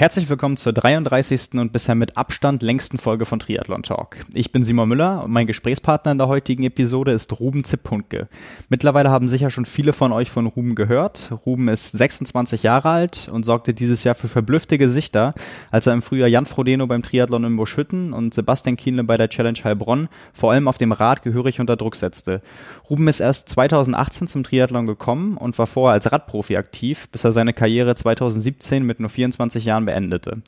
Herzlich 0.00 0.30
willkommen 0.30 0.56
zur 0.56 0.72
33. 0.72 1.60
und 1.60 1.72
bisher 1.72 1.94
mit 1.94 2.16
Abstand 2.16 2.62
längsten 2.62 2.96
Folge 2.96 3.26
von 3.26 3.38
Triathlon 3.38 3.82
Talk. 3.82 4.16
Ich 4.32 4.50
bin 4.50 4.62
Simon 4.62 4.88
Müller 4.88 5.22
und 5.24 5.30
mein 5.30 5.46
Gesprächspartner 5.46 6.12
in 6.12 6.16
der 6.16 6.26
heutigen 6.26 6.62
Episode 6.64 7.12
ist 7.12 7.38
Ruben 7.38 7.64
Zippunke. 7.64 8.26
Mittlerweile 8.70 9.10
haben 9.10 9.28
sicher 9.28 9.50
schon 9.50 9.66
viele 9.66 9.92
von 9.92 10.12
euch 10.12 10.30
von 10.30 10.46
Ruben 10.46 10.74
gehört. 10.74 11.30
Ruben 11.44 11.68
ist 11.68 11.90
26 11.90 12.62
Jahre 12.62 12.88
alt 12.88 13.28
und 13.30 13.44
sorgte 13.44 13.74
dieses 13.74 14.02
Jahr 14.02 14.14
für 14.14 14.28
verblüffte 14.28 14.78
Gesichter, 14.78 15.34
als 15.70 15.86
er 15.86 15.92
im 15.92 16.00
Frühjahr 16.00 16.28
Jan 16.28 16.46
Frodeno 16.46 16.86
beim 16.86 17.02
Triathlon 17.02 17.44
in 17.44 17.56
Boschütten 17.58 18.14
und 18.14 18.32
Sebastian 18.32 18.78
Kienle 18.78 19.04
bei 19.04 19.18
der 19.18 19.28
Challenge 19.28 19.58
Heilbronn 19.62 20.08
vor 20.32 20.52
allem 20.52 20.66
auf 20.66 20.78
dem 20.78 20.92
Rad 20.92 21.22
gehörig 21.22 21.60
unter 21.60 21.76
Druck 21.76 21.94
setzte. 21.94 22.40
Ruben 22.88 23.06
ist 23.06 23.20
erst 23.20 23.50
2018 23.50 24.28
zum 24.28 24.44
Triathlon 24.44 24.86
gekommen 24.86 25.36
und 25.36 25.58
war 25.58 25.66
vorher 25.66 25.92
als 25.92 26.10
Radprofi 26.10 26.56
aktiv, 26.56 27.06
bis 27.12 27.24
er 27.24 27.32
seine 27.32 27.52
Karriere 27.52 27.94
2017 27.94 28.82
mit 28.82 28.98
nur 28.98 29.10
24 29.10 29.66
Jahren 29.66 29.89
beendete. 29.90 30.42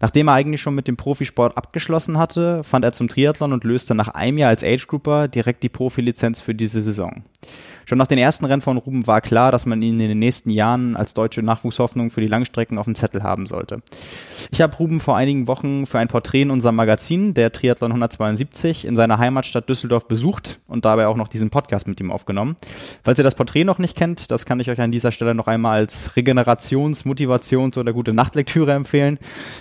Nachdem 0.00 0.28
er 0.28 0.34
eigentlich 0.34 0.60
schon 0.60 0.74
mit 0.74 0.86
dem 0.86 0.96
Profisport 0.96 1.56
abgeschlossen 1.56 2.18
hatte, 2.18 2.62
fand 2.62 2.84
er 2.84 2.92
zum 2.92 3.08
Triathlon 3.08 3.52
und 3.52 3.64
löste 3.64 3.94
nach 3.94 4.08
einem 4.08 4.38
Jahr 4.38 4.50
als 4.50 4.62
Age 4.62 4.86
Grouper 4.86 5.28
direkt 5.28 5.62
die 5.62 5.70
Profilizenz 5.70 6.40
für 6.40 6.54
diese 6.54 6.82
Saison. 6.82 7.22
Schon 7.86 7.98
nach 7.98 8.06
den 8.06 8.18
ersten 8.18 8.44
Rennen 8.44 8.62
von 8.62 8.76
Ruben 8.78 9.06
war 9.06 9.20
klar, 9.20 9.52
dass 9.52 9.66
man 9.66 9.82
ihn 9.82 10.00
in 10.00 10.08
den 10.08 10.18
nächsten 10.18 10.50
Jahren 10.50 10.96
als 10.96 11.14
deutsche 11.14 11.42
Nachwuchshoffnung 11.42 12.10
für 12.10 12.20
die 12.20 12.26
Langstrecken 12.26 12.78
auf 12.78 12.86
dem 12.86 12.94
Zettel 12.94 13.22
haben 13.22 13.46
sollte. 13.46 13.82
Ich 14.50 14.60
habe 14.60 14.76
Ruben 14.76 15.00
vor 15.00 15.16
einigen 15.16 15.48
Wochen 15.48 15.86
für 15.86 15.98
ein 15.98 16.08
Porträt 16.08 16.42
in 16.42 16.50
unserem 16.50 16.76
Magazin, 16.76 17.34
der 17.34 17.52
Triathlon 17.52 17.90
172, 17.90 18.84
in 18.84 18.96
seiner 18.96 19.18
Heimatstadt 19.18 19.68
Düsseldorf 19.68 20.08
besucht 20.08 20.60
und 20.66 20.84
dabei 20.84 21.06
auch 21.06 21.16
noch 21.16 21.28
diesen 21.28 21.50
Podcast 21.50 21.86
mit 21.86 22.00
ihm 22.00 22.10
aufgenommen. 22.10 22.56
Falls 23.02 23.18
ihr 23.18 23.24
das 23.24 23.34
Porträt 23.34 23.64
noch 23.64 23.78
nicht 23.78 23.96
kennt, 23.96 24.30
das 24.30 24.46
kann 24.46 24.60
ich 24.60 24.70
euch 24.70 24.80
an 24.80 24.92
dieser 24.92 25.12
Stelle 25.12 25.34
noch 25.34 25.46
einmal 25.46 25.78
als 25.78 26.16
Regenerations-, 26.16 27.04
Motivations- 27.04 27.78
oder 27.78 27.92
gute 27.92 28.12
Nachtlektüre 28.12 28.72
empfehlen. 28.72 29.18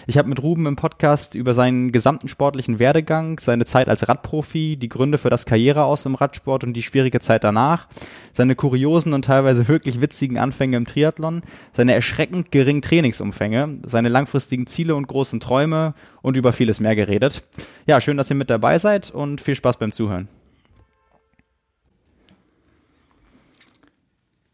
Ich 0.08 0.18
habe 0.18 0.30
mit 0.30 0.42
Ruben 0.42 0.66
im 0.66 0.76
Podcast 0.76 1.36
über 1.36 1.54
seinen 1.54 1.92
gesamten 1.92 2.28
sportlichen 2.28 2.80
Werdegang, 2.80 3.40
seine 3.40 3.66
Zeit 3.66 3.90
als 3.90 4.08
Radprofi, 4.08 4.78
die 4.78 4.90
Gründe 4.90 5.18
für 5.18 5.30
das 5.30 5.46
Karriereaus 5.46 6.06
im 6.06 6.16
Radsport 6.16 6.64
und 6.64 6.74
die 6.74 6.84
schwierige 6.84 7.20
Zeit 7.20 7.44
danach, 7.44 7.88
seine 8.32 8.56
kuriosen 8.56 9.14
und 9.14 9.26
teilweise 9.26 9.68
wirklich 9.68 10.02
witzigen 10.02 10.38
Anfänge 10.38 10.78
im 10.78 10.86
Triathlon, 10.86 11.42
seine 11.72 11.94
erschreckend 11.94 12.52
geringen 12.52 12.82
Trainingsumfänge, 12.82 13.80
seine 13.86 14.10
langfristigen 14.10 14.68
Ziele 14.68 14.96
und 14.96 15.08
großen 15.08 15.40
Träume 15.40 15.94
und 16.22 16.38
über 16.38 16.54
vieles 16.54 16.80
mehr 16.80 16.96
geredet. 16.96 17.44
Ja, 17.86 18.02
schön, 18.02 18.18
dass 18.18 18.30
ihr 18.30 18.36
mit 18.36 18.50
dabei 18.50 18.78
seid 18.78 19.12
und 19.12 19.42
viel 19.42 19.56
Spaß 19.56 19.78
beim 19.78 19.92
Zuhören. 19.92 20.28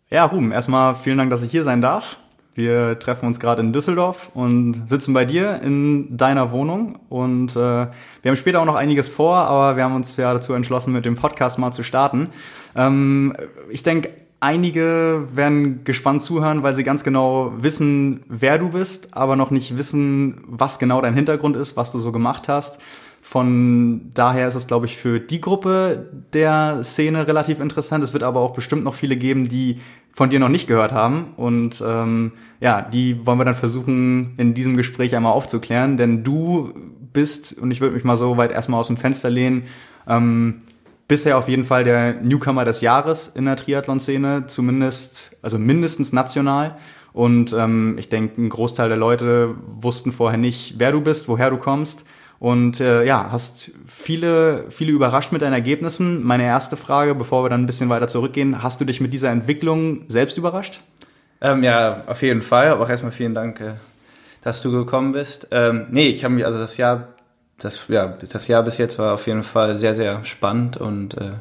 Ja, 0.09 0.25
Ruben, 0.25 0.51
erstmal 0.51 0.95
vielen 0.95 1.17
Dank, 1.17 1.29
dass 1.31 1.43
ich 1.43 1.51
hier 1.51 1.63
sein 1.63 1.81
darf. 1.81 2.17
Wir 2.57 2.97
treffen 2.97 3.27
uns 3.27 3.39
gerade 3.39 3.61
in 3.61 3.71
Düsseldorf 3.71 4.31
und 4.33 4.89
sitzen 4.89 5.13
bei 5.13 5.25
dir 5.25 5.61
in 5.61 6.17
deiner 6.17 6.51
Wohnung. 6.51 6.97
Und 7.07 7.51
äh, 7.51 7.55
wir 7.55 7.91
haben 8.25 8.35
später 8.35 8.59
auch 8.59 8.65
noch 8.65 8.73
einiges 8.73 9.11
vor, 9.11 9.35
aber 9.35 9.77
wir 9.77 9.83
haben 9.83 9.93
uns 9.93 10.17
ja 10.17 10.33
dazu 10.33 10.53
entschlossen, 10.53 10.91
mit 10.91 11.05
dem 11.05 11.15
Podcast 11.15 11.59
mal 11.59 11.71
zu 11.71 11.83
starten. 11.83 12.31
Ähm, 12.75 13.35
ich 13.69 13.83
denke, 13.83 14.09
einige 14.39 15.27
werden 15.35 15.83
gespannt 15.83 16.23
zuhören, 16.23 16.63
weil 16.63 16.73
sie 16.73 16.83
ganz 16.83 17.03
genau 17.03 17.53
wissen, 17.57 18.23
wer 18.27 18.57
du 18.57 18.69
bist, 18.69 19.15
aber 19.15 19.35
noch 19.35 19.51
nicht 19.51 19.77
wissen, 19.77 20.43
was 20.47 20.79
genau 20.79 20.99
dein 20.99 21.13
Hintergrund 21.13 21.55
ist, 21.57 21.77
was 21.77 21.91
du 21.91 21.99
so 21.99 22.11
gemacht 22.11 22.49
hast. 22.49 22.81
Von 23.21 24.11
daher 24.15 24.47
ist 24.47 24.55
es, 24.55 24.65
glaube 24.65 24.87
ich, 24.87 24.97
für 24.97 25.19
die 25.19 25.41
Gruppe 25.41 26.07
der 26.33 26.83
Szene 26.83 27.27
relativ 27.27 27.59
interessant. 27.59 28.03
Es 28.03 28.13
wird 28.13 28.23
aber 28.23 28.39
auch 28.39 28.53
bestimmt 28.53 28.83
noch 28.83 28.95
viele 28.95 29.15
geben, 29.15 29.47
die 29.47 29.81
von 30.17 30.31
dir 30.31 30.39
noch 30.39 30.49
nicht 30.49 30.65
gehört 30.65 30.93
haben. 30.93 31.35
Und 31.37 31.79
ähm, 31.85 32.31
ja, 32.59 32.81
die 32.81 33.23
wollen 33.27 33.37
wir 33.37 33.45
dann 33.45 33.53
versuchen, 33.53 34.33
in 34.37 34.55
diesem 34.55 34.75
Gespräch 34.75 35.15
einmal 35.15 35.33
aufzuklären. 35.33 35.95
Denn 35.95 36.23
du 36.23 36.73
bist, 37.13 37.55
und 37.61 37.69
ich 37.69 37.81
würde 37.81 37.93
mich 37.93 38.03
mal 38.03 38.17
so 38.17 38.35
weit 38.35 38.51
erstmal 38.51 38.79
aus 38.79 38.87
dem 38.87 38.97
Fenster 38.97 39.29
lehnen, 39.29 39.65
ähm, 40.07 40.61
bisher 41.07 41.37
auf 41.37 41.47
jeden 41.47 41.63
Fall 41.63 41.83
der 41.83 42.15
Newcomer 42.15 42.65
des 42.65 42.81
Jahres 42.81 43.27
in 43.27 43.45
der 43.45 43.57
Triathlon-Szene, 43.57 44.45
zumindest, 44.47 45.37
also 45.43 45.59
mindestens 45.59 46.13
national. 46.13 46.79
Und 47.13 47.53
ähm, 47.53 47.97
ich 47.99 48.09
denke, 48.09 48.41
ein 48.41 48.49
Großteil 48.49 48.89
der 48.89 48.97
Leute 48.97 49.53
wussten 49.67 50.11
vorher 50.11 50.39
nicht, 50.39 50.79
wer 50.79 50.91
du 50.91 51.01
bist, 51.01 51.29
woher 51.29 51.51
du 51.51 51.57
kommst. 51.57 52.07
Und 52.39 52.79
äh, 52.79 53.03
ja, 53.03 53.29
hast 53.31 53.71
viele, 53.87 54.65
viele 54.69 54.91
überrascht 54.91 55.31
mit 55.31 55.41
deinen 55.41 55.53
Ergebnissen. 55.53 56.23
Meine 56.23 56.43
erste 56.43 56.77
Frage, 56.77 57.15
bevor 57.15 57.43
wir 57.43 57.49
dann 57.49 57.63
ein 57.63 57.65
bisschen 57.65 57.89
weiter 57.89 58.07
zurückgehen, 58.07 58.61
hast 58.61 58.79
du 58.79 58.85
dich 58.85 59.01
mit 59.01 59.11
dieser 59.11 59.31
Entwicklung 59.31 60.01
selbst 60.07 60.37
überrascht? 60.37 60.81
Ähm, 61.41 61.63
ja, 61.63 62.03
auf 62.05 62.21
jeden 62.21 62.41
Fall. 62.41 62.67
Aber 62.67 62.83
auch 62.85 62.89
erstmal 62.89 63.11
vielen 63.11 63.33
Dank, 63.33 63.59
äh, 63.61 63.73
dass 64.43 64.61
du 64.61 64.71
gekommen 64.71 65.13
bist. 65.13 65.47
Ähm, 65.51 65.87
nee, 65.89 66.07
ich 66.07 66.23
habe 66.23 66.35
mich, 66.35 66.45
also 66.45 66.59
das 66.59 66.77
Jahr, 66.77 67.09
das, 67.59 67.87
ja, 67.87 68.07
das 68.07 68.47
Jahr 68.47 68.63
bis 68.63 68.77
jetzt 68.77 68.99
war 68.99 69.13
auf 69.13 69.25
jeden 69.27 69.43
Fall 69.43 69.77
sehr, 69.77 69.95
sehr 69.95 70.23
spannend 70.23 70.77
und 70.77 71.17
äh, 71.17 71.31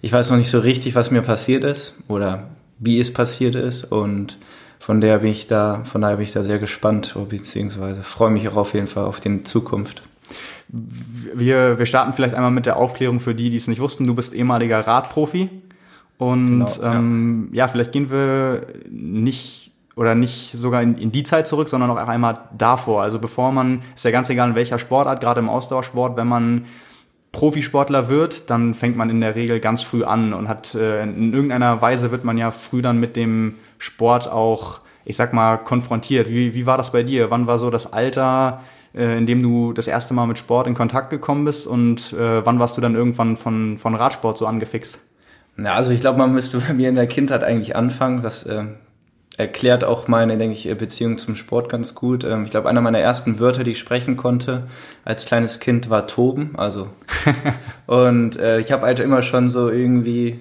ich 0.00 0.12
weiß 0.12 0.30
noch 0.30 0.36
nicht 0.36 0.50
so 0.50 0.60
richtig, 0.60 0.94
was 0.94 1.10
mir 1.10 1.22
passiert 1.22 1.64
ist 1.64 1.94
oder 2.06 2.44
wie 2.78 3.00
es 3.00 3.12
passiert 3.12 3.56
ist 3.56 3.84
und 3.84 4.38
von 4.78 5.00
der 5.00 5.18
bin 5.18 5.32
ich 5.32 5.48
da, 5.48 5.82
von 5.84 6.00
daher 6.00 6.16
bin 6.16 6.24
ich 6.24 6.32
da 6.32 6.42
sehr 6.42 6.58
gespannt, 6.58 7.16
beziehungsweise 7.28 8.02
freue 8.02 8.30
mich 8.30 8.48
auch 8.48 8.56
auf 8.56 8.74
jeden 8.74 8.86
Fall 8.86 9.04
auf 9.04 9.20
die 9.20 9.42
Zukunft. 9.42 10.02
Wir, 10.68 11.78
wir 11.78 11.86
starten 11.86 12.12
vielleicht 12.12 12.34
einmal 12.34 12.50
mit 12.50 12.66
der 12.66 12.76
Aufklärung 12.76 13.20
für 13.20 13.34
die, 13.34 13.50
die 13.50 13.56
es 13.56 13.68
nicht 13.68 13.80
wussten. 13.80 14.06
Du 14.06 14.14
bist 14.14 14.34
ehemaliger 14.34 14.80
Radprofi. 14.80 15.48
Und 16.18 16.66
genau, 16.66 16.82
ähm, 16.82 17.48
ja. 17.52 17.64
ja. 17.64 17.68
vielleicht 17.68 17.92
gehen 17.92 18.10
wir 18.10 18.66
nicht 18.88 19.66
oder 19.96 20.14
nicht 20.14 20.52
sogar 20.52 20.82
in, 20.82 20.96
in 20.98 21.10
die 21.10 21.24
Zeit 21.24 21.46
zurück, 21.46 21.68
sondern 21.68 21.90
auch 21.90 21.96
einmal 21.96 22.40
davor. 22.56 23.02
Also 23.02 23.18
bevor 23.18 23.50
man, 23.50 23.82
ist 23.94 24.04
ja 24.04 24.10
ganz 24.10 24.28
egal 24.28 24.50
in 24.50 24.54
welcher 24.54 24.78
Sportart, 24.78 25.20
gerade 25.20 25.40
im 25.40 25.48
Ausdauersport, 25.48 26.16
wenn 26.16 26.28
man 26.28 26.66
Profisportler 27.32 28.08
wird, 28.08 28.50
dann 28.50 28.74
fängt 28.74 28.96
man 28.96 29.10
in 29.10 29.20
der 29.20 29.34
Regel 29.34 29.60
ganz 29.60 29.82
früh 29.82 30.04
an 30.04 30.32
und 30.32 30.48
hat 30.48 30.74
äh, 30.74 31.02
in 31.02 31.32
irgendeiner 31.32 31.82
Weise 31.82 32.10
wird 32.10 32.24
man 32.24 32.38
ja 32.38 32.50
früh 32.50 32.82
dann 32.82 32.98
mit 32.98 33.16
dem 33.16 33.56
Sport 33.78 34.30
auch, 34.30 34.80
ich 35.04 35.16
sag 35.16 35.32
mal, 35.32 35.56
konfrontiert. 35.58 36.30
Wie, 36.30 36.54
wie 36.54 36.66
war 36.66 36.78
das 36.78 36.92
bei 36.92 37.02
dir? 37.02 37.30
Wann 37.30 37.46
war 37.46 37.58
so 37.58 37.70
das 37.70 37.92
Alter, 37.92 38.62
äh, 38.96 39.18
in 39.18 39.26
dem 39.26 39.42
du 39.42 39.72
das 39.72 39.86
erste 39.86 40.14
Mal 40.14 40.26
mit 40.26 40.38
Sport 40.38 40.66
in 40.66 40.74
Kontakt 40.74 41.10
gekommen 41.10 41.44
bist 41.44 41.66
und 41.66 42.12
äh, 42.12 42.44
wann 42.44 42.58
warst 42.58 42.76
du 42.76 42.80
dann 42.80 42.94
irgendwann 42.94 43.36
von, 43.36 43.78
von 43.78 43.94
Radsport 43.94 44.38
so 44.38 44.46
angefixt? 44.46 44.98
Ja, 45.58 45.74
also 45.74 45.92
ich 45.92 46.00
glaube, 46.00 46.18
man 46.18 46.32
müsste 46.32 46.58
bei 46.58 46.74
mir 46.74 46.88
in 46.88 46.96
der 46.96 47.06
Kindheit 47.06 47.42
eigentlich 47.42 47.76
anfangen. 47.76 48.22
Das 48.22 48.44
äh, 48.44 48.64
erklärt 49.36 49.84
auch 49.84 50.08
meine, 50.08 50.36
denke 50.36 50.54
ich, 50.54 50.78
Beziehung 50.78 51.18
zum 51.18 51.36
Sport 51.36 51.68
ganz 51.68 51.94
gut. 51.94 52.24
Ähm, 52.24 52.44
ich 52.44 52.50
glaube, 52.50 52.68
einer 52.68 52.80
meiner 52.80 52.98
ersten 52.98 53.38
Wörter, 53.38 53.64
die 53.64 53.72
ich 53.72 53.78
sprechen 53.78 54.16
konnte 54.16 54.64
als 55.04 55.24
kleines 55.24 55.60
Kind, 55.60 55.90
war 55.90 56.06
toben. 56.06 56.54
Also 56.56 56.88
und 57.86 58.38
äh, 58.38 58.60
ich 58.60 58.72
habe 58.72 58.86
halt 58.86 59.00
immer 59.00 59.22
schon 59.22 59.48
so 59.48 59.70
irgendwie 59.70 60.40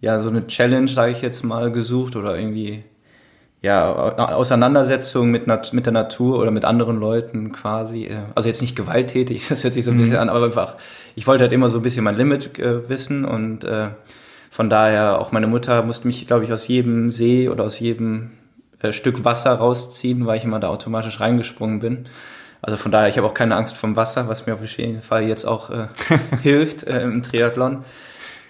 ja 0.00 0.20
so 0.20 0.30
eine 0.30 0.46
Challenge, 0.46 0.88
sage 0.88 1.12
ich 1.12 1.22
jetzt 1.22 1.44
mal, 1.44 1.70
gesucht 1.70 2.16
oder 2.16 2.36
irgendwie 2.38 2.84
ja, 3.62 3.92
Auseinandersetzung 3.92 5.30
mit, 5.30 5.46
mit 5.72 5.86
der 5.86 5.92
Natur 5.92 6.38
oder 6.38 6.50
mit 6.50 6.64
anderen 6.64 7.00
Leuten 7.00 7.52
quasi. 7.52 8.04
Äh, 8.04 8.18
also 8.34 8.48
jetzt 8.48 8.62
nicht 8.62 8.76
gewalttätig, 8.76 9.46
das 9.48 9.64
hört 9.64 9.74
sich 9.74 9.84
so 9.84 9.90
ein 9.90 9.96
bisschen 9.96 10.12
mhm. 10.12 10.18
an, 10.18 10.28
aber 10.28 10.44
einfach, 10.44 10.76
ich 11.14 11.26
wollte 11.26 11.42
halt 11.44 11.52
immer 11.52 11.68
so 11.68 11.78
ein 11.78 11.82
bisschen 11.82 12.04
mein 12.04 12.16
Limit 12.16 12.58
äh, 12.58 12.88
wissen 12.88 13.24
und 13.24 13.64
äh, 13.64 13.88
von 14.50 14.70
daher 14.70 15.20
auch 15.20 15.32
meine 15.32 15.46
Mutter 15.46 15.82
musste 15.82 16.06
mich, 16.06 16.26
glaube 16.26 16.44
ich, 16.44 16.52
aus 16.52 16.68
jedem 16.68 17.10
See 17.10 17.48
oder 17.48 17.64
aus 17.64 17.78
jedem 17.78 18.30
äh, 18.80 18.92
Stück 18.92 19.24
Wasser 19.24 19.52
rausziehen, 19.52 20.26
weil 20.26 20.38
ich 20.38 20.44
immer 20.44 20.60
da 20.60 20.68
automatisch 20.68 21.20
reingesprungen 21.20 21.80
bin. 21.80 22.04
Also 22.62 22.78
von 22.78 22.90
daher, 22.90 23.08
ich 23.08 23.16
habe 23.16 23.26
auch 23.26 23.34
keine 23.34 23.56
Angst 23.56 23.76
vom 23.76 23.96
Wasser, 23.96 24.28
was 24.28 24.46
mir 24.46 24.54
auf 24.54 24.64
jeden 24.64 25.02
Fall 25.02 25.24
jetzt 25.24 25.44
auch 25.44 25.70
äh, 25.70 25.88
hilft 26.42 26.84
äh, 26.84 27.02
im 27.02 27.22
Triathlon. 27.22 27.84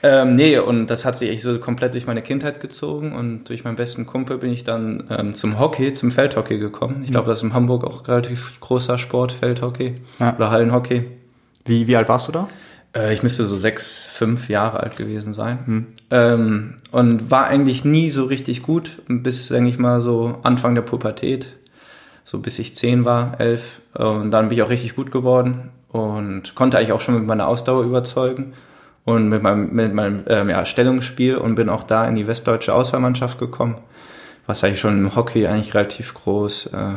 Ähm, 0.02 0.36
nee, 0.36 0.58
und 0.58 0.88
das 0.88 1.04
hat 1.04 1.16
sich 1.16 1.30
echt 1.30 1.42
so 1.42 1.58
komplett 1.58 1.94
durch 1.94 2.06
meine 2.06 2.22
Kindheit 2.22 2.60
gezogen 2.60 3.12
und 3.12 3.44
durch 3.48 3.64
meinen 3.64 3.76
besten 3.76 4.06
Kumpel 4.06 4.38
bin 4.38 4.52
ich 4.52 4.62
dann 4.62 5.04
ähm, 5.10 5.34
zum 5.34 5.58
Hockey, 5.58 5.94
zum 5.94 6.10
Feldhockey 6.10 6.58
gekommen. 6.58 7.02
Ich 7.04 7.10
glaube, 7.10 7.28
das 7.28 7.38
ist 7.38 7.44
in 7.44 7.54
Hamburg 7.54 7.84
auch 7.84 8.06
relativ 8.06 8.60
großer 8.60 8.98
Sport, 8.98 9.32
Feldhockey 9.32 9.94
ja. 10.18 10.36
oder 10.36 10.50
Hallenhockey. 10.50 11.04
Wie, 11.64 11.86
wie 11.86 11.96
alt 11.96 12.08
warst 12.08 12.28
du 12.28 12.32
da? 12.32 12.48
Äh, 12.94 13.14
ich 13.14 13.22
müsste 13.22 13.44
so 13.44 13.56
sechs, 13.56 14.04
fünf 14.04 14.48
Jahre 14.48 14.80
alt 14.80 14.96
gewesen 14.96 15.34
sein. 15.34 15.58
Hm. 15.64 15.86
Ähm, 16.10 16.74
und 16.92 17.30
war 17.30 17.46
eigentlich 17.46 17.84
nie 17.84 18.10
so 18.10 18.24
richtig 18.24 18.62
gut, 18.62 19.02
bis, 19.08 19.48
denke 19.48 19.70
ich 19.70 19.78
mal, 19.78 20.00
so 20.00 20.38
Anfang 20.42 20.74
der 20.74 20.82
Pubertät, 20.82 21.52
so 22.24 22.38
bis 22.38 22.58
ich 22.58 22.76
zehn 22.76 23.04
war, 23.04 23.40
elf. 23.40 23.80
Und 23.94 24.30
dann 24.30 24.48
bin 24.48 24.58
ich 24.58 24.62
auch 24.62 24.70
richtig 24.70 24.94
gut 24.94 25.10
geworden 25.10 25.70
und 25.88 26.54
konnte 26.54 26.76
eigentlich 26.76 26.92
auch 26.92 27.00
schon 27.00 27.14
mit 27.14 27.26
meiner 27.26 27.48
Ausdauer 27.48 27.82
überzeugen 27.82 28.52
und 29.06 29.30
mit 29.30 29.42
meinem, 29.42 29.72
mit 29.72 29.94
meinem 29.94 30.24
ähm, 30.26 30.50
ja, 30.50 30.66
Stellungsspiel 30.66 31.36
und 31.36 31.54
bin 31.54 31.70
auch 31.70 31.84
da 31.84 32.06
in 32.06 32.16
die 32.16 32.26
westdeutsche 32.26 32.74
Auswahlmannschaft 32.74 33.38
gekommen, 33.38 33.78
was 34.46 34.62
eigentlich 34.62 34.80
schon 34.80 34.98
im 34.98 35.16
Hockey 35.16 35.46
eigentlich 35.46 35.74
relativ 35.74 36.12
groß 36.12 36.66
äh, 36.74 36.94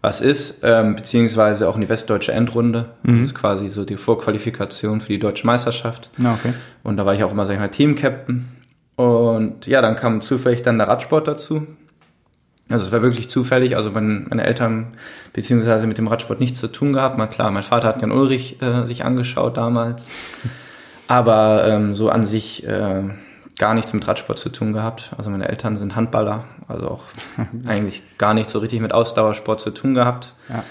was 0.00 0.22
ist, 0.22 0.62
ähm, 0.64 0.96
beziehungsweise 0.96 1.68
auch 1.68 1.74
in 1.74 1.82
die 1.82 1.88
westdeutsche 1.88 2.32
Endrunde. 2.32 2.90
Mhm. 3.02 3.20
Das 3.20 3.30
ist 3.30 3.34
quasi 3.34 3.68
so 3.68 3.84
die 3.84 3.98
Vorqualifikation 3.98 5.00
für 5.00 5.12
die 5.12 5.18
deutsche 5.18 5.46
Meisterschaft. 5.46 6.10
Ja, 6.18 6.32
okay. 6.32 6.54
Und 6.82 6.96
da 6.96 7.04
war 7.04 7.14
ich 7.14 7.22
auch 7.22 7.32
immer, 7.32 7.44
sag 7.44 7.54
ich 7.54 7.60
mal, 7.60 7.68
Team-Captain. 7.68 8.48
Und 8.96 9.66
ja, 9.66 9.82
dann 9.82 9.96
kam 9.96 10.22
zufällig 10.22 10.62
dann 10.62 10.78
der 10.78 10.88
Radsport 10.88 11.28
dazu. 11.28 11.66
Also 12.70 12.86
es 12.86 12.92
war 12.92 13.02
wirklich 13.02 13.28
zufällig, 13.28 13.76
also 13.76 13.90
mein, 13.90 14.26
meine 14.30 14.44
Eltern 14.44 14.94
beziehungsweise 15.32 15.86
mit 15.86 15.98
dem 15.98 16.06
Radsport 16.06 16.40
nichts 16.40 16.60
zu 16.60 16.68
tun 16.68 16.92
gehabt. 16.92 17.18
Mal 17.18 17.26
klar, 17.26 17.50
mein 17.50 17.62
Vater 17.62 17.88
hat 17.88 18.00
Jan 18.00 18.12
Ulrich 18.12 18.62
äh, 18.62 18.84
sich 18.86 19.04
angeschaut 19.04 19.56
damals, 19.56 20.08
aber 21.10 21.66
ähm, 21.66 21.92
so 21.92 22.08
an 22.08 22.24
sich 22.24 22.64
äh, 22.64 23.02
gar 23.58 23.74
nichts 23.74 23.92
mit 23.92 24.06
Radsport 24.06 24.38
zu 24.38 24.48
tun 24.48 24.72
gehabt. 24.72 25.10
Also 25.18 25.28
meine 25.28 25.48
Eltern 25.48 25.76
sind 25.76 25.96
Handballer, 25.96 26.44
also 26.68 26.86
auch 26.88 27.02
eigentlich 27.66 28.04
gar 28.16 28.32
nichts 28.32 28.52
so 28.52 28.60
richtig 28.60 28.80
mit 28.80 28.94
Ausdauersport 28.94 29.60
zu 29.60 29.72
tun 29.72 29.94
gehabt. 29.94 30.34
Ja. 30.48 30.62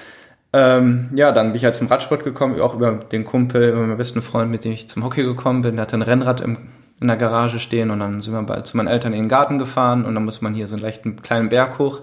Ähm, 0.54 1.10
ja, 1.14 1.34
dann 1.34 1.48
bin 1.48 1.58
ich 1.58 1.66
halt 1.66 1.76
zum 1.76 1.88
Radsport 1.88 2.24
gekommen, 2.24 2.60
auch 2.62 2.74
über 2.74 2.94
den 2.94 3.26
Kumpel, 3.26 3.68
über 3.68 3.82
meinen 3.82 3.98
besten 3.98 4.22
Freund, 4.22 4.50
mit 4.50 4.64
dem 4.64 4.72
ich 4.72 4.88
zum 4.88 5.04
Hockey 5.04 5.24
gekommen 5.24 5.62
bin. 5.62 5.76
Der 5.76 5.82
hatte 5.82 5.98
ein 5.98 6.04
Rennrad 6.04 6.40
im, 6.40 6.58
in 7.02 7.08
der 7.08 7.18
Garage 7.18 7.60
stehen 7.60 7.92
und 7.92 8.00
dann 8.00 8.22
sind 8.22 8.34
wir 8.34 8.42
bei, 8.44 8.62
zu 8.62 8.78
meinen 8.78 8.88
Eltern 8.88 9.12
in 9.12 9.24
den 9.24 9.30
Garten 9.30 9.60
gefahren 9.60 10.06
und 10.06 10.16
dann 10.16 10.24
muss 10.24 10.42
man 10.42 10.54
hier 10.54 10.68
so 10.68 10.76
einen 10.76 10.84
leichten 10.84 11.22
kleinen 11.22 11.50
Berg 11.50 11.80
hoch. 11.80 12.00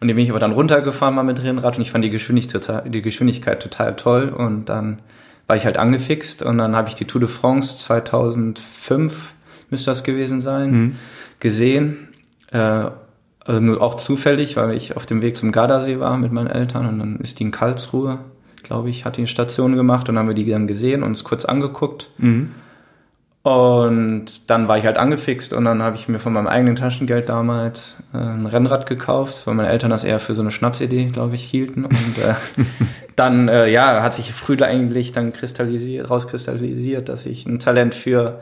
Und 0.00 0.08
den 0.08 0.16
bin 0.16 0.24
ich 0.24 0.30
aber 0.30 0.40
dann 0.40 0.52
runtergefahren 0.52 1.14
mal 1.14 1.22
mit 1.22 1.42
Rennrad 1.42 1.76
und 1.76 1.82
ich 1.82 1.90
fand 1.90 2.02
die 2.02 2.08
Geschwindigkeit 2.10 2.62
total, 2.62 2.88
die 2.88 3.02
Geschwindigkeit 3.02 3.62
total 3.62 3.94
toll 3.94 4.30
und 4.30 4.70
dann 4.70 5.00
war 5.46 5.56
ich 5.56 5.64
halt 5.64 5.76
angefixt 5.76 6.42
und 6.42 6.58
dann 6.58 6.74
habe 6.74 6.88
ich 6.88 6.94
die 6.94 7.06
Tour 7.06 7.20
de 7.20 7.28
France 7.28 7.76
2005 7.78 9.34
müsste 9.70 9.90
das 9.90 10.04
gewesen 10.04 10.40
sein, 10.40 10.70
mhm. 10.70 10.96
gesehen. 11.40 12.08
Äh, 12.50 12.90
also 13.46 13.60
nur 13.60 13.82
auch 13.82 13.96
zufällig, 13.96 14.56
weil 14.56 14.74
ich 14.74 14.96
auf 14.96 15.04
dem 15.04 15.20
Weg 15.20 15.36
zum 15.36 15.52
Gardasee 15.52 16.00
war 16.00 16.16
mit 16.16 16.32
meinen 16.32 16.46
Eltern 16.46 16.88
und 16.88 16.98
dann 16.98 17.16
ist 17.16 17.40
die 17.40 17.44
in 17.44 17.50
Karlsruhe, 17.50 18.18
glaube 18.62 18.88
ich, 18.88 19.04
hat 19.04 19.16
die 19.16 19.20
eine 19.20 19.26
Station 19.26 19.76
gemacht 19.76 20.08
und 20.08 20.14
dann 20.14 20.20
haben 20.20 20.28
wir 20.28 20.34
die 20.34 20.48
dann 20.48 20.66
gesehen 20.66 21.02
und 21.02 21.10
uns 21.10 21.24
kurz 21.24 21.44
angeguckt. 21.44 22.10
Mhm. 22.16 22.52
Und 23.44 24.48
dann 24.48 24.68
war 24.68 24.78
ich 24.78 24.86
halt 24.86 24.96
angefixt 24.96 25.52
und 25.52 25.66
dann 25.66 25.82
habe 25.82 25.96
ich 25.96 26.08
mir 26.08 26.18
von 26.18 26.32
meinem 26.32 26.46
eigenen 26.46 26.76
Taschengeld 26.76 27.28
damals 27.28 27.96
äh, 28.14 28.16
ein 28.16 28.46
Rennrad 28.46 28.86
gekauft, 28.86 29.46
weil 29.46 29.52
meine 29.52 29.68
Eltern 29.68 29.90
das 29.90 30.02
eher 30.02 30.18
für 30.18 30.34
so 30.34 30.40
eine 30.40 30.50
Schnapsidee, 30.50 31.04
glaube 31.12 31.34
ich, 31.34 31.44
hielten. 31.44 31.84
Und 31.84 32.18
äh, 32.18 32.36
dann, 33.16 33.48
äh, 33.48 33.68
ja, 33.68 34.02
hat 34.02 34.14
sich 34.14 34.32
früh 34.32 34.56
eigentlich 34.62 35.12
dann 35.12 35.34
kristallisiert, 35.34 36.08
rauskristallisiert, 36.08 37.10
dass 37.10 37.26
ich 37.26 37.44
ein 37.44 37.58
Talent 37.58 37.94
für 37.94 38.40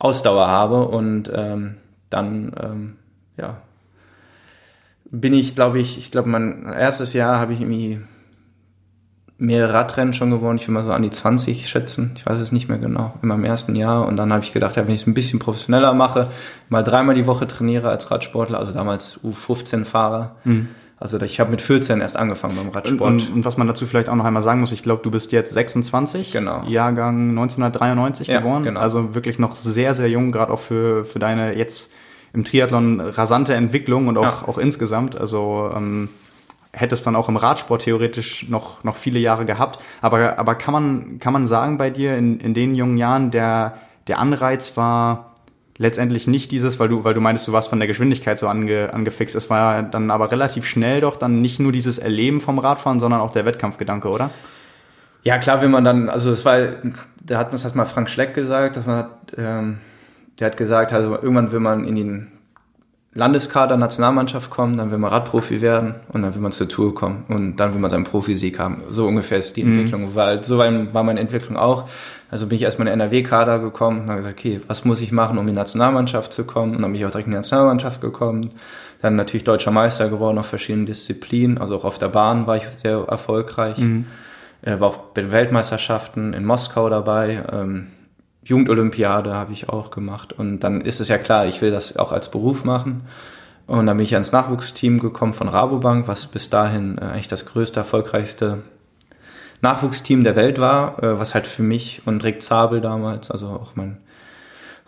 Ausdauer 0.00 0.48
habe 0.48 0.88
und 0.88 1.30
ähm, 1.32 1.76
dann, 2.10 2.52
ähm, 2.60 2.96
ja, 3.36 3.58
bin 5.12 5.32
ich, 5.32 5.54
glaube 5.54 5.78
ich, 5.78 5.96
ich 5.96 6.10
glaube, 6.10 6.28
mein 6.28 6.64
erstes 6.64 7.12
Jahr 7.12 7.38
habe 7.38 7.52
ich 7.52 7.60
irgendwie 7.60 8.00
mehrere 9.40 9.72
Radrennen 9.72 10.12
schon 10.12 10.30
gewonnen. 10.30 10.58
Ich 10.58 10.68
will 10.68 10.74
mal 10.74 10.84
so 10.84 10.92
an 10.92 11.02
die 11.02 11.10
20 11.10 11.66
schätzen. 11.68 12.12
Ich 12.14 12.26
weiß 12.26 12.40
es 12.40 12.52
nicht 12.52 12.68
mehr 12.68 12.78
genau. 12.78 13.14
In 13.22 13.28
meinem 13.28 13.44
ersten 13.44 13.74
Jahr. 13.74 14.06
Und 14.06 14.16
dann 14.16 14.32
habe 14.32 14.44
ich 14.44 14.52
gedacht, 14.52 14.76
ja, 14.76 14.86
wenn 14.86 14.94
ich 14.94 15.00
es 15.00 15.06
ein 15.06 15.14
bisschen 15.14 15.38
professioneller 15.38 15.94
mache, 15.94 16.28
mal 16.68 16.84
dreimal 16.84 17.14
die 17.14 17.26
Woche 17.26 17.48
trainiere 17.48 17.88
als 17.88 18.10
Radsportler, 18.10 18.58
also 18.58 18.72
damals 18.72 19.20
U15-Fahrer. 19.24 20.36
Mhm. 20.44 20.68
Also 20.98 21.18
ich 21.22 21.40
habe 21.40 21.50
mit 21.50 21.62
14 21.62 22.02
erst 22.02 22.16
angefangen 22.16 22.56
beim 22.56 22.68
Radsport. 22.68 23.00
Und, 23.00 23.28
und, 23.28 23.34
und, 23.36 23.44
was 23.46 23.56
man 23.56 23.66
dazu 23.66 23.86
vielleicht 23.86 24.10
auch 24.10 24.14
noch 24.14 24.26
einmal 24.26 24.42
sagen 24.42 24.60
muss, 24.60 24.72
ich 24.72 24.82
glaube, 24.82 25.02
du 25.02 25.10
bist 25.10 25.32
jetzt 25.32 25.54
26, 25.54 26.32
genau. 26.32 26.62
Jahrgang 26.68 27.30
1993 27.30 28.28
ja, 28.28 28.40
geboren. 28.40 28.64
Genau. 28.64 28.78
Also 28.78 29.14
wirklich 29.14 29.38
noch 29.38 29.56
sehr, 29.56 29.94
sehr 29.94 30.10
jung, 30.10 30.32
gerade 30.32 30.52
auch 30.52 30.60
für, 30.60 31.06
für 31.06 31.18
deine 31.18 31.56
jetzt 31.56 31.94
im 32.34 32.44
Triathlon 32.44 33.00
rasante 33.00 33.54
Entwicklung 33.54 34.08
und 34.08 34.18
auch, 34.18 34.42
ja. 34.42 34.48
auch 34.48 34.58
insgesamt. 34.58 35.18
Also 35.18 35.70
ähm, 35.74 36.10
hättest 36.72 37.06
dann 37.06 37.16
auch 37.16 37.28
im 37.28 37.36
Radsport 37.36 37.82
theoretisch 37.82 38.48
noch, 38.48 38.84
noch 38.84 38.96
viele 38.96 39.18
Jahre 39.18 39.44
gehabt. 39.44 39.80
Aber, 40.00 40.38
aber 40.38 40.54
kann, 40.54 40.72
man, 40.72 41.18
kann 41.18 41.32
man 41.32 41.46
sagen 41.46 41.78
bei 41.78 41.90
dir 41.90 42.16
in, 42.16 42.38
in 42.40 42.54
den 42.54 42.74
jungen 42.74 42.96
Jahren, 42.96 43.30
der, 43.30 43.78
der 44.06 44.18
Anreiz 44.18 44.76
war 44.76 45.34
letztendlich 45.78 46.26
nicht 46.26 46.52
dieses, 46.52 46.78
weil 46.78 46.88
du, 46.88 47.04
weil 47.04 47.14
du 47.14 47.20
meinst, 47.20 47.48
du 47.48 47.52
warst 47.52 47.70
von 47.70 47.78
der 47.78 47.88
Geschwindigkeit 47.88 48.38
so 48.38 48.48
ange, 48.48 48.92
angefixt. 48.92 49.34
Es 49.34 49.48
war 49.48 49.82
dann 49.82 50.10
aber 50.10 50.30
relativ 50.30 50.66
schnell 50.66 51.00
doch 51.00 51.16
dann 51.16 51.40
nicht 51.40 51.58
nur 51.58 51.72
dieses 51.72 51.98
Erleben 51.98 52.40
vom 52.40 52.58
Radfahren, 52.58 53.00
sondern 53.00 53.20
auch 53.20 53.30
der 53.30 53.46
Wettkampfgedanke, 53.46 54.08
oder? 54.08 54.30
Ja, 55.22 55.38
klar, 55.38 55.62
wenn 55.62 55.70
man 55.70 55.84
dann, 55.84 56.08
also 56.08 56.30
es 56.30 56.44
war, 56.44 56.58
da 57.22 57.38
hat 57.38 57.52
das 57.52 57.64
hat 57.64 57.74
mal 57.74 57.86
Frank 57.86 58.10
Schleck 58.10 58.34
gesagt, 58.34 58.76
dass 58.76 58.86
man 58.86 58.96
hat, 58.96 59.10
ähm, 59.36 59.78
der 60.38 60.48
hat 60.48 60.56
gesagt, 60.56 60.92
also 60.92 61.14
irgendwann 61.14 61.50
will 61.50 61.60
man 61.60 61.84
in 61.84 61.96
den 61.96 62.32
Landeskader, 63.12 63.76
Nationalmannschaft 63.76 64.50
kommen, 64.50 64.76
dann 64.76 64.92
will 64.92 64.98
man 64.98 65.10
Radprofi 65.10 65.60
werden 65.60 65.96
und 66.12 66.22
dann 66.22 66.32
will 66.34 66.40
man 66.40 66.52
zur 66.52 66.68
Tour 66.68 66.94
kommen 66.94 67.24
und 67.28 67.56
dann 67.56 67.74
will 67.74 67.80
man 67.80 67.90
seinen 67.90 68.04
Profisieg 68.04 68.60
haben. 68.60 68.84
So 68.88 69.06
ungefähr 69.06 69.38
ist 69.38 69.56
die 69.56 69.64
mhm. 69.64 69.72
Entwicklung, 69.72 70.14
weil 70.14 70.44
so 70.44 70.58
war 70.58 71.02
meine 71.02 71.18
Entwicklung 71.18 71.56
auch. 71.56 71.88
Also 72.30 72.46
bin 72.46 72.54
ich 72.54 72.62
erstmal 72.62 72.86
in 72.86 72.92
den 72.92 73.00
NRW-Kader 73.00 73.58
gekommen 73.58 74.02
und 74.02 74.10
habe 74.10 74.18
gesagt, 74.18 74.38
okay, 74.38 74.60
was 74.68 74.84
muss 74.84 75.00
ich 75.00 75.10
machen, 75.10 75.38
um 75.38 75.48
in 75.48 75.54
die 75.54 75.58
Nationalmannschaft 75.58 76.32
zu 76.32 76.44
kommen? 76.44 76.76
Und 76.76 76.82
dann 76.82 76.92
bin 76.92 77.00
ich 77.00 77.06
auch 77.06 77.10
direkt 77.10 77.26
in 77.26 77.32
die 77.32 77.38
Nationalmannschaft 77.38 78.00
gekommen. 78.00 78.50
Dann 79.02 79.16
natürlich 79.16 79.42
deutscher 79.42 79.72
Meister 79.72 80.08
geworden 80.08 80.38
auf 80.38 80.46
verschiedenen 80.46 80.86
Disziplinen. 80.86 81.58
Also 81.58 81.76
auch 81.76 81.84
auf 81.84 81.98
der 81.98 82.08
Bahn 82.08 82.46
war 82.46 82.58
ich 82.58 82.62
sehr 82.80 83.06
erfolgreich. 83.08 83.78
Mhm. 83.78 84.06
Äh, 84.62 84.78
war 84.78 84.88
auch 84.88 84.96
bei 85.14 85.22
den 85.22 85.32
Weltmeisterschaften 85.32 86.32
in 86.32 86.44
Moskau 86.44 86.88
dabei. 86.88 87.42
Ähm, 87.50 87.88
Jugendolympiade 88.50 89.32
habe 89.32 89.52
ich 89.52 89.68
auch 89.68 89.90
gemacht. 89.90 90.32
Und 90.32 90.60
dann 90.60 90.80
ist 90.80 91.00
es 91.00 91.08
ja 91.08 91.18
klar, 91.18 91.46
ich 91.46 91.62
will 91.62 91.70
das 91.70 91.96
auch 91.96 92.12
als 92.12 92.30
Beruf 92.30 92.64
machen. 92.64 93.02
Und 93.66 93.86
dann 93.86 93.96
bin 93.96 94.04
ich 94.04 94.14
ans 94.14 94.32
Nachwuchsteam 94.32 94.98
gekommen 94.98 95.32
von 95.32 95.48
Rabobank, 95.48 96.08
was 96.08 96.26
bis 96.26 96.50
dahin 96.50 96.98
äh, 96.98 97.02
eigentlich 97.02 97.28
das 97.28 97.46
größte, 97.46 97.80
erfolgreichste 97.80 98.58
Nachwuchsteam 99.62 100.24
der 100.24 100.36
Welt 100.36 100.58
war, 100.58 101.02
äh, 101.02 101.18
was 101.18 101.34
halt 101.34 101.46
für 101.46 101.62
mich 101.62 102.02
und 102.04 102.24
Rick 102.24 102.42
Zabel 102.42 102.80
damals, 102.80 103.30
also 103.30 103.46
auch 103.46 103.76
mein 103.76 103.98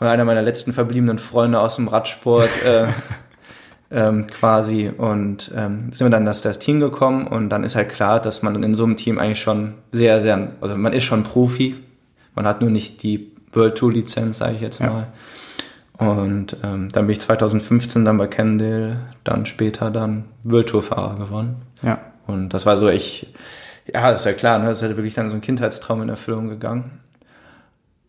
einer 0.01 0.25
meiner 0.25 0.43
letzten 0.43 0.73
verbliebenen 0.73 1.19
Freunde 1.19 1.61
aus 1.61 1.77
dem 1.77 1.87
Radsport 1.87 2.51
äh, 2.65 2.89
ähm, 3.93 4.27
quasi. 4.27 4.91
Und 4.97 5.53
ähm, 5.55 5.93
sind 5.93 6.07
wir 6.07 6.11
dann 6.11 6.25
das, 6.25 6.43
das 6.43 6.59
Team 6.59 6.81
gekommen 6.81 7.29
und 7.29 7.51
dann 7.51 7.63
ist 7.63 7.77
halt 7.77 7.91
klar, 7.91 8.19
dass 8.19 8.43
man 8.43 8.61
in 8.65 8.75
so 8.75 8.83
einem 8.83 8.97
Team 8.97 9.21
eigentlich 9.21 9.41
schon 9.41 9.75
sehr, 9.93 10.21
sehr, 10.21 10.49
also 10.61 10.77
man 10.77 10.93
ist 10.93 11.05
schon 11.05 11.23
Profi. 11.23 11.77
Man 12.35 12.47
hat 12.47 12.61
nur 12.61 12.71
nicht 12.71 13.03
die 13.05 13.32
World 13.53 13.77
Tour 13.77 13.93
Lizenz, 13.93 14.39
sage 14.39 14.55
ich 14.57 14.61
jetzt 14.61 14.81
mal. 14.81 15.07
Ja. 16.01 16.09
Und 16.11 16.57
ähm, 16.63 16.89
dann 16.91 17.07
bin 17.07 17.11
ich 17.11 17.21
2015 17.21 18.05
dann 18.05 18.19
bei 18.19 18.27
Kendall, 18.27 18.97
dann 19.25 19.47
später 19.47 19.91
dann 19.91 20.25
World 20.43 20.69
Tour 20.69 20.83
Fahrer 20.83 21.17
gewonnen. 21.17 21.63
Ja. 21.83 22.01
Und 22.27 22.51
das 22.51 22.67
war 22.67 22.77
so, 22.77 22.89
ich, 22.89 23.33
ja, 23.93 24.11
das 24.11 24.21
ist 24.21 24.27
ja 24.27 24.33
klar, 24.33 24.59
ne? 24.59 24.67
das 24.67 24.79
ist 24.79 24.85
halt 24.85 24.97
wirklich 24.97 25.15
dann 25.15 25.31
so 25.31 25.37
ein 25.37 25.41
Kindheitstraum 25.41 26.03
in 26.03 26.09
Erfüllung 26.09 26.49
gegangen. 26.49 27.03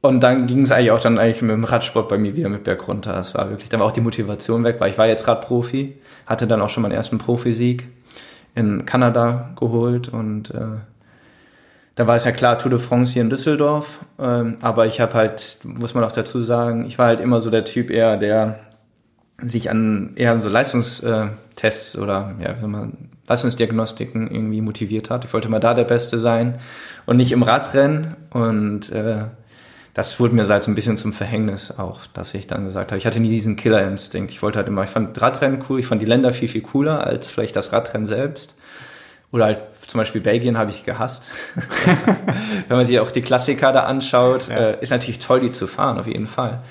Und 0.02 0.20
dann 0.22 0.48
ging 0.48 0.64
es 0.64 0.72
eigentlich 0.72 0.92
auch 0.92 1.00
dann 1.00 1.18
eigentlich 1.18 1.42
mit 1.42 1.52
dem 1.52 1.64
Radsport 1.64 2.10
bei 2.10 2.18
mir 2.18 2.36
wieder 2.36 2.50
mit 2.50 2.66
Berg 2.66 2.88
runter. 2.88 3.14
Das 3.14 3.36
war 3.36 3.50
wirklich, 3.50 3.70
dann 3.70 3.80
war 3.80 3.88
auch 3.88 3.94
die 3.94 4.02
Motivation 4.02 4.64
weg, 4.64 4.78
weil 4.80 4.92
ich 4.92 4.98
war 4.98 5.08
jetzt 5.08 5.28
Radprofi, 5.28 5.98
hatte 6.26 6.46
dann 6.46 6.62
auch 6.62 6.70
schon 6.70 6.84
meinen 6.84 6.92
ersten 6.92 7.20
Profisieg 7.20 7.88
in 8.54 8.86
Kanada 8.86 9.52
geholt 9.58 10.10
und 10.10 10.52
äh, 10.52 10.80
da 11.96 12.08
war 12.08 12.16
es 12.16 12.26
ja 12.26 12.32
klar 12.32 12.58
Tour 12.58 12.72
de 12.72 12.80
France 12.80 13.14
hier 13.14 13.22
in 13.22 13.30
Düsseldorf, 13.30 14.00
ähm, 14.20 14.58
aber 14.62 14.88
ich 14.88 15.00
habe 15.00 15.14
halt, 15.14 15.60
muss 15.64 15.94
man 15.94 16.04
auch 16.04 16.12
dazu 16.12 16.42
sagen, 16.42 16.86
ich 16.86 16.98
war 16.98 17.08
halt 17.08 17.20
immer 17.20 17.40
so 17.40 17.52
der 17.52 17.66
Typ 17.66 17.92
eher, 17.92 18.18
der 18.18 18.60
sich 19.42 19.70
an 19.70 20.14
eher 20.16 20.38
so 20.38 20.50
Leistungstests 20.50 21.98
oder 21.98 22.36
ja, 22.40 22.56
wenn 22.62 22.72
man 22.72 23.10
Leistungsdiagnostiken 23.28 24.30
irgendwie 24.30 24.62
motiviert 24.62 25.10
hat. 25.10 25.26
Ich 25.26 25.34
wollte 25.34 25.50
mal 25.50 25.60
da 25.60 25.74
der 25.74 25.84
Beste 25.86 26.18
sein 26.18 26.60
und 27.06 27.18
nicht 27.18 27.32
im 27.32 27.44
Radrennen 27.44 28.16
und 28.32 28.92
äh, 28.92 29.26
das 29.94 30.20
wurde 30.20 30.34
mir 30.34 30.48
halt 30.48 30.64
so 30.64 30.72
ein 30.72 30.76
bisschen 30.76 30.98
zum 30.98 31.14
Verhängnis 31.14 31.78
auch, 31.78 32.08
dass 32.08 32.34
ich 32.34 32.48
dann 32.48 32.66
gesagt 32.66 32.92
habe, 32.92 32.98
ich 32.98 33.06
hatte 33.06 33.20
nie 33.20 33.30
diesen 33.30 33.56
Killerinstinkt. 33.56 34.32
Ich 34.32 34.42
wollte 34.42 34.58
halt 34.58 34.68
immer, 34.68 34.84
ich 34.84 34.90
fand 34.90 35.22
Radrennen 35.22 35.64
cool, 35.70 35.80
ich 35.80 35.86
fand 35.86 36.02
die 36.02 36.08
Länder 36.08 36.34
viel, 36.34 36.50
viel 36.50 36.62
cooler 36.64 37.06
als 37.06 37.30
vielleicht 37.30 37.56
das 37.56 37.72
Radrennen 37.72 38.08
selbst. 38.08 38.56
Oder 39.34 39.46
halt 39.46 39.64
zum 39.88 39.98
Beispiel 39.98 40.22
Belgien 40.22 40.60
habe 40.60 40.70
ich 40.70 40.86
gehasst. 40.86 41.32
Wenn 42.68 42.78
man 42.78 42.86
sich 42.86 43.00
auch 43.00 43.10
die 43.10 43.24
Klassiker 43.24 43.72
da 43.72 43.82
anschaut, 43.82 44.48
ja. 44.48 44.56
äh, 44.56 44.82
ist 44.82 44.92
natürlich 44.92 45.18
toll, 45.18 45.42
die 45.42 45.52
zu 45.52 45.66
fahren, 45.66 45.98
auf 45.98 46.06
jeden 46.06 46.28
Fall. 46.28 46.62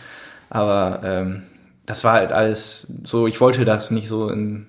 Aber 0.48 1.00
ähm, 1.02 1.42
das 1.86 2.04
war 2.04 2.12
halt 2.12 2.30
alles 2.30 2.86
so, 3.02 3.26
ich 3.26 3.40
wollte 3.40 3.64
das 3.64 3.90
nicht 3.90 4.06
so 4.06 4.28
in, 4.28 4.68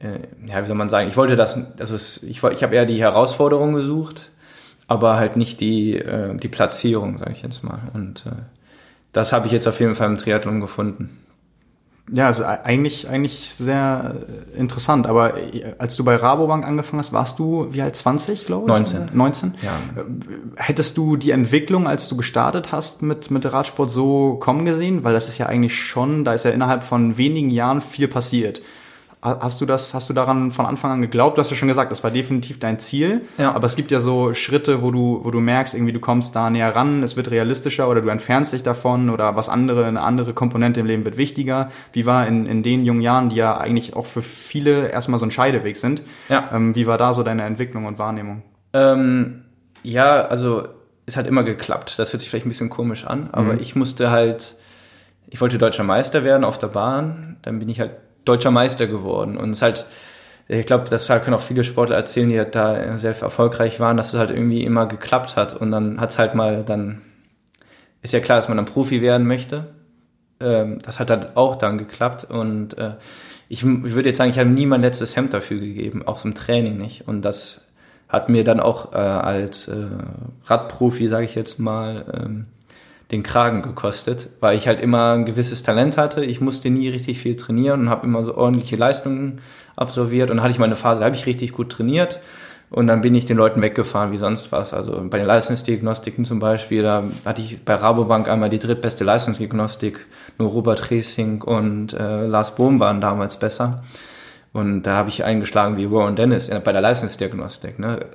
äh, 0.00 0.18
ja, 0.46 0.62
wie 0.62 0.66
soll 0.66 0.76
man 0.76 0.88
sagen, 0.88 1.08
ich 1.08 1.16
wollte 1.16 1.36
das, 1.36 1.76
das 1.76 1.92
ist, 1.92 2.24
ich, 2.24 2.42
ich 2.42 2.62
habe 2.64 2.74
eher 2.74 2.86
die 2.86 3.00
Herausforderung 3.00 3.72
gesucht, 3.72 4.30
aber 4.88 5.16
halt 5.16 5.36
nicht 5.36 5.60
die, 5.60 5.96
äh, 5.96 6.36
die 6.36 6.48
Platzierung, 6.48 7.18
sage 7.18 7.30
ich 7.30 7.42
jetzt 7.42 7.62
mal. 7.62 7.78
Und 7.94 8.26
äh, 8.26 8.30
das 9.12 9.32
habe 9.32 9.46
ich 9.46 9.52
jetzt 9.52 9.68
auf 9.68 9.78
jeden 9.78 9.94
Fall 9.94 10.08
im 10.08 10.18
Triathlon 10.18 10.60
gefunden. 10.60 11.24
Ja, 12.12 12.26
also 12.26 12.44
eigentlich, 12.44 13.08
eigentlich 13.08 13.50
sehr 13.50 14.16
interessant. 14.56 15.06
Aber 15.06 15.36
äh, 15.36 15.74
als 15.78 15.96
du 15.96 16.04
bei 16.04 16.16
Rabobank 16.16 16.66
angefangen 16.66 16.98
hast, 16.98 17.12
warst 17.12 17.38
du 17.38 17.68
wie 17.70 17.82
alt? 17.82 17.96
20, 17.96 18.46
glaube 18.46 18.64
ich? 18.64 18.68
19. 18.68 19.10
19? 19.12 19.54
Ja. 19.62 19.72
Hättest 20.56 20.96
du 20.96 21.16
die 21.16 21.30
Entwicklung, 21.30 21.86
als 21.86 22.08
du 22.08 22.16
gestartet 22.16 22.72
hast 22.72 23.02
mit, 23.02 23.30
mit 23.30 23.50
Radsport, 23.52 23.90
so 23.90 24.34
kommen 24.34 24.64
gesehen? 24.64 25.04
Weil 25.04 25.12
das 25.12 25.28
ist 25.28 25.38
ja 25.38 25.46
eigentlich 25.46 25.78
schon, 25.78 26.24
da 26.24 26.34
ist 26.34 26.44
ja 26.44 26.50
innerhalb 26.50 26.82
von 26.82 27.16
wenigen 27.16 27.50
Jahren 27.50 27.80
viel 27.80 28.08
passiert. 28.08 28.60
Hast 29.22 29.60
du 29.60 29.66
das, 29.66 29.92
hast 29.92 30.08
du 30.08 30.14
daran 30.14 30.50
von 30.50 30.64
Anfang 30.64 30.92
an 30.92 31.00
geglaubt? 31.02 31.36
Du 31.36 31.40
hast 31.40 31.50
ja 31.50 31.56
schon 31.56 31.68
gesagt, 31.68 31.92
das 31.92 32.02
war 32.02 32.10
definitiv 32.10 32.58
dein 32.58 32.78
Ziel. 32.78 33.20
Ja. 33.36 33.52
Aber 33.52 33.66
es 33.66 33.76
gibt 33.76 33.90
ja 33.90 34.00
so 34.00 34.32
Schritte, 34.32 34.80
wo 34.80 34.90
du, 34.90 35.20
wo 35.22 35.30
du 35.30 35.40
merkst, 35.40 35.74
irgendwie 35.74 35.92
du 35.92 36.00
kommst 36.00 36.34
da 36.34 36.48
näher 36.48 36.74
ran, 36.74 37.02
es 37.02 37.16
wird 37.16 37.30
realistischer 37.30 37.90
oder 37.90 38.00
du 38.00 38.08
entfernst 38.08 38.54
dich 38.54 38.62
davon 38.62 39.10
oder 39.10 39.36
was 39.36 39.50
andere, 39.50 39.84
eine 39.84 40.00
andere 40.00 40.32
Komponente 40.32 40.80
im 40.80 40.86
Leben 40.86 41.04
wird 41.04 41.18
wichtiger. 41.18 41.70
Wie 41.92 42.06
war 42.06 42.26
in, 42.26 42.46
in 42.46 42.62
den 42.62 42.86
jungen 42.86 43.02
Jahren, 43.02 43.28
die 43.28 43.36
ja 43.36 43.58
eigentlich 43.58 43.94
auch 43.94 44.06
für 44.06 44.22
viele 44.22 44.88
erstmal 44.88 45.18
so 45.18 45.26
ein 45.26 45.30
Scheideweg 45.30 45.76
sind, 45.76 46.00
ja. 46.30 46.48
Ähm, 46.52 46.74
wie 46.74 46.86
war 46.86 46.96
da 46.96 47.12
so 47.12 47.22
deine 47.22 47.42
Entwicklung 47.42 47.84
und 47.84 47.98
Wahrnehmung? 47.98 48.42
Ähm, 48.72 49.44
ja, 49.82 50.22
also 50.22 50.68
es 51.04 51.18
hat 51.18 51.26
immer 51.26 51.42
geklappt. 51.42 51.98
Das 51.98 52.12
hört 52.14 52.22
sich 52.22 52.30
vielleicht 52.30 52.46
ein 52.46 52.50
bisschen 52.50 52.70
komisch 52.70 53.06
an, 53.06 53.28
aber 53.32 53.54
mhm. 53.54 53.60
ich 53.60 53.76
musste 53.76 54.10
halt, 54.10 54.54
ich 55.28 55.42
wollte 55.42 55.58
deutscher 55.58 55.84
Meister 55.84 56.24
werden 56.24 56.44
auf 56.44 56.56
der 56.56 56.68
Bahn, 56.68 57.36
dann 57.42 57.58
bin 57.58 57.68
ich 57.68 57.80
halt 57.80 57.92
deutscher 58.24 58.50
Meister 58.50 58.86
geworden. 58.86 59.36
Und 59.36 59.50
es 59.50 59.58
ist 59.58 59.62
halt, 59.62 59.86
ich 60.48 60.66
glaube, 60.66 60.88
das 60.90 61.06
können 61.08 61.34
auch 61.34 61.40
viele 61.40 61.64
Sportler 61.64 61.96
erzählen, 61.96 62.28
die 62.28 62.38
halt 62.38 62.54
da 62.54 62.98
sehr 62.98 63.20
erfolgreich 63.20 63.80
waren, 63.80 63.96
dass 63.96 64.12
es 64.12 64.18
halt 64.18 64.30
irgendwie 64.30 64.64
immer 64.64 64.86
geklappt 64.86 65.36
hat. 65.36 65.54
Und 65.54 65.70
dann 65.70 66.00
hat 66.00 66.10
es 66.10 66.18
halt 66.18 66.34
mal 66.34 66.64
dann, 66.64 67.02
ist 68.02 68.12
ja 68.12 68.20
klar, 68.20 68.38
dass 68.38 68.48
man 68.48 68.56
dann 68.56 68.66
Profi 68.66 69.00
werden 69.00 69.26
möchte. 69.26 69.68
Ähm, 70.40 70.80
das 70.82 70.98
hat 70.98 71.10
halt 71.10 71.36
auch 71.36 71.56
dann 71.56 71.78
geklappt. 71.78 72.24
Und 72.24 72.76
äh, 72.78 72.94
ich, 73.48 73.64
würde 73.64 74.08
jetzt 74.08 74.18
sagen, 74.18 74.30
ich 74.30 74.38
habe 74.38 74.48
nie 74.48 74.66
mein 74.66 74.82
letztes 74.82 75.16
Hemd 75.16 75.34
dafür 75.34 75.60
gegeben, 75.60 76.06
auch 76.06 76.24
im 76.24 76.34
Training 76.34 76.78
nicht. 76.78 77.06
Und 77.06 77.22
das 77.22 77.70
hat 78.08 78.28
mir 78.28 78.44
dann 78.44 78.60
auch 78.60 78.92
äh, 78.92 78.96
als 78.96 79.68
äh, 79.68 79.86
Radprofi, 80.44 81.08
sage 81.08 81.24
ich 81.24 81.34
jetzt 81.34 81.58
mal, 81.58 82.04
ähm, 82.12 82.46
den 83.10 83.22
Kragen 83.22 83.62
gekostet, 83.62 84.28
weil 84.40 84.56
ich 84.56 84.68
halt 84.68 84.80
immer 84.80 85.12
ein 85.14 85.24
gewisses 85.24 85.62
Talent 85.62 85.98
hatte. 85.98 86.24
Ich 86.24 86.40
musste 86.40 86.70
nie 86.70 86.88
richtig 86.88 87.18
viel 87.18 87.36
trainieren 87.36 87.80
und 87.80 87.90
habe 87.90 88.06
immer 88.06 88.22
so 88.22 88.36
ordentliche 88.36 88.76
Leistungen 88.76 89.40
absolviert. 89.76 90.30
Und 90.30 90.36
dann 90.36 90.44
hatte 90.44 90.52
ich 90.52 90.58
mal 90.58 90.66
eine 90.66 90.76
Phase, 90.76 91.00
da 91.00 91.06
habe 91.06 91.16
ich 91.16 91.26
richtig 91.26 91.52
gut 91.52 91.70
trainiert. 91.70 92.20
Und 92.70 92.86
dann 92.86 93.00
bin 93.00 93.16
ich 93.16 93.24
den 93.24 93.36
Leuten 93.36 93.62
weggefahren 93.62 94.12
wie 94.12 94.16
sonst 94.16 94.52
was. 94.52 94.72
Also 94.72 95.04
bei 95.10 95.18
den 95.18 95.26
Leistungsdiagnostiken 95.26 96.24
zum 96.24 96.38
Beispiel, 96.38 96.84
da 96.84 97.02
hatte 97.24 97.42
ich 97.42 97.64
bei 97.64 97.74
Rabobank 97.74 98.28
einmal 98.28 98.48
die 98.48 98.60
drittbeste 98.60 99.02
Leistungsdiagnostik. 99.02 100.06
Nur 100.38 100.50
Robert 100.50 100.90
Resing 100.92 101.42
und 101.42 101.92
äh, 101.92 102.26
Lars 102.26 102.54
Bohm 102.54 102.78
waren 102.78 103.00
damals 103.00 103.40
besser. 103.40 103.82
Und 104.52 104.84
da 104.84 104.96
habe 104.96 105.08
ich 105.08 105.24
eingeschlagen 105.24 105.78
wie 105.78 105.90
Warren 105.90 106.14
Dennis 106.14 106.48
bei 106.64 106.72
der 106.72 106.80
Leistungsdiagnostik. 106.80 107.80
Ne? 107.80 108.06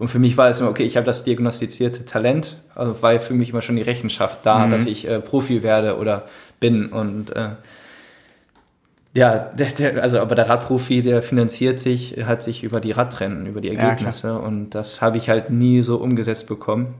Und 0.00 0.08
für 0.08 0.18
mich 0.18 0.38
war 0.38 0.48
es 0.48 0.60
immer, 0.60 0.70
okay, 0.70 0.84
ich 0.84 0.96
habe 0.96 1.04
das 1.04 1.24
diagnostizierte 1.24 2.06
Talent, 2.06 2.56
also 2.74 3.02
war 3.02 3.20
für 3.20 3.34
mich 3.34 3.50
immer 3.50 3.60
schon 3.60 3.76
die 3.76 3.82
Rechenschaft 3.82 4.38
da, 4.44 4.66
mhm. 4.66 4.70
dass 4.70 4.86
ich 4.86 5.06
äh, 5.06 5.20
Profi 5.20 5.62
werde 5.62 5.98
oder 5.98 6.24
bin. 6.58 6.86
Und 6.86 7.36
äh, 7.36 7.50
ja, 9.12 9.36
der, 9.38 9.66
der, 9.66 10.02
also 10.02 10.18
aber 10.20 10.34
der 10.34 10.48
Radprofi, 10.48 11.02
der 11.02 11.22
finanziert 11.22 11.78
sich, 11.78 12.16
hat 12.24 12.42
sich 12.42 12.64
über 12.64 12.80
die 12.80 12.92
Radrennen, 12.92 13.44
über 13.44 13.60
die 13.60 13.76
Ergebnisse. 13.76 14.28
Ja, 14.28 14.36
und 14.36 14.70
das 14.70 15.02
habe 15.02 15.18
ich 15.18 15.28
halt 15.28 15.50
nie 15.50 15.82
so 15.82 15.98
umgesetzt 15.98 16.46
bekommen. 16.46 16.94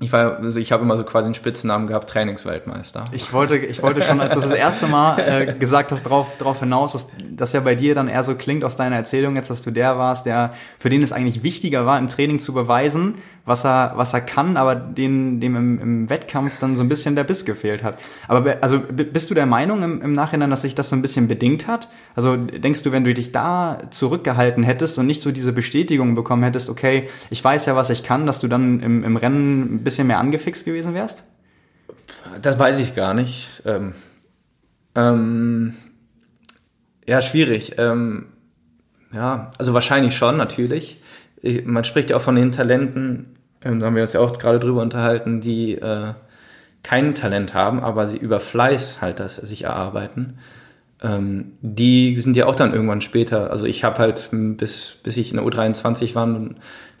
Ich 0.00 0.12
war, 0.12 0.38
also 0.38 0.58
ich 0.58 0.72
habe 0.72 0.82
immer 0.82 0.96
so 0.96 1.04
quasi 1.04 1.26
einen 1.26 1.34
Spitzennamen 1.34 1.86
gehabt, 1.86 2.10
Trainingsweltmeister. 2.10 3.04
Ich 3.12 3.32
wollte, 3.32 3.56
ich 3.56 3.82
wollte 3.82 4.02
schon, 4.02 4.20
als 4.20 4.34
du 4.34 4.40
das 4.40 4.50
erste 4.50 4.86
Mal 4.88 5.18
äh, 5.18 5.54
gesagt 5.54 5.92
hast, 5.92 6.04
darauf 6.04 6.38
drauf 6.38 6.60
hinaus, 6.60 6.92
dass 6.92 7.12
das 7.30 7.52
ja 7.52 7.60
bei 7.60 7.74
dir 7.74 7.94
dann 7.94 8.08
eher 8.08 8.22
so 8.22 8.34
klingt 8.34 8.64
aus 8.64 8.76
deiner 8.76 8.96
Erzählung 8.96 9.36
jetzt, 9.36 9.50
dass 9.50 9.62
du 9.62 9.70
der 9.70 9.98
warst, 9.98 10.26
der 10.26 10.54
für 10.78 10.90
den 10.90 11.02
es 11.02 11.12
eigentlich 11.12 11.42
wichtiger 11.42 11.86
war, 11.86 11.98
im 11.98 12.08
Training 12.08 12.40
zu 12.40 12.52
beweisen, 12.52 13.18
was 13.44 13.64
er, 13.64 13.92
was 13.96 14.14
er 14.14 14.20
kann, 14.20 14.56
aber 14.56 14.76
den, 14.76 15.40
dem 15.40 15.56
im, 15.56 15.80
im 15.80 16.10
Wettkampf 16.10 16.58
dann 16.60 16.76
so 16.76 16.82
ein 16.82 16.88
bisschen 16.88 17.16
der 17.16 17.24
Biss 17.24 17.44
gefehlt 17.44 17.82
hat. 17.82 17.98
Aber 18.28 18.58
also 18.60 18.78
bist 18.78 19.30
du 19.30 19.34
der 19.34 19.46
Meinung 19.46 19.82
im, 19.82 20.00
im 20.00 20.12
Nachhinein, 20.12 20.50
dass 20.50 20.62
sich 20.62 20.74
das 20.74 20.90
so 20.90 20.96
ein 20.96 21.02
bisschen 21.02 21.26
bedingt 21.26 21.66
hat? 21.66 21.88
Also 22.14 22.36
denkst 22.36 22.84
du, 22.84 22.92
wenn 22.92 23.04
du 23.04 23.12
dich 23.12 23.32
da 23.32 23.82
zurückgehalten 23.90 24.62
hättest 24.62 24.98
und 24.98 25.06
nicht 25.06 25.20
so 25.20 25.32
diese 25.32 25.52
Bestätigung 25.52 26.14
bekommen 26.14 26.44
hättest, 26.44 26.70
okay, 26.70 27.08
ich 27.30 27.42
weiß 27.42 27.66
ja, 27.66 27.74
was 27.74 27.90
ich 27.90 28.04
kann, 28.04 28.26
dass 28.26 28.40
du 28.40 28.46
dann 28.46 28.80
im, 28.80 29.02
im 29.02 29.16
Rennen 29.16 29.74
ein 29.74 29.84
bisschen 29.84 30.06
mehr 30.06 30.18
angefixt 30.18 30.64
gewesen 30.64 30.94
wärst? 30.94 31.24
Das 32.40 32.58
weiß 32.58 32.78
ich 32.78 32.94
gar 32.94 33.12
nicht. 33.12 33.62
Ähm, 33.64 33.94
ähm, 34.94 35.74
ja, 37.06 37.20
schwierig. 37.20 37.74
Ähm, 37.78 38.26
ja, 39.12 39.50
also 39.58 39.74
wahrscheinlich 39.74 40.16
schon, 40.16 40.36
natürlich 40.36 41.01
ich, 41.42 41.64
man 41.66 41.84
spricht 41.84 42.10
ja 42.10 42.16
auch 42.16 42.22
von 42.22 42.36
den 42.36 42.52
Talenten, 42.52 43.36
ähm, 43.62 43.80
da 43.80 43.86
haben 43.86 43.96
wir 43.96 44.02
uns 44.02 44.12
ja 44.12 44.20
auch 44.20 44.38
gerade 44.38 44.60
drüber 44.60 44.80
unterhalten, 44.80 45.40
die 45.40 45.74
äh, 45.74 46.14
kein 46.82 47.14
Talent 47.14 47.54
haben, 47.54 47.82
aber 47.82 48.06
sie 48.06 48.16
über 48.16 48.40
Fleiß 48.40 49.02
halt 49.02 49.20
das 49.20 49.36
sich 49.36 49.64
erarbeiten. 49.64 50.38
Ähm, 51.02 51.52
die 51.60 52.18
sind 52.20 52.36
ja 52.36 52.46
auch 52.46 52.54
dann 52.54 52.72
irgendwann 52.72 53.00
später. 53.00 53.50
Also 53.50 53.66
ich 53.66 53.84
habe 53.84 53.98
halt 53.98 54.28
bis 54.32 55.00
bis 55.02 55.16
ich 55.16 55.30
in 55.30 55.36
der 55.36 55.46
U23 55.46 56.14
war, 56.14 56.28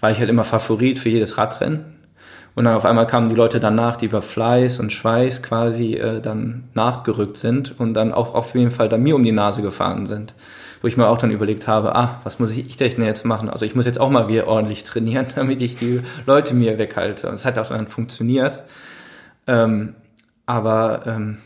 war 0.00 0.10
ich 0.10 0.18
halt 0.18 0.28
immer 0.30 0.44
Favorit 0.44 0.98
für 0.98 1.08
jedes 1.08 1.38
Radrennen. 1.38 1.84
Und 2.54 2.64
dann 2.64 2.74
auf 2.74 2.84
einmal 2.84 3.06
kamen 3.06 3.30
die 3.30 3.34
Leute 3.34 3.60
danach, 3.60 3.96
die 3.96 4.06
über 4.06 4.20
Fleiß 4.20 4.78
und 4.78 4.92
Schweiß 4.92 5.42
quasi 5.42 5.94
äh, 5.94 6.20
dann 6.20 6.64
nachgerückt 6.74 7.38
sind 7.38 7.78
und 7.80 7.94
dann 7.94 8.12
auch 8.12 8.34
auf 8.34 8.54
jeden 8.54 8.70
Fall 8.70 8.88
dann 8.88 9.02
mir 9.02 9.16
um 9.16 9.22
die 9.22 9.32
Nase 9.32 9.62
gefahren 9.62 10.06
sind 10.06 10.34
wo 10.82 10.88
ich 10.88 10.96
mir 10.96 11.06
auch 11.06 11.18
dann 11.18 11.30
überlegt 11.30 11.68
habe, 11.68 11.94
ah, 11.94 12.20
was 12.24 12.40
muss 12.40 12.50
ich 12.50 12.76
denn 12.76 13.02
jetzt 13.02 13.24
machen? 13.24 13.48
Also 13.48 13.64
ich 13.64 13.74
muss 13.74 13.86
jetzt 13.86 14.00
auch 14.00 14.10
mal 14.10 14.28
wieder 14.28 14.48
ordentlich 14.48 14.84
trainieren, 14.84 15.26
damit 15.34 15.62
ich 15.62 15.76
die 15.76 16.00
Leute 16.26 16.54
mir 16.54 16.76
weghalte. 16.76 17.28
Und 17.28 17.34
es 17.34 17.44
hat 17.44 17.58
auch 17.58 17.68
dann 17.68 17.86
funktioniert. 17.86 18.64
Ähm, 19.46 19.94
aber 20.44 21.06
ähm, 21.06 21.38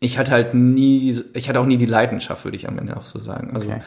ich 0.00 0.18
hatte 0.18 0.32
halt 0.32 0.54
nie, 0.54 1.14
ich 1.34 1.48
hatte 1.48 1.60
auch 1.60 1.66
nie 1.66 1.76
die 1.76 1.86
Leidenschaft, 1.86 2.44
würde 2.44 2.56
ich 2.56 2.66
am 2.66 2.78
Ende 2.78 2.96
auch 2.96 3.06
so 3.06 3.18
sagen. 3.18 3.50
Also 3.54 3.68
okay. 3.68 3.82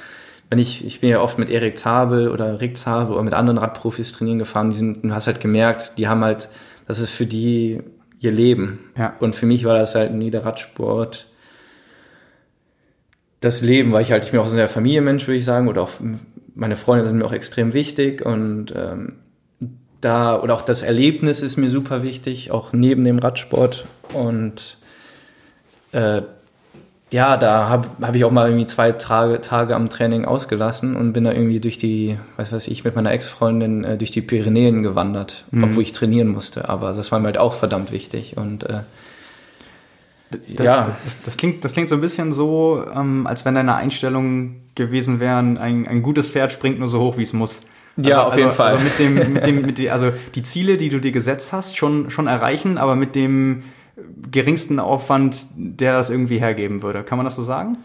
wenn 0.49 0.59
ich, 0.59 0.85
ich 0.85 1.01
bin 1.01 1.09
ja 1.09 1.19
oft 1.19 1.39
mit 1.39 1.49
Erik 1.49 1.77
Zabel 1.77 2.29
oder 2.29 2.61
Rick 2.61 2.77
Zabel 2.77 3.13
oder 3.13 3.23
mit 3.23 3.33
anderen 3.33 3.57
Radprofis 3.57 4.11
trainieren 4.11 4.39
gefahren, 4.39 4.69
die 4.69 4.77
sind, 4.77 5.03
du 5.03 5.11
hast 5.13 5.27
halt 5.27 5.39
gemerkt, 5.39 5.97
die 5.97 6.07
haben 6.07 6.23
halt, 6.23 6.49
das 6.87 6.99
ist 6.99 7.09
für 7.09 7.25
die 7.25 7.81
ihr 8.19 8.31
Leben. 8.31 8.79
Ja. 8.95 9.15
Und 9.19 9.35
für 9.35 9.47
mich 9.47 9.65
war 9.65 9.77
das 9.77 9.95
halt 9.95 10.13
nie 10.13 10.29
der 10.29 10.45
Radsport 10.45 11.27
das 13.41 13.61
Leben, 13.61 13.91
weil 13.91 14.03
ich 14.03 14.11
halt, 14.11 14.23
ich 14.23 14.31
bin 14.31 14.39
auch 14.39 14.45
ein 14.45 14.51
sehr 14.51 14.69
Familienmensch, 14.69 15.27
würde 15.27 15.37
ich 15.37 15.45
sagen, 15.45 15.67
oder 15.67 15.81
auch 15.81 15.91
meine 16.55 16.75
Freunde 16.75 17.05
sind 17.05 17.17
mir 17.17 17.25
auch 17.25 17.33
extrem 17.33 17.73
wichtig 17.73 18.25
und 18.25 18.73
ähm, 18.75 19.15
da, 19.99 20.39
oder 20.39 20.53
auch 20.53 20.61
das 20.61 20.83
Erlebnis 20.83 21.41
ist 21.41 21.57
mir 21.57 21.69
super 21.69 22.03
wichtig, 22.03 22.51
auch 22.51 22.71
neben 22.71 23.03
dem 23.03 23.19
Radsport 23.19 23.85
und 24.13 24.77
äh, 25.91 26.21
ja, 27.11 27.35
da 27.35 27.67
habe 27.67 27.89
hab 28.01 28.15
ich 28.15 28.23
auch 28.23 28.31
mal 28.31 28.47
irgendwie 28.47 28.67
zwei 28.67 28.93
Tage, 28.93 29.41
Tage 29.41 29.75
am 29.75 29.89
Training 29.89 30.23
ausgelassen 30.23 30.95
und 30.95 31.11
bin 31.11 31.25
da 31.25 31.33
irgendwie 31.33 31.59
durch 31.59 31.77
die, 31.77 32.17
was 32.37 32.53
weiß 32.53 32.69
ich, 32.69 32.85
mit 32.85 32.95
meiner 32.95 33.11
Ex-Freundin 33.11 33.83
äh, 33.83 33.97
durch 33.97 34.11
die 34.11 34.21
Pyrenäen 34.21 34.81
gewandert, 34.81 35.43
mhm. 35.51 35.65
obwohl 35.65 35.83
ich 35.83 35.91
trainieren 35.91 36.29
musste. 36.29 36.69
Aber 36.69 36.93
das 36.93 37.11
war 37.11 37.19
mir 37.19 37.25
halt 37.25 37.37
auch 37.37 37.53
verdammt 37.53 37.91
wichtig. 37.91 38.37
Und 38.37 38.63
äh, 38.63 38.81
da, 40.55 40.63
ja. 40.63 40.97
Das, 41.03 41.21
das, 41.23 41.37
klingt, 41.37 41.63
das 41.63 41.73
klingt 41.73 41.89
so 41.89 41.95
ein 41.95 42.01
bisschen 42.01 42.31
so, 42.31 42.83
ähm, 42.93 43.27
als 43.27 43.45
wenn 43.45 43.55
deine 43.55 43.75
Einstellung 43.75 44.55
gewesen 44.75 45.19
wären, 45.19 45.57
ein, 45.57 45.87
ein 45.87 46.01
gutes 46.01 46.29
Pferd 46.29 46.51
springt 46.51 46.79
nur 46.79 46.87
so 46.87 46.99
hoch, 46.99 47.17
wie 47.17 47.23
es 47.23 47.33
muss. 47.33 47.61
Also, 47.97 48.09
ja, 48.09 48.21
auf 48.21 48.33
also, 48.33 48.39
jeden 48.39 48.51
Fall. 48.51 48.77
Also 48.77 48.83
mit 48.83 48.99
dem, 48.99 49.33
mit 49.33 49.45
dem, 49.45 49.61
mit 49.61 49.77
dem, 49.79 49.91
also 49.91 50.11
die 50.35 50.43
Ziele, 50.43 50.77
die 50.77 50.89
du 50.89 50.99
dir 50.99 51.11
gesetzt 51.11 51.53
hast, 51.53 51.77
schon, 51.77 52.09
schon 52.09 52.27
erreichen, 52.27 52.77
aber 52.77 52.95
mit 52.95 53.15
dem 53.15 53.63
geringsten 54.31 54.79
Aufwand, 54.79 55.37
der 55.55 55.93
das 55.93 56.09
irgendwie 56.09 56.39
hergeben 56.39 56.81
würde. 56.81 57.03
Kann 57.03 57.17
man 57.17 57.25
das 57.25 57.35
so 57.35 57.43
sagen? 57.43 57.77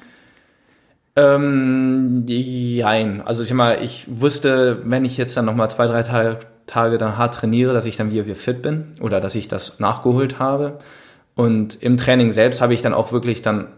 Ähm, 1.17 2.25
jein. 2.27 3.23
Also 3.23 3.43
ich 3.43 3.53
mal, 3.53 3.83
ich 3.83 4.07
wusste, 4.09 4.83
wenn 4.85 5.05
ich 5.05 5.17
jetzt 5.17 5.37
dann 5.37 5.47
nochmal 5.47 5.71
zwei, 5.71 5.87
drei 5.87 6.03
Tage, 6.03 6.41
Tage 6.67 6.99
dann 6.99 7.17
hart 7.17 7.35
trainiere, 7.35 7.73
dass 7.73 7.87
ich 7.87 7.97
dann 7.97 8.11
wieder, 8.11 8.27
wieder 8.27 8.37
fit 8.37 8.61
bin 8.63 8.93
oder 9.01 9.21
dass 9.21 9.35
ich 9.35 9.49
das 9.49 9.81
nachgeholt 9.81 10.39
habe. 10.39 10.79
Und 11.37 11.81
im 11.83 11.99
Training 11.99 12.33
selbst 12.33 12.61
habe 12.63 12.75
ich 12.75 12.83
dann 12.83 12.95
auch 12.95 13.13
wirklich 13.13 13.43
dann 13.43 13.69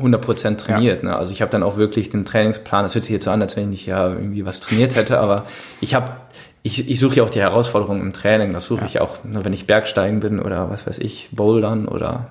100% 0.00 0.56
trainiert. 0.56 1.02
Ja. 1.02 1.10
Ne? 1.10 1.16
Also 1.16 1.32
ich 1.32 1.40
habe 1.40 1.50
dann 1.50 1.62
auch 1.62 1.76
wirklich 1.76 2.10
den 2.10 2.24
Trainingsplan, 2.24 2.82
das 2.82 2.94
hört 2.94 3.04
sich 3.04 3.14
jetzt 3.14 3.24
so 3.24 3.30
an, 3.30 3.40
als 3.40 3.56
wenn 3.56 3.72
ich 3.72 3.86
ja 3.86 4.08
irgendwie 4.08 4.44
was 4.44 4.60
trainiert 4.60 4.96
hätte, 4.96 5.20
aber 5.20 5.46
ich 5.80 5.94
habe, 5.94 6.12
ich, 6.64 6.90
ich 6.90 6.98
suche 6.98 7.16
ja 7.16 7.22
auch 7.22 7.30
die 7.30 7.40
Herausforderungen 7.40 8.02
im 8.02 8.12
Training. 8.12 8.52
Das 8.52 8.66
suche 8.66 8.80
ja. 8.80 8.86
ich 8.86 9.00
auch, 9.00 9.22
ne, 9.22 9.44
wenn 9.44 9.52
ich 9.52 9.68
Bergsteigen 9.68 10.18
bin 10.18 10.40
oder 10.40 10.70
was 10.70 10.88
weiß 10.88 10.98
ich, 10.98 11.28
Bouldern 11.30 11.86
oder 11.86 12.30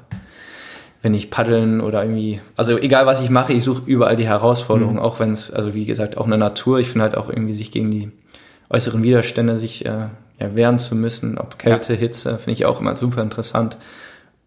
wenn 1.02 1.14
ich 1.14 1.32
paddeln 1.32 1.80
oder 1.80 2.04
irgendwie, 2.04 2.42
also 2.58 2.78
egal 2.78 3.06
was 3.06 3.22
ich 3.22 3.30
mache, 3.30 3.54
ich 3.54 3.64
suche 3.64 3.84
überall 3.86 4.18
die 4.18 4.28
Herausforderungen, 4.28 4.98
mhm. 4.98 5.02
auch 5.02 5.20
wenn 5.22 5.32
es, 5.32 5.52
also 5.52 5.74
wie 5.74 5.86
gesagt, 5.86 6.18
auch 6.18 6.26
eine 6.26 6.38
Natur, 6.38 6.80
ich 6.80 6.90
finde 6.90 7.04
halt 7.04 7.16
auch 7.16 7.30
irgendwie 7.30 7.54
sich 7.54 7.72
gegen 7.72 7.90
die 7.92 8.12
äußeren 8.70 9.02
Widerstände 9.04 9.60
sich 9.60 9.86
äh, 9.86 10.08
ja, 10.40 10.56
wehren 10.56 10.80
zu 10.80 10.96
müssen, 10.96 11.38
ob 11.38 11.58
Kälte, 11.58 11.94
ja. 11.94 12.00
Hitze, 12.00 12.38
finde 12.38 12.52
ich 12.52 12.66
auch 12.66 12.82
immer 12.82 12.98
super 12.98 13.22
interessant. 13.22 13.78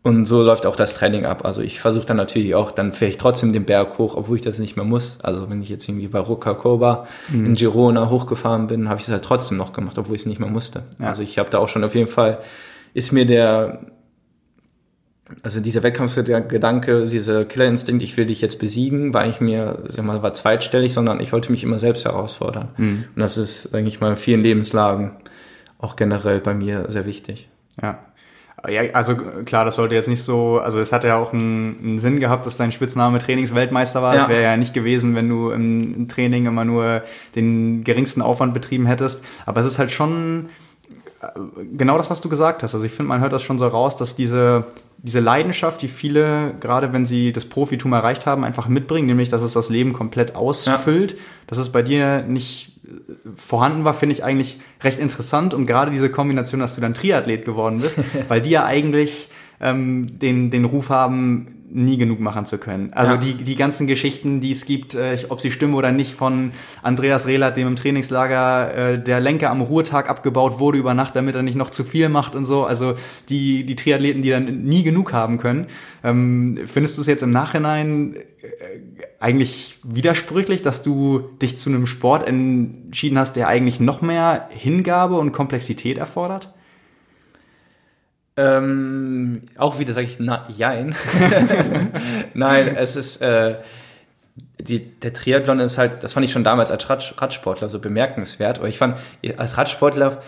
Und 0.06 0.24
so 0.24 0.44
läuft 0.44 0.66
auch 0.66 0.76
das 0.76 0.94
Training 0.94 1.26
ab. 1.26 1.44
Also 1.44 1.62
ich 1.62 1.80
versuche 1.80 2.06
dann 2.06 2.16
natürlich 2.16 2.54
auch, 2.54 2.70
dann 2.70 2.92
fahre 2.92 3.10
ich 3.10 3.18
trotzdem 3.18 3.52
den 3.52 3.64
Berg 3.64 3.98
hoch, 3.98 4.16
obwohl 4.16 4.36
ich 4.36 4.42
das 4.42 4.60
nicht 4.60 4.76
mehr 4.76 4.84
muss. 4.84 5.18
Also 5.20 5.50
wenn 5.50 5.60
ich 5.60 5.68
jetzt 5.68 5.88
irgendwie 5.88 6.06
bei 6.06 6.20
Rocacoba 6.20 7.08
mhm. 7.26 7.46
in 7.46 7.54
Girona 7.54 8.08
hochgefahren 8.08 8.68
bin, 8.68 8.88
habe 8.88 9.00
ich 9.00 9.08
es 9.08 9.12
halt 9.12 9.24
trotzdem 9.24 9.58
noch 9.58 9.72
gemacht, 9.72 9.98
obwohl 9.98 10.14
ich 10.14 10.20
es 10.22 10.26
nicht 10.26 10.38
mehr 10.38 10.48
musste. 10.48 10.84
Ja. 11.00 11.08
Also 11.08 11.22
ich 11.22 11.40
habe 11.40 11.50
da 11.50 11.58
auch 11.58 11.68
schon 11.68 11.82
auf 11.82 11.96
jeden 11.96 12.06
Fall, 12.06 12.38
ist 12.94 13.10
mir 13.10 13.26
der, 13.26 13.80
also 15.42 15.58
dieser 15.58 15.82
Wettkampfgedanke, 15.82 17.02
dieser 17.02 17.44
Killerinstinkt, 17.44 18.04
ich 18.04 18.16
will 18.16 18.26
dich 18.26 18.40
jetzt 18.40 18.60
besiegen, 18.60 19.12
war 19.12 19.22
eigentlich 19.22 19.40
mir, 19.40 19.82
sag 19.88 20.04
mal, 20.04 20.22
war 20.22 20.34
zweitstellig, 20.34 20.94
sondern 20.94 21.18
ich 21.18 21.32
wollte 21.32 21.50
mich 21.50 21.64
immer 21.64 21.80
selbst 21.80 22.04
herausfordern. 22.04 22.68
Mhm. 22.76 23.06
Und 23.12 23.20
das 23.20 23.36
ist, 23.36 23.74
denke 23.74 23.88
ich 23.88 24.00
mal, 24.00 24.10
in 24.10 24.16
vielen 24.16 24.44
Lebenslagen 24.44 25.16
auch 25.80 25.96
generell 25.96 26.38
bei 26.38 26.54
mir 26.54 26.84
sehr 26.90 27.06
wichtig. 27.06 27.48
Ja. 27.82 27.98
Ja, 28.68 28.82
also 28.92 29.16
klar, 29.44 29.64
das 29.64 29.76
sollte 29.76 29.94
jetzt 29.94 30.08
nicht 30.08 30.22
so, 30.22 30.58
also 30.58 30.80
es 30.80 30.92
hat 30.92 31.04
ja 31.04 31.16
auch 31.16 31.32
einen, 31.32 31.76
einen 31.82 31.98
Sinn 31.98 32.20
gehabt, 32.20 32.46
dass 32.46 32.56
dein 32.56 32.72
Spitzname 32.72 33.18
Trainingsweltmeister 33.18 34.02
war. 34.02 34.14
Es 34.14 34.22
ja. 34.22 34.28
wäre 34.28 34.42
ja 34.42 34.56
nicht 34.56 34.74
gewesen, 34.74 35.14
wenn 35.14 35.28
du 35.28 35.50
im 35.50 36.08
Training 36.08 36.46
immer 36.46 36.64
nur 36.64 37.02
den 37.34 37.84
geringsten 37.84 38.22
Aufwand 38.22 38.54
betrieben 38.54 38.86
hättest. 38.86 39.24
Aber 39.44 39.60
es 39.60 39.66
ist 39.66 39.78
halt 39.78 39.90
schon 39.90 40.48
äh, 41.20 41.26
genau 41.76 41.96
das, 41.96 42.10
was 42.10 42.20
du 42.20 42.28
gesagt 42.28 42.62
hast. 42.62 42.74
Also 42.74 42.86
ich 42.86 42.92
finde, 42.92 43.08
man 43.08 43.20
hört 43.20 43.32
das 43.32 43.42
schon 43.42 43.58
so 43.58 43.66
raus, 43.68 43.96
dass 43.96 44.16
diese, 44.16 44.64
diese 44.98 45.20
Leidenschaft, 45.20 45.82
die 45.82 45.88
viele, 45.88 46.54
gerade 46.60 46.92
wenn 46.92 47.06
sie 47.06 47.32
das 47.32 47.44
Profitum 47.44 47.92
erreicht 47.92 48.26
haben, 48.26 48.44
einfach 48.44 48.68
mitbringen, 48.68 49.06
nämlich, 49.06 49.28
dass 49.28 49.42
es 49.42 49.52
das 49.52 49.68
Leben 49.70 49.92
komplett 49.92 50.34
ausfüllt, 50.34 51.12
ja. 51.12 51.18
dass 51.46 51.58
es 51.58 51.70
bei 51.70 51.82
dir 51.82 52.22
nicht 52.22 52.75
vorhanden 53.36 53.84
war, 53.84 53.94
finde 53.94 54.14
ich 54.14 54.24
eigentlich 54.24 54.58
recht 54.82 54.98
interessant 54.98 55.54
und 55.54 55.66
gerade 55.66 55.90
diese 55.90 56.10
Kombination, 56.10 56.60
dass 56.60 56.74
du 56.74 56.80
dann 56.80 56.94
Triathlet 56.94 57.44
geworden 57.44 57.80
bist, 57.80 58.00
weil 58.28 58.40
die 58.40 58.50
ja 58.50 58.64
eigentlich 58.64 59.28
ähm, 59.60 60.18
den, 60.18 60.50
den 60.50 60.64
Ruf 60.64 60.90
haben, 60.90 61.56
nie 61.68 61.96
genug 61.96 62.20
machen 62.20 62.46
zu 62.46 62.58
können. 62.58 62.92
Also 62.92 63.12
ja. 63.12 63.18
die, 63.18 63.34
die 63.34 63.56
ganzen 63.56 63.86
Geschichten, 63.86 64.40
die 64.40 64.52
es 64.52 64.66
gibt, 64.66 64.94
äh, 64.94 65.18
ob 65.28 65.40
sie 65.40 65.50
stimmen 65.50 65.74
oder 65.74 65.92
nicht, 65.92 66.12
von 66.12 66.52
Andreas 66.82 67.26
Rehlert, 67.26 67.56
dem 67.56 67.68
im 67.68 67.76
Trainingslager 67.76 68.74
äh, 68.74 69.02
der 69.02 69.20
Lenker 69.20 69.50
am 69.50 69.60
Ruhetag 69.60 70.08
abgebaut 70.08 70.58
wurde 70.58 70.78
über 70.78 70.94
Nacht, 70.94 71.16
damit 71.16 71.34
er 71.34 71.42
nicht 71.42 71.56
noch 71.56 71.70
zu 71.70 71.84
viel 71.84 72.08
macht 72.08 72.34
und 72.34 72.44
so. 72.44 72.64
Also 72.64 72.94
die, 73.28 73.64
die 73.64 73.76
Triathleten, 73.76 74.22
die 74.22 74.30
dann 74.30 74.62
nie 74.62 74.82
genug 74.82 75.12
haben 75.12 75.38
können. 75.38 75.66
Ähm, 76.04 76.60
findest 76.66 76.96
du 76.96 77.02
es 77.02 77.08
jetzt 77.08 77.22
im 77.22 77.30
Nachhinein 77.30 78.14
äh, 78.14 78.95
eigentlich 79.18 79.78
widersprüchlich, 79.82 80.62
dass 80.62 80.82
du 80.82 81.20
dich 81.40 81.58
zu 81.58 81.70
einem 81.70 81.86
Sport 81.86 82.26
entschieden 82.26 83.18
hast, 83.18 83.34
der 83.34 83.48
eigentlich 83.48 83.80
noch 83.80 84.02
mehr 84.02 84.48
Hingabe 84.50 85.16
und 85.16 85.32
Komplexität 85.32 85.98
erfordert? 85.98 86.52
Ähm, 88.36 89.42
auch 89.56 89.78
wieder 89.78 89.94
sage 89.94 90.06
ich 90.06 90.18
na, 90.18 90.46
jein. 90.48 90.94
Nein, 92.34 92.76
es 92.76 92.96
ist 92.96 93.22
äh, 93.22 93.56
die, 94.60 94.80
der 94.80 95.12
Triathlon 95.12 95.60
ist 95.60 95.78
halt, 95.78 96.02
das 96.02 96.12
fand 96.12 96.24
ich 96.24 96.32
schon 96.32 96.44
damals 96.44 96.70
als 96.70 96.88
Rad, 96.88 97.14
Radsportler 97.18 97.68
so 97.68 97.78
bemerkenswert. 97.78 98.58
Aber 98.58 98.68
ich 98.68 98.78
fand, 98.78 98.98
als 99.36 99.56
Radsportler 99.56 100.22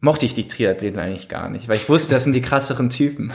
mochte 0.00 0.26
ich 0.26 0.34
die 0.34 0.48
Triathleten 0.48 0.98
eigentlich 0.98 1.28
gar 1.28 1.48
nicht, 1.48 1.68
weil 1.68 1.76
ich 1.76 1.88
wusste, 1.88 2.14
das 2.14 2.24
sind 2.24 2.32
die 2.32 2.42
krasseren 2.42 2.90
Typen. 2.90 3.32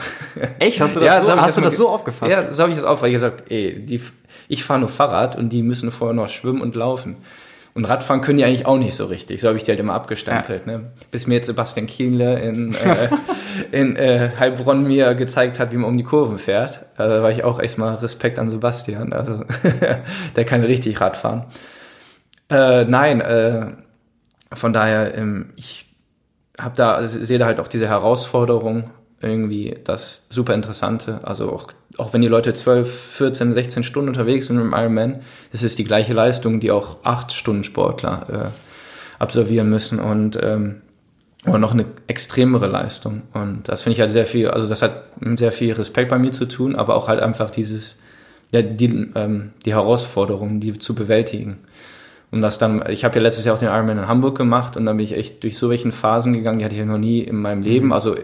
Echt? 0.58 0.80
Hast 0.80 0.96
du 0.96 1.00
das, 1.00 1.08
ja, 1.08 1.22
so, 1.22 1.40
hast 1.40 1.56
du 1.56 1.60
das 1.60 1.76
so 1.76 1.88
aufgefasst? 1.88 2.30
Ja, 2.30 2.52
so 2.52 2.62
habe 2.62 2.72
ich 2.72 2.78
das 2.78 2.84
aufgefasst. 2.84 3.08
Ich 3.08 3.14
gesagt, 3.14 3.50
ey, 3.50 3.84
die, 3.84 4.00
ich 4.48 4.64
fahre 4.64 4.80
nur 4.80 4.88
Fahrrad 4.88 5.36
und 5.36 5.50
die 5.50 5.62
müssen 5.62 5.90
vorher 5.90 6.14
noch 6.14 6.28
schwimmen 6.28 6.60
und 6.60 6.76
laufen. 6.76 7.16
Und 7.76 7.84
Radfahren 7.84 8.22
können 8.22 8.38
die 8.38 8.44
eigentlich 8.44 8.64
auch 8.64 8.78
nicht 8.78 8.94
so 8.94 9.04
richtig. 9.04 9.42
So 9.42 9.48
habe 9.48 9.58
ich 9.58 9.64
die 9.64 9.70
halt 9.70 9.80
immer 9.80 9.92
abgestempelt. 9.92 10.66
Ja. 10.66 10.78
Ne? 10.78 10.92
Bis 11.10 11.26
mir 11.26 11.34
jetzt 11.34 11.46
Sebastian 11.46 11.86
Kienle 11.86 12.40
in, 12.40 12.74
äh, 12.74 13.08
in 13.70 13.96
äh, 13.96 14.30
Heilbronn 14.38 14.84
mir 14.84 15.14
gezeigt 15.14 15.60
hat, 15.60 15.72
wie 15.72 15.76
man 15.76 15.90
um 15.90 15.98
die 15.98 16.02
Kurven 16.02 16.38
fährt. 16.38 16.86
Also 16.96 17.22
war 17.22 17.30
ich 17.30 17.44
auch 17.44 17.60
echt 17.60 17.76
mal 17.76 17.96
Respekt 17.96 18.38
an 18.38 18.48
Sebastian. 18.48 19.12
Also 19.12 19.44
der 20.36 20.44
kann 20.46 20.62
richtig 20.62 21.02
Radfahren. 21.02 21.44
Äh, 22.48 22.86
nein, 22.86 23.20
äh, 23.20 23.66
von 24.54 24.72
daher, 24.72 25.14
ähm, 25.14 25.50
ich 25.56 25.84
habe 26.58 26.76
da, 26.76 26.94
also 26.94 27.22
sehe 27.22 27.38
da 27.38 27.44
halt 27.44 27.60
auch 27.60 27.68
diese 27.68 27.88
Herausforderung 27.88 28.90
irgendwie 29.20 29.76
das 29.84 30.26
super 30.30 30.54
interessante. 30.54 31.20
Also 31.22 31.50
auch, 31.50 31.68
auch 31.96 32.12
wenn 32.12 32.20
die 32.20 32.28
Leute 32.28 32.52
12, 32.52 32.90
14, 32.90 33.54
16 33.54 33.82
Stunden 33.82 34.08
unterwegs 34.08 34.46
sind 34.46 34.60
im 34.60 34.72
Ironman, 34.72 35.20
das 35.52 35.62
ist 35.62 35.78
die 35.78 35.84
gleiche 35.84 36.12
Leistung, 36.12 36.60
die 36.60 36.70
auch 36.70 36.98
8 37.04 37.32
Stunden 37.32 37.64
Sportler 37.64 38.52
äh, 38.52 39.22
absolvieren 39.22 39.70
müssen 39.70 39.98
und 39.98 40.38
ähm, 40.42 40.82
oder 41.46 41.58
noch 41.58 41.72
eine 41.72 41.86
extremere 42.06 42.66
Leistung. 42.66 43.22
Und 43.32 43.68
das 43.68 43.82
finde 43.82 43.94
ich 43.94 44.00
halt 44.00 44.10
sehr 44.10 44.26
viel, 44.26 44.48
also 44.48 44.68
das 44.68 44.82
hat 44.82 45.04
sehr 45.36 45.52
viel 45.52 45.72
Respekt 45.74 46.10
bei 46.10 46.18
mir 46.18 46.32
zu 46.32 46.46
tun, 46.46 46.74
aber 46.74 46.96
auch 46.96 47.08
halt 47.08 47.20
einfach 47.20 47.50
dieses, 47.50 47.98
ja, 48.50 48.62
die, 48.62 49.10
ähm, 49.14 49.52
die 49.64 49.72
Herausforderung, 49.72 50.60
die 50.60 50.78
zu 50.78 50.94
bewältigen. 50.94 51.58
Und 52.32 52.42
das 52.42 52.58
dann, 52.58 52.84
ich 52.90 53.04
habe 53.04 53.14
ja 53.16 53.22
letztes 53.22 53.44
Jahr 53.44 53.54
auch 53.54 53.60
den 53.60 53.68
Ironman 53.68 53.98
in 53.98 54.08
Hamburg 54.08 54.36
gemacht 54.36 54.76
und 54.76 54.86
dann 54.86 54.96
bin 54.96 55.04
ich 55.04 55.12
echt 55.12 55.44
durch 55.44 55.56
so 55.56 55.70
welchen 55.70 55.92
Phasen 55.92 56.32
gegangen, 56.32 56.58
die 56.58 56.64
hatte 56.64 56.74
ich 56.74 56.80
ja 56.80 56.86
noch 56.86 56.98
nie 56.98 57.20
in 57.20 57.36
meinem 57.36 57.62
Leben. 57.62 57.86
Mhm. 57.86 57.92
Also 57.92 58.16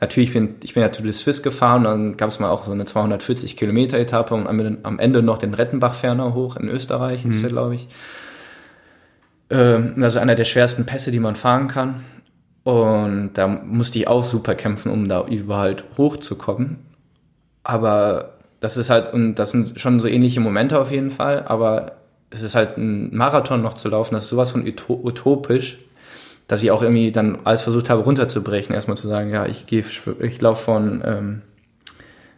natürlich 0.00 0.32
bin 0.32 0.56
ich 0.62 0.74
bin 0.74 0.82
ja 0.82 0.88
Tour 0.88 1.04
de 1.04 1.12
Suisse 1.12 1.42
gefahren, 1.42 1.84
dann 1.84 2.16
gab 2.16 2.28
es 2.28 2.38
mal 2.38 2.50
auch 2.50 2.64
so 2.64 2.72
eine 2.72 2.84
240 2.84 3.56
Kilometer 3.56 3.98
Etappe 3.98 4.34
und 4.34 4.46
am 4.46 4.98
Ende 4.98 5.22
noch 5.22 5.38
den 5.38 5.54
Rettenbach-Ferner 5.54 6.34
hoch 6.34 6.56
in 6.56 6.68
Österreich, 6.68 7.24
mhm. 7.24 7.30
ist 7.30 7.42
der, 7.42 7.50
glaube 7.50 7.74
ich. 7.74 7.88
Ähm, 9.50 9.94
das 9.96 10.14
ist 10.14 10.20
einer 10.20 10.34
der 10.34 10.44
schwersten 10.44 10.86
Pässe, 10.86 11.10
die 11.10 11.20
man 11.20 11.36
fahren 11.36 11.68
kann. 11.68 12.04
Und 12.64 13.30
da 13.34 13.46
musste 13.46 13.98
ich 13.98 14.08
auch 14.08 14.24
super 14.24 14.54
kämpfen, 14.54 14.92
um 14.92 15.08
da 15.08 15.26
überall 15.26 15.76
hochzukommen. 15.96 16.78
Aber 17.62 18.34
das 18.60 18.76
ist 18.76 18.90
halt, 18.90 19.12
und 19.14 19.36
das 19.36 19.52
sind 19.52 19.80
schon 19.80 20.00
so 20.00 20.08
ähnliche 20.08 20.40
Momente 20.40 20.78
auf 20.78 20.90
jeden 20.90 21.10
Fall, 21.10 21.44
aber 21.46 21.92
es 22.30 22.42
ist 22.42 22.54
halt 22.54 22.76
ein 22.76 23.14
Marathon 23.16 23.62
noch 23.62 23.74
zu 23.74 23.88
laufen, 23.88 24.14
das 24.14 24.24
ist 24.24 24.28
sowas 24.30 24.50
von 24.50 24.66
utopisch, 24.66 25.78
dass 26.48 26.62
ich 26.62 26.70
auch 26.70 26.82
irgendwie 26.82 27.12
dann 27.12 27.38
alles 27.44 27.62
versucht 27.62 27.90
habe 27.90 28.02
runterzubrechen, 28.02 28.74
erstmal 28.74 28.96
zu 28.96 29.06
sagen, 29.06 29.30
ja, 29.30 29.46
ich 29.46 29.66
gehe, 29.66 29.84
ich 30.20 30.40
laufe 30.40 30.64
von 30.64 31.02
ähm, 31.04 31.42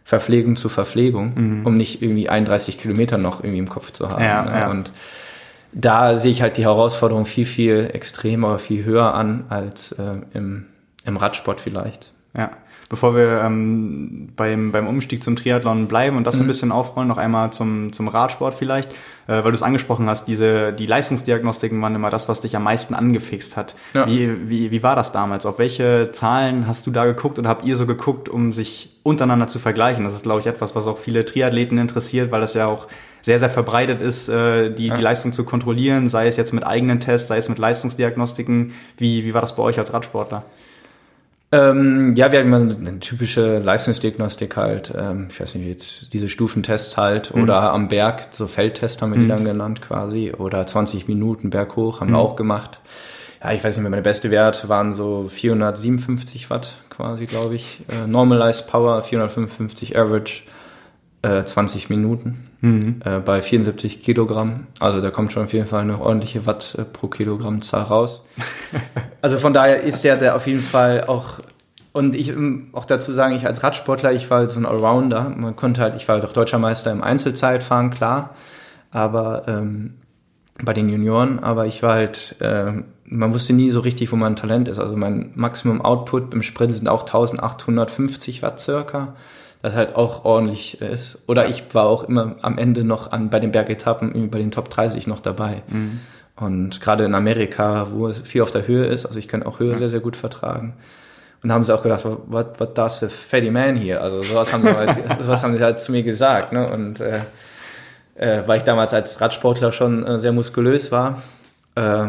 Verpflegung 0.03 0.57
zu 0.57 0.67
Verpflegung, 0.67 1.33
mhm. 1.35 1.65
um 1.65 1.77
nicht 1.77 2.01
irgendwie 2.01 2.27
31 2.27 2.77
Kilometer 2.77 3.17
noch 3.17 3.39
irgendwie 3.41 3.59
im 3.59 3.69
Kopf 3.69 3.91
zu 3.91 4.09
haben. 4.09 4.23
Ja, 4.23 4.43
ne? 4.43 4.59
ja. 4.59 4.69
Und 4.69 4.91
da 5.71 6.17
sehe 6.17 6.31
ich 6.31 6.41
halt 6.41 6.57
die 6.57 6.65
Herausforderung 6.65 7.25
viel, 7.25 7.45
viel 7.45 7.89
extremer, 7.93 8.59
viel 8.59 8.83
höher 8.83 9.13
an 9.13 9.45
als 9.47 9.93
äh, 9.93 10.15
im, 10.33 10.65
im 11.05 11.15
Radsport 11.15 11.61
vielleicht. 11.61 12.11
Ja. 12.35 12.51
Bevor 12.91 13.15
wir 13.15 13.41
ähm, 13.45 14.33
beim, 14.35 14.73
beim 14.73 14.85
Umstieg 14.85 15.23
zum 15.23 15.37
Triathlon 15.37 15.87
bleiben 15.87 16.17
und 16.17 16.25
das 16.25 16.35
so 16.35 16.41
ein 16.41 16.43
mhm. 16.43 16.49
bisschen 16.49 16.73
aufrollen, 16.73 17.07
noch 17.07 17.17
einmal 17.17 17.53
zum, 17.53 17.93
zum 17.93 18.09
Radsport 18.09 18.53
vielleicht, 18.53 18.91
äh, 19.27 19.45
weil 19.45 19.51
du 19.51 19.53
es 19.53 19.63
angesprochen 19.63 20.09
hast, 20.09 20.27
diese, 20.27 20.73
die 20.73 20.87
Leistungsdiagnostiken 20.87 21.81
waren 21.81 21.95
immer 21.95 22.09
das, 22.09 22.27
was 22.27 22.41
dich 22.41 22.53
am 22.53 22.63
meisten 22.63 22.93
angefixt 22.93 23.55
hat. 23.55 23.75
Ja. 23.93 24.07
Wie, 24.07 24.49
wie, 24.49 24.71
wie 24.71 24.83
war 24.83 24.97
das 24.97 25.13
damals? 25.13 25.45
Auf 25.45 25.57
welche 25.57 26.09
Zahlen 26.11 26.67
hast 26.67 26.85
du 26.85 26.91
da 26.91 27.05
geguckt 27.05 27.39
oder 27.39 27.47
habt 27.47 27.63
ihr 27.63 27.77
so 27.77 27.87
geguckt, 27.87 28.27
um 28.27 28.51
sich 28.51 28.99
untereinander 29.03 29.47
zu 29.47 29.59
vergleichen? 29.59 30.03
Das 30.03 30.13
ist, 30.13 30.23
glaube 30.23 30.41
ich, 30.41 30.45
etwas, 30.45 30.75
was 30.75 30.85
auch 30.85 30.97
viele 30.97 31.23
Triathleten 31.23 31.77
interessiert, 31.77 32.29
weil 32.29 32.41
das 32.41 32.55
ja 32.55 32.67
auch 32.67 32.87
sehr, 33.21 33.39
sehr 33.39 33.49
verbreitet 33.49 34.01
ist, 34.01 34.27
äh, 34.27 34.69
die, 34.69 34.87
ja. 34.87 34.95
die 34.95 35.01
Leistung 35.01 35.31
zu 35.31 35.45
kontrollieren, 35.45 36.09
sei 36.09 36.27
es 36.27 36.35
jetzt 36.35 36.51
mit 36.51 36.65
eigenen 36.65 36.99
Tests, 36.99 37.29
sei 37.29 37.37
es 37.37 37.47
mit 37.47 37.57
Leistungsdiagnostiken. 37.57 38.73
Wie, 38.97 39.23
wie 39.23 39.33
war 39.33 39.39
das 39.39 39.55
bei 39.55 39.63
euch 39.63 39.79
als 39.79 39.93
Radsportler? 39.93 40.43
Ähm, 41.53 42.15
ja, 42.15 42.31
wir 42.31 42.39
haben 42.39 42.53
immer 42.53 42.75
eine 42.75 42.99
typische 42.99 43.59
Leistungsdiagnostik 43.59 44.55
halt, 44.55 44.93
ähm, 44.97 45.27
ich 45.29 45.39
weiß 45.39 45.55
nicht, 45.55 45.67
jetzt 45.67 46.13
diese 46.13 46.29
Stufentests 46.29 46.95
halt, 46.95 47.35
mhm. 47.35 47.43
oder 47.43 47.73
am 47.73 47.89
Berg, 47.89 48.27
so 48.31 48.47
Feldtest 48.47 49.01
haben 49.01 49.11
wir 49.11 49.17
die 49.17 49.25
mhm. 49.25 49.29
dann 49.29 49.45
genannt 49.45 49.81
quasi, 49.81 50.31
oder 50.31 50.65
20 50.65 51.09
Minuten 51.09 51.49
Berg 51.49 51.75
hoch 51.75 51.99
haben 51.99 52.09
mhm. 52.09 52.13
wir 52.13 52.19
auch 52.19 52.37
gemacht. 52.37 52.79
Ja, 53.43 53.51
ich 53.51 53.63
weiß 53.63 53.75
nicht 53.75 53.81
mehr, 53.81 53.89
meine 53.89 54.01
beste 54.01 54.31
Wert 54.31 54.69
waren 54.69 54.93
so 54.93 55.27
457 55.27 56.49
Watt 56.49 56.77
quasi, 56.89 57.25
glaube 57.25 57.55
ich. 57.55 57.81
Äh, 57.89 58.07
Normalized 58.07 58.67
Power 58.67 59.01
455 59.01 59.97
Average 59.97 60.43
äh, 61.21 61.43
20 61.43 61.89
Minuten 61.89 62.47
mhm. 62.61 63.01
äh, 63.05 63.19
bei 63.19 63.41
74 63.41 64.01
Kilogramm. 64.01 64.67
Also 64.79 65.01
da 65.01 65.11
kommt 65.11 65.31
schon 65.31 65.43
auf 65.43 65.53
jeden 65.53 65.67
Fall 65.67 65.81
eine 65.81 65.99
ordentliche 65.99 66.45
Watt 66.45 66.75
äh, 66.77 66.83
pro 66.83 67.07
Kilogramm 67.07 67.61
Zahl 67.61 67.83
raus. 67.83 68.25
also 69.21 69.37
von 69.37 69.53
daher 69.53 69.81
ist 69.81 70.03
ja 70.03 70.15
der 70.15 70.35
auf 70.35 70.47
jeden 70.47 70.61
Fall 70.61 71.05
auch 71.05 71.39
und 71.93 72.15
ich 72.15 72.33
auch 72.71 72.85
dazu 72.85 73.11
sagen, 73.11 73.35
ich 73.35 73.45
als 73.45 73.63
Radsportler, 73.63 74.13
ich 74.13 74.29
war 74.29 74.39
halt 74.39 74.51
so 74.51 74.61
ein 74.61 74.65
Allrounder. 74.65 75.29
Man 75.29 75.57
konnte 75.57 75.81
halt, 75.81 75.95
ich 75.95 76.07
war 76.07 76.15
halt 76.15 76.25
auch 76.25 76.31
deutscher 76.31 76.57
Meister 76.57 76.89
im 76.89 77.03
Einzelzeitfahren, 77.03 77.89
klar, 77.89 78.33
aber 78.91 79.43
ähm, 79.47 79.95
bei 80.63 80.73
den 80.73 80.87
Junioren, 80.87 81.39
aber 81.39 81.65
ich 81.65 81.83
war 81.83 81.95
halt, 81.95 82.37
äh, 82.39 82.71
man 83.03 83.33
wusste 83.33 83.51
nie 83.51 83.71
so 83.71 83.81
richtig, 83.81 84.09
wo 84.11 84.15
mein 84.15 84.37
Talent 84.37 84.69
ist. 84.69 84.79
Also 84.79 84.95
mein 84.95 85.31
Maximum 85.35 85.81
Output 85.81 86.33
im 86.33 86.43
Sprint 86.43 86.71
sind 86.71 86.87
auch 86.87 87.01
1850 87.01 88.41
Watt 88.41 88.61
circa 88.61 89.15
das 89.61 89.75
halt 89.75 89.95
auch 89.95 90.25
ordentlich 90.25 90.81
ist. 90.81 91.23
Oder 91.27 91.47
ich 91.47 91.63
war 91.73 91.85
auch 91.85 92.03
immer 92.03 92.35
am 92.41 92.57
Ende 92.57 92.83
noch 92.83 93.11
an, 93.11 93.29
bei 93.29 93.39
den 93.39 93.51
Bergetappen 93.51 94.29
bei 94.29 94.39
den 94.39 94.51
Top 94.51 94.69
30 94.69 95.07
noch 95.07 95.19
dabei. 95.19 95.61
Mhm. 95.67 95.99
Und 96.35 96.81
gerade 96.81 97.05
in 97.05 97.13
Amerika, 97.13 97.87
wo 97.91 98.07
es 98.07 98.19
viel 98.19 98.41
auf 98.41 98.51
der 98.51 98.67
Höhe 98.67 98.85
ist, 98.85 99.05
also 99.05 99.19
ich 99.19 99.27
kann 99.27 99.43
auch 99.43 99.59
Höhe 99.59 99.71
ja. 99.71 99.77
sehr, 99.77 99.89
sehr 99.89 99.99
gut 99.99 100.15
vertragen. 100.15 100.73
Und 101.43 101.49
da 101.49 101.55
haben 101.55 101.63
sie 101.63 101.73
auch 101.73 101.83
gedacht, 101.83 102.05
what, 102.05 102.59
what 102.59 102.77
does 102.77 102.99
the 102.99 103.07
fatty 103.07 103.51
man 103.51 103.75
hier? 103.75 104.01
Also 104.01 104.21
sowas 104.21 104.53
haben 104.53 104.63
sie 104.63 104.75
halt, 104.75 104.97
sowas 105.21 105.43
haben 105.43 105.57
sie 105.57 105.63
halt 105.63 105.79
zu 105.79 105.91
mir 105.91 106.03
gesagt. 106.03 106.53
Ne? 106.53 106.71
Und 106.71 106.99
äh, 106.99 107.19
äh, 108.15 108.43
weil 108.47 108.57
ich 108.57 108.63
damals 108.63 108.93
als 108.93 109.19
Radsportler 109.21 109.71
schon 109.71 110.05
äh, 110.05 110.19
sehr 110.19 110.31
muskulös 110.31 110.91
war, 110.91 111.21
äh, 111.75 112.05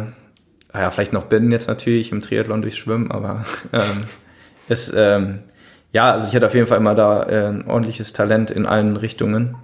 ja, 0.75 0.91
vielleicht 0.91 1.13
noch 1.13 1.25
bin 1.25 1.53
jetzt 1.53 1.69
natürlich 1.69 2.13
im 2.13 2.23
Triathlon 2.23 2.63
durch 2.63 2.77
Schwimmen, 2.77 3.11
aber 3.11 3.45
ähm, 3.73 4.05
es, 4.69 4.93
ähm, 4.95 5.41
ja, 5.93 6.11
also 6.11 6.29
ich 6.29 6.35
hatte 6.35 6.47
auf 6.47 6.55
jeden 6.55 6.67
Fall 6.67 6.79
immer 6.79 6.95
da 6.95 7.23
äh, 7.25 7.47
ein 7.49 7.67
ordentliches 7.67 8.13
Talent 8.13 8.51
in 8.51 8.67
allen 8.67 8.97
Richtungen. 8.97 9.57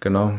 Genau. 0.00 0.34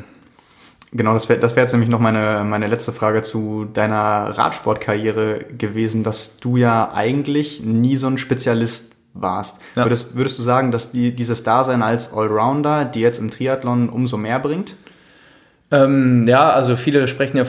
Genau, 0.94 1.14
das 1.14 1.30
wäre 1.30 1.40
das 1.40 1.56
wär 1.56 1.64
jetzt 1.64 1.72
nämlich 1.72 1.90
noch 1.90 2.02
meine, 2.02 2.44
meine 2.44 2.68
letzte 2.68 2.92
Frage 2.92 3.22
zu 3.22 3.66
deiner 3.66 4.38
Radsportkarriere 4.38 5.40
gewesen, 5.58 6.04
dass 6.04 6.38
du 6.38 6.58
ja 6.58 6.92
eigentlich 6.94 7.64
nie 7.64 7.96
so 7.96 8.08
ein 8.08 8.18
Spezialist 8.18 8.98
warst. 9.14 9.62
Ja. 9.76 9.86
Würdest, 9.86 10.16
würdest 10.16 10.38
du 10.38 10.44
sagen, 10.44 10.72
dass 10.72 10.92
die, 10.92 11.16
dieses 11.16 11.44
Dasein 11.44 11.82
als 11.82 12.14
Allrounder 12.14 12.86
die 12.86 13.00
jetzt 13.00 13.20
im 13.20 13.32
Triathlon 13.32 13.90
umso 13.90 14.18
mehr 14.18 14.40
bringt? 14.40 14.76
Ähm, 15.72 16.26
ja, 16.28 16.50
also 16.50 16.76
viele 16.76 17.08
sprechen 17.08 17.38
ja 17.38 17.46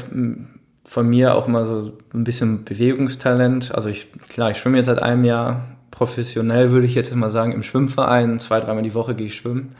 von 0.85 1.09
mir 1.09 1.35
auch 1.35 1.49
immer 1.49 1.65
so 1.65 1.93
ein 2.15 2.25
bisschen 2.25 2.65
Bewegungstalent. 2.65 3.75
Also 3.75 3.89
ich, 3.89 4.09
klar, 4.29 4.51
ich 4.51 4.59
schwimme 4.59 4.77
jetzt 4.77 4.87
seit 4.87 5.03
einem 5.03 5.25
Jahr 5.25 5.65
professionell, 5.93 6.73
würde 6.73 6.87
ich 6.87 6.97
jetzt 6.97 7.15
mal 7.15 7.31
sagen, 7.31 7.53
im 7.53 7.63
Schwimmverein. 7.63 8.41
Zwei, 8.41 8.59
dreimal 8.59 8.83
die 8.83 8.95
Woche 8.95 9.15
gehe 9.15 9.29
ich 9.29 9.37
schwimmen. 9.37 9.77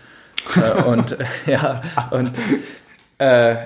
äh, 0.55 0.83
und 0.89 1.17
ja, 1.47 1.83
und 2.13 2.31
äh, 3.19 3.57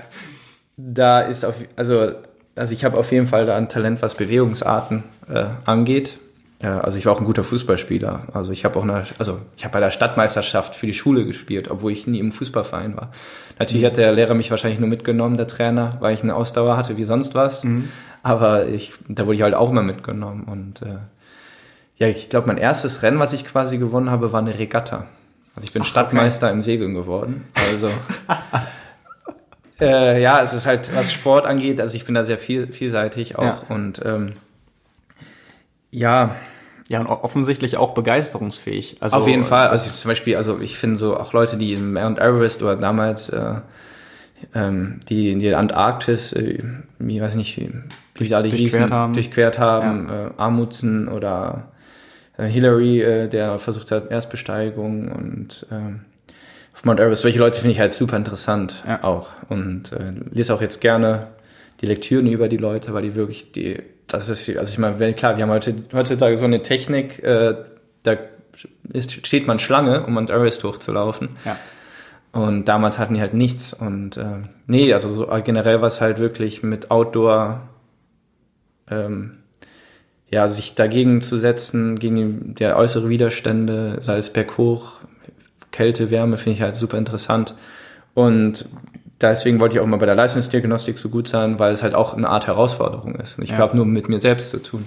da 0.79 1.21
ist 1.21 1.45
auf, 1.45 1.55
also, 1.77 2.13
also 2.55 2.73
ich 2.73 2.85
habe 2.87 2.97
auf 2.97 3.13
jeden 3.13 3.27
Fall 3.27 3.45
da 3.45 3.57
ein 3.57 3.69
Talent, 3.69 4.01
was 4.01 4.15
Bewegungsarten 4.15 5.05
äh, 5.29 5.45
angeht. 5.67 6.17
Also 6.59 6.97
ich 6.97 7.05
war 7.05 7.13
auch 7.13 7.21
ein 7.21 7.27
guter 7.27 7.45
Fußballspieler. 7.45 8.29
Also 8.33 8.51
ich 8.51 8.65
habe 8.65 8.79
auch 8.79 8.83
eine, 8.83 9.05
also 9.19 9.41
ich 9.59 9.65
habe 9.65 9.75
bei 9.75 9.81
der 9.81 9.91
Stadtmeisterschaft 9.91 10.75
für 10.75 10.87
die 10.87 10.95
Schule 10.95 11.27
gespielt, 11.27 11.71
obwohl 11.71 11.93
ich 11.93 12.07
nie 12.07 12.19
im 12.19 12.33
Fußballverein 12.33 12.97
war. 12.97 13.13
Natürlich 13.59 13.83
mhm. 13.83 13.89
hat 13.89 13.97
der 13.99 14.13
Lehrer 14.13 14.33
mich 14.33 14.51
wahrscheinlich 14.51 14.81
nur 14.81 14.89
mitgenommen, 14.89 15.37
der 15.37 15.47
Trainer, 15.47 15.99
weil 16.01 16.15
ich 16.15 16.23
eine 16.23 16.35
Ausdauer 16.35 16.79
hatte 16.79 16.97
wie 16.97 17.05
sonst 17.05 17.35
was. 17.35 17.63
Mhm. 17.63 17.91
Aber 18.23 18.67
ich, 18.69 18.95
da 19.07 19.27
wurde 19.27 19.37
ich 19.37 19.43
halt 19.43 19.55
auch 19.55 19.71
mal 19.71 19.83
mitgenommen. 19.83 20.45
Und 20.45 20.81
äh, 20.81 20.97
ja, 21.97 22.09
ich 22.09 22.29
glaube, 22.29 22.47
mein 22.49 22.59
erstes 22.59 23.03
Rennen, 23.03 23.19
was 23.19 23.33
ich 23.33 23.45
quasi 23.45 23.79
gewonnen 23.79 24.11
habe, 24.11 24.33
war 24.33 24.41
eine 24.41 24.59
Regatta. 24.59 25.07
Also 25.55 25.67
ich 25.67 25.73
bin 25.73 25.83
Ach, 25.83 25.87
Stadtmeister 25.87 26.47
okay. 26.47 26.55
im 26.55 26.63
Segeln 26.63 26.95
geworden. 26.95 27.49
Also 27.55 27.89
Äh, 29.81 30.23
ja, 30.23 30.43
es 30.43 30.55
ist 30.55 30.67
halt, 30.67 30.95
was 30.95 31.13
Sport 31.13 31.45
angeht, 31.45 31.81
also 31.81 31.97
ich 31.97 32.07
bin 32.07 32.15
da 32.15 32.25
sehr 32.25 32.39
viel, 32.39 32.69
vielseitig 32.69 33.37
auch 33.37 33.69
ja. 33.69 33.75
und 33.75 34.01
ähm, 34.05 34.33
ja. 35.91 36.37
Ja, 36.89 37.01
und 37.01 37.09
offensichtlich 37.09 37.77
auch 37.77 37.95
begeisterungsfähig. 37.95 38.99
Also, 39.01 39.17
Auf 39.17 39.27
jeden 39.27 39.43
Fall. 39.43 39.69
Also 39.69 39.91
zum 39.91 40.09
Beispiel, 40.09 40.37
also 40.37 40.61
ich 40.61 40.79
finde 40.79 40.99
so 40.99 41.17
auch 41.17 41.33
Leute, 41.33 41.57
die 41.57 41.73
in 41.73 41.93
Mount 41.93 42.19
Everest 42.19 42.63
oder 42.63 42.77
damals 42.77 43.29
äh, 43.29 43.55
ähm, 44.55 45.01
die 45.09 45.33
in 45.33 45.41
die 45.41 45.53
Antarktis, 45.53 46.33
äh, 46.33 46.63
ich 47.01 47.21
weiß 47.21 47.35
nicht, 47.35 47.57
wie, 47.59 47.73
wie 48.15 48.25
sie 48.25 48.35
alle 48.35 48.49
durchquert 48.49 48.71
hießen, 48.71 48.91
haben. 48.91 49.15
durchquert 49.15 49.59
haben, 49.59 50.09
ja. 50.09 50.27
äh, 50.27 50.31
Amundsen 50.37 51.09
oder 51.09 51.65
äh, 51.73 51.76
Hillary, 52.45 53.01
äh, 53.01 53.29
der 53.29 53.59
versucht 53.59 53.91
hat 53.91 54.11
Erstbesteigung 54.11 55.11
und 55.11 55.67
äh, 55.71 55.99
auf 56.75 56.85
Mount 56.85 57.01
Everest. 57.01 57.23
Solche 57.23 57.39
Leute 57.39 57.61
finde 57.61 57.73
ich 57.73 57.81
halt 57.81 57.95
super 57.95 58.17
interessant 58.17 58.83
ja. 58.87 59.03
auch. 59.03 59.31
Und 59.49 59.93
äh, 59.93 60.13
lese 60.31 60.55
auch 60.55 60.61
jetzt 60.61 60.81
gerne 60.81 61.29
die 61.81 61.87
Lektüren 61.87 62.27
über 62.27 62.49
die 62.49 62.59
Leute, 62.59 62.93
weil 62.93 63.03
die 63.03 63.15
wirklich 63.15 63.53
die, 63.53 63.83
das 64.07 64.29
ist, 64.29 64.57
also 64.57 64.71
ich 64.71 64.79
meine, 64.79 65.15
klar, 65.15 65.37
wir 65.37 65.43
haben 65.43 65.51
heute, 65.51 65.75
heutzutage 65.93 66.37
so 66.37 66.45
eine 66.45 66.63
Technik, 66.63 67.23
äh, 67.23 67.55
da 68.03 68.17
ist, 68.93 69.27
steht 69.27 69.47
man 69.47 69.59
Schlange, 69.59 70.05
um 70.05 70.15
Mount 70.15 70.31
Everest 70.31 70.65
hochzulaufen. 70.65 71.31
Ja. 71.45 71.57
Und 72.33 72.67
damals 72.67 72.99
hatten 72.99 73.15
die 73.15 73.21
halt 73.21 73.33
nichts. 73.33 73.73
Und 73.73 74.19
äh, 74.19 74.43
nee, 74.67 74.93
also 74.93 75.15
so 75.15 75.27
generell 75.43 75.81
was 75.81 76.03
halt 76.03 76.19
wirklich 76.19 76.63
mit 76.63 76.91
Outdoor, 76.91 77.63
ähm, 78.91 79.39
ja, 80.31 80.49
sich 80.49 80.75
dagegen 80.75 81.23
zu 81.23 81.39
setzen, 81.39 81.99
gegen 81.99 82.17
die, 82.17 82.55
der 82.55 82.77
äußere 82.77 83.09
Widerstände, 83.09 83.99
sei 84.01 84.19
es 84.19 84.33
berghoch, 84.33 85.01
Kälte, 85.71 86.11
Wärme 86.11 86.39
finde 86.39 86.57
ich 86.57 86.63
halt 86.63 86.77
super 86.77 86.99
interessant. 86.99 87.55
Und 88.15 88.67
deswegen 89.21 89.61
wollte 89.61 89.77
ich 89.77 89.81
auch 89.81 89.87
mal 89.87 89.99
bei 89.99 90.07
der 90.07 90.15
Leistungsdiagnostik 90.15 90.99
so 90.99 91.11
gut 91.11 91.29
sein, 91.29 91.59
weil 91.59 91.73
es 91.73 91.83
halt 91.83 91.95
auch 91.95 92.15
eine 92.15 92.29
Art 92.29 92.47
Herausforderung 92.47 93.17
ist. 93.17 93.39
Ich 93.39 93.51
ja. 93.51 93.57
glaube, 93.57 93.77
nur 93.77 93.85
mit 93.85 94.09
mir 94.09 94.21
selbst 94.21 94.51
zu 94.51 94.63
tun. 94.63 94.87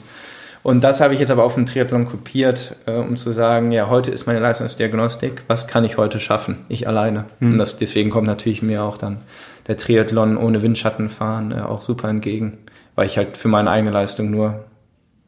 Und 0.62 0.84
das 0.84 1.00
habe 1.00 1.14
ich 1.14 1.20
jetzt 1.22 1.32
aber 1.32 1.44
auf 1.44 1.56
dem 1.56 1.66
Triathlon 1.66 2.06
kopiert, 2.06 2.76
äh, 2.86 2.92
um 2.92 3.16
zu 3.16 3.32
sagen, 3.32 3.72
ja, 3.72 3.88
heute 3.88 4.12
ist 4.12 4.28
meine 4.28 4.40
Leistungsdiagnostik, 4.40 5.44
was 5.48 5.68
kann 5.68 5.86
ich 5.86 5.98
heute 5.98 6.20
schaffen? 6.20 6.58
Ich 6.68 6.88
alleine. 6.88 7.26
Mhm. 7.40 7.54
Und 7.54 7.58
das, 7.60 7.78
deswegen 7.78 8.10
kommt 8.10 8.28
natürlich 8.28 8.62
mir 8.62 8.84
auch 8.84 8.98
dann 8.98 9.22
der 9.68 9.78
Triathlon 9.78 10.36
ohne 10.36 10.62
Windschatten 10.62 11.10
fahren 11.10 11.52
äh, 11.52 11.62
auch 11.62 11.82
super 11.82 12.10
entgegen, 12.10 12.58
weil 12.96 13.06
ich 13.06 13.18
halt 13.18 13.38
für 13.38 13.48
meine 13.48 13.70
eigene 13.70 13.92
Leistung 13.92 14.32
nur 14.32 14.66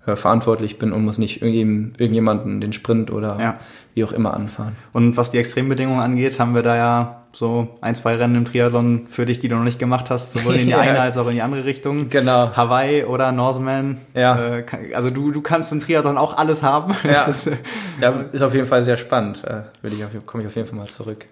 verantwortlich 0.04 0.80
bin 0.80 0.94
und 0.94 1.04
muss 1.06 1.18
nicht 1.18 1.42
irgendjemanden 1.42 2.60
den 2.60 2.74
Sprint 2.74 3.12
oder 3.12 3.38
ja. 3.40 3.60
Wie 3.94 4.04
auch 4.04 4.12
immer 4.12 4.34
anfahren. 4.34 4.76
Und 4.94 5.18
was 5.18 5.32
die 5.32 5.38
Extrembedingungen 5.38 6.02
angeht, 6.02 6.40
haben 6.40 6.56
wir 6.56 6.64
da 6.64 6.76
ja 6.76 7.22
so 7.34 7.70
ein, 7.80 7.96
zwei 7.96 8.16
Rennen 8.16 8.36
im 8.36 8.46
Triathlon 8.46 9.08
für 9.10 9.26
dich, 9.26 9.40
die 9.40 9.48
du 9.48 9.56
noch 9.56 9.64
nicht 9.64 9.80
gemacht 9.80 10.10
hast, 10.10 10.34
sowohl 10.34 10.56
in 10.56 10.68
die 10.68 10.76
eine 10.76 11.00
als 11.00 11.18
auch 11.18 11.28
in 11.28 11.36
die 11.36 11.42
andere 11.42 11.64
Richtung. 11.64 12.10
Genau. 12.10 12.56
Hawaii 12.56 13.06
oder 13.06 13.32
Norseman. 13.32 14.02
Ja. 14.14 14.58
Äh, 14.58 14.66
also 14.94 15.10
du, 15.10 15.32
du 15.32 15.42
kannst 15.42 15.72
im 15.72 15.80
Triathlon 15.80 16.18
auch 16.18 16.38
alles 16.38 16.62
haben. 16.62 16.94
Ja. 17.04 17.24
ist, 17.28 17.48
äh, 17.48 17.58
ja, 18.02 18.10
ist 18.32 18.42
auf 18.42 18.54
jeden 18.54 18.68
Fall 18.68 18.84
sehr 18.84 18.98
spannend. 18.98 19.44
Äh, 19.46 19.62
will 19.82 19.94
ich 19.94 20.04
auf, 20.04 20.12
komme 20.26 20.44
ich 20.44 20.48
auf 20.48 20.56
jeden 20.56 20.68
Fall 20.68 20.78
mal 20.78 20.88
zurück. 20.88 21.26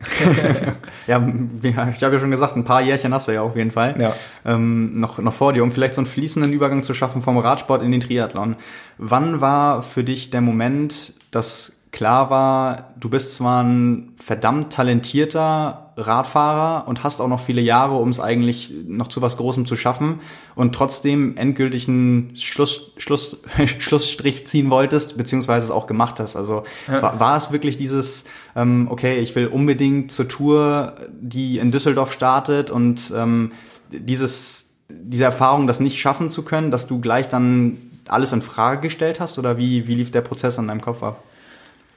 ja, 1.07 1.21
ich 1.61 2.03
habe 2.03 2.15
ja 2.15 2.19
schon 2.19 2.31
gesagt, 2.31 2.55
ein 2.55 2.63
paar 2.63 2.81
Jährchen 2.81 3.13
hast 3.13 3.27
du 3.27 3.33
ja 3.33 3.41
auf 3.41 3.55
jeden 3.55 3.71
Fall. 3.71 3.95
Ja. 3.99 4.15
Ähm, 4.45 4.99
noch, 4.99 5.17
noch 5.17 5.33
vor 5.33 5.53
dir, 5.53 5.63
um 5.63 5.71
vielleicht 5.71 5.95
so 5.95 6.01
einen 6.01 6.07
fließenden 6.07 6.53
Übergang 6.53 6.83
zu 6.83 6.93
schaffen 6.93 7.21
vom 7.21 7.37
Radsport 7.37 7.83
in 7.83 7.91
den 7.91 8.01
Triathlon. 8.01 8.55
Wann 8.97 9.41
war 9.41 9.81
für 9.81 10.03
dich 10.03 10.29
der 10.29 10.41
Moment, 10.41 11.13
dass 11.31 11.78
klar 11.91 12.29
war, 12.29 12.93
du 12.99 13.09
bist 13.09 13.35
zwar 13.35 13.63
ein 13.63 14.13
verdammt 14.17 14.71
talentierter 14.71 15.91
Radfahrer 15.97 16.87
und 16.87 17.03
hast 17.03 17.19
auch 17.19 17.27
noch 17.27 17.41
viele 17.41 17.61
Jahre, 17.61 17.95
um 17.95 18.09
es 18.09 18.19
eigentlich 18.19 18.73
noch 18.87 19.07
zu 19.07 19.21
was 19.21 19.37
Großem 19.37 19.65
zu 19.65 19.75
schaffen 19.75 20.19
und 20.55 20.73
trotzdem 20.73 21.35
endgültig 21.35 21.87
einen 21.87 22.35
Schluss, 22.37 22.93
Schluss, 22.97 23.41
Schlussstrich 23.79 24.47
ziehen 24.47 24.69
wolltest, 24.69 25.17
beziehungsweise 25.17 25.65
es 25.65 25.71
auch 25.71 25.87
gemacht 25.87 26.19
hast. 26.19 26.35
Also 26.35 26.63
ja. 26.87 27.01
war, 27.01 27.19
war 27.19 27.37
es 27.37 27.51
wirklich 27.51 27.77
dieses, 27.77 28.25
ähm, 28.55 28.87
okay, 28.89 29.19
ich 29.19 29.35
will 29.35 29.47
unbedingt 29.47 30.11
zur 30.11 30.27
Tour, 30.27 30.93
die 31.19 31.57
in 31.57 31.71
Düsseldorf 31.71 32.13
startet 32.13 32.69
und 32.69 33.11
ähm, 33.15 33.51
dieses, 33.91 34.77
diese 34.89 35.23
Erfahrung, 35.23 35.67
das 35.67 35.79
nicht 35.79 35.99
schaffen 35.99 36.29
zu 36.29 36.43
können, 36.43 36.71
dass 36.71 36.87
du 36.87 37.01
gleich 37.01 37.29
dann 37.29 37.77
alles 38.07 38.31
in 38.31 38.41
Frage 38.41 38.81
gestellt 38.81 39.19
hast 39.19 39.37
oder 39.37 39.57
wie, 39.57 39.87
wie 39.87 39.95
lief 39.95 40.11
der 40.11 40.21
Prozess 40.21 40.57
an 40.59 40.67
deinem 40.67 40.81
Kopf 40.81 41.03
ab? 41.03 41.23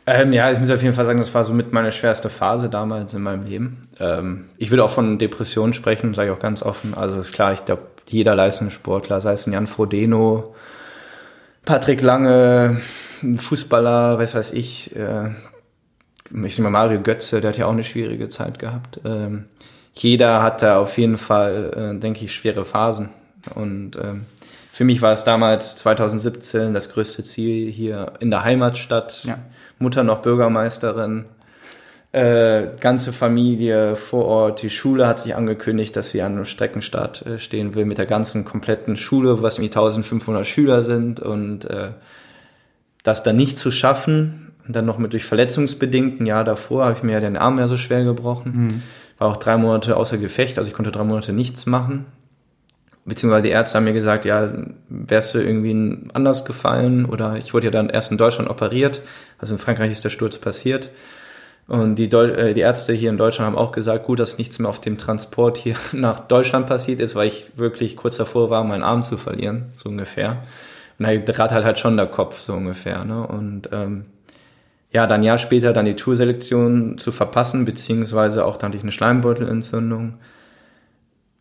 Ähm, 0.06 0.32
ja, 0.32 0.50
ich 0.50 0.58
muss 0.58 0.70
auf 0.70 0.82
jeden 0.82 0.94
Fall 0.94 1.04
sagen, 1.04 1.18
das 1.18 1.32
war 1.32 1.44
so 1.44 1.52
mit 1.52 1.72
meine 1.72 1.92
schwerste 1.92 2.28
Phase 2.28 2.68
damals 2.68 3.14
in 3.14 3.22
meinem 3.22 3.44
Leben. 3.44 3.82
Ähm, 4.00 4.46
ich 4.58 4.70
würde 4.70 4.84
auch 4.84 4.90
von 4.90 5.18
Depressionen 5.18 5.74
sprechen, 5.74 6.14
sage 6.14 6.30
ich 6.30 6.36
auch 6.36 6.42
ganz 6.42 6.62
offen. 6.62 6.94
Also 6.94 7.20
ist 7.20 7.32
klar, 7.32 7.52
ich 7.52 7.64
glaube, 7.64 7.82
jeder 8.08 8.34
Leistungssportler, 8.34 9.20
sei 9.20 9.32
es 9.32 9.46
ein 9.46 9.52
Jan 9.52 9.68
Frodeno, 9.68 10.56
Patrick 11.64 12.02
Lange, 12.02 12.80
ein 13.22 13.38
Fußballer, 13.38 14.18
weiß 14.18 14.34
weiß 14.34 14.52
ich, 14.54 14.96
äh, 14.96 15.30
ich 16.44 16.56
sag 16.56 16.64
mal 16.64 16.70
Mario 16.70 17.00
Götze, 17.00 17.40
der 17.40 17.50
hat 17.50 17.58
ja 17.58 17.66
auch 17.66 17.72
eine 17.72 17.84
schwierige 17.84 18.28
Zeit 18.28 18.58
gehabt. 18.58 19.00
Ähm, 19.04 19.44
jeder 19.94 20.42
hat 20.42 20.62
da 20.62 20.80
auf 20.80 20.98
jeden 20.98 21.18
Fall, 21.18 21.94
äh, 21.94 22.00
denke 22.00 22.24
ich, 22.24 22.34
schwere 22.34 22.64
Phasen. 22.64 23.10
Und 23.54 23.96
ähm, 23.96 24.24
für 24.72 24.84
mich 24.84 25.00
war 25.00 25.12
es 25.12 25.22
damals 25.22 25.76
2017 25.76 26.74
das 26.74 26.90
größte 26.90 27.22
Ziel 27.22 27.70
hier 27.70 28.14
in 28.18 28.30
der 28.30 28.42
Heimatstadt. 28.42 29.22
Ja 29.24 29.38
Mutter 29.82 30.04
noch 30.04 30.22
Bürgermeisterin, 30.22 31.26
äh, 32.12 32.68
ganze 32.80 33.12
Familie 33.12 33.96
vor 33.96 34.24
Ort. 34.26 34.62
Die 34.62 34.70
Schule 34.70 35.06
hat 35.06 35.20
sich 35.20 35.34
angekündigt, 35.34 35.96
dass 35.96 36.10
sie 36.10 36.22
an 36.22 36.32
einem 36.32 36.44
Streckenstart 36.44 37.26
äh, 37.26 37.38
stehen 37.38 37.74
will 37.74 37.84
mit 37.84 37.98
der 37.98 38.06
ganzen 38.06 38.44
kompletten 38.44 38.96
Schule, 38.96 39.42
was 39.42 39.58
irgendwie 39.58 39.76
1500 39.76 40.46
Schüler 40.46 40.82
sind 40.82 41.20
und 41.20 41.64
äh, 41.64 41.90
das 43.02 43.22
dann 43.22 43.36
nicht 43.36 43.58
zu 43.58 43.70
schaffen 43.70 44.52
und 44.66 44.76
dann 44.76 44.86
noch 44.86 44.98
mit 44.98 45.12
durch 45.12 45.24
verletzungsbedingten 45.24 46.24
Jahr 46.26 46.44
davor 46.44 46.84
habe 46.84 46.96
ich 46.96 47.02
mir 47.02 47.12
ja 47.12 47.20
den 47.20 47.36
Arm 47.36 47.58
ja 47.58 47.66
so 47.66 47.76
schwer 47.76 48.04
gebrochen. 48.04 48.52
Mhm. 48.54 48.82
War 49.18 49.28
auch 49.28 49.36
drei 49.36 49.56
Monate 49.56 49.96
außer 49.96 50.18
Gefecht, 50.18 50.58
also 50.58 50.68
ich 50.68 50.74
konnte 50.74 50.92
drei 50.92 51.04
Monate 51.04 51.32
nichts 51.32 51.66
machen 51.66 52.06
beziehungsweise 53.04 53.44
die 53.44 53.50
Ärzte 53.50 53.76
haben 53.76 53.84
mir 53.84 53.92
gesagt, 53.92 54.24
ja, 54.24 54.52
wärst 54.88 55.34
du 55.34 55.40
irgendwie 55.40 56.08
anders 56.14 56.44
gefallen 56.44 57.04
oder 57.04 57.36
ich 57.36 57.52
wurde 57.52 57.66
ja 57.66 57.70
dann 57.70 57.90
erst 57.90 58.10
in 58.10 58.18
Deutschland 58.18 58.48
operiert, 58.48 59.02
also 59.38 59.54
in 59.54 59.58
Frankreich 59.58 59.92
ist 59.92 60.04
der 60.04 60.10
Sturz 60.10 60.38
passiert 60.38 60.90
und 61.68 61.94
die, 61.96 62.08
Deu 62.08 62.26
äh, 62.26 62.54
die 62.54 62.60
Ärzte 62.60 62.92
hier 62.92 63.10
in 63.10 63.18
Deutschland 63.18 63.46
haben 63.46 63.58
auch 63.58 63.72
gesagt, 63.72 64.04
gut, 64.04 64.20
dass 64.20 64.38
nichts 64.38 64.58
mehr 64.58 64.68
auf 64.68 64.80
dem 64.80 64.98
Transport 64.98 65.56
hier 65.56 65.76
nach 65.92 66.20
Deutschland 66.20 66.66
passiert 66.66 67.00
ist, 67.00 67.14
weil 67.14 67.28
ich 67.28 67.46
wirklich 67.56 67.96
kurz 67.96 68.16
davor 68.16 68.50
war, 68.50 68.64
meinen 68.64 68.82
Arm 68.82 69.02
zu 69.02 69.16
verlieren, 69.16 69.66
so 69.76 69.88
ungefähr. 69.88 70.42
Und 70.98 71.06
da 71.06 71.32
rattert 71.32 71.64
halt 71.64 71.78
schon 71.78 71.96
der 71.96 72.06
Kopf, 72.06 72.40
so 72.40 72.54
ungefähr. 72.54 73.04
Ne? 73.04 73.26
Und 73.26 73.70
ähm, 73.72 74.06
ja, 74.92 75.06
dann 75.06 75.20
ein 75.20 75.24
Jahr 75.24 75.38
später 75.38 75.72
dann 75.72 75.86
die 75.86 75.96
Tourselektion 75.96 76.98
zu 76.98 77.12
verpassen, 77.12 77.64
beziehungsweise 77.64 78.44
auch 78.44 78.56
dann 78.56 78.72
durch 78.72 78.82
eine 78.82 78.92
Schleimbeutelentzündung 78.92 80.14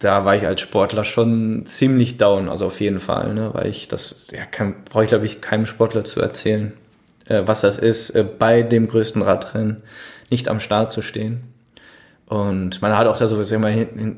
da 0.02 0.26
war 0.26 0.36
ich 0.36 0.46
als 0.46 0.62
Sportler 0.62 1.04
schon 1.04 1.66
ziemlich 1.66 2.18
down, 2.18 2.50
also 2.50 2.66
auf 2.66 2.82
jeden 2.82 3.00
Fall, 3.00 3.34
ne, 3.34 3.52
weil 3.54 3.68
ich 3.68 3.88
das, 3.88 4.28
ja, 4.32 4.46
kann, 4.46 4.76
brauche 4.90 5.04
ich 5.04 5.10
glaube 5.10 5.26
ich 5.26 5.42
keinem 5.42 5.66
Sportler 5.66 6.04
zu 6.04 6.20
erzählen. 6.22 6.74
äh, 7.28 7.44
was 7.46 7.62
das 7.62 7.78
ist, 7.78 8.12
äh, 8.12 8.24
bei 8.24 8.64
dem 8.64 8.88
größten 8.88 9.22
Radrennen 9.22 9.84
nicht 10.30 10.48
am 10.50 10.60
Start 10.60 10.92
zu 10.92 11.02
stehen. 11.02 11.42
Und 12.26 12.82
man 12.82 12.98
hat 12.98 13.08
auch 13.08 13.18
da 13.18 13.28
so 13.28 13.56
immer 13.56 13.70
hin, 13.70 14.18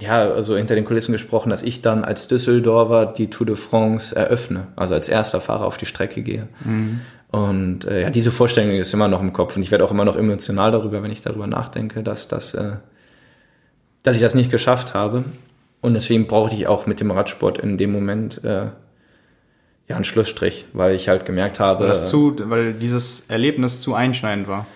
ja, 0.00 0.30
also 0.30 0.56
hinter 0.56 0.74
den 0.74 0.84
Kulissen 0.84 1.12
gesprochen, 1.12 1.50
dass 1.50 1.62
ich 1.62 1.82
dann 1.82 2.04
als 2.04 2.28
Düsseldorfer 2.28 3.06
die 3.06 3.30
Tour 3.30 3.46
de 3.46 3.56
France 3.56 4.14
eröffne, 4.14 4.68
also 4.76 4.94
als 4.94 5.08
erster 5.08 5.40
Fahrer 5.40 5.66
auf 5.66 5.76
die 5.76 5.86
Strecke 5.86 6.22
gehe. 6.22 6.48
Mhm. 6.64 7.00
Und 7.30 7.84
äh, 7.84 8.02
ja, 8.02 8.10
diese 8.10 8.30
Vorstellung 8.30 8.74
ist 8.76 8.94
immer 8.94 9.08
noch 9.08 9.20
im 9.20 9.32
Kopf 9.32 9.56
und 9.56 9.62
ich 9.62 9.70
werde 9.70 9.84
auch 9.84 9.90
immer 9.90 10.04
noch 10.04 10.16
emotional 10.16 10.72
darüber, 10.72 11.02
wenn 11.02 11.10
ich 11.10 11.20
darüber 11.20 11.46
nachdenke, 11.46 12.02
dass 12.02 12.28
das, 12.28 12.54
äh, 12.54 12.76
dass 14.02 14.16
ich 14.16 14.22
das 14.22 14.34
nicht 14.34 14.50
geschafft 14.50 14.94
habe. 14.94 15.24
Und 15.80 15.94
deswegen 15.94 16.26
brauchte 16.26 16.56
ich 16.56 16.66
auch 16.66 16.86
mit 16.86 17.00
dem 17.00 17.10
Radsport 17.10 17.58
in 17.58 17.78
dem 17.78 17.92
Moment 17.92 18.42
äh, 18.44 18.66
ja 19.86 19.96
einen 19.96 20.04
Schlussstrich, 20.04 20.66
weil 20.72 20.94
ich 20.94 21.08
halt 21.08 21.24
gemerkt 21.24 21.60
habe, 21.60 21.80
weil, 21.80 21.88
das 21.88 22.08
zu, 22.08 22.34
weil 22.50 22.74
dieses 22.74 23.28
Erlebnis 23.28 23.80
zu 23.80 23.94
einschneidend 23.94 24.48
war. 24.48 24.66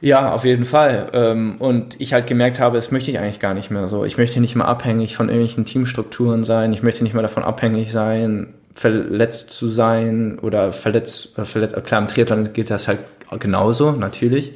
Ja, 0.00 0.32
auf 0.32 0.44
jeden 0.44 0.64
Fall. 0.64 1.08
Ähm, 1.14 1.56
und 1.58 2.00
ich 2.00 2.12
halt 2.12 2.26
gemerkt 2.26 2.60
habe, 2.60 2.76
es 2.76 2.90
möchte 2.90 3.10
ich 3.10 3.18
eigentlich 3.18 3.40
gar 3.40 3.54
nicht 3.54 3.70
mehr 3.70 3.86
so. 3.86 4.04
Ich 4.04 4.18
möchte 4.18 4.40
nicht 4.40 4.54
mehr 4.54 4.68
abhängig 4.68 5.16
von 5.16 5.28
irgendwelchen 5.28 5.64
Teamstrukturen 5.64 6.44
sein. 6.44 6.72
Ich 6.72 6.82
möchte 6.82 7.02
nicht 7.02 7.14
mehr 7.14 7.22
davon 7.22 7.44
abhängig 7.44 7.90
sein, 7.90 8.52
verletzt 8.74 9.52
zu 9.52 9.68
sein 9.68 10.38
oder 10.38 10.72
verletzt, 10.72 11.38
äh, 11.38 11.46
verletzt 11.46 11.82
klar, 11.84 12.02
im 12.02 12.08
Triathlon 12.08 12.52
geht 12.52 12.70
das 12.70 12.88
halt 12.88 12.98
genauso, 13.40 13.92
natürlich. 13.92 14.52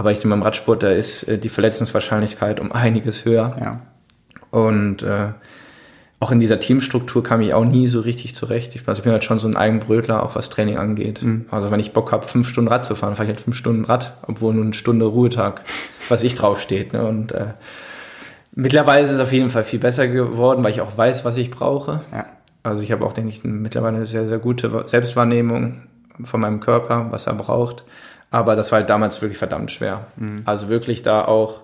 Aber 0.00 0.12
ich 0.12 0.16
denke, 0.20 0.30
beim 0.30 0.42
Radsport, 0.42 0.82
da 0.82 0.88
ist 0.88 1.24
äh, 1.24 1.36
die 1.36 1.50
Verletzungswahrscheinlichkeit 1.50 2.58
um 2.58 2.72
einiges 2.72 3.26
höher. 3.26 3.54
Ja. 3.60 3.80
Und 4.50 5.02
äh, 5.02 5.32
auch 6.20 6.32
in 6.32 6.40
dieser 6.40 6.58
Teamstruktur 6.58 7.22
kam 7.22 7.42
ich 7.42 7.52
auch 7.52 7.66
nie 7.66 7.86
so 7.86 8.00
richtig 8.00 8.34
zurecht. 8.34 8.74
Ich, 8.74 8.88
also 8.88 9.00
ich 9.00 9.04
bin 9.04 9.12
halt 9.12 9.24
schon 9.24 9.38
so 9.38 9.46
ein 9.46 9.58
Eigenbrötler, 9.58 10.22
auch 10.22 10.36
was 10.36 10.48
Training 10.48 10.78
angeht. 10.78 11.20
Mhm. 11.20 11.44
Also 11.50 11.70
wenn 11.70 11.80
ich 11.80 11.92
Bock 11.92 12.12
habe, 12.12 12.26
fünf 12.26 12.48
Stunden 12.48 12.68
Rad 12.68 12.86
zu 12.86 12.94
fahren, 12.94 13.14
fahre 13.14 13.28
ich 13.28 13.34
halt 13.34 13.44
fünf 13.44 13.58
Stunden 13.58 13.84
Rad, 13.84 14.16
obwohl 14.26 14.54
nur 14.54 14.64
eine 14.64 14.72
Stunde 14.72 15.04
Ruhetag, 15.04 15.64
was 16.08 16.22
ich 16.22 16.34
draufsteht. 16.34 16.94
Ne? 16.94 17.04
Und 17.04 17.32
äh, 17.32 17.48
mittlerweile 18.54 19.04
ist 19.04 19.12
es 19.12 19.20
auf 19.20 19.34
jeden 19.34 19.50
Fall 19.50 19.64
viel 19.64 19.80
besser 19.80 20.08
geworden, 20.08 20.64
weil 20.64 20.70
ich 20.70 20.80
auch 20.80 20.96
weiß, 20.96 21.26
was 21.26 21.36
ich 21.36 21.50
brauche. 21.50 22.00
Ja. 22.10 22.24
Also 22.62 22.82
ich 22.82 22.90
habe 22.90 23.04
auch, 23.04 23.12
denke 23.12 23.28
ich, 23.28 23.44
mittlerweile 23.44 23.98
eine 23.98 24.06
sehr, 24.06 24.26
sehr 24.26 24.38
gute 24.38 24.82
Selbstwahrnehmung 24.86 25.82
von 26.24 26.40
meinem 26.40 26.60
Körper, 26.60 27.08
was 27.10 27.26
er 27.26 27.34
braucht. 27.34 27.84
Aber 28.30 28.54
das 28.54 28.70
war 28.70 28.80
halt 28.80 28.90
damals 28.90 29.20
wirklich 29.22 29.38
verdammt 29.38 29.70
schwer. 29.70 30.06
Mhm. 30.16 30.42
Also 30.44 30.68
wirklich 30.68 31.02
da 31.02 31.24
auch 31.24 31.62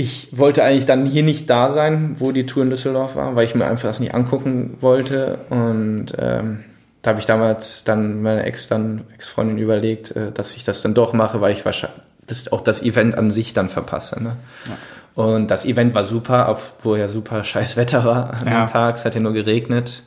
ich 0.00 0.28
wollte 0.38 0.64
eigentlich 0.64 0.86
dann 0.86 1.04
hier 1.04 1.22
nicht 1.22 1.50
da 1.50 1.68
sein, 1.68 2.16
wo 2.18 2.32
die 2.32 2.46
Tour 2.46 2.62
in 2.62 2.70
Düsseldorf 2.70 3.16
war, 3.16 3.36
weil 3.36 3.44
ich 3.44 3.54
mir 3.54 3.66
einfach 3.66 3.88
das 3.88 4.00
nicht 4.00 4.14
angucken 4.14 4.78
wollte. 4.80 5.40
Und 5.50 6.06
ähm, 6.16 6.64
da 7.02 7.10
habe 7.10 7.20
ich 7.20 7.26
damals 7.26 7.84
dann 7.84 8.22
meine 8.22 8.44
Ex 8.44 8.68
dann 8.68 9.04
Ex-Freundin 9.14 9.58
überlegt, 9.58 10.16
äh, 10.16 10.32
dass 10.32 10.56
ich 10.56 10.64
das 10.64 10.80
dann 10.80 10.94
doch 10.94 11.12
mache, 11.12 11.40
weil 11.40 11.52
ich 11.52 11.64
wahrscheinlich 11.64 12.00
das, 12.26 12.50
auch 12.52 12.62
das 12.62 12.82
Event 12.82 13.14
an 13.16 13.30
sich 13.30 13.52
dann 13.52 13.68
verpasse. 13.68 14.22
Ne? 14.22 14.36
Ja. 14.66 15.22
Und 15.22 15.50
das 15.50 15.66
Event 15.66 15.94
war 15.94 16.04
super, 16.04 16.48
obwohl 16.48 16.98
ja 16.98 17.08
super 17.08 17.42
scheiß 17.42 17.76
Wetter 17.76 18.04
war 18.04 18.32
an 18.34 18.46
ja. 18.46 18.64
dem 18.64 18.70
Tag. 18.70 18.96
Es 18.96 19.04
hat 19.04 19.14
ja 19.14 19.20
nur 19.20 19.32
geregnet. 19.34 20.02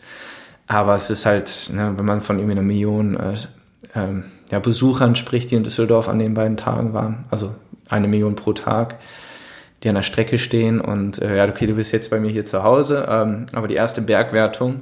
Aber 0.66 0.96
es 0.96 1.10
ist 1.10 1.26
halt, 1.26 1.70
ne, 1.72 1.94
wenn 1.98 2.06
man 2.06 2.22
von 2.22 2.40
irgendwie 2.40 2.54
einer 2.54 2.66
Million 2.66 3.16
äh, 3.16 3.36
ähm, 3.96 4.24
ja, 4.52 4.60
Besuchern 4.60 5.16
spricht, 5.16 5.52
die 5.52 5.56
in 5.56 5.64
Düsseldorf 5.64 6.10
an 6.10 6.20
den 6.20 6.34
beiden 6.34 6.58
Tagen 6.58 6.94
waren, 6.94 7.26
also 7.30 7.54
eine 7.90 8.08
Million 8.08 8.36
pro 8.36 8.54
Tag, 8.54 9.00
die 9.84 9.90
an 9.90 9.96
der 9.96 10.02
Strecke 10.02 10.38
stehen. 10.38 10.80
Und 10.82 11.22
äh, 11.22 11.38
ja, 11.38 11.48
okay, 11.48 11.68
du 11.68 11.76
bist 11.76 11.92
jetzt 11.92 12.10
bei 12.10 12.20
mir 12.20 12.32
hier 12.32 12.46
zu 12.46 12.64
Hause, 12.64 13.06
ähm, 13.10 13.46
aber 13.54 13.68
die 13.68 13.76
erste 13.76 14.02
Bergwertung, 14.02 14.82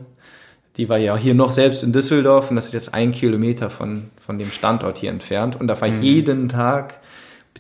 die 0.78 0.88
war 0.90 0.98
ja 0.98 1.18
hier 1.18 1.34
noch 1.34 1.52
selbst 1.52 1.84
in 1.84 1.92
Düsseldorf 1.92 2.50
und 2.50 2.56
das 2.56 2.68
ist 2.68 2.74
jetzt 2.74 2.94
ein 2.94 3.12
Kilometer 3.12 3.70
von, 3.70 4.10
von 4.20 4.38
dem 4.38 4.50
Standort 4.50 4.98
hier 4.98 5.10
entfernt. 5.10 5.60
Und 5.60 5.68
da 5.68 5.76
ich 5.88 5.96
mhm. 5.96 6.04
jeden 6.04 6.50
Tag, 6.50 6.96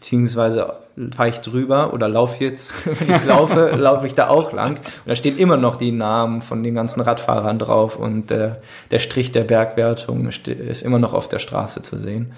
beziehungsweise 0.01 0.73
fahre 1.15 1.29
ich 1.29 1.41
drüber 1.41 1.93
oder 1.93 2.09
laufe 2.09 2.43
jetzt, 2.43 2.73
wenn 2.99 3.15
ich 3.15 3.25
laufe, 3.25 3.69
laufe 3.77 4.07
ich 4.07 4.15
da 4.15 4.29
auch 4.29 4.51
lang. 4.51 4.77
Und 4.77 4.81
da 5.05 5.15
stehen 5.15 5.37
immer 5.37 5.57
noch 5.57 5.75
die 5.75 5.91
Namen 5.91 6.41
von 6.41 6.63
den 6.63 6.73
ganzen 6.73 7.01
Radfahrern 7.01 7.59
drauf 7.59 7.97
und 7.97 8.31
äh, 8.31 8.55
der 8.89 8.99
Strich 8.99 9.31
der 9.31 9.43
Bergwertung 9.43 10.27
ist 10.27 10.81
immer 10.81 10.97
noch 10.97 11.13
auf 11.13 11.29
der 11.29 11.37
Straße 11.37 11.83
zu 11.83 11.99
sehen. 11.99 12.33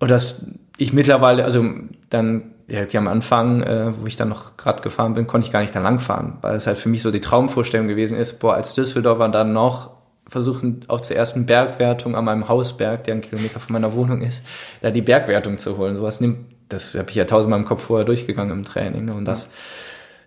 Und 0.00 0.10
das 0.10 0.46
ich 0.78 0.92
mittlerweile, 0.92 1.44
also 1.44 1.64
dann 2.10 2.54
ja, 2.66 2.82
okay, 2.82 2.98
am 2.98 3.08
Anfang, 3.08 3.62
äh, 3.62 3.92
wo 3.98 4.06
ich 4.06 4.16
dann 4.16 4.28
noch 4.28 4.56
gerade 4.56 4.82
gefahren 4.82 5.14
bin, 5.14 5.28
konnte 5.28 5.46
ich 5.46 5.52
gar 5.52 5.60
nicht 5.60 5.74
da 5.74 5.80
langfahren, 5.80 6.34
weil 6.40 6.56
es 6.56 6.66
halt 6.66 6.78
für 6.78 6.88
mich 6.88 7.02
so 7.02 7.12
die 7.12 7.20
Traumvorstellung 7.20 7.86
gewesen 7.86 8.18
ist, 8.18 8.40
boah, 8.40 8.54
als 8.54 8.74
Düsseldorfer 8.74 9.28
dann 9.28 9.52
noch 9.52 9.90
versuchen, 10.28 10.80
auch 10.88 11.00
zur 11.00 11.16
ersten 11.16 11.46
Bergwertung 11.46 12.14
an 12.14 12.24
meinem 12.24 12.48
Hausberg, 12.48 13.04
der 13.04 13.14
ein 13.14 13.20
Kilometer 13.22 13.60
von 13.60 13.72
meiner 13.72 13.94
Wohnung 13.94 14.22
ist, 14.22 14.44
da 14.82 14.90
die 14.90 15.02
Bergwertung 15.02 15.58
zu 15.58 15.78
holen. 15.78 15.96
Sowas 15.96 16.20
nimmt, 16.20 16.38
das 16.68 16.94
habe 16.96 17.10
ich 17.10 17.16
ja 17.16 17.24
tausendmal 17.24 17.58
im 17.58 17.64
Kopf 17.64 17.82
vorher 17.82 18.04
durchgegangen 18.04 18.52
im 18.52 18.64
Training. 18.64 19.06
Ne? 19.06 19.14
Und 19.14 19.24
das, 19.24 19.50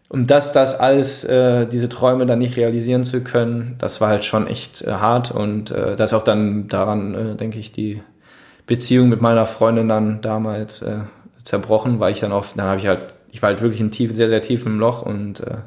um 0.09 0.27
das, 0.27 0.53
das 0.53 0.79
alles, 0.79 1.23
äh, 1.23 1.67
diese 1.67 1.87
Träume 1.87 2.25
dann 2.25 2.39
nicht 2.39 2.57
realisieren 2.57 3.03
zu 3.03 3.23
können, 3.23 3.75
das 3.77 4.01
war 4.01 4.09
halt 4.09 4.25
schon 4.25 4.47
echt 4.47 4.81
äh, 4.81 4.91
hart 4.91 5.31
und 5.31 5.71
äh, 5.71 5.95
das 5.95 6.13
auch 6.13 6.23
dann 6.23 6.67
daran, 6.67 7.15
äh, 7.15 7.35
denke 7.35 7.59
ich, 7.59 7.71
die 7.71 8.01
Beziehung 8.65 9.07
mit 9.07 9.21
meiner 9.21 9.45
Freundin 9.45 9.87
dann 9.87 10.21
damals 10.21 10.81
äh, 10.81 11.01
zerbrochen, 11.43 11.99
weil 11.99 12.11
ich 12.11 12.19
dann 12.19 12.31
auch, 12.31 12.45
dann 12.55 12.65
habe 12.65 12.79
ich 12.79 12.87
halt, 12.87 12.99
ich 13.31 13.41
war 13.41 13.49
halt 13.49 13.61
wirklich 13.61 13.81
in 13.81 13.91
tief, 13.91 14.11
sehr, 14.13 14.29
sehr 14.29 14.41
tief 14.41 14.65
im 14.65 14.79
Loch 14.79 15.03
und 15.03 15.41
äh, 15.41 15.57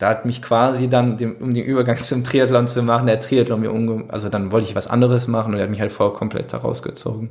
da 0.00 0.08
hat 0.08 0.24
mich 0.24 0.40
quasi 0.40 0.88
dann, 0.88 1.18
dem, 1.18 1.36
um 1.36 1.52
den 1.52 1.64
Übergang 1.64 1.98
zum 2.02 2.24
Triathlon 2.24 2.66
zu 2.66 2.82
machen, 2.82 3.06
der 3.06 3.20
Triathlon 3.20 3.60
mir 3.60 3.70
umge, 3.70 4.04
also 4.08 4.28
dann 4.28 4.50
wollte 4.50 4.66
ich 4.66 4.74
was 4.74 4.88
anderes 4.88 5.28
machen 5.28 5.52
und 5.52 5.58
er 5.58 5.64
hat 5.64 5.70
mich 5.70 5.80
halt 5.80 5.92
voll 5.92 6.12
komplett 6.14 6.52
herausgezogen. 6.52 7.30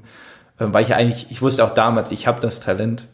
Äh, 0.60 0.68
weil 0.70 0.84
ich 0.84 0.90
ja 0.90 0.96
eigentlich, 0.96 1.28
ich 1.32 1.42
wusste 1.42 1.66
auch 1.66 1.74
damals, 1.74 2.12
ich 2.12 2.28
habe 2.28 2.40
das 2.40 2.62
Talent, 2.62 3.08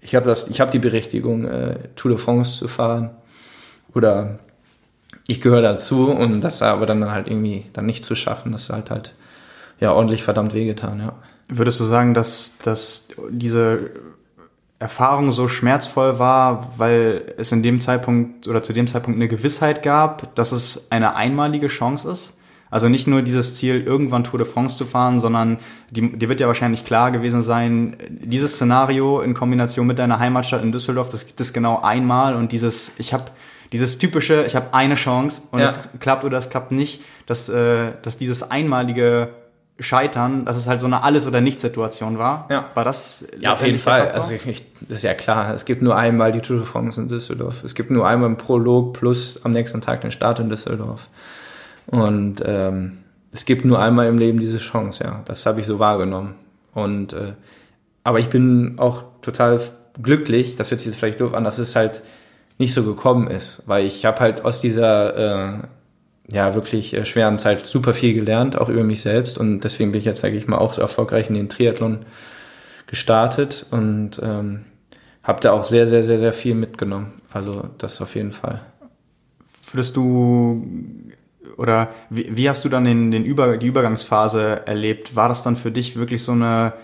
ich 0.00 0.14
habe 0.14 0.26
das, 0.26 0.48
ich 0.48 0.60
habe 0.60 0.70
die 0.70 0.78
Berechtigung, 0.78 1.44
äh, 1.44 1.76
Tour 1.96 2.12
de 2.12 2.18
France 2.18 2.56
zu 2.56 2.68
fahren 2.68 3.10
oder 3.92 4.38
ich 5.26 5.40
gehöre 5.40 5.62
dazu 5.62 6.10
und 6.10 6.40
das 6.42 6.62
aber 6.62 6.86
dann 6.86 7.10
halt 7.10 7.26
irgendwie 7.26 7.66
dann 7.72 7.86
nicht 7.86 8.04
zu 8.04 8.14
schaffen, 8.14 8.52
das 8.52 8.70
halt 8.70 8.90
halt 8.90 9.14
ja 9.80 9.92
ordentlich 9.92 10.22
verdammt 10.22 10.54
wehgetan, 10.54 11.00
ja. 11.00 11.14
Würdest 11.48 11.80
du 11.80 11.84
sagen, 11.84 12.14
dass, 12.14 12.58
dass 12.58 13.08
diese 13.28 13.90
Erfahrung 14.84 15.32
so 15.32 15.48
schmerzvoll 15.48 16.18
war, 16.18 16.68
weil 16.76 17.34
es 17.38 17.50
in 17.52 17.62
dem 17.62 17.80
Zeitpunkt 17.80 18.46
oder 18.46 18.62
zu 18.62 18.74
dem 18.74 18.86
Zeitpunkt 18.86 19.16
eine 19.18 19.28
Gewissheit 19.28 19.82
gab, 19.82 20.34
dass 20.34 20.52
es 20.52 20.92
eine 20.92 21.16
einmalige 21.16 21.68
Chance 21.68 22.10
ist? 22.10 22.36
Also 22.70 22.90
nicht 22.90 23.06
nur 23.06 23.22
dieses 23.22 23.54
Ziel, 23.54 23.82
irgendwann 23.82 24.24
Tour 24.24 24.40
de 24.40 24.46
France 24.46 24.76
zu 24.76 24.84
fahren, 24.84 25.20
sondern 25.20 25.56
die, 25.90 26.18
dir 26.18 26.28
wird 26.28 26.38
ja 26.38 26.48
wahrscheinlich 26.48 26.84
klar 26.84 27.12
gewesen 27.12 27.42
sein, 27.42 27.96
dieses 28.10 28.56
Szenario 28.56 29.22
in 29.22 29.32
Kombination 29.32 29.86
mit 29.86 29.98
deiner 29.98 30.18
Heimatstadt 30.18 30.62
in 30.62 30.70
Düsseldorf, 30.70 31.08
das 31.08 31.26
gibt 31.26 31.40
es 31.40 31.54
genau 31.54 31.80
einmal 31.80 32.36
und 32.36 32.52
dieses, 32.52 32.98
ich 32.98 33.14
habe 33.14 33.24
dieses 33.72 33.96
typische, 33.96 34.44
ich 34.44 34.54
habe 34.54 34.74
eine 34.74 34.96
Chance 34.96 35.44
und 35.50 35.60
ja. 35.60 35.64
es 35.64 35.80
klappt 35.98 36.24
oder 36.24 36.36
es 36.36 36.50
klappt 36.50 36.72
nicht, 36.72 37.00
dass, 37.24 37.48
äh, 37.48 37.92
dass 38.02 38.18
dieses 38.18 38.50
einmalige 38.50 39.30
Scheitern, 39.80 40.44
dass 40.44 40.56
es 40.56 40.68
halt 40.68 40.80
so 40.80 40.86
eine 40.86 41.02
Alles- 41.02 41.26
oder 41.26 41.40
Nichts-Situation 41.40 42.16
war. 42.16 42.46
Ja. 42.48 42.70
War 42.74 42.84
das? 42.84 43.26
Ja, 43.40 43.54
auf 43.54 43.64
jeden 43.64 43.80
Fall. 43.80 44.10
Also 44.12 44.32
ich, 44.32 44.46
ich, 44.46 44.64
das 44.82 44.98
ist 44.98 45.02
ja 45.02 45.14
klar. 45.14 45.52
Es 45.52 45.64
gibt 45.64 45.82
nur 45.82 45.96
einmal 45.96 46.30
die 46.30 46.40
Tour 46.40 46.58
de 46.58 46.66
France 46.66 47.00
in 47.00 47.08
Düsseldorf. 47.08 47.64
Es 47.64 47.74
gibt 47.74 47.90
nur 47.90 48.06
einmal 48.06 48.28
einen 48.28 48.36
Prolog 48.36 48.94
plus 48.94 49.44
am 49.44 49.50
nächsten 49.50 49.80
Tag 49.80 50.02
den 50.02 50.12
Start 50.12 50.38
in 50.38 50.48
Düsseldorf. 50.48 51.08
Und 51.86 52.42
ähm, 52.46 52.98
es 53.32 53.44
gibt 53.44 53.64
nur 53.64 53.80
einmal 53.80 54.06
im 54.06 54.16
Leben 54.16 54.38
diese 54.38 54.58
Chance, 54.58 55.02
ja. 55.02 55.22
Das 55.24 55.44
habe 55.44 55.58
ich 55.58 55.66
so 55.66 55.80
wahrgenommen. 55.80 56.36
Und 56.72 57.12
äh, 57.12 57.32
aber 58.04 58.20
ich 58.20 58.28
bin 58.28 58.74
auch 58.78 59.02
total 59.22 59.60
glücklich, 60.00 60.56
das 60.56 60.70
hört 60.70 60.80
sich 60.80 60.86
jetzt 60.92 60.98
vielleicht 60.98 61.20
doof 61.20 61.34
an, 61.34 61.42
dass 61.42 61.58
es 61.58 61.74
halt 61.74 62.02
nicht 62.58 62.74
so 62.74 62.84
gekommen 62.84 63.28
ist, 63.28 63.62
weil 63.66 63.86
ich 63.86 64.04
habe 64.04 64.20
halt 64.20 64.44
aus 64.44 64.60
dieser 64.60 65.16
äh, 65.16 65.58
ja 66.30 66.54
wirklich 66.54 66.94
äh, 66.94 67.04
schweren 67.04 67.38
Zeit 67.38 67.66
super 67.66 67.94
viel 67.94 68.14
gelernt, 68.14 68.58
auch 68.58 68.68
über 68.68 68.84
mich 68.84 69.02
selbst. 69.02 69.38
Und 69.38 69.60
deswegen 69.60 69.92
bin 69.92 69.98
ich 69.98 70.04
jetzt, 70.04 70.20
sage 70.20 70.36
ich 70.36 70.46
mal, 70.46 70.58
auch 70.58 70.72
so 70.72 70.82
erfolgreich 70.82 71.28
in 71.28 71.34
den 71.34 71.48
Triathlon 71.48 72.04
gestartet 72.86 73.66
und 73.70 74.20
ähm, 74.22 74.64
habe 75.22 75.40
da 75.40 75.52
auch 75.52 75.64
sehr, 75.64 75.86
sehr, 75.86 76.02
sehr, 76.02 76.18
sehr 76.18 76.32
viel 76.32 76.54
mitgenommen. 76.54 77.22
Also 77.32 77.68
das 77.78 78.00
auf 78.00 78.14
jeden 78.14 78.32
Fall. 78.32 78.60
Würdest 79.72 79.96
du 79.96 80.66
oder 81.56 81.88
wie, 82.10 82.36
wie 82.36 82.48
hast 82.48 82.64
du 82.64 82.68
dann 82.68 82.84
den, 82.84 83.10
den 83.10 83.24
Über, 83.24 83.56
die 83.56 83.66
Übergangsphase 83.66 84.66
erlebt? 84.66 85.16
War 85.16 85.28
das 85.28 85.42
dann 85.42 85.56
für 85.56 85.70
dich 85.70 85.96
wirklich 85.96 86.22
so 86.22 86.32
eine 86.32 86.74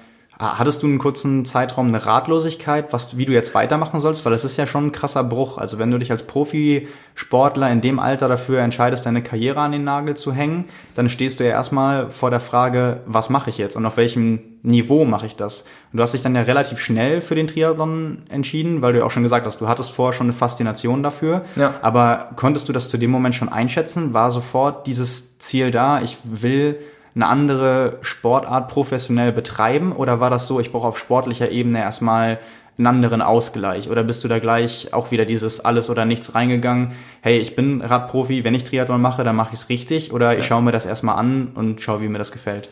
Hattest 0.41 0.83
du 0.83 0.87
einen 0.87 0.99
kurzen 0.99 1.45
Zeitraum 1.45 1.89
eine 1.89 2.07
Ratlosigkeit, 2.07 2.95
was, 2.95 3.19
wie 3.19 3.27
du 3.27 3.33
jetzt 3.35 3.55
weitermachen 3.55 4.01
sollst? 4.01 4.25
Weil 4.25 4.33
das 4.33 4.47
ist 4.47 4.57
ja 4.57 4.67
schon 4.67 4.87
ein 4.87 4.93
krasser 4.93 5.23
Bruch. 5.23 5.59
Also 5.59 5.79
wenn 5.79 5.91
du 5.91 5.99
dich 5.99 6.11
als 6.11 6.23
Profisportler 6.23 7.71
in 7.71 7.83
dem 7.83 7.99
Alter 7.99 8.27
dafür 8.27 8.61
entscheidest, 8.63 9.05
deine 9.05 9.23
Karriere 9.23 9.61
an 9.61 9.73
den 9.73 9.85
Nagel 9.85 10.17
zu 10.17 10.33
hängen, 10.33 10.65
dann 10.95 11.11
stehst 11.11 11.41
du 11.41 11.45
ja 11.45 11.51
erstmal 11.51 12.09
vor 12.11 12.31
der 12.31 12.41
Frage, 12.41 13.01
was 13.05 13.29
mache 13.29 13.51
ich 13.51 13.59
jetzt 13.59 13.77
und 13.77 13.85
auf 13.85 13.99
welchem 13.99 14.41
Niveau 14.63 15.05
mache 15.05 15.27
ich 15.27 15.37
das? 15.37 15.65
Und 15.93 15.99
du 15.99 16.03
hast 16.03 16.13
dich 16.13 16.23
dann 16.23 16.35
ja 16.35 16.43
relativ 16.43 16.81
schnell 16.81 17.21
für 17.21 17.35
den 17.35 17.47
Triathlon 17.47 18.23
entschieden, 18.31 18.81
weil 18.81 18.95
du 18.95 19.01
ja 19.01 19.05
auch 19.05 19.11
schon 19.11 19.23
gesagt 19.23 19.45
hast, 19.45 19.61
du 19.61 19.69
hattest 19.69 19.91
vorher 19.91 20.15
schon 20.15 20.27
eine 20.27 20.33
Faszination 20.33 21.03
dafür. 21.03 21.45
Ja. 21.57 21.75
Aber 21.83 22.31
konntest 22.37 22.67
du 22.69 22.73
das 22.73 22.89
zu 22.89 22.97
dem 22.97 23.11
Moment 23.11 23.35
schon 23.35 23.51
einschätzen? 23.51 24.15
War 24.15 24.31
sofort 24.31 24.87
dieses 24.87 25.39
Ziel 25.39 25.71
da, 25.71 26.01
ich 26.01 26.17
will 26.25 26.79
eine 27.15 27.27
andere 27.27 27.99
Sportart 28.03 28.69
professionell 28.69 29.33
betreiben? 29.33 29.93
Oder 29.93 30.21
war 30.21 30.31
das 30.31 30.47
so, 30.47 30.61
ich 30.61 30.73
brauche 30.73 30.89
auf 30.89 30.99
sportlicher 30.99 31.51
Ebene 31.51 31.81
erstmal 31.81 32.39
einen 32.79 32.87
anderen 32.87 33.23
Ausgleich? 33.23 33.91
Oder 33.91 34.05
bist 34.05 34.25
du 34.25 34.29
da 34.29 34.39
gleich 34.39 34.93
auch 34.93 35.11
wieder 35.11 35.25
dieses 35.25 35.65
alles 35.65 35.91
oder 35.91 36.05
nichts 36.05 36.35
reingegangen? 36.35 36.93
Hey, 37.21 37.39
ich 37.39 37.55
bin 37.57 37.83
Radprofi, 37.83 38.45
wenn 38.45 38.55
ich 38.55 38.65
Triathlon 38.65 39.01
mache, 39.01 39.25
dann 39.25 39.37
mache 39.37 39.51
ich 39.53 39.61
es 39.61 39.69
richtig. 39.69 40.13
Oder 40.13 40.39
ich 40.39 40.47
schaue 40.47 40.63
mir 40.63 40.73
das 40.73 40.87
erstmal 40.87 41.17
an 41.17 41.53
und 41.55 41.81
schaue, 41.81 42.01
wie 42.01 42.09
mir 42.09 42.19
das 42.19 42.33
gefällt. 42.33 42.69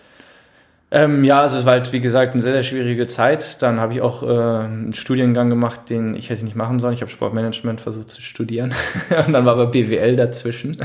Ähm, 0.91 1.23
ja, 1.23 1.43
also 1.43 1.59
es 1.59 1.67
war 1.67 1.73
halt, 1.73 1.93
wie 1.93 2.01
gesagt, 2.01 2.33
eine 2.33 2.43
sehr, 2.43 2.53
sehr 2.53 2.63
schwierige 2.63 3.07
Zeit. 3.07 3.61
Dann 3.61 3.79
habe 3.79 3.93
ich 3.93 4.01
auch 4.01 4.23
äh, 4.23 4.27
einen 4.27 4.95
Studiengang 4.95 5.51
gemacht, 5.51 5.91
den 5.91 6.15
ich 6.15 6.31
hätte 6.31 6.45
nicht 6.45 6.57
machen 6.57 6.79
sollen. 6.79 6.95
Ich 6.95 7.03
habe 7.03 7.11
Sportmanagement 7.11 7.81
versucht 7.81 8.11
zu 8.11 8.23
studieren. 8.23 8.73
und 9.27 9.33
dann 9.35 9.45
war 9.45 9.53
aber 9.53 9.67
BWL 9.67 10.17
dazwischen. 10.17 10.77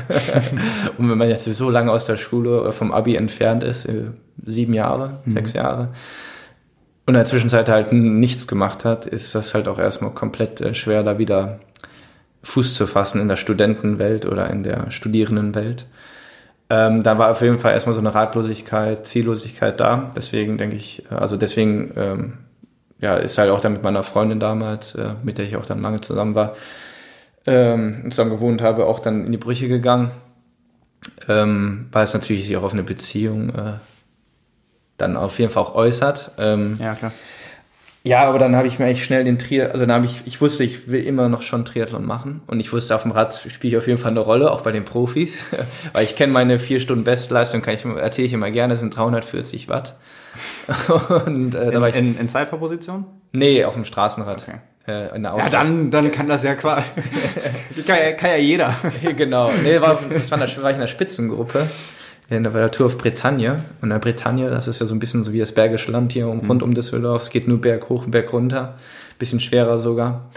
und 0.97 1.09
wenn 1.09 1.17
man 1.17 1.29
jetzt 1.29 1.45
so 1.45 1.69
lange 1.69 1.91
aus 1.91 2.03
der 2.05 2.17
Schule 2.17 2.61
oder 2.61 2.73
vom 2.73 2.91
Abi 2.91 3.15
entfernt 3.15 3.63
ist, 3.63 3.85
äh, 3.85 4.07
sieben 4.45 4.73
Jahre, 4.73 5.21
mhm. 5.25 5.33
sechs 5.33 5.53
Jahre, 5.53 5.89
und 7.05 7.15
in 7.15 7.19
der 7.19 7.25
Zwischenzeit 7.25 7.67
halt 7.67 7.91
nichts 7.91 8.47
gemacht 8.47 8.85
hat, 8.85 9.05
ist 9.05 9.35
das 9.35 9.53
halt 9.53 9.67
auch 9.67 9.77
erstmal 9.77 10.11
komplett 10.11 10.61
äh, 10.61 10.73
schwer, 10.73 11.03
da 11.03 11.17
wieder 11.17 11.59
Fuß 12.43 12.75
zu 12.75 12.87
fassen 12.87 13.21
in 13.21 13.29
der 13.29 13.37
Studentenwelt 13.37 14.25
oder 14.25 14.49
in 14.49 14.63
der 14.63 14.91
Studierendenwelt. 14.91 15.85
Ähm, 16.69 17.03
da 17.03 17.17
war 17.17 17.31
auf 17.31 17.41
jeden 17.41 17.59
Fall 17.59 17.73
erstmal 17.73 17.93
so 17.93 17.99
eine 17.99 18.15
Ratlosigkeit, 18.15 19.05
Ziellosigkeit 19.05 19.79
da. 19.79 20.11
Deswegen 20.15 20.57
denke 20.57 20.75
ich, 20.75 21.03
äh, 21.11 21.15
also 21.15 21.37
deswegen 21.37 21.91
ähm, 21.95 22.37
ja, 22.99 23.15
ist 23.17 23.37
halt 23.37 23.51
auch 23.51 23.59
dann 23.59 23.73
mit 23.73 23.83
meiner 23.83 24.03
Freundin 24.03 24.39
damals, 24.39 24.95
äh, 24.95 25.13
mit 25.23 25.37
der 25.37 25.45
ich 25.45 25.57
auch 25.57 25.65
dann 25.65 25.81
lange 25.81 26.01
zusammen 26.01 26.35
war, 26.35 26.55
ähm, 27.45 28.09
zusammen 28.09 28.31
gewohnt 28.31 28.61
habe, 28.61 28.85
auch 28.85 28.99
dann 28.99 29.25
in 29.25 29.31
die 29.31 29.37
Brüche 29.37 29.67
gegangen. 29.67 30.11
Ähm, 31.27 31.89
weil 31.91 32.05
es 32.05 32.13
natürlich 32.13 32.47
sich 32.47 32.55
auch 32.55 32.63
auf 32.63 32.71
eine 32.71 32.83
Beziehung 32.83 33.49
äh, 33.49 33.73
dann 34.97 35.17
auf 35.17 35.37
jeden 35.37 35.51
Fall 35.51 35.63
auch 35.63 35.75
äußert. 35.75 36.31
Ähm, 36.37 36.77
ja, 36.79 36.95
klar. 36.95 37.11
Ja, 38.05 38.23
aber 38.23 38.37
dann 38.37 38.57
habe 38.57 38.67
ich 38.67 38.79
mir 38.79 38.85
eigentlich 38.85 39.05
schnell 39.05 39.23
den 39.23 39.39
Triathlon, 39.39 39.71
also 39.71 39.85
dann 39.85 39.95
habe 39.95 40.05
ich, 40.05 40.23
ich 40.25 40.41
wusste, 40.41 40.65
ich 40.65 40.91
will 40.91 41.03
immer 41.03 41.29
noch 41.29 41.41
schon 41.41 41.63
Triathlon 41.63 42.05
machen 42.05 42.41
und 42.47 42.59
ich 42.59 42.73
wusste, 42.73 42.95
auf 42.95 43.03
dem 43.03 43.11
Rad 43.11 43.33
spiele 43.49 43.71
ich 43.71 43.77
auf 43.77 43.87
jeden 43.87 43.97
Fall 43.97 44.11
eine 44.11 44.19
Rolle, 44.19 44.51
auch 44.51 44.59
bei 44.59 44.73
den 44.73 44.83
Profis, 44.83 45.39
weil 45.93 46.03
ich 46.03 46.17
kenne 46.17 46.33
meine 46.33 46.59
vier 46.59 46.81
Stunden 46.81 47.05
Bestleistung, 47.05 47.61
kann 47.61 47.75
ich, 47.75 47.85
erzähle 47.85 48.27
ich 48.27 48.33
immer 48.33 48.51
gerne, 48.51 48.75
sind 48.75 48.95
340 48.95 49.69
Watt. 49.69 49.95
und, 51.25 51.55
äh, 51.55 51.71
in, 51.71 51.83
ich, 51.83 51.95
in, 51.95 52.19
in 52.19 52.27
Zeitfahrposition? 52.27 53.05
Nee, 53.31 53.63
auf 53.63 53.75
dem 53.75 53.85
Straßenrad. 53.85 54.41
Okay. 54.41 54.57
Äh, 54.85 55.15
in 55.15 55.23
der 55.23 55.37
ja, 55.37 55.49
dann, 55.49 55.89
dann 55.89 56.11
kann 56.11 56.27
das 56.27 56.43
ja 56.43 56.55
quasi, 56.55 56.83
kann, 57.87 57.97
ja, 58.03 58.11
kann 58.11 58.31
ja 58.31 58.35
jeder. 58.35 58.75
genau. 59.15 59.49
Nee, 59.63 59.79
war, 59.79 60.01
das 60.09 60.29
war, 60.29 60.41
in 60.41 60.45
der, 60.45 60.61
war 60.61 60.71
ich 60.71 60.75
in 60.75 60.81
der 60.81 60.87
Spitzengruppe 60.87 61.67
in 62.29 62.43
der 62.43 62.71
Tour 62.71 62.87
auf 62.87 62.97
Bretagne. 62.97 63.63
Und 63.81 63.89
der 63.89 63.99
Bretagne, 63.99 64.49
das 64.49 64.67
ist 64.67 64.79
ja 64.79 64.85
so 64.85 64.95
ein 64.95 64.99
bisschen 64.99 65.23
so 65.23 65.33
wie 65.33 65.39
das 65.39 65.53
Bergische 65.53 65.91
Land 65.91 66.13
hier 66.13 66.27
um, 66.27 66.39
mhm. 66.39 66.47
rund 66.47 66.63
um 66.63 66.73
Düsseldorf. 66.73 67.23
Es 67.23 67.29
geht 67.29 67.47
nur 67.47 67.61
Berg 67.61 67.89
hoch 67.89 68.05
und 68.05 68.11
Berg 68.11 68.31
runter. 68.33 68.75
Bisschen 69.19 69.39
schwerer 69.39 69.79
sogar. 69.79 70.29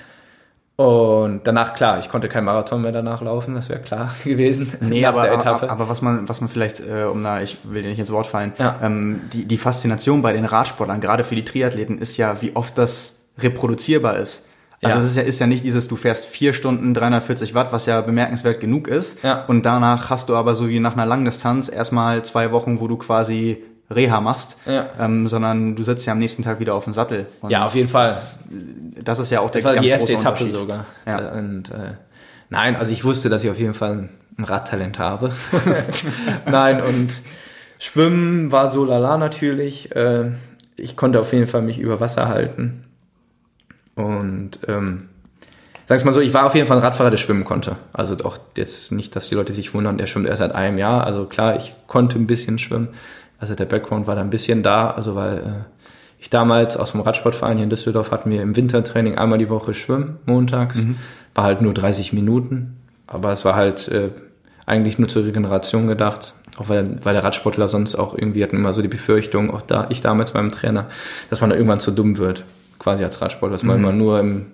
Und 0.77 1.40
danach, 1.44 1.75
klar, 1.75 1.99
ich 1.99 2.11
konnte 2.11 2.29
kein 2.29 2.44
Marathon 2.44 2.83
mehr 2.83 2.92
danach 2.92 3.22
laufen, 3.22 3.55
das 3.55 3.70
wäre 3.70 3.81
klar 3.81 4.14
gewesen. 4.25 4.75
Nee, 4.81 5.07
aber, 5.07 5.31
aber, 5.31 5.70
aber, 5.70 5.88
was 5.88 6.03
man, 6.03 6.29
was 6.29 6.42
man 6.42 6.51
vielleicht, 6.51 6.81
äh, 6.81 7.05
um 7.05 7.25
da, 7.25 7.40
ich 7.40 7.57
will 7.64 7.83
dir 7.83 7.88
nicht 7.88 7.99
ins 7.99 8.12
Wort 8.12 8.27
fallen, 8.27 8.53
ja. 8.59 8.79
ähm, 8.83 9.22
die, 9.33 9.46
die 9.46 9.57
Faszination 9.57 10.20
bei 10.20 10.35
den 10.35 10.44
Radsportlern, 10.44 11.01
gerade 11.01 11.25
für 11.25 11.35
die 11.35 11.46
Triathleten, 11.46 11.99
ist 11.99 12.18
ja, 12.18 12.42
wie 12.42 12.55
oft 12.55 12.77
das 12.77 13.31
reproduzierbar 13.38 14.18
ist. 14.18 14.49
Also 14.83 14.99
ja. 14.99 15.03
es 15.03 15.11
ist 15.11 15.17
ja, 15.17 15.23
ist 15.23 15.39
ja 15.39 15.47
nicht 15.47 15.65
dieses, 15.65 15.89
du 15.89 15.97
fährst 15.97 16.27
vier 16.27 16.53
Stunden 16.53 16.93
340 16.93 17.55
Watt, 17.55 17.73
was 17.73 17.87
ja 17.87 18.01
bemerkenswert 18.03 18.61
genug 18.61 18.89
ist. 18.89 19.23
Ja. 19.23 19.45
Und 19.47 19.65
danach 19.65 20.11
hast 20.11 20.29
du 20.29 20.37
aber 20.37 20.55
so 20.55 20.69
wie 20.69 20.81
nach 20.81 20.93
einer 20.93 21.07
Langdistanz 21.07 21.71
erstmal 21.71 22.25
zwei 22.25 22.53
Wochen, 22.53 22.81
wo 22.81 22.89
du 22.89 22.97
quasi 22.97 23.62
Reha 23.91 24.21
machst, 24.21 24.59
ja. 24.67 24.87
ähm, 24.99 25.29
sondern 25.29 25.77
du 25.77 25.83
sitzt 25.83 26.07
ja 26.07 26.12
am 26.12 26.19
nächsten 26.19 26.43
Tag 26.43 26.59
wieder 26.59 26.75
auf 26.75 26.85
dem 26.85 26.93
Sattel. 26.93 27.27
Und 27.41 27.51
ja, 27.51 27.65
auf 27.65 27.75
jeden 27.75 27.89
Fall. 27.89 28.09
Das, 28.09 28.41
das 29.03 29.19
ist 29.21 29.31
ja 29.31 29.41
auch 29.41 29.51
der 29.51 29.62
das 29.62 29.75
war 29.75 29.81
die 29.81 29.89
erste 29.89 30.12
Etappe 30.12 30.47
sogar. 30.47 30.87
Ja. 31.07 31.33
Und, 31.33 31.71
äh, 31.71 31.93
nein, 32.51 32.77
also 32.77 32.91
ich 32.91 33.05
wusste, 33.05 33.29
dass 33.29 33.45
ich 33.45 33.51
auf 33.51 33.59
jeden 33.59 33.75
Fall 33.75 34.09
ein 34.39 34.45
Radtalent 34.45 34.99
habe. 34.99 35.33
nein, 36.47 36.83
und 36.83 37.15
Schwimmen 37.79 38.51
war 38.51 38.71
so 38.71 38.85
lala 38.85 39.19
natürlich. 39.19 39.95
Äh, 39.95 40.33
ich 40.77 40.97
konnte 40.97 41.21
auf 41.21 41.33
jeden 41.33 41.47
Fall 41.47 41.62
mich 41.62 41.79
über 41.79 42.01
Wasser 42.01 42.29
halten. 42.29 42.86
Und 43.97 44.61
ähm, 44.69 45.09
sag 45.87 45.99
ich 45.99 46.05
mal 46.05 46.13
so, 46.13 46.21
ich 46.21 46.35
war 46.35 46.45
auf 46.45 46.55
jeden 46.55 46.67
Fall 46.67 46.77
ein 46.77 46.83
Radfahrer, 46.83 47.11
der 47.11 47.17
schwimmen 47.17 47.45
konnte. 47.45 47.77
Also 47.93 48.15
auch 48.25 48.39
jetzt 48.57 48.93
nicht, 48.93 49.17
dass 49.17 49.29
die 49.29 49.35
Leute 49.35 49.53
sich 49.53 49.75
wundern, 49.75 49.99
der 49.99 50.07
schwimmt 50.07 50.27
erst 50.27 50.39
seit 50.39 50.55
einem 50.55 50.79
Jahr. 50.79 51.05
Also 51.05 51.25
klar, 51.25 51.57
ich 51.57 51.75
konnte 51.87 52.19
ein 52.19 52.27
bisschen 52.27 52.59
schwimmen. 52.59 52.89
Also 53.39 53.55
der 53.55 53.65
Background 53.65 54.07
war 54.07 54.15
da 54.15 54.21
ein 54.21 54.31
bisschen 54.31 54.63
da, 54.63 54.91
also 54.91 55.15
weil 55.15 55.39
äh, 55.39 55.65
ich 56.19 56.31
damals 56.31 56.77
aus 56.77 56.93
dem 56.93 57.01
Radsportverein 57.01 57.57
hier 57.57 57.65
in 57.65 57.71
Düsseldorf 57.71 58.11
hatten 58.11 58.31
wir 58.31 58.43
im 58.43 58.57
Wintertraining 58.57 59.17
einmal 59.19 59.39
die 59.39 59.51
Woche 59.51 59.75
schwimmen, 59.75 60.19
montags. 60.27 60.77
Mhm. 60.77 60.97
War 61.35 61.45
halt 61.45 61.61
nur 61.61 61.75
30 61.75 62.13
Minuten, 62.13 62.77
aber 63.07 63.33
es 63.33 63.45
war 63.45 63.55
halt 63.55 63.89
äh, 63.89 64.11
eigentlich 64.65 64.99
nur 64.99 65.09
zur 65.09 65.25
Regeneration 65.25 65.87
gedacht. 65.87 66.35
Auch 66.59 66.71
weil, 66.71 66.85
weil 67.05 67.13
der 67.13 67.23
Radsportler 67.23 67.69
sonst 67.69 67.95
auch 67.95 68.15
irgendwie 68.17 68.43
hatten 68.43 68.57
immer 68.57 68.73
so 68.73 68.81
die 68.81 68.89
Befürchtung, 68.89 69.51
auch 69.51 69.61
da 69.61 69.87
ich 69.91 70.01
damals 70.01 70.33
beim 70.33 70.51
Trainer, 70.51 70.87
dass 71.29 71.43
man 71.43 71.51
da 71.51 71.57
irgendwann 71.57 71.81
zu 71.81 71.91
dumm 71.91 72.17
wird 72.17 72.45
quasi 72.87 73.03
als 73.03 73.20
Radsportler, 73.20 73.57
dass 73.57 73.64
man 73.64 73.79
mhm. 73.79 73.83
immer 73.83 73.92
nur 73.92 74.20
im, 74.20 74.46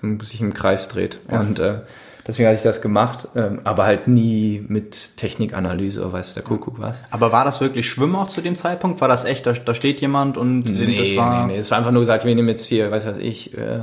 im, 0.00 0.20
sich 0.20 0.40
im 0.40 0.54
Kreis 0.54 0.86
dreht. 0.86 1.18
Ja. 1.28 1.40
Und 1.40 1.58
äh, 1.58 1.80
deswegen 2.24 2.46
hatte 2.46 2.58
ich 2.58 2.62
das 2.62 2.82
gemacht, 2.82 3.26
ähm, 3.34 3.62
aber 3.64 3.84
halt 3.84 4.06
nie 4.06 4.64
mit 4.68 5.16
Technikanalyse 5.16 6.00
oder 6.00 6.12
weiß 6.12 6.34
der 6.34 6.44
Kuckuck 6.44 6.78
was. 6.78 7.02
Aber 7.10 7.32
war 7.32 7.44
das 7.44 7.60
wirklich 7.60 7.90
Schwimmen 7.90 8.14
auch 8.14 8.28
zu 8.28 8.42
dem 8.42 8.54
Zeitpunkt? 8.54 9.00
War 9.00 9.08
das 9.08 9.24
echt, 9.24 9.44
da, 9.44 9.54
da 9.54 9.74
steht 9.74 10.00
jemand 10.00 10.36
und 10.36 10.66
nee, 10.66 10.98
das 10.98 11.16
war... 11.16 11.46
Nee, 11.46 11.54
nee, 11.54 11.58
es 11.58 11.72
war 11.72 11.78
einfach 11.78 11.90
nur 11.90 12.02
gesagt, 12.02 12.24
wir 12.24 12.32
nehmen 12.32 12.46
jetzt 12.46 12.64
hier, 12.64 12.92
weiß 12.92 13.06
was 13.06 13.18
ich, 13.18 13.58
äh, 13.58 13.80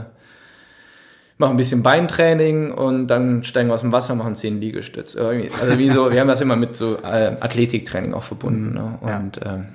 machen 1.37 1.51
ein 1.51 1.57
bisschen 1.57 1.83
Beintraining 1.83 2.71
und 2.71 3.07
dann 3.07 3.43
steigen 3.43 3.67
wir 3.67 3.73
aus 3.73 3.81
dem 3.81 3.91
Wasser, 3.91 4.15
machen 4.15 4.37
zehn 4.37 4.61
Liegestütze. 4.61 5.49
Also 5.61 5.77
wie 5.77 5.89
so, 5.89 6.13
wir 6.13 6.21
haben 6.21 6.29
das 6.29 6.39
immer 6.39 6.55
mit 6.55 6.77
so 6.77 6.95
äh, 7.03 7.35
Athletiktraining 7.41 8.13
auch 8.13 8.23
verbunden. 8.23 8.73
Ne? 8.73 8.99
Und 9.01 9.43
ja. 9.43 9.55
ähm, 9.55 9.65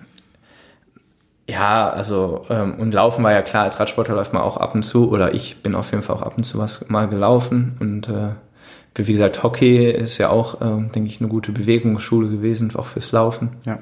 ja, 1.49 1.91
also 1.91 2.45
ähm, 2.51 2.75
und 2.79 2.95
Laufen 2.95 3.25
war 3.25 3.33
ja 3.33 3.43
klar, 3.43 3.65
als 3.65 3.81
Radsportler 3.81 4.15
läuft 4.15 4.33
man 4.33 4.43
auch 4.43 4.57
ab 4.57 4.75
und 4.75 4.85
zu 4.85 5.11
oder 5.11 5.35
ich 5.35 5.63
bin 5.63 5.75
auf 5.75 5.91
jeden 5.91 6.03
Fall 6.03 6.17
auch 6.17 6.23
ab 6.23 6.35
und 6.37 6.45
zu 6.45 6.59
was 6.59 6.89
mal 6.89 7.09
gelaufen 7.09 7.77
und 7.81 8.09
äh, 8.09 8.31
wie 8.95 9.13
gesagt, 9.13 9.43
Hockey 9.43 9.91
ist 9.91 10.19
ja 10.19 10.29
auch, 10.29 10.61
äh, 10.61 10.91
denke 10.91 11.09
ich, 11.09 11.21
eine 11.21 11.29
gute 11.29 11.51
Bewegungsschule 11.51 12.29
gewesen, 12.29 12.73
auch 12.77 12.87
fürs 12.87 13.11
Laufen. 13.13 13.51
Ja. 13.65 13.79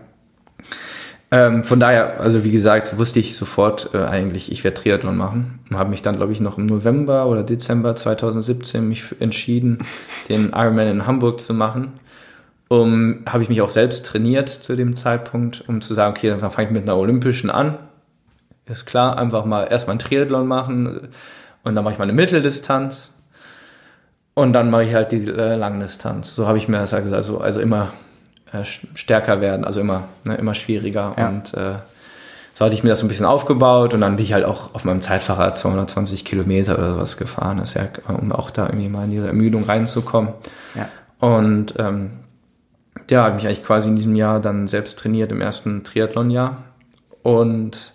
Ähm, 1.32 1.64
von 1.64 1.78
daher, 1.78 2.20
also 2.20 2.44
wie 2.44 2.50
gesagt, 2.50 2.96
wusste 2.96 3.20
ich 3.20 3.36
sofort 3.36 3.90
äh, 3.92 3.98
eigentlich, 3.98 4.50
ich 4.50 4.64
werde 4.64 4.80
Triathlon 4.80 5.16
machen 5.16 5.60
und 5.68 5.78
habe 5.78 5.90
mich 5.90 6.02
dann, 6.02 6.16
glaube 6.16 6.32
ich, 6.32 6.40
noch 6.40 6.58
im 6.58 6.66
November 6.66 7.26
oder 7.26 7.42
Dezember 7.42 7.94
2017 7.94 8.88
mich 8.88 9.04
entschieden, 9.20 9.78
den 10.28 10.50
Ironman 10.50 10.88
in 10.88 11.06
Hamburg 11.06 11.40
zu 11.40 11.54
machen 11.54 11.92
um, 12.70 13.24
habe 13.26 13.42
ich 13.42 13.48
mich 13.48 13.62
auch 13.62 13.68
selbst 13.68 14.06
trainiert 14.06 14.48
zu 14.48 14.76
dem 14.76 14.94
Zeitpunkt, 14.94 15.64
um 15.66 15.80
zu 15.80 15.92
sagen, 15.92 16.14
okay, 16.16 16.28
dann 16.28 16.38
fange 16.52 16.68
ich 16.68 16.72
mit 16.72 16.84
einer 16.84 16.96
Olympischen 16.96 17.50
an. 17.50 17.76
Ist 18.64 18.86
klar, 18.86 19.18
einfach 19.18 19.44
mal 19.44 19.64
erstmal 19.64 19.96
ein 19.96 19.98
Triathlon 19.98 20.46
machen 20.46 21.08
und 21.64 21.74
dann 21.74 21.82
mache 21.82 21.94
ich 21.94 21.98
mal 21.98 22.04
eine 22.04 22.12
Mitteldistanz 22.12 23.10
und 24.34 24.52
dann 24.52 24.70
mache 24.70 24.84
ich 24.84 24.94
halt 24.94 25.10
die 25.10 25.26
äh, 25.26 25.56
Langdistanz. 25.56 26.36
So 26.36 26.46
habe 26.46 26.58
ich 26.58 26.68
mir 26.68 26.78
das 26.78 26.92
gesagt, 26.92 27.12
also, 27.12 27.40
also 27.40 27.60
immer 27.60 27.92
äh, 28.52 28.62
stärker 28.62 29.40
werden, 29.40 29.64
also 29.64 29.80
immer, 29.80 30.04
ne, 30.22 30.36
immer 30.36 30.54
schwieriger 30.54 31.16
ja. 31.18 31.28
und 31.28 31.52
äh, 31.54 31.74
so 32.54 32.64
hatte 32.64 32.74
ich 32.76 32.84
mir 32.84 32.90
das 32.90 33.00
so 33.00 33.06
ein 33.06 33.08
bisschen 33.08 33.26
aufgebaut 33.26 33.94
und 33.94 34.00
dann 34.00 34.14
bin 34.14 34.24
ich 34.24 34.32
halt 34.32 34.44
auch 34.44 34.76
auf 34.76 34.84
meinem 34.84 35.00
Zeitfahrrad 35.00 35.58
220 35.58 36.24
Kilometer 36.24 36.78
oder 36.78 36.92
sowas 36.92 37.16
gefahren, 37.16 37.58
das 37.58 37.74
ja, 37.74 37.88
um 38.06 38.30
auch 38.30 38.52
da 38.52 38.66
irgendwie 38.66 38.88
mal 38.88 39.06
in 39.06 39.10
diese 39.10 39.26
Ermüdung 39.26 39.64
reinzukommen. 39.64 40.34
Ja. 40.76 40.88
Und 41.18 41.74
ähm, 41.76 42.10
ja, 43.10 43.24
habe 43.24 43.36
mich 43.36 43.46
eigentlich 43.46 43.64
quasi 43.64 43.88
in 43.88 43.96
diesem 43.96 44.14
Jahr 44.14 44.40
dann 44.40 44.68
selbst 44.68 44.98
trainiert 44.98 45.32
im 45.32 45.40
ersten 45.40 45.84
Triathlon-Jahr 45.84 46.64
und 47.22 47.94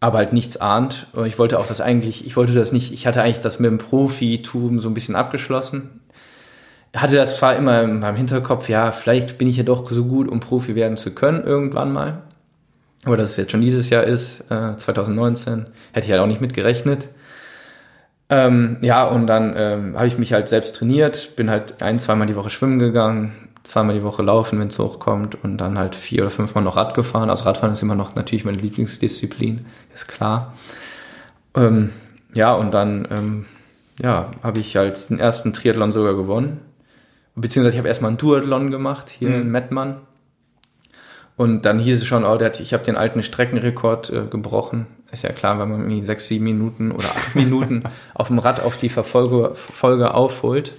aber 0.00 0.18
halt 0.18 0.32
nichts 0.32 0.58
ahnt. 0.58 1.08
Ich 1.26 1.38
wollte 1.38 1.58
auch 1.58 1.66
das 1.66 1.80
eigentlich, 1.80 2.24
ich 2.24 2.36
wollte 2.36 2.52
das 2.52 2.72
nicht, 2.72 2.92
ich 2.92 3.06
hatte 3.06 3.22
eigentlich 3.22 3.40
das 3.40 3.58
mit 3.58 3.70
dem 3.70 3.78
Profitum 3.78 4.78
so 4.78 4.88
ein 4.88 4.94
bisschen 4.94 5.16
abgeschlossen. 5.16 6.00
Hatte 6.96 7.16
das 7.16 7.36
zwar 7.36 7.56
immer 7.56 7.82
in 7.82 8.00
meinem 8.00 8.16
Hinterkopf, 8.16 8.68
ja, 8.68 8.92
vielleicht 8.92 9.38
bin 9.38 9.48
ich 9.48 9.56
ja 9.56 9.62
doch 9.62 9.88
so 9.90 10.04
gut, 10.04 10.28
um 10.28 10.40
Profi 10.40 10.74
werden 10.74 10.96
zu 10.96 11.14
können, 11.14 11.44
irgendwann 11.44 11.92
mal. 11.92 12.22
Aber 13.04 13.16
dass 13.16 13.30
es 13.30 13.36
jetzt 13.36 13.52
schon 13.52 13.60
dieses 13.60 13.90
Jahr 13.90 14.04
ist, 14.04 14.50
äh, 14.50 14.76
2019, 14.76 15.66
hätte 15.92 16.06
ich 16.06 16.12
halt 16.12 16.20
auch 16.20 16.26
nicht 16.26 16.40
mitgerechnet. 16.40 17.10
Ähm, 18.30 18.78
ja, 18.82 19.04
und 19.04 19.26
dann 19.26 19.54
ähm, 19.56 19.96
habe 19.96 20.06
ich 20.06 20.18
mich 20.18 20.32
halt 20.32 20.48
selbst 20.48 20.76
trainiert, 20.76 21.36
bin 21.36 21.50
halt 21.50 21.80
ein, 21.80 21.98
zweimal 21.98 22.26
die 22.26 22.36
Woche 22.36 22.50
schwimmen 22.50 22.78
gegangen, 22.78 23.32
zweimal 23.62 23.94
die 23.94 24.02
Woche 24.02 24.22
laufen, 24.22 24.58
wenn 24.58 24.68
es 24.68 24.78
hochkommt 24.78 25.42
und 25.42 25.58
dann 25.58 25.78
halt 25.78 25.94
vier 25.94 26.22
oder 26.22 26.30
fünfmal 26.30 26.64
noch 26.64 26.76
Rad 26.76 26.94
gefahren. 26.94 27.30
Also 27.30 27.44
Radfahren 27.44 27.72
ist 27.72 27.82
immer 27.82 27.94
noch 27.94 28.14
natürlich 28.14 28.44
meine 28.44 28.58
Lieblingsdisziplin, 28.58 29.66
ist 29.94 30.08
klar. 30.08 30.54
Ähm, 31.54 31.92
ja, 32.34 32.54
und 32.54 32.72
dann 32.72 33.08
ähm, 33.10 33.46
ja, 34.02 34.30
habe 34.42 34.58
ich 34.58 34.76
halt 34.76 35.10
den 35.10 35.18
ersten 35.18 35.52
Triathlon 35.52 35.92
sogar 35.92 36.14
gewonnen. 36.14 36.60
Beziehungsweise 37.34 37.74
ich 37.74 37.78
habe 37.78 37.88
erstmal 37.88 38.10
einen 38.10 38.18
Duathlon 38.18 38.70
gemacht 38.70 39.10
hier 39.10 39.30
mhm. 39.30 39.42
in 39.42 39.50
Mettmann. 39.50 40.00
Und 41.36 41.62
dann 41.62 41.78
hieß 41.78 41.98
es 41.98 42.06
schon, 42.06 42.24
oh, 42.24 42.36
der 42.36 42.46
hat, 42.46 42.58
ich 42.58 42.72
habe 42.72 42.82
den 42.82 42.96
alten 42.96 43.22
Streckenrekord 43.22 44.10
äh, 44.10 44.22
gebrochen. 44.28 44.86
Ist 45.12 45.22
ja 45.22 45.30
klar, 45.30 45.58
wenn 45.60 45.70
man 45.70 45.80
irgendwie 45.82 46.04
sechs, 46.04 46.26
sieben 46.26 46.44
Minuten 46.44 46.90
oder 46.90 47.06
acht 47.06 47.36
Minuten 47.36 47.84
auf 48.14 48.26
dem 48.26 48.40
Rad 48.40 48.60
auf 48.60 48.76
die 48.76 48.88
Verfolge 48.88 49.54
Folge 49.54 50.14
aufholt, 50.14 50.74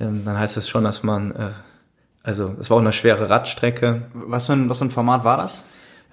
ähm, 0.00 0.24
dann 0.24 0.36
heißt 0.36 0.56
es 0.56 0.68
schon, 0.68 0.82
dass 0.82 1.04
man, 1.04 1.30
äh, 1.30 1.50
also 2.28 2.54
es 2.60 2.68
war 2.68 2.76
auch 2.76 2.82
eine 2.82 2.92
schwere 2.92 3.30
Radstrecke. 3.30 4.02
Was 4.12 4.48
für 4.48 4.52
ein, 4.52 4.68
was 4.68 4.80
für 4.80 4.84
ein 4.84 4.90
Format 4.90 5.24
war 5.24 5.38
das? 5.38 5.64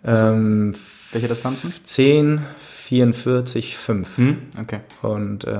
Ähm, 0.05 0.74
Welche 1.11 1.28
Distanzen? 1.28 1.74
10, 1.84 2.41
44, 2.57 3.78
5. 3.78 4.18
Hm? 4.18 4.38
Okay. 4.61 4.80
Und 5.01 5.43
äh, 5.43 5.59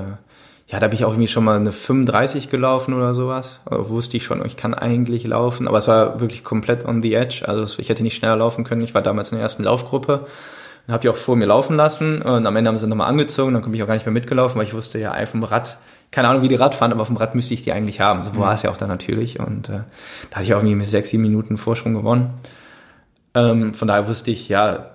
ja, 0.66 0.80
da 0.80 0.88
bin 0.88 0.94
ich 0.94 1.04
auch 1.04 1.10
irgendwie 1.10 1.28
schon 1.28 1.44
mal 1.44 1.56
eine 1.56 1.72
35 1.72 2.48
gelaufen 2.48 2.94
oder 2.94 3.12
sowas. 3.12 3.60
Also 3.66 3.90
wusste 3.90 4.16
ich 4.16 4.24
schon, 4.24 4.42
ich 4.46 4.56
kann 4.56 4.72
eigentlich 4.72 5.26
laufen, 5.26 5.68
aber 5.68 5.76
es 5.76 5.88
war 5.88 6.20
wirklich 6.22 6.42
komplett 6.42 6.86
on 6.86 7.02
the 7.02 7.12
edge. 7.12 7.44
Also 7.46 7.78
ich 7.78 7.90
hätte 7.90 8.02
nicht 8.02 8.16
schneller 8.16 8.36
laufen 8.36 8.64
können. 8.64 8.80
Ich 8.80 8.94
war 8.94 9.02
damals 9.02 9.32
in 9.32 9.36
der 9.36 9.42
ersten 9.42 9.64
Laufgruppe 9.64 10.26
und 10.86 10.92
habe 10.94 11.02
die 11.02 11.10
auch 11.10 11.16
vor 11.16 11.36
mir 11.36 11.46
laufen 11.46 11.76
lassen. 11.76 12.22
Und 12.22 12.46
am 12.46 12.56
Ende 12.56 12.68
haben 12.68 12.78
sie 12.78 12.86
nochmal 12.86 13.10
angezogen, 13.10 13.52
dann 13.52 13.62
bin 13.62 13.74
ich 13.74 13.82
auch 13.82 13.88
gar 13.88 13.94
nicht 13.94 14.06
mehr 14.06 14.12
mitgelaufen, 14.14 14.58
weil 14.58 14.66
ich 14.66 14.72
wusste 14.72 14.98
ja, 14.98 15.12
auf 15.12 15.32
dem 15.32 15.44
Rad, 15.44 15.76
keine 16.16 16.28
Ahnung, 16.28 16.42
wie 16.42 16.48
die 16.48 16.54
Rad 16.54 16.74
fahren, 16.74 16.92
aber 16.92 17.02
auf 17.02 17.08
dem 17.08 17.18
Rad 17.18 17.34
müsste 17.34 17.52
ich 17.52 17.62
die 17.62 17.72
eigentlich 17.72 18.00
haben. 18.00 18.22
So 18.22 18.34
war 18.38 18.54
es 18.54 18.62
ja 18.62 18.70
auch 18.70 18.78
dann 18.78 18.88
natürlich. 18.88 19.38
Und 19.38 19.68
äh, 19.68 19.80
da 20.30 20.36
hatte 20.36 20.46
ich 20.46 20.54
auch 20.54 20.60
irgendwie 20.60 20.76
mit 20.76 20.86
sechs, 20.86 21.10
sieben 21.10 21.22
Minuten 21.22 21.58
Vorsprung 21.58 21.92
gewonnen. 21.92 22.30
Ähm, 23.34 23.74
von 23.74 23.86
daher 23.86 24.08
wusste 24.08 24.30
ich, 24.30 24.48
ja, 24.48 24.92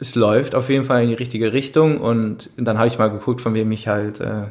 es 0.00 0.16
läuft 0.16 0.56
auf 0.56 0.68
jeden 0.68 0.82
Fall 0.82 1.04
in 1.04 1.10
die 1.10 1.14
richtige 1.14 1.52
Richtung. 1.52 2.00
Und 2.00 2.50
dann 2.56 2.76
habe 2.76 2.88
ich 2.88 2.98
mal 2.98 3.06
geguckt, 3.06 3.40
von 3.40 3.54
wem 3.54 3.70
ich 3.70 3.86
halt 3.86 4.18
äh, 4.18 4.46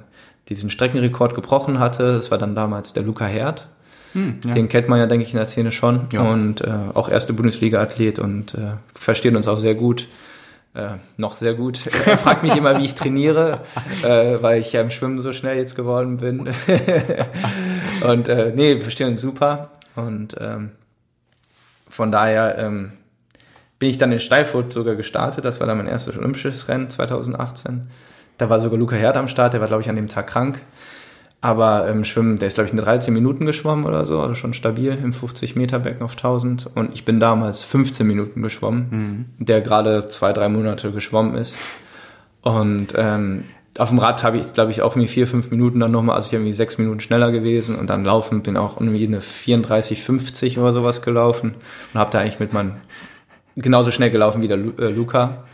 diesen 0.47 0.69
Streckenrekord 0.69 1.35
gebrochen 1.35 1.77
hatte. 1.77 2.13
Das 2.13 2.31
war 2.31 2.37
dann 2.37 2.55
damals 2.55 2.93
der 2.93 3.03
Luca 3.03 3.25
Herd. 3.25 3.67
Hm, 4.13 4.39
ja. 4.47 4.53
Den 4.53 4.69
kennt 4.69 4.87
man 4.87 4.99
ja, 4.99 5.07
denke 5.07 5.25
ich, 5.25 5.33
in 5.33 5.39
der 5.39 5.47
Szene 5.47 5.73
schon. 5.73 6.07
Ja. 6.13 6.21
Und 6.21 6.61
äh, 6.61 6.71
auch 6.93 7.09
erste 7.09 7.33
Bundesliga-Athlet 7.33 8.17
und 8.17 8.53
äh, 8.53 8.75
verstehen 8.93 9.35
uns 9.35 9.49
auch 9.49 9.57
sehr 9.57 9.75
gut. 9.75 10.07
Äh, 10.77 10.97
noch 11.17 11.35
sehr 11.37 11.55
gut. 11.55 11.87
Er 12.05 12.19
fragt 12.19 12.43
mich 12.43 12.55
immer, 12.55 12.77
wie 12.77 12.85
ich 12.85 12.93
trainiere, 12.93 13.61
äh, 14.03 14.37
weil 14.41 14.61
ich 14.61 14.73
ja 14.73 14.81
im 14.81 14.91
Schwimmen 14.91 15.21
so 15.21 15.33
schnell 15.33 15.57
jetzt 15.57 15.75
geworden 15.75 16.17
bin. 16.17 16.43
und 18.07 18.29
äh, 18.29 18.51
nee, 18.55 18.75
wir 18.75 18.81
verstehen 18.83 19.09
uns 19.09 19.21
super. 19.21 19.71
Und 19.95 20.35
ähm, 20.39 20.73
von 21.89 22.11
daher 22.11 22.59
ähm, 22.59 22.91
bin 23.79 23.89
ich 23.89 23.97
dann 23.97 24.11
in 24.11 24.19
Steilfurt 24.19 24.71
sogar 24.71 24.93
gestartet. 24.93 25.45
Das 25.45 25.59
war 25.59 25.65
dann 25.65 25.77
mein 25.77 25.87
erstes 25.87 26.15
Olympisches 26.15 26.67
Rennen 26.67 26.91
2018. 26.91 27.89
Da 28.37 28.51
war 28.51 28.59
sogar 28.59 28.77
Luca 28.77 28.95
Herd 28.95 29.17
am 29.17 29.27
Start, 29.27 29.53
der 29.53 29.61
war, 29.61 29.67
glaube 29.67 29.81
ich, 29.81 29.89
an 29.89 29.95
dem 29.95 30.09
Tag 30.09 30.27
krank. 30.27 30.59
Aber 31.39 31.87
im 31.87 31.97
ähm, 31.97 32.03
Schwimmen, 32.03 32.39
der 32.39 32.47
ist, 32.47 32.55
glaube 32.55 32.67
ich, 32.67 32.73
in 32.73 32.79
13 32.79 33.13
Minuten 33.13 33.45
geschwommen 33.45 33.85
oder 33.85 34.05
so, 34.05 34.19
also 34.19 34.33
schon 34.33 34.53
stabil 34.53 34.91
im 34.91 35.13
50-Meter-Becken 35.13 36.01
auf 36.01 36.13
1000. 36.13 36.71
Und 36.73 36.93
ich 36.93 37.05
bin 37.05 37.19
damals 37.19 37.63
15 37.63 38.07
Minuten 38.07 38.41
geschwommen, 38.41 38.87
mhm. 39.37 39.45
der 39.45 39.61
gerade 39.61 40.07
zwei, 40.07 40.33
drei 40.33 40.49
Monate 40.49 40.91
geschwommen 40.91 41.35
ist. 41.35 41.55
Und 42.41 42.93
ähm, 42.95 43.43
auf 43.77 43.89
dem 43.89 43.99
Rad 43.99 44.23
habe 44.23 44.37
ich, 44.37 44.53
glaube 44.53 44.71
ich, 44.71 44.81
auch 44.81 44.93
irgendwie 44.93 45.07
vier, 45.07 45.27
fünf 45.27 45.51
Minuten 45.51 45.79
dann 45.79 45.91
nochmal, 45.91 46.15
also 46.15 46.25
ich 46.25 46.31
bin 46.31 46.41
irgendwie 46.41 46.53
sechs 46.53 46.77
Minuten 46.77 46.99
schneller 46.99 47.31
gewesen 47.31 47.75
und 47.75 47.89
dann 47.89 48.03
laufen 48.03 48.41
bin 48.41 48.57
auch 48.57 48.79
irgendwie 48.79 49.05
eine 49.05 49.21
34, 49.21 50.01
50 50.01 50.57
oder 50.57 50.71
sowas 50.71 51.01
gelaufen 51.01 51.55
und 51.93 51.99
habe 51.99 52.09
da 52.11 52.19
eigentlich 52.19 52.39
mit 52.39 52.53
meinem 52.53 52.73
genauso 53.55 53.91
schnell 53.91 54.09
gelaufen 54.09 54.41
wie 54.41 54.47
der 54.47 54.57
äh, 54.57 54.89
Luca. 54.89 55.45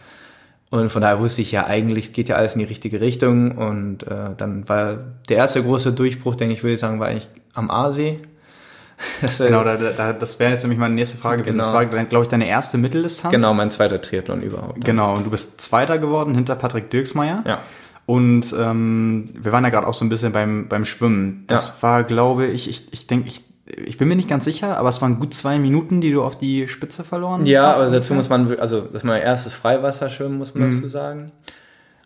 Und 0.74 0.90
von 0.90 1.04
daher 1.04 1.20
wusste 1.20 1.44
ich 1.44 1.52
ja, 1.52 1.68
eigentlich 1.68 2.14
geht 2.14 2.30
ja 2.30 2.36
alles 2.36 2.54
in 2.54 2.60
die 2.60 2.66
richtige 2.66 3.00
Richtung. 3.00 3.60
Und 3.60 4.08
äh, 4.08 4.32
dann 4.36 4.68
war 4.68 4.98
der 5.30 5.38
erste 5.38 5.62
große 5.62 5.94
Durchbruch, 5.94 6.34
denke 6.34 6.56
ich, 6.56 6.64
würde 6.64 6.74
ich 6.74 6.80
sagen, 6.80 7.00
war 7.00 7.10
eigentlich 7.10 7.30
am 7.54 7.70
Aasee. 7.70 8.20
Genau, 9.38 9.64
da, 9.64 9.76
da, 9.76 10.14
das 10.14 10.40
wäre 10.40 10.52
jetzt 10.52 10.64
nämlich 10.64 10.80
meine 10.80 10.96
nächste 10.96 11.18
Frage 11.18 11.44
gewesen. 11.44 11.58
Genau. 11.58 11.66
Das 11.66 11.74
war, 11.74 11.86
glaube 11.86 12.24
ich, 12.24 12.30
deine 12.30 12.48
erste 12.48 12.78
Mitteldistanz. 12.80 13.32
Genau, 13.32 13.54
mein 13.54 13.70
zweiter 13.70 14.02
Triathlon 14.02 14.42
überhaupt. 14.42 14.78
Dann. 14.78 14.84
Genau, 14.84 15.16
und 15.16 15.26
du 15.26 15.30
bist 15.30 15.62
Zweiter 15.62 16.00
geworden 16.00 16.34
hinter 16.34 16.56
Patrick 16.56 16.90
Dirksmeier. 16.90 17.44
Ja. 17.46 17.60
Und 18.08 18.56
ähm, 18.58 19.26
wir 19.34 19.52
waren 19.52 19.64
ja 19.64 19.70
gerade 19.70 19.86
auch 19.86 19.94
so 19.94 20.06
ein 20.06 20.10
bisschen 20.10 20.32
beim, 20.32 20.70
beim 20.70 20.86
Schwimmen. 20.86 21.44
Das 21.48 21.68
ja. 21.68 21.74
war, 21.82 22.04
glaube 22.04 22.48
ich, 22.48 22.68
ich, 22.68 22.92
ich 22.94 23.06
denke, 23.06 23.28
ich 23.28 23.44
ich 23.66 23.98
bin 23.98 24.08
mir 24.08 24.16
nicht 24.16 24.30
ganz 24.30 24.44
sicher, 24.44 24.78
aber 24.78 24.90
es 24.90 25.02
waren 25.02 25.20
gut 25.20 25.34
zwei 25.34 25.58
Minuten, 25.58 26.02
die 26.02 26.12
du 26.12 26.22
auf 26.22 26.38
die 26.38 26.68
Spitze 26.68 27.04
verloren 27.04 27.46
ja, 27.46 27.68
hast. 27.68 27.78
Ja, 27.78 27.84
aber 27.84 27.92
dazu 27.92 28.14
muss 28.14 28.30
man, 28.30 28.58
also 28.60 28.82
das 28.82 28.96
ist 28.96 29.04
mein 29.04 29.22
erstes 29.22 29.54
Freiwasserschwimmen, 29.54 30.38
muss 30.38 30.54
man 30.54 30.68
mhm. 30.68 30.72
dazu 30.72 30.88
sagen. 30.88 31.32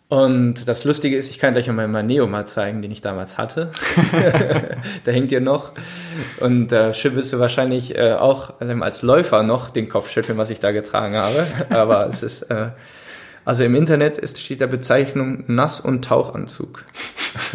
Und 0.08 0.66
das 0.66 0.84
Lustige 0.84 1.18
ist, 1.18 1.30
ich 1.30 1.38
kann 1.38 1.52
gleich 1.52 1.68
mal 1.68 1.86
meinen 1.86 2.06
Neo 2.06 2.26
mal 2.26 2.46
zeigen, 2.46 2.80
den 2.80 2.90
ich 2.90 3.02
damals 3.02 3.36
hatte. 3.36 3.72
da 5.04 5.12
hängt 5.12 5.32
ihr 5.32 5.40
noch. 5.40 5.72
Und 6.40 6.68
da 6.68 6.90
äh, 6.90 7.14
wirst 7.14 7.32
du 7.32 7.38
wahrscheinlich 7.40 7.96
äh, 7.96 8.14
auch 8.14 8.54
also 8.58 8.72
als 8.74 9.02
Läufer 9.02 9.42
noch 9.42 9.68
den 9.68 9.88
Kopf 9.88 10.08
schütteln, 10.10 10.38
was 10.38 10.48
ich 10.48 10.60
da 10.60 10.70
getragen 10.70 11.16
habe. 11.16 11.46
Aber 11.68 12.08
es 12.08 12.22
ist, 12.22 12.42
äh, 12.42 12.70
also 13.48 13.64
im 13.64 13.74
Internet 13.74 14.18
ist, 14.18 14.38
steht 14.38 14.60
der 14.60 14.66
Bezeichnung 14.66 15.44
Nass- 15.46 15.80
und 15.80 16.04
Tauchanzug. 16.04 16.84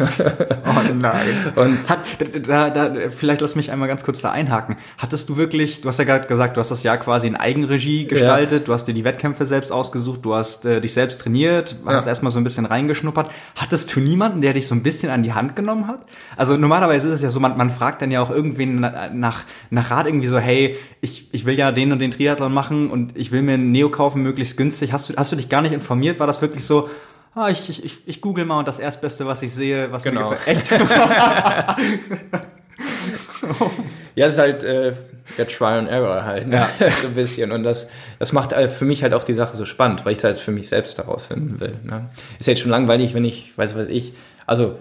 oh 0.00 0.92
nein. 0.92 1.52
Und 1.54 1.88
Hat, 1.88 2.00
da, 2.48 2.70
da, 2.70 3.10
vielleicht 3.10 3.40
lass 3.40 3.54
mich 3.54 3.70
einmal 3.70 3.86
ganz 3.86 4.02
kurz 4.02 4.20
da 4.20 4.32
einhaken. 4.32 4.74
Hattest 4.98 5.28
du 5.28 5.36
wirklich, 5.36 5.82
du 5.82 5.88
hast 5.88 6.00
ja 6.00 6.04
gerade 6.04 6.26
gesagt, 6.26 6.56
du 6.56 6.60
hast 6.60 6.72
das 6.72 6.82
Jahr 6.82 6.96
quasi 6.96 7.28
in 7.28 7.36
Eigenregie 7.36 8.06
gestaltet, 8.08 8.62
ja. 8.62 8.66
du 8.66 8.72
hast 8.72 8.86
dir 8.86 8.92
die 8.92 9.04
Wettkämpfe 9.04 9.46
selbst 9.46 9.70
ausgesucht, 9.70 10.24
du 10.24 10.34
hast 10.34 10.64
äh, 10.64 10.80
dich 10.80 10.92
selbst 10.94 11.20
trainiert, 11.20 11.76
hast 11.86 12.06
ja. 12.06 12.08
erstmal 12.08 12.32
so 12.32 12.38
ein 12.38 12.44
bisschen 12.44 12.66
reingeschnuppert. 12.66 13.30
Hattest 13.54 13.94
du 13.94 14.00
niemanden, 14.00 14.40
der 14.40 14.52
dich 14.52 14.66
so 14.66 14.74
ein 14.74 14.82
bisschen 14.82 15.12
an 15.12 15.22
die 15.22 15.32
Hand 15.32 15.54
genommen 15.54 15.86
hat? 15.86 16.00
Also 16.36 16.56
normalerweise 16.56 17.06
ist 17.06 17.14
es 17.14 17.22
ja 17.22 17.30
so, 17.30 17.38
man, 17.38 17.56
man 17.56 17.70
fragt 17.70 18.02
dann 18.02 18.10
ja 18.10 18.20
auch 18.20 18.30
irgendwen 18.30 18.80
nach, 18.80 19.44
nach 19.70 19.90
Rat 19.92 20.06
irgendwie 20.06 20.26
so, 20.26 20.38
hey, 20.40 20.76
ich, 21.02 21.28
ich 21.30 21.44
will 21.44 21.56
ja 21.56 21.70
den 21.70 21.92
und 21.92 22.00
den 22.00 22.10
Triathlon 22.10 22.52
machen 22.52 22.90
und 22.90 23.16
ich 23.16 23.30
will 23.30 23.42
mir 23.42 23.52
einen 23.52 23.70
Neo 23.70 23.90
kaufen, 23.90 24.24
möglichst 24.24 24.56
günstig. 24.56 24.92
Hast 24.92 25.08
du, 25.08 25.14
hast 25.16 25.30
du 25.30 25.36
dich 25.36 25.48
gar 25.48 25.62
nicht 25.62 25.72
informiert? 25.84 26.18
War 26.18 26.26
das 26.26 26.40
wirklich 26.40 26.64
so, 26.64 26.88
ah, 27.34 27.48
ich, 27.50 27.68
ich, 27.68 27.84
ich, 27.84 27.98
ich 28.06 28.20
google 28.20 28.44
mal 28.44 28.58
und 28.58 28.68
das 28.68 28.78
Erstbeste, 28.78 29.26
was 29.26 29.42
ich 29.42 29.54
sehe, 29.54 29.92
was 29.92 30.02
genau. 30.02 30.30
mir 30.30 30.36
gefällt. 30.36 30.70
Echt? 30.70 30.70
ja, 34.14 34.26
es 34.26 34.34
ist 34.34 34.38
halt 34.38 34.64
äh, 34.64 34.94
der 35.38 35.48
Trial 35.48 35.80
and 35.80 35.88
Error 35.88 36.24
halt, 36.24 36.48
ne? 36.48 36.56
ja. 36.56 36.90
so 37.02 37.08
ein 37.08 37.14
bisschen. 37.14 37.52
Und 37.52 37.62
das, 37.62 37.88
das 38.18 38.32
macht 38.32 38.54
halt 38.54 38.70
für 38.70 38.84
mich 38.84 39.02
halt 39.02 39.14
auch 39.14 39.24
die 39.24 39.34
Sache 39.34 39.56
so 39.56 39.64
spannend, 39.64 40.04
weil 40.04 40.12
ich 40.12 40.18
es 40.18 40.24
halt 40.24 40.38
für 40.38 40.52
mich 40.52 40.68
selbst 40.68 40.98
herausfinden 40.98 41.60
will. 41.60 41.76
Ne? 41.84 42.08
Ist 42.38 42.46
jetzt 42.46 42.60
schon 42.60 42.70
langweilig, 42.70 43.14
wenn 43.14 43.24
ich, 43.24 43.56
weiß 43.56 43.76
was 43.76 43.88
ich, 43.88 44.12
also 44.46 44.78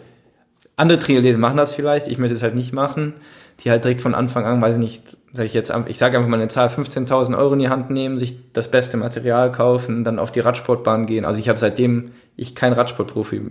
andere 0.75 0.99
Triathleten 0.99 1.39
machen 1.39 1.57
das 1.57 1.73
vielleicht, 1.73 2.07
ich 2.07 2.17
möchte 2.17 2.35
es 2.35 2.43
halt 2.43 2.55
nicht 2.55 2.73
machen, 2.73 3.13
die 3.59 3.69
halt 3.69 3.83
direkt 3.83 4.01
von 4.01 4.15
Anfang 4.15 4.45
an, 4.45 4.61
weiß 4.61 4.75
ich 4.75 4.81
nicht, 4.81 5.17
sag 5.33 5.45
ich 5.45 5.53
jetzt, 5.53 5.73
ich 5.87 5.97
sage 5.97 6.17
einfach 6.17 6.29
mal 6.29 6.37
eine 6.39 6.47
Zahl, 6.47 6.67
15.000 6.67 7.37
Euro 7.37 7.53
in 7.53 7.59
die 7.59 7.69
Hand 7.69 7.89
nehmen, 7.89 8.17
sich 8.17 8.51
das 8.53 8.69
beste 8.69 8.97
Material 8.97 9.51
kaufen, 9.51 10.03
dann 10.03 10.19
auf 10.19 10.31
die 10.31 10.41
Radsportbahn 10.41 11.05
gehen. 11.05 11.25
Also 11.25 11.39
ich 11.39 11.49
habe 11.49 11.59
seitdem 11.59 12.11
ich 12.35 12.55
kein 12.55 12.73
Radsportprofi 12.73 13.41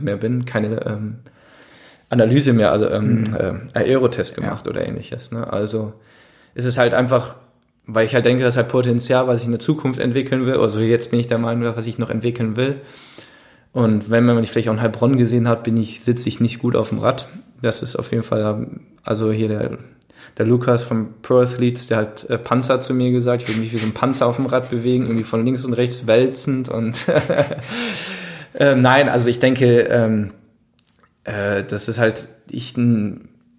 mehr 0.00 0.16
bin, 0.16 0.44
keine 0.44 0.86
ähm, 0.86 1.16
Analyse 2.08 2.52
mehr, 2.52 2.72
also 2.72 2.88
ähm, 2.88 3.22
mhm. 3.22 3.68
äh, 3.74 3.78
Aerotest 3.78 4.34
gemacht 4.34 4.66
ja. 4.66 4.70
oder 4.70 4.86
ähnliches. 4.86 5.32
Ne? 5.32 5.50
Also 5.50 5.94
ist 6.54 6.66
es 6.66 6.78
halt 6.78 6.94
einfach, 6.94 7.36
weil 7.86 8.06
ich 8.06 8.14
halt 8.14 8.26
denke, 8.26 8.42
das 8.42 8.54
ist 8.54 8.58
halt 8.58 8.68
Potenzial, 8.68 9.26
was 9.26 9.40
ich 9.40 9.46
in 9.46 9.52
der 9.52 9.60
Zukunft 9.60 9.98
entwickeln 9.98 10.46
will. 10.46 10.56
Also 10.56 10.80
jetzt 10.80 11.10
bin 11.10 11.20
ich 11.20 11.26
der 11.26 11.38
Meinung, 11.38 11.74
was 11.74 11.86
ich 11.86 11.98
noch 11.98 12.10
entwickeln 12.10 12.56
will. 12.56 12.80
Und 13.72 14.10
wenn 14.10 14.24
man 14.24 14.36
mich 14.36 14.50
vielleicht 14.50 14.68
auch 14.68 14.74
in 14.74 14.82
Heilbronn 14.82 15.16
gesehen 15.16 15.48
hat, 15.48 15.64
bin 15.64 15.76
ich, 15.76 16.02
sitze 16.02 16.28
ich 16.28 16.40
nicht 16.40 16.58
gut 16.58 16.76
auf 16.76 16.90
dem 16.90 16.98
Rad. 16.98 17.28
Das 17.62 17.82
ist 17.82 17.96
auf 17.96 18.10
jeden 18.10 18.22
Fall, 18.22 18.66
also 19.02 19.32
hier 19.32 19.48
der, 19.48 19.78
der 20.36 20.46
Lukas 20.46 20.84
vom 20.84 21.14
Pro 21.22 21.38
Athletes, 21.38 21.86
der 21.86 21.98
hat 21.98 22.28
äh, 22.28 22.38
Panzer 22.38 22.80
zu 22.80 22.92
mir 22.92 23.10
gesagt, 23.10 23.42
ich 23.42 23.48
will 23.48 23.56
mich 23.56 23.72
wie 23.72 23.78
so 23.78 23.86
ein 23.86 23.92
Panzer 23.92 24.26
auf 24.26 24.36
dem 24.36 24.46
Rad 24.46 24.70
bewegen, 24.70 25.04
irgendwie 25.04 25.24
von 25.24 25.44
links 25.44 25.64
und 25.64 25.72
rechts 25.72 26.06
wälzend 26.06 26.68
und 26.68 27.06
äh, 28.54 28.74
nein, 28.74 29.08
also 29.08 29.30
ich 29.30 29.40
denke, 29.40 29.82
ähm, 29.82 30.32
äh, 31.24 31.64
das 31.64 31.88
ist 31.88 31.98
halt, 31.98 32.28
ich, 32.50 32.74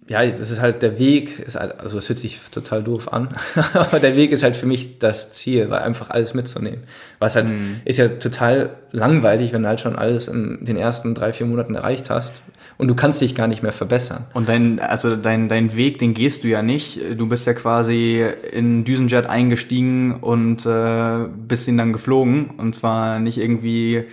ja, 0.06 0.26
das 0.26 0.50
ist 0.50 0.60
halt 0.60 0.82
der 0.82 0.98
Weg, 0.98 1.38
ist 1.38 1.58
halt, 1.58 1.80
also 1.80 1.96
es 1.96 2.08
hört 2.08 2.18
sich 2.18 2.40
total 2.50 2.82
doof 2.82 3.10
an, 3.12 3.34
aber 3.72 4.00
der 4.00 4.16
Weg 4.16 4.32
ist 4.32 4.42
halt 4.42 4.54
für 4.54 4.66
mich 4.66 4.98
das 4.98 5.32
Ziel, 5.32 5.70
weil 5.70 5.80
einfach 5.80 6.10
alles 6.10 6.34
mitzunehmen. 6.34 6.80
Was 7.20 7.36
halt, 7.36 7.50
mhm. 7.50 7.80
ist 7.86 7.98
ja 7.98 8.08
total 8.08 8.70
langweilig, 8.92 9.54
wenn 9.54 9.62
du 9.62 9.68
halt 9.68 9.80
schon 9.80 9.96
alles 9.96 10.28
in 10.28 10.64
den 10.64 10.76
ersten 10.76 11.14
drei, 11.14 11.32
vier 11.32 11.46
Monaten 11.46 11.74
erreicht 11.74 12.10
hast 12.10 12.34
und 12.76 12.88
du 12.88 12.94
kannst 12.94 13.22
dich 13.22 13.34
gar 13.34 13.46
nicht 13.46 13.62
mehr 13.62 13.72
verbessern. 13.72 14.26
Und 14.34 14.46
dein, 14.48 14.78
also 14.78 15.16
dein, 15.16 15.48
dein 15.48 15.74
Weg, 15.74 15.98
den 16.00 16.12
gehst 16.12 16.44
du 16.44 16.48
ja 16.48 16.60
nicht. 16.60 17.00
Du 17.16 17.26
bist 17.26 17.46
ja 17.46 17.54
quasi 17.54 18.26
in 18.52 18.84
Düsenjet 18.84 19.26
eingestiegen 19.26 20.16
und 20.20 20.66
äh, 20.66 21.26
bist 21.48 21.66
ihn 21.66 21.78
dann 21.78 21.94
geflogen 21.94 22.50
und 22.58 22.74
zwar 22.74 23.20
nicht 23.20 23.38
irgendwie 23.38 24.04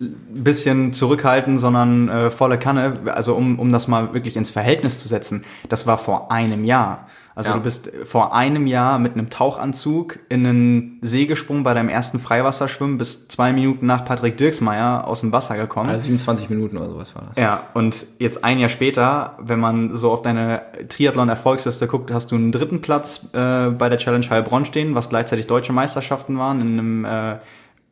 äh, 0.00 0.04
bisschen 0.30 0.92
zurückhalten, 0.92 1.58
sondern 1.58 2.08
äh, 2.08 2.30
volle 2.30 2.58
Kanne. 2.58 2.94
Also 3.14 3.34
um, 3.34 3.58
um 3.58 3.72
das 3.72 3.88
mal 3.88 4.14
wirklich 4.14 4.36
ins 4.36 4.50
Verhältnis 4.50 5.00
zu 5.00 5.08
setzen, 5.08 5.44
das 5.68 5.86
war 5.86 5.98
vor 5.98 6.30
einem 6.30 6.64
Jahr. 6.64 7.08
Also 7.38 7.50
ja. 7.50 7.56
du 7.56 7.62
bist 7.62 7.92
vor 8.02 8.34
einem 8.34 8.66
Jahr 8.66 8.98
mit 8.98 9.12
einem 9.12 9.30
Tauchanzug 9.30 10.18
in 10.28 10.44
einen 10.44 10.98
See 11.02 11.26
gesprungen 11.26 11.62
bei 11.62 11.72
deinem 11.72 11.88
ersten 11.88 12.18
Freiwasserschwimmen, 12.18 12.98
bis 12.98 13.28
zwei 13.28 13.52
Minuten 13.52 13.86
nach 13.86 14.04
Patrick 14.04 14.36
Dirksmeier 14.38 15.06
aus 15.06 15.20
dem 15.20 15.30
Wasser 15.30 15.56
gekommen. 15.56 15.88
Also 15.88 16.06
27 16.06 16.50
Minuten 16.50 16.76
oder 16.76 16.88
sowas 16.88 17.14
war 17.14 17.22
das. 17.28 17.36
Ja, 17.36 17.62
und 17.74 18.06
jetzt 18.18 18.42
ein 18.42 18.58
Jahr 18.58 18.68
später, 18.68 19.36
wenn 19.38 19.60
man 19.60 19.94
so 19.94 20.10
auf 20.10 20.22
deine 20.22 20.62
Triathlon-Erfolgsliste 20.88 21.86
guckt, 21.86 22.10
hast 22.10 22.32
du 22.32 22.34
einen 22.34 22.50
dritten 22.50 22.80
Platz 22.80 23.30
äh, 23.34 23.70
bei 23.70 23.88
der 23.88 23.98
Challenge 23.98 24.28
Heilbronn 24.28 24.64
stehen, 24.64 24.96
was 24.96 25.08
gleichzeitig 25.08 25.46
deutsche 25.46 25.72
Meisterschaften 25.72 26.38
waren 26.38 26.60
in 26.60 26.72
einem 26.80 27.04
äh, 27.04 27.36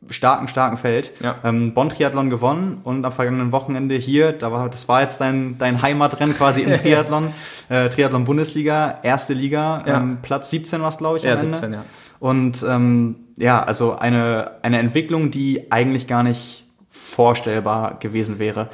starken, 0.09 0.47
starken 0.47 0.77
Feld. 0.77 1.11
Ja. 1.21 1.35
Ähm, 1.43 1.73
Bonn-Triathlon 1.73 2.29
gewonnen 2.29 2.79
und 2.83 3.03
am 3.03 3.11
vergangenen 3.11 3.51
Wochenende 3.51 3.95
hier, 3.95 4.31
da 4.31 4.51
war, 4.51 4.69
das 4.69 4.87
war 4.87 5.01
jetzt 5.01 5.19
dein, 5.19 5.57
dein 5.57 5.81
Heimatrennen 5.81 6.35
quasi 6.35 6.61
im 6.61 6.75
Triathlon, 6.75 7.33
äh, 7.69 7.89
Triathlon-Bundesliga, 7.89 8.99
erste 9.03 9.33
Liga, 9.33 9.83
ja. 9.85 9.97
ähm, 9.97 10.19
Platz 10.21 10.49
17 10.49 10.81
war 10.81 10.89
es, 10.89 10.97
glaube 10.97 11.17
ich, 11.17 11.23
am 11.23 11.29
ja, 11.29 11.35
Ende. 11.35 11.55
17, 11.55 11.73
ja. 11.73 11.85
Und 12.19 12.65
ähm, 12.67 13.15
ja, 13.37 13.61
also 13.63 13.97
eine, 13.97 14.51
eine 14.63 14.79
Entwicklung, 14.79 15.29
die 15.29 15.71
eigentlich 15.71 16.07
gar 16.07 16.23
nicht 16.23 16.65
vorstellbar 16.89 17.97
gewesen 17.99 18.39
wäre. 18.39 18.69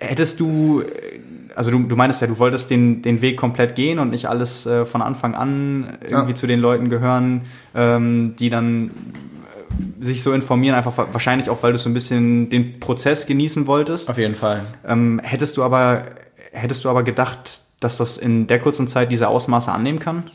Hättest 0.00 0.40
du, 0.40 0.82
also 1.54 1.70
du, 1.70 1.78
du 1.80 1.96
meinst 1.96 2.20
ja, 2.20 2.26
du 2.26 2.38
wolltest 2.38 2.70
den, 2.70 3.02
den 3.02 3.20
Weg 3.20 3.36
komplett 3.36 3.74
gehen 3.74 3.98
und 3.98 4.10
nicht 4.10 4.26
alles 4.26 4.66
äh, 4.66 4.86
von 4.86 5.02
Anfang 5.02 5.34
an 5.34 5.98
irgendwie 6.02 6.30
ja. 6.30 6.34
zu 6.34 6.46
den 6.46 6.60
Leuten 6.60 6.88
gehören, 6.88 7.42
ähm, 7.74 8.34
die 8.38 8.50
dann 8.50 8.90
sich 10.00 10.22
so 10.22 10.32
informieren, 10.32 10.74
einfach 10.74 10.96
wahrscheinlich 11.12 11.50
auch, 11.50 11.62
weil 11.62 11.72
du 11.72 11.78
so 11.78 11.88
ein 11.88 11.94
bisschen 11.94 12.50
den 12.50 12.80
Prozess 12.80 13.26
genießen 13.26 13.66
wolltest. 13.66 14.08
Auf 14.08 14.18
jeden 14.18 14.34
Fall. 14.34 14.62
Ähm, 14.86 15.20
hättest 15.22 15.56
du 15.56 15.62
aber, 15.62 16.04
hättest 16.52 16.84
du 16.84 16.90
aber 16.90 17.02
gedacht, 17.02 17.60
dass 17.80 17.96
das 17.96 18.16
in 18.16 18.46
der 18.46 18.60
kurzen 18.60 18.88
Zeit 18.88 19.12
diese 19.12 19.28
Ausmaße 19.28 19.70
annehmen 19.70 19.98
kann? 19.98 20.30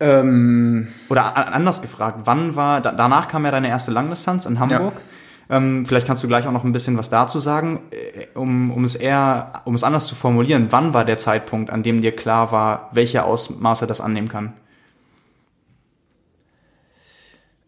Ähm, 0.00 0.88
Oder 1.08 1.36
anders 1.52 1.82
gefragt, 1.82 2.20
wann 2.24 2.54
war, 2.54 2.80
da, 2.80 2.92
danach 2.92 3.26
kam 3.28 3.44
ja 3.44 3.50
deine 3.50 3.68
erste 3.68 3.90
Langdistanz 3.90 4.46
in 4.46 4.60
Hamburg. 4.60 4.94
Ja. 4.94 5.56
Ähm, 5.56 5.86
vielleicht 5.86 6.06
kannst 6.06 6.22
du 6.22 6.28
gleich 6.28 6.46
auch 6.46 6.52
noch 6.52 6.64
ein 6.64 6.72
bisschen 6.72 6.98
was 6.98 7.10
dazu 7.10 7.40
sagen, 7.40 7.80
äh, 7.90 8.26
um, 8.38 8.70
um 8.70 8.84
es 8.84 8.94
eher, 8.94 9.62
um 9.64 9.74
es 9.74 9.82
anders 9.82 10.06
zu 10.06 10.14
formulieren. 10.14 10.66
Wann 10.70 10.94
war 10.94 11.04
der 11.04 11.18
Zeitpunkt, 11.18 11.70
an 11.70 11.82
dem 11.82 12.02
dir 12.02 12.14
klar 12.14 12.52
war, 12.52 12.90
welche 12.92 13.24
Ausmaße 13.24 13.86
das 13.86 14.00
annehmen 14.00 14.28
kann? 14.28 14.52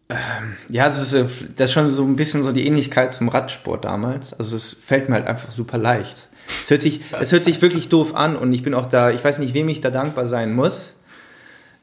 ja, 0.69 0.85
das 0.85 1.01
ist, 1.01 1.13
äh, 1.13 1.25
das 1.55 1.69
ist 1.69 1.73
schon 1.73 1.91
so 1.91 2.03
ein 2.03 2.15
bisschen 2.15 2.43
so 2.43 2.51
die 2.51 2.65
Ähnlichkeit 2.65 3.13
zum 3.13 3.29
Radsport 3.29 3.85
damals. 3.85 4.33
Also 4.33 4.55
es 4.55 4.73
fällt 4.73 5.09
mir 5.09 5.15
halt 5.15 5.27
einfach 5.27 5.51
super 5.51 5.77
leicht. 5.77 6.29
Es 6.63 6.71
hört 6.71 6.81
sich, 6.81 7.01
es 7.19 7.31
hört 7.31 7.45
sich 7.45 7.61
wirklich 7.61 7.89
doof 7.89 8.15
an 8.15 8.35
und 8.35 8.51
ich 8.53 8.63
bin 8.63 8.73
auch 8.73 8.87
da, 8.87 9.11
ich 9.11 9.23
weiß 9.23 9.39
nicht, 9.39 9.53
wem 9.53 9.69
ich 9.69 9.81
da 9.81 9.89
dankbar 9.89 10.27
sein 10.27 10.53
muss. 10.53 10.97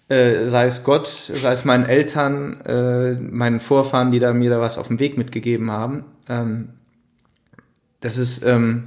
Äh, 0.08 0.46
sei 0.46 0.66
es 0.66 0.84
Gott, 0.84 1.06
sei 1.06 1.52
es 1.52 1.64
meinen 1.64 1.84
Eltern, 1.84 2.60
äh, 2.62 3.12
meinen 3.12 3.60
Vorfahren, 3.60 4.10
die 4.10 4.18
da 4.18 4.32
mir 4.32 4.50
da 4.50 4.60
was 4.60 4.78
auf 4.78 4.88
dem 4.88 5.00
Weg 5.00 5.18
mitgegeben 5.18 5.70
haben. 5.70 6.04
Ähm, 6.28 6.70
das 8.00 8.16
ist, 8.16 8.44
ähm, 8.44 8.84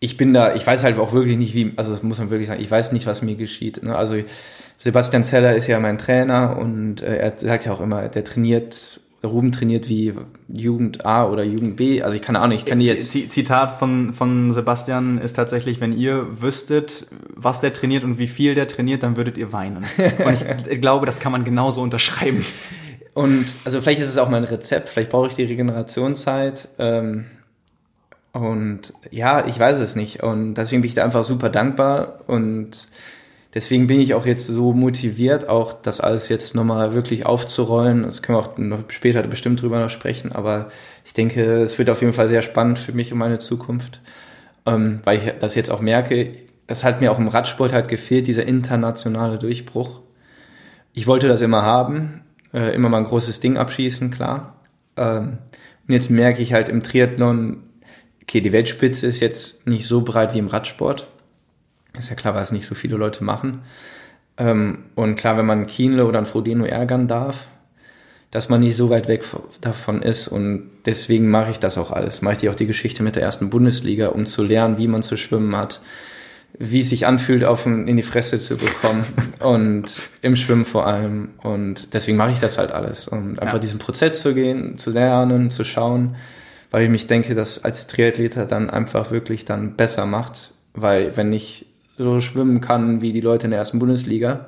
ich 0.00 0.16
bin 0.16 0.34
da, 0.34 0.54
ich 0.54 0.66
weiß 0.66 0.82
halt 0.82 0.98
auch 0.98 1.12
wirklich 1.12 1.36
nicht, 1.36 1.54
wie, 1.54 1.72
also 1.76 1.92
das 1.92 2.02
muss 2.02 2.18
man 2.18 2.30
wirklich 2.30 2.48
sagen, 2.48 2.60
ich 2.60 2.70
weiß 2.70 2.90
nicht, 2.92 3.06
was 3.06 3.22
mir 3.22 3.36
geschieht. 3.36 3.84
Ne? 3.84 3.94
Also 3.94 4.16
Sebastian 4.82 5.22
Zeller 5.22 5.54
ist 5.54 5.68
ja 5.68 5.78
mein 5.78 5.96
Trainer 5.96 6.56
und 6.58 7.02
äh, 7.02 7.16
er 7.16 7.38
sagt 7.38 7.66
ja 7.66 7.72
auch 7.72 7.80
immer, 7.80 8.08
der 8.08 8.24
trainiert, 8.24 9.00
Ruben 9.22 9.52
trainiert 9.52 9.88
wie 9.88 10.12
Jugend 10.48 11.06
A 11.06 11.28
oder 11.28 11.44
Jugend 11.44 11.76
B. 11.76 12.02
Also 12.02 12.16
ich 12.16 12.22
keine 12.22 12.40
Ahnung, 12.40 12.56
ich 12.56 12.64
kann 12.64 12.80
die 12.80 12.86
jetzt. 12.86 13.12
Zitat 13.12 13.78
von, 13.78 14.12
von 14.12 14.50
Sebastian 14.50 15.18
ist 15.18 15.34
tatsächlich, 15.34 15.80
wenn 15.80 15.92
ihr 15.92 16.42
wüsstet, 16.42 17.06
was 17.28 17.60
der 17.60 17.72
trainiert 17.72 18.02
und 18.02 18.18
wie 18.18 18.26
viel 18.26 18.56
der 18.56 18.66
trainiert, 18.66 19.04
dann 19.04 19.16
würdet 19.16 19.38
ihr 19.38 19.52
weinen. 19.52 19.84
Und 20.26 20.66
ich 20.68 20.80
glaube, 20.80 21.06
das 21.06 21.20
kann 21.20 21.30
man 21.30 21.44
genauso 21.44 21.80
unterschreiben. 21.80 22.44
Und 23.14 23.46
also 23.64 23.80
vielleicht 23.80 24.00
ist 24.00 24.08
es 24.08 24.18
auch 24.18 24.30
mein 24.30 24.42
Rezept, 24.42 24.88
vielleicht 24.88 25.10
brauche 25.10 25.28
ich 25.28 25.34
die 25.34 25.44
Regenerationszeit. 25.44 26.68
Ähm, 26.78 27.26
und 28.32 28.94
ja, 29.10 29.46
ich 29.46 29.58
weiß 29.58 29.78
es 29.78 29.94
nicht. 29.94 30.22
Und 30.22 30.54
deswegen 30.54 30.82
bin 30.82 30.88
ich 30.88 30.94
da 30.94 31.04
einfach 31.04 31.22
super 31.22 31.50
dankbar 31.50 32.20
und 32.26 32.88
deswegen 33.54 33.86
bin 33.86 34.00
ich 34.00 34.14
auch 34.14 34.26
jetzt 34.26 34.46
so 34.46 34.72
motiviert, 34.72 35.48
auch 35.48 35.74
das 35.82 36.00
alles 36.00 36.28
jetzt 36.28 36.54
nochmal 36.54 36.94
wirklich 36.94 37.26
aufzurollen. 37.26 38.02
Das 38.02 38.22
können 38.22 38.38
wir 38.38 38.42
auch 38.42 38.58
noch 38.58 38.84
später 38.88 39.22
bestimmt 39.24 39.62
drüber 39.62 39.80
noch 39.80 39.90
sprechen, 39.90 40.32
aber 40.32 40.68
ich 41.04 41.14
denke, 41.14 41.62
es 41.62 41.78
wird 41.78 41.90
auf 41.90 42.00
jeden 42.00 42.12
Fall 42.12 42.28
sehr 42.28 42.42
spannend 42.42 42.78
für 42.78 42.92
mich 42.92 43.12
und 43.12 43.18
meine 43.18 43.38
Zukunft, 43.38 44.00
ähm, 44.66 45.00
weil 45.04 45.18
ich 45.18 45.32
das 45.40 45.54
jetzt 45.54 45.70
auch 45.70 45.80
merke, 45.80 46.34
es 46.66 46.84
hat 46.84 47.00
mir 47.00 47.12
auch 47.12 47.18
im 47.18 47.28
Radsport 47.28 47.72
halt 47.72 47.88
gefehlt, 47.88 48.26
dieser 48.26 48.46
internationale 48.46 49.38
Durchbruch. 49.38 50.00
Ich 50.94 51.06
wollte 51.06 51.28
das 51.28 51.42
immer 51.42 51.62
haben, 51.62 52.22
äh, 52.52 52.74
immer 52.74 52.88
mal 52.88 52.98
ein 52.98 53.04
großes 53.04 53.40
Ding 53.40 53.56
abschießen, 53.56 54.10
klar. 54.10 54.56
Ähm, 54.96 55.38
und 55.86 55.94
jetzt 55.94 56.10
merke 56.10 56.42
ich 56.42 56.52
halt 56.52 56.68
im 56.68 56.82
Triathlon, 56.82 57.64
okay, 58.22 58.40
die 58.40 58.52
Weltspitze 58.52 59.06
ist 59.06 59.20
jetzt 59.20 59.66
nicht 59.66 59.86
so 59.86 60.02
breit 60.02 60.34
wie 60.34 60.38
im 60.38 60.46
Radsport. 60.46 61.08
Ist 61.98 62.10
ja 62.10 62.16
klar, 62.16 62.34
weil 62.34 62.42
es 62.42 62.52
nicht 62.52 62.66
so 62.66 62.74
viele 62.74 62.96
Leute 62.96 63.24
machen. 63.24 63.62
Ähm, 64.38 64.84
und 64.94 65.16
klar, 65.16 65.36
wenn 65.36 65.46
man 65.46 65.66
Kienle 65.66 66.06
oder 66.06 66.18
ein 66.18 66.26
Frodeno 66.26 66.64
ärgern 66.64 67.08
darf, 67.08 67.48
dass 68.32 68.48
man 68.48 68.60
nicht 68.60 68.76
so 68.76 68.88
weit 68.88 69.08
weg 69.08 69.24
davon 69.60 70.02
ist. 70.02 70.26
Und 70.26 70.70
deswegen 70.86 71.28
mache 71.28 71.50
ich 71.50 71.58
das 71.58 71.76
auch 71.76 71.90
alles. 71.90 72.22
Mache 72.22 72.38
ich 72.40 72.48
auch 72.48 72.54
die 72.54 72.66
Geschichte 72.66 73.02
mit 73.02 73.14
der 73.14 73.22
ersten 73.22 73.50
Bundesliga, 73.50 74.08
um 74.08 74.24
zu 74.26 74.42
lernen, 74.42 74.78
wie 74.78 74.88
man 74.88 75.02
zu 75.02 75.18
schwimmen 75.18 75.54
hat, 75.54 75.80
wie 76.58 76.80
es 76.80 76.88
sich 76.88 77.06
anfühlt, 77.06 77.44
auf 77.44 77.66
ein, 77.66 77.86
in 77.86 77.98
die 77.98 78.02
Fresse 78.02 78.40
zu 78.40 78.56
bekommen 78.56 79.04
und 79.38 79.92
im 80.22 80.34
Schwimmen 80.36 80.64
vor 80.64 80.86
allem. 80.86 81.32
Und 81.42 81.92
deswegen 81.92 82.16
mache 82.16 82.32
ich 82.32 82.40
das 82.40 82.56
halt 82.56 82.72
alles, 82.72 83.06
um 83.06 83.38
einfach 83.38 83.54
ja. 83.54 83.58
diesen 83.58 83.78
Prozess 83.78 84.22
zu 84.22 84.32
gehen, 84.32 84.78
zu 84.78 84.90
lernen, 84.90 85.50
zu 85.50 85.62
schauen, 85.62 86.16
weil 86.70 86.84
ich 86.84 86.90
mich 86.90 87.06
denke, 87.06 87.34
dass 87.34 87.62
als 87.62 87.86
Triathleter 87.86 88.46
dann 88.46 88.70
einfach 88.70 89.10
wirklich 89.10 89.44
dann 89.44 89.76
besser 89.76 90.06
macht, 90.06 90.52
weil 90.72 91.18
wenn 91.18 91.34
ich 91.34 91.66
so 91.98 92.20
schwimmen 92.20 92.60
kann 92.60 93.00
wie 93.00 93.12
die 93.12 93.20
Leute 93.20 93.46
in 93.46 93.50
der 93.50 93.58
ersten 93.58 93.78
Bundesliga 93.78 94.46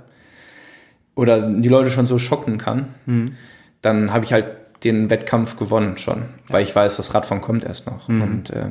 oder 1.15 1.41
die 1.41 1.69
Leute 1.69 1.91
schon 1.91 2.07
so 2.07 2.19
schocken 2.19 2.59
kann, 2.59 2.89
mhm. 3.07 3.37
dann 3.83 4.13
habe 4.13 4.25
ich 4.25 4.33
halt 4.33 4.47
den 4.83 5.09
Wettkampf 5.09 5.57
gewonnen 5.57 5.97
schon, 5.97 6.19
ja. 6.19 6.25
weil 6.49 6.63
ich 6.63 6.75
weiß, 6.75 6.97
das 6.99 7.15
Radfahren 7.15 7.41
kommt 7.41 7.65
erst 7.65 7.87
noch. 7.87 8.09
Mhm. 8.09 8.23
Und 8.23 8.51
äh, 8.51 8.67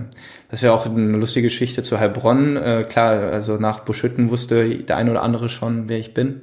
das 0.49 0.59
ist 0.59 0.63
ja 0.63 0.71
auch 0.71 0.85
eine 0.85 1.17
lustige 1.17 1.47
Geschichte 1.47 1.81
zu 1.81 1.99
Heilbronn. 1.99 2.55
Äh, 2.55 2.85
klar, 2.87 3.31
also 3.31 3.57
nach 3.57 3.79
Buschütten 3.79 4.29
wusste 4.29 4.75
der 4.75 4.97
eine 4.97 5.11
oder 5.11 5.23
andere 5.23 5.49
schon, 5.49 5.89
wer 5.89 5.97
ich 5.97 6.13
bin. 6.13 6.41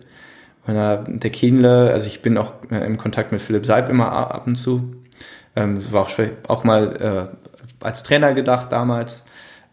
Und 0.67 0.75
äh, 0.75 0.99
der 1.07 1.31
Kienle, 1.31 1.91
also 1.93 2.09
ich 2.09 2.21
bin 2.21 2.37
auch 2.37 2.53
äh, 2.71 2.85
im 2.85 2.99
Kontakt 2.99 3.31
mit 3.33 3.41
Philipp 3.41 3.65
Seib 3.65 3.89
immer 3.89 4.11
ab 4.13 4.47
und 4.47 4.57
zu. 4.57 4.95
Ähm, 5.55 5.81
war 5.93 6.03
auch, 6.03 6.11
auch 6.49 6.65
mal 6.65 7.31
äh, 7.81 7.85
als 7.85 8.03
Trainer 8.03 8.35
gedacht 8.35 8.73
damals 8.73 9.25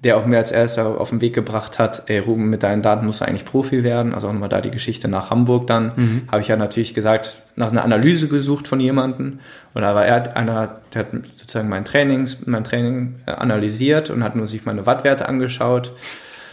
der 0.03 0.17
auch 0.17 0.25
mir 0.25 0.37
als 0.37 0.51
erster 0.51 1.01
auf 1.01 1.09
den 1.09 1.21
Weg 1.21 1.33
gebracht 1.33 1.79
hat, 1.79 2.03
ey 2.05 2.19
Ruben, 2.19 2.49
mit 2.49 2.61
deinen 2.61 2.83
Daten 2.83 3.05
musst 3.05 3.21
du 3.21 3.25
eigentlich 3.25 3.45
Profi 3.45 3.83
werden. 3.83 4.13
Also 4.13 4.27
auch 4.27 4.33
nochmal 4.33 4.49
da 4.49 4.61
die 4.61 4.69
Geschichte 4.69 5.07
nach 5.07 5.31
Hamburg 5.31 5.65
dann. 5.65 5.91
Mhm. 5.95 6.21
Habe 6.31 6.41
ich 6.41 6.47
ja 6.47 6.55
natürlich 6.55 6.93
gesagt, 6.93 7.41
nach 7.55 7.71
einer 7.71 7.83
Analyse 7.83 8.27
gesucht 8.27 8.67
von 8.67 8.79
jemandem. 8.79 9.39
Und 9.73 9.81
da 9.81 9.95
war 9.95 10.05
er 10.05 10.37
einer, 10.37 10.81
der 10.93 10.99
hat 10.99 11.07
sozusagen 11.35 11.69
mein 11.69 11.83
Trainings, 11.83 12.45
mein 12.45 12.63
Training 12.63 13.15
äh, 13.25 13.31
analysiert 13.31 14.11
und 14.11 14.23
hat 14.23 14.35
nur 14.35 14.45
sich 14.45 14.65
meine 14.65 14.85
Wattwerte 14.85 15.27
angeschaut. 15.27 15.93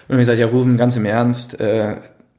Und 0.08 0.16
mir 0.16 0.22
gesagt, 0.22 0.38
ja 0.38 0.46
Ruben, 0.46 0.78
ganz 0.78 0.96
im 0.96 1.04
Ernst, 1.04 1.60
äh, 1.60 1.96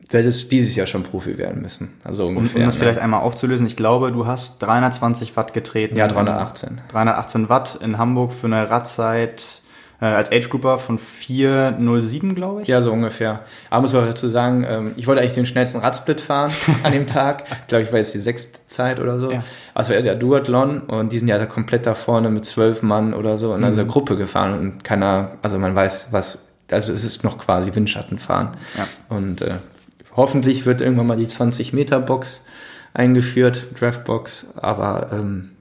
du 0.10 0.18
hättest 0.18 0.52
dieses 0.52 0.76
Jahr 0.76 0.88
schon 0.88 1.04
Profi 1.04 1.38
werden 1.38 1.62
müssen. 1.62 1.94
Also 2.04 2.26
ungefähr. 2.26 2.56
Um, 2.56 2.62
um 2.62 2.66
das 2.66 2.76
ne? 2.76 2.80
vielleicht 2.80 3.00
einmal 3.00 3.22
aufzulösen, 3.22 3.68
ich 3.68 3.76
glaube, 3.76 4.12
du 4.12 4.26
hast 4.26 4.58
320 4.60 5.38
Watt 5.38 5.54
getreten. 5.54 5.96
Ja, 5.96 6.08
318. 6.08 6.82
318 6.92 7.50
Watt 7.50 7.78
in 7.80 8.00
Hamburg 8.00 8.34
für 8.34 8.48
eine 8.48 8.72
Radzeit 8.72 9.62
äh, 10.02 10.06
als 10.06 10.32
Age 10.32 10.50
Grouper 10.50 10.78
von 10.78 11.00
4.07, 11.00 12.34
glaube 12.34 12.62
ich. 12.62 12.68
Ja, 12.68 12.82
so 12.82 12.92
ungefähr. 12.92 13.42
Aber 13.70 13.82
muss 13.82 13.94
man 13.94 14.06
dazu 14.06 14.28
sagen, 14.28 14.66
ähm, 14.68 14.94
ich 14.98 15.08
wollte 15.08 15.22
eigentlich 15.22 15.36
den 15.36 15.46
schnellsten 15.46 15.80
Radsplit 15.80 16.22
fahren 16.22 16.52
an 16.84 16.92
dem 16.92 17.08
Tag. 17.08 17.46
Ich 17.62 17.68
glaube, 17.68 17.84
ich 17.84 17.92
war 17.92 18.00
jetzt 18.00 18.14
die 18.14 18.20
sechste 18.20 18.66
Zeit 18.68 19.00
oder 19.00 19.20
so. 19.20 19.32
Ja. 19.32 19.44
Es 19.74 19.90
war 19.90 20.02
der 20.02 20.16
Duathlon 20.16 20.82
und 20.82 21.12
die 21.12 21.20
sind 21.20 21.28
ja 21.28 21.38
da 21.38 21.46
komplett 21.46 21.86
da 21.86 21.96
vorne 21.96 22.30
mit 22.30 22.46
zwölf 22.46 22.82
Mann 22.82 23.14
oder 23.14 23.38
so 23.38 23.54
in 23.54 23.62
mhm. 23.62 23.66
einer 23.66 23.86
Gruppe 23.86 24.18
gefahren 24.18 24.60
und 24.60 24.84
keiner, 24.84 25.32
also 25.42 25.58
man 25.60 25.76
weiß, 25.76 26.10
was, 26.12 26.50
also 26.72 26.94
es 26.94 27.04
ist 27.04 27.24
noch 27.24 27.38
quasi 27.38 27.74
Windschattenfahren. 27.74 28.58
Ja. 28.78 28.88
Und 29.16 29.42
äh, 29.42 29.56
hoffentlich 30.16 30.66
wird 30.66 30.82
irgendwann 30.82 31.08
mal 31.08 31.18
die 31.18 31.28
20 31.28 31.74
Meter 31.74 32.00
Box 32.00 32.44
eingeführt, 32.94 33.66
Draftbox, 33.80 34.54
aber 34.56 35.10
ähm, 35.12 35.52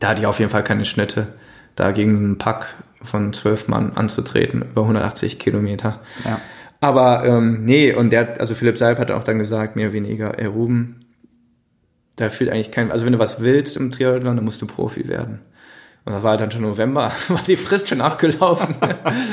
da 0.00 0.08
hatte 0.08 0.22
ich 0.22 0.26
auf 0.26 0.38
jeden 0.38 0.50
Fall 0.50 0.64
keine 0.64 0.84
Schnitte. 0.84 1.28
Da 1.76 1.92
gegen 1.92 2.16
einen 2.16 2.38
Pack 2.38 2.66
von 3.04 3.32
zwölf 3.32 3.68
Mann 3.68 3.92
anzutreten, 3.92 4.62
über 4.62 4.82
180 4.82 5.38
Kilometer. 5.38 6.00
Ja. 6.24 6.40
Aber 6.80 7.24
ähm, 7.24 7.64
nee, 7.64 7.94
und 7.94 8.10
der, 8.10 8.40
also 8.40 8.54
Philipp 8.54 8.76
Seib 8.76 8.98
hat 8.98 9.10
auch 9.10 9.24
dann 9.24 9.38
gesagt, 9.38 9.76
mehr 9.76 9.86
oder 9.86 9.94
weniger, 9.94 10.38
ey 10.38 10.46
Ruben, 10.46 11.00
da 12.16 12.28
fühlt 12.30 12.50
eigentlich 12.50 12.70
kein, 12.70 12.92
also 12.92 13.06
wenn 13.06 13.12
du 13.12 13.18
was 13.18 13.40
willst 13.40 13.76
im 13.76 13.90
Triathlon, 13.90 14.36
dann 14.36 14.44
musst 14.44 14.60
du 14.62 14.66
Profi 14.66 15.08
werden. 15.08 15.40
Und 16.04 16.12
das 16.12 16.22
war 16.22 16.32
halt 16.32 16.40
dann 16.42 16.50
schon 16.50 16.62
November, 16.62 17.10
war 17.28 17.40
die 17.46 17.56
Frist 17.56 17.88
schon 17.88 18.00
abgelaufen 18.00 18.74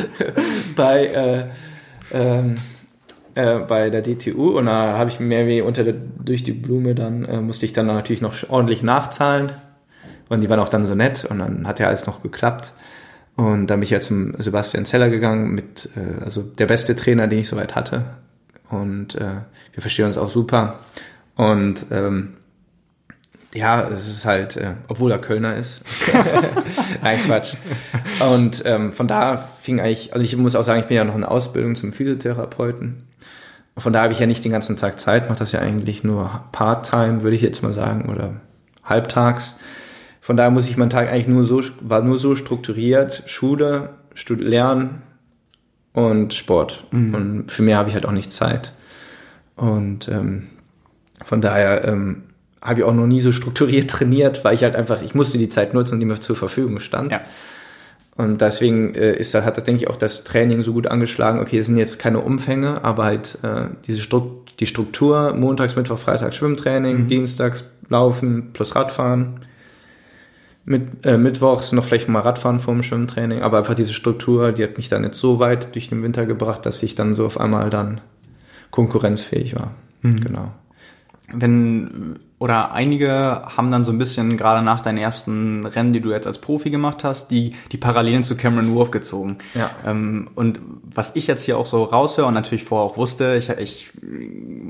bei, 0.76 1.05
äh, 1.07 1.43
ähm, 2.13 2.57
äh, 3.36 3.59
bei 3.59 3.89
der 3.89 4.01
DTU 4.01 4.57
und 4.57 4.65
da 4.65 4.97
habe 4.97 5.09
ich 5.09 5.19
mehr 5.19 5.47
wie 5.47 5.61
unter 5.61 5.84
der, 5.84 5.93
durch 5.93 6.43
die 6.43 6.53
Blume 6.53 6.95
dann, 6.95 7.26
äh, 7.26 7.41
musste 7.41 7.65
ich 7.65 7.74
dann 7.74 7.88
natürlich 7.88 8.22
noch 8.22 8.36
ordentlich 8.49 8.84
nachzahlen 8.84 9.51
und 10.30 10.41
die 10.41 10.49
waren 10.49 10.59
auch 10.59 10.69
dann 10.69 10.86
so 10.86 10.95
nett 10.95 11.26
und 11.26 11.39
dann 11.39 11.67
hat 11.67 11.80
ja 11.80 11.88
alles 11.88 12.07
noch 12.07 12.24
geklappt. 12.24 12.74
Und 13.36 13.67
dann 13.67 13.79
bin 13.79 13.84
ich 13.84 13.91
ja 13.91 14.01
zum 14.01 14.36
Sebastian 14.39 14.86
Zeller 14.86 15.09
gegangen, 15.09 15.53
mit, 15.53 15.89
äh, 15.95 16.23
also 16.23 16.41
der 16.41 16.65
beste 16.65 16.95
Trainer, 16.95 17.27
den 17.27 17.39
ich 17.39 17.47
soweit 17.47 17.75
hatte. 17.75 18.05
Und 18.69 19.15
äh, 19.15 19.41
wir 19.73 19.82
verstehen 19.82 20.05
uns 20.05 20.17
auch 20.17 20.29
super. 20.29 20.79
Und 21.36 21.86
ähm, 21.91 22.34
ja, 23.53 23.88
es 23.89 24.07
ist 24.07 24.25
halt, 24.25 24.57
äh, 24.57 24.73
obwohl 24.88 25.11
er 25.11 25.19
Kölner 25.19 25.55
ist. 25.55 25.82
Nein, 27.01 27.19
Quatsch. 27.25 27.53
Und 28.34 28.63
ähm, 28.65 28.93
von 28.93 29.07
da 29.07 29.49
fing 29.61 29.79
eigentlich, 29.79 30.13
also 30.13 30.23
ich 30.23 30.36
muss 30.38 30.55
auch 30.55 30.63
sagen, 30.63 30.82
ich 30.82 30.88
bin 30.88 30.97
ja 30.97 31.03
noch 31.03 31.15
in 31.15 31.23
Ausbildung 31.23 31.75
zum 31.75 31.91
Physiotherapeuten. 31.91 33.07
Von 33.77 33.93
da 33.93 34.03
habe 34.03 34.13
ich 34.13 34.19
ja 34.19 34.25
nicht 34.25 34.43
den 34.43 34.51
ganzen 34.51 34.77
Tag 34.77 34.99
Zeit, 34.99 35.29
mache 35.29 35.39
das 35.39 35.51
ja 35.51 35.59
eigentlich 35.59 36.03
nur 36.03 36.43
Part-Time, 36.51 37.23
würde 37.23 37.36
ich 37.36 37.41
jetzt 37.41 37.63
mal 37.63 37.73
sagen, 37.73 38.09
oder 38.09 38.36
halbtags. 38.84 39.55
Von 40.32 40.38
daher 40.38 40.49
muss 40.49 40.69
ich 40.69 40.77
meinen 40.77 40.89
Tag 40.89 41.09
eigentlich 41.09 41.27
nur 41.27 41.43
so, 41.43 41.61
war 41.82 42.01
nur 42.03 42.17
so 42.17 42.36
strukturiert, 42.36 43.23
Schule, 43.25 43.89
Stud 44.13 44.39
Lernen 44.39 45.01
und 45.91 46.34
Sport. 46.34 46.86
Mhm. 46.91 47.13
Und 47.13 47.51
für 47.51 47.63
mehr 47.63 47.75
habe 47.75 47.89
ich 47.89 47.95
halt 47.95 48.05
auch 48.05 48.13
nicht 48.13 48.32
Zeit. 48.32 48.71
Und 49.57 50.07
ähm, 50.07 50.47
von 51.21 51.41
daher 51.41 51.84
ähm, 51.84 52.23
habe 52.61 52.79
ich 52.79 52.86
auch 52.86 52.93
noch 52.93 53.07
nie 53.07 53.19
so 53.19 53.34
strukturiert 53.34 53.89
trainiert, 53.89 54.45
weil 54.45 54.55
ich 54.55 54.63
halt 54.63 54.77
einfach, 54.77 55.01
ich 55.01 55.13
musste 55.15 55.38
die 55.38 55.49
Zeit 55.49 55.73
nutzen, 55.73 55.99
die 55.99 56.05
mir 56.05 56.17
zur 56.21 56.38
Verfügung 56.38 56.79
stand. 56.79 57.11
Ja. 57.11 57.19
Und 58.15 58.39
deswegen 58.39 58.95
äh, 58.95 59.11
ist 59.11 59.36
hat 59.36 59.57
das, 59.57 59.65
denke 59.65 59.84
ich, 59.84 59.89
auch 59.89 59.97
das 59.97 60.23
Training 60.23 60.61
so 60.61 60.71
gut 60.71 60.88
angeschlagen. 60.88 61.41
Okay, 61.41 61.57
es 61.57 61.65
sind 61.65 61.75
jetzt 61.75 61.99
keine 61.99 62.19
Umfänge, 62.19 62.86
aber 62.86 63.03
halt 63.03 63.38
äh, 63.43 63.65
diese 63.86 63.99
Strukt 63.99 64.61
die 64.61 64.65
Struktur, 64.65 65.34
montags, 65.34 65.75
Mittwoch, 65.75 65.99
Freitag 65.99 66.34
Schwimmtraining, 66.34 66.99
mhm. 66.99 67.07
dienstags 67.07 67.69
Laufen 67.89 68.53
plus 68.53 68.77
Radfahren, 68.77 69.41
mit, 70.66 71.05
äh, 71.05 71.18
mittwochs 71.18 71.72
noch 71.72 71.86
vielleicht 71.86 72.07
mal 72.07 72.20
Radfahren 72.20 72.59
vorm 72.59 72.84
Schwimmtraining, 72.84 73.41
aber 73.41 73.57
einfach 73.57 73.76
diese 73.76 73.93
Struktur, 73.93 74.51
die 74.51 74.64
hat 74.64 74.78
mich 74.78 74.89
dann 74.89 75.03
jetzt 75.03 75.18
so 75.18 75.39
weit 75.39 75.74
durch 75.76 75.89
den 75.89 76.03
Winter 76.03 76.26
gebracht, 76.26 76.66
dass 76.66 76.84
ich 76.84 76.95
dann 76.95 77.16
so 77.16 77.26
auf 77.26 77.39
einmal 77.39 77.70
dann 77.70 78.01
konkurrenzfähig 78.70 79.55
war. 79.55 79.72
Mhm. 80.01 80.22
Genau. 80.22 80.51
Wenn 81.34 82.20
oder 82.41 82.71
einige 82.71 83.43
haben 83.55 83.69
dann 83.69 83.83
so 83.83 83.91
ein 83.91 83.99
bisschen 83.99 84.35
gerade 84.35 84.65
nach 84.65 84.79
deinen 84.79 84.97
ersten 84.97 85.63
Rennen, 85.63 85.93
die 85.93 86.01
du 86.01 86.09
jetzt 86.09 86.25
als 86.25 86.39
Profi 86.39 86.71
gemacht 86.71 87.03
hast, 87.03 87.29
die, 87.29 87.53
die 87.71 87.77
Parallelen 87.77 88.23
zu 88.23 88.35
Cameron 88.35 88.73
Wolf 88.73 88.89
gezogen. 88.89 89.37
Ja. 89.53 89.69
Ähm, 89.85 90.27
und 90.33 90.57
was 90.91 91.15
ich 91.15 91.27
jetzt 91.27 91.43
hier 91.43 91.59
auch 91.59 91.67
so 91.67 91.83
raushöre 91.83 92.25
und 92.25 92.33
natürlich 92.33 92.63
vorher 92.63 92.83
auch 92.83 92.97
wusste, 92.97 93.35
ich, 93.35 93.49
ich 93.49 93.91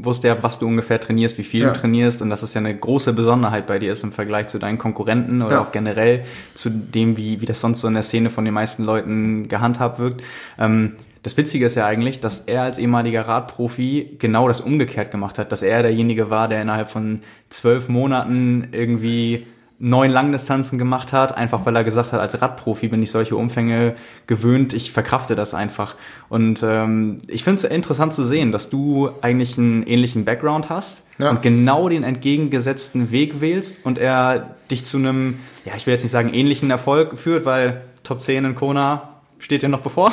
wusste 0.04 0.28
ja, 0.28 0.44
was 0.44 0.60
du 0.60 0.68
ungefähr 0.68 1.00
trainierst, 1.00 1.38
wie 1.38 1.46
viel 1.46 1.62
ja. 1.62 1.72
du 1.72 1.80
trainierst 1.80 2.22
und 2.22 2.30
dass 2.30 2.44
es 2.44 2.54
ja 2.54 2.60
eine 2.60 2.76
große 2.76 3.14
Besonderheit 3.14 3.68
bei 3.68 3.80
dir 3.80 3.94
ist 3.94 4.04
im 4.04 4.12
Vergleich 4.12 4.50
zu 4.50 4.60
deinen 4.60 4.78
Konkurrenten 4.78 5.42
oder 5.42 5.54
ja. 5.54 5.62
auch 5.62 5.72
generell 5.72 6.26
zu 6.56 6.70
dem, 6.70 7.16
wie, 7.16 7.40
wie 7.40 7.46
das 7.46 7.62
sonst 7.62 7.80
so 7.80 7.88
in 7.88 7.94
der 7.94 8.04
Szene 8.04 8.32
von 8.32 8.44
den 8.44 8.54
meisten 8.54 8.84
Leuten 8.84 9.48
gehandhabt 9.48 9.98
wirkt. 9.98 10.24
Ähm, 10.60 10.98
das 11.24 11.38
Witzige 11.38 11.66
ist 11.66 11.76
ja 11.76 11.86
eigentlich, 11.86 12.20
dass 12.20 12.42
er 12.42 12.64
als 12.64 12.80
ehemaliger 12.80 13.28
Radprofi 13.28 14.16
genau 14.18 14.48
das 14.48 14.62
umgekehrt 14.62 15.12
gemacht 15.12 15.38
hat, 15.38 15.52
dass 15.52 15.62
er 15.62 15.84
derjenige 15.84 16.30
war, 16.30 16.48
der 16.48 16.62
innerhalb 16.62 16.90
von 16.90 17.22
zwölf 17.50 17.90
Monaten 17.90 18.70
irgendwie 18.72 19.46
neun 19.84 20.12
Langdistanzen 20.12 20.78
gemacht 20.78 21.12
hat, 21.12 21.36
einfach 21.36 21.66
weil 21.66 21.76
er 21.76 21.84
gesagt 21.84 22.12
hat, 22.12 22.20
als 22.20 22.40
Radprofi 22.40 22.88
bin 22.88 23.02
ich 23.02 23.10
solche 23.10 23.36
Umfänge 23.36 23.96
gewöhnt, 24.28 24.74
ich 24.74 24.92
verkrafte 24.92 25.36
das 25.36 25.56
einfach. 25.56 25.96
Und 26.30 26.62
ähm, 26.64 27.22
ich 27.28 27.44
finde 27.44 27.62
es 27.62 27.64
interessant 27.64 28.14
zu 28.14 28.24
sehen, 28.24 28.52
dass 28.52 28.70
du 28.70 29.10
eigentlich 29.22 29.58
einen 29.58 29.82
ähnlichen 29.84 30.24
Background 30.24 30.70
hast 30.70 31.08
ja. 31.18 31.32
und 31.32 31.42
genau 31.42 31.90
den 31.90 32.04
entgegengesetzten 32.04 33.12
Weg 33.12 33.42
wählst 33.42 33.84
und 33.84 33.98
er 33.98 34.56
dich 34.70 34.86
zu 34.86 34.98
einem, 34.98 35.40
ja, 35.66 35.74
ich 35.76 35.88
will 35.88 35.94
jetzt 35.94 36.04
nicht 36.04 36.12
sagen 36.12 36.32
ähnlichen 36.32 36.70
Erfolg 36.70 37.18
führt, 37.18 37.46
weil 37.46 37.82
Top 38.04 38.22
10 38.22 38.46
in 38.46 38.56
Kona 38.56 39.11
steht 39.42 39.64
ja 39.64 39.70
noch 39.70 39.82
bevor. 39.82 40.12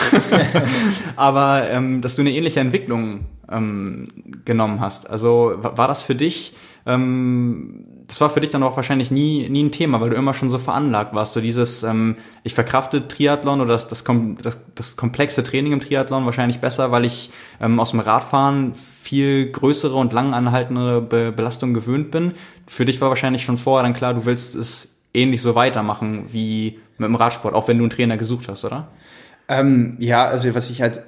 Aber 1.17 1.69
ähm, 1.71 2.01
dass 2.01 2.17
du 2.17 2.23
eine 2.23 2.33
ähnliche 2.33 2.61
Entwicklung 2.61 3.27
ähm, 3.51 4.07
genommen 4.45 4.81
hast. 4.81 5.09
Also 5.09 5.55
war 5.57 5.89
das 5.89 6.03
für 6.03 6.15
dich, 6.15 6.55
ähm, 6.87 7.85
das 8.07 8.23
war 8.23 8.31
für 8.31 8.41
dich 8.41 8.49
dann 8.49 8.63
auch 8.63 8.77
wahrscheinlich 8.77 9.11
nie, 9.11 9.49
nie 9.51 9.65
ein 9.65 9.73
Thema, 9.73 10.01
weil 10.01 10.09
du 10.09 10.17
immer 10.17 10.33
schon 10.33 10.49
so 10.49 10.59
veranlagt 10.59 11.15
warst. 11.15 11.35
So 11.35 11.43
dieses, 11.43 11.83
ähm, 11.83 12.17
ich 12.43 12.55
verkrafte 12.55 13.07
Triathlon 13.07 13.61
oder 13.61 13.73
das, 13.73 13.89
das, 13.89 14.03
das, 14.43 14.59
das 14.75 14.97
komplexe 14.97 15.45
Training 15.45 15.73
im 15.73 15.81
Triathlon 15.81 16.25
wahrscheinlich 16.25 16.61
besser, 16.61 16.91
weil 16.91 17.05
ich 17.05 17.31
ähm, 17.61 17.79
aus 17.79 17.91
dem 17.91 18.01
Radfahren 18.01 18.75
viel 18.75 19.53
größere 19.53 19.95
und 19.95 20.15
lang 20.15 20.33
anhaltende 20.33 21.03
Be 21.03 21.31
Belastung 21.31 21.75
gewöhnt 21.75 22.11
bin. 22.11 22.33
Für 22.67 22.87
dich 22.87 23.01
war 23.03 23.11
wahrscheinlich 23.11 23.45
schon 23.45 23.59
vorher 23.59 23.83
dann 23.83 23.95
klar, 23.95 24.15
du 24.15 24.25
willst 24.25 24.55
es 24.55 25.05
ähnlich 25.13 25.43
so 25.43 25.55
weitermachen 25.55 26.25
wie 26.29 26.79
mit 26.99 27.09
dem 27.09 27.15
Radsport, 27.15 27.55
auch 27.55 27.69
wenn 27.69 27.79
du 27.79 27.85
einen 27.85 27.91
Trainer 27.91 28.17
gesucht 28.17 28.49
hast, 28.49 28.65
oder? 28.65 28.89
Ähm, 29.49 29.97
ja, 29.99 30.27
also 30.27 30.55
was 30.55 30.71
ich 30.71 30.83
halt, 30.83 31.03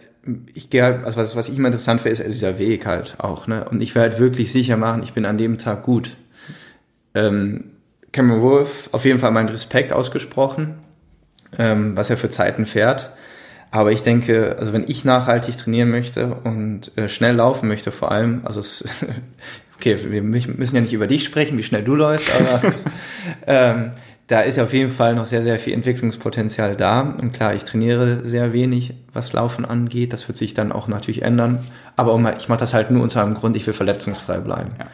ich 0.54 0.70
gehe 0.70 0.82
halt, 0.82 1.04
also 1.04 1.18
was, 1.18 1.36
was 1.36 1.48
ich 1.48 1.56
immer 1.56 1.68
interessant 1.68 2.00
finde, 2.00 2.22
ist 2.22 2.34
dieser 2.34 2.58
Weg 2.58 2.86
halt 2.86 3.16
auch, 3.18 3.46
ne? 3.46 3.68
Und 3.68 3.82
ich 3.82 3.94
will 3.94 4.02
halt 4.02 4.18
wirklich 4.18 4.52
sicher 4.52 4.76
machen, 4.76 5.02
ich 5.02 5.12
bin 5.12 5.26
an 5.26 5.38
dem 5.38 5.58
Tag 5.58 5.82
gut. 5.82 6.16
Ähm, 7.14 7.72
Cameron 8.12 8.42
Wolf, 8.42 8.88
auf 8.92 9.04
jeden 9.04 9.20
Fall 9.20 9.30
meinen 9.30 9.48
Respekt 9.48 9.92
ausgesprochen, 9.92 10.74
ähm, 11.58 11.96
was 11.96 12.10
er 12.10 12.16
für 12.16 12.30
Zeiten 12.30 12.66
fährt. 12.66 13.12
Aber 13.70 13.92
ich 13.92 14.02
denke, 14.02 14.56
also 14.58 14.72
wenn 14.72 14.84
ich 14.88 15.04
nachhaltig 15.04 15.56
trainieren 15.56 15.90
möchte 15.90 16.34
und 16.42 16.96
äh, 16.96 17.08
schnell 17.08 17.36
laufen 17.36 17.68
möchte 17.68 17.92
vor 17.92 18.10
allem, 18.10 18.40
also 18.44 18.58
es, 18.58 18.84
okay, 19.76 19.96
wir 20.10 20.22
müssen 20.22 20.74
ja 20.74 20.80
nicht 20.80 20.92
über 20.92 21.06
dich 21.06 21.24
sprechen, 21.24 21.56
wie 21.56 21.62
schnell 21.62 21.84
du 21.84 21.94
läufst, 21.94 22.30
aber 22.34 22.62
ähm, 23.46 23.92
da 24.30 24.42
ist 24.42 24.60
auf 24.60 24.72
jeden 24.72 24.92
Fall 24.92 25.16
noch 25.16 25.24
sehr, 25.24 25.42
sehr 25.42 25.58
viel 25.58 25.74
Entwicklungspotenzial 25.74 26.76
da. 26.76 27.00
Und 27.00 27.32
klar, 27.32 27.52
ich 27.56 27.64
trainiere 27.64 28.24
sehr 28.24 28.52
wenig, 28.52 28.94
was 29.12 29.32
Laufen 29.32 29.64
angeht. 29.64 30.12
Das 30.12 30.28
wird 30.28 30.38
sich 30.38 30.54
dann 30.54 30.70
auch 30.70 30.86
natürlich 30.86 31.22
ändern. 31.22 31.64
Aber 31.96 32.36
ich 32.38 32.48
mache 32.48 32.60
das 32.60 32.72
halt 32.72 32.92
nur 32.92 33.02
unter 33.02 33.24
einem 33.24 33.34
Grund, 33.34 33.56
ich 33.56 33.66
will 33.66 33.74
verletzungsfrei 33.74 34.38
bleiben. 34.38 34.70
Ja. 34.78 34.86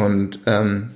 Und 0.00 0.38
ähm, 0.46 0.90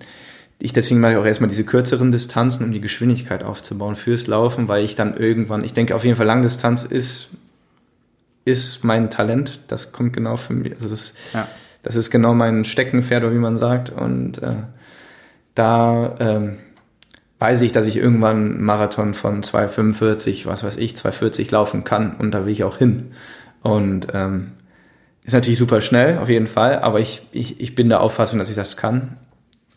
ich 0.61 0.73
deswegen 0.73 1.01
mache 1.01 1.13
ich 1.13 1.19
auch 1.19 1.25
erstmal 1.25 1.51
diese 1.51 1.65
kürzeren 1.65 2.13
Distanzen, 2.13 2.65
um 2.65 2.71
die 2.71 2.81
Geschwindigkeit 2.81 3.43
aufzubauen 3.43 3.97
fürs 3.97 4.29
Laufen, 4.29 4.69
weil 4.69 4.85
ich 4.85 4.95
dann 4.95 5.17
irgendwann, 5.17 5.65
ich 5.65 5.73
denke 5.73 5.97
auf 5.97 6.05
jeden 6.05 6.17
Fall 6.17 6.27
Langdistanz 6.27 6.85
ist, 6.85 7.31
ist 8.45 8.85
mein 8.85 9.11
Talent. 9.11 9.63
Das 9.67 9.91
kommt 9.91 10.13
genau 10.13 10.37
für 10.37 10.53
mich. 10.53 10.75
Also 10.75 10.89
das, 10.89 11.15
ja. 11.35 11.49
das 11.83 11.97
ist 11.97 12.13
genau 12.13 12.35
mein 12.35 12.65
Steckenpferd, 12.65 13.25
wie 13.33 13.39
man 13.39 13.59
sagt. 13.59 13.91
Und 13.91 14.41
äh, 14.45 14.63
da 15.57 16.15
ähm, 16.21 16.59
weiß 17.41 17.63
ich, 17.63 17.73
dass 17.73 17.87
ich 17.87 17.97
irgendwann 17.97 18.37
einen 18.37 18.65
Marathon 18.65 19.15
von 19.15 19.43
2,45, 19.43 20.47
was 20.47 20.63
weiß 20.63 20.77
ich, 20.77 20.93
2,40 20.93 21.51
laufen 21.51 21.85
kann 21.85 22.15
und 22.17 22.33
da 22.33 22.45
will 22.45 22.53
ich 22.53 22.65
auch 22.65 22.77
hin. 22.77 23.13
Und 23.63 24.09
ähm, 24.13 24.53
ist 25.25 25.33
natürlich 25.33 25.59
super 25.59 25.81
schnell, 25.81 26.19
auf 26.19 26.29
jeden 26.29 26.47
Fall, 26.47 26.79
aber 26.79 27.01
ich, 27.01 27.23
ich, 27.33 27.61
ich 27.61 27.75
bin 27.75 27.89
der 27.89 28.03
Auffassung, 28.03 28.39
dass 28.39 28.51
ich 28.51 28.57
das 28.57 28.77
kann. 28.77 29.17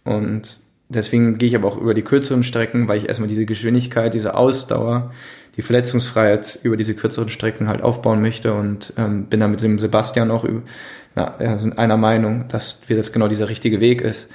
Und 0.04 0.60
deswegen 0.90 1.38
gehe 1.38 1.48
ich 1.48 1.56
aber 1.56 1.70
auch 1.70 1.78
über 1.78 1.94
die 1.94 2.02
kürzeren 2.02 2.44
Strecken, 2.44 2.90
weil 2.90 2.98
ich 2.98 3.08
erstmal 3.08 3.30
diese 3.30 3.46
Geschwindigkeit, 3.46 4.14
diese 4.14 4.36
Ausdauer, 4.36 5.12
die 5.56 5.62
Verletzungsfreiheit 5.62 6.60
über 6.64 6.76
diese 6.76 6.96
kürzeren 6.96 7.30
Strecken 7.30 7.70
halt 7.70 7.82
aufbauen 7.82 8.22
möchte 8.22 8.54
und 8.54 8.94
ähm, 8.98 9.26
bin 9.26 9.40
da 9.40 9.48
mit 9.48 9.62
dem 9.62 9.80
Sebastian 9.80 10.32
auch 10.32 10.46
na, 11.16 11.36
ja, 11.40 11.58
sind 11.60 11.78
einer 11.78 11.98
Meinung, 11.98 12.48
dass 12.50 12.82
wir 12.88 12.98
das 12.98 13.14
genau 13.14 13.28
dieser 13.30 13.48
richtige 13.48 13.80
Weg 13.80 14.02
ist, 14.02 14.32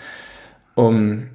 um 0.74 1.28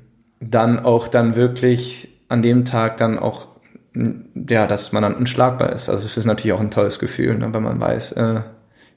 dann 0.49 0.79
auch 0.79 1.07
dann 1.07 1.35
wirklich 1.35 2.09
an 2.29 2.41
dem 2.41 2.65
Tag 2.65 2.97
dann 2.97 3.19
auch, 3.19 3.47
ja, 3.93 4.67
dass 4.67 4.91
man 4.91 5.03
dann 5.03 5.15
unschlagbar 5.15 5.71
ist. 5.71 5.89
Also 5.89 6.05
es 6.05 6.17
ist 6.17 6.25
natürlich 6.25 6.53
auch 6.53 6.59
ein 6.59 6.71
tolles 6.71 6.99
Gefühl, 6.99 7.37
ne, 7.37 7.53
wenn 7.53 7.63
man 7.63 7.79
weiß, 7.79 8.13
äh, 8.13 8.41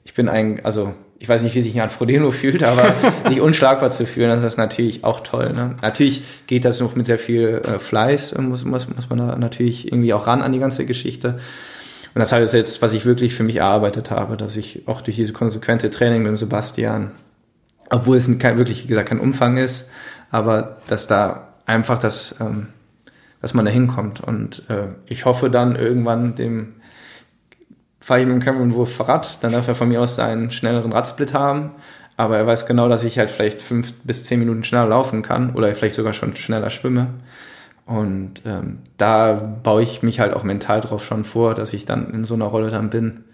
ich 0.03 0.13
bin 0.13 0.29
ein, 0.29 0.63
also 0.65 0.93
ich 1.19 1.27
weiß 1.27 1.43
nicht, 1.43 1.55
wie 1.55 1.61
sich 1.61 1.73
Jan 1.73 1.89
Frodeno 1.89 2.31
fühlt, 2.31 2.63
aber 2.63 2.93
sich 3.27 3.41
unschlagbar 3.41 3.91
zu 3.91 4.05
fühlen, 4.05 4.29
das 4.29 4.43
ist 4.43 4.57
natürlich 4.57 5.03
auch 5.03 5.21
toll. 5.21 5.53
Ne? 5.53 5.75
Natürlich 5.81 6.23
geht 6.47 6.65
das 6.65 6.79
noch 6.79 6.95
mit 6.95 7.05
sehr 7.05 7.19
viel 7.19 7.61
äh, 7.63 7.79
Fleiß, 7.79 8.37
muss, 8.39 8.65
muss, 8.65 8.87
muss 8.93 9.09
man 9.09 9.19
da 9.19 9.35
natürlich 9.35 9.91
irgendwie 9.91 10.13
auch 10.13 10.27
ran 10.27 10.41
an 10.41 10.51
die 10.51 10.59
ganze 10.59 10.85
Geschichte. 10.85 11.39
Und 12.15 12.19
das 12.19 12.31
heißt 12.31 12.53
jetzt, 12.55 12.81
was 12.81 12.93
ich 12.93 13.05
wirklich 13.05 13.35
für 13.35 13.43
mich 13.43 13.57
erarbeitet 13.57 14.09
habe, 14.09 14.37
dass 14.37 14.57
ich 14.57 14.87
auch 14.87 15.01
durch 15.01 15.17
diese 15.17 15.33
konsequente 15.33 15.91
Training 15.91 16.23
mit 16.23 16.29
dem 16.29 16.37
Sebastian, 16.37 17.11
obwohl 17.91 18.17
es 18.17 18.39
kein, 18.39 18.57
wirklich, 18.57 18.85
wie 18.85 18.87
gesagt, 18.87 19.09
kein 19.09 19.19
Umfang 19.19 19.57
ist, 19.57 19.87
aber 20.31 20.77
dass 20.87 21.07
da 21.07 21.47
einfach 21.65 21.99
das, 21.99 22.39
ähm, 22.39 22.67
dass 23.41 23.53
man 23.53 23.65
da 23.65 23.71
hinkommt. 23.71 24.21
Und 24.21 24.69
äh, 24.69 24.87
ich 25.05 25.25
hoffe 25.25 25.49
dann 25.49 25.75
irgendwann 25.75 26.35
dem 26.35 26.73
fahre 28.07 28.21
ich 28.21 28.25
mit 28.25 28.35
dem 28.35 28.41
Cameron 28.41 28.73
Wolf 28.73 29.05
Rad, 29.05 29.37
dann 29.41 29.51
darf 29.51 29.67
er 29.67 29.75
von 29.75 29.89
mir 29.89 30.01
aus 30.01 30.15
seinen 30.15 30.49
schnelleren 30.49 30.93
Radsplit 30.93 31.33
haben. 31.33 31.71
Aber 32.15 32.37
er 32.37 32.47
weiß 32.47 32.65
genau, 32.65 32.87
dass 32.87 33.03
ich 33.03 33.19
halt 33.19 33.29
vielleicht 33.29 33.61
fünf 33.61 33.91
bis 34.03 34.23
zehn 34.23 34.39
Minuten 34.39 34.63
schneller 34.63 34.87
laufen 34.87 35.23
kann 35.23 35.53
oder 35.53 35.75
vielleicht 35.75 35.95
sogar 35.95 36.13
schon 36.13 36.33
schneller 36.37 36.69
schwimme. 36.69 37.07
Und 37.85 38.43
ähm, 38.45 38.79
da 38.97 39.33
baue 39.33 39.83
ich 39.83 40.03
mich 40.03 40.21
halt 40.21 40.33
auch 40.33 40.43
mental 40.43 40.79
drauf 40.79 41.03
schon 41.05 41.25
vor, 41.25 41.53
dass 41.53 41.73
ich 41.73 41.85
dann 41.85 42.09
in 42.11 42.23
so 42.23 42.33
einer 42.33 42.45
Rolle 42.45 42.69
dann 42.69 42.89
bin, 42.89 43.25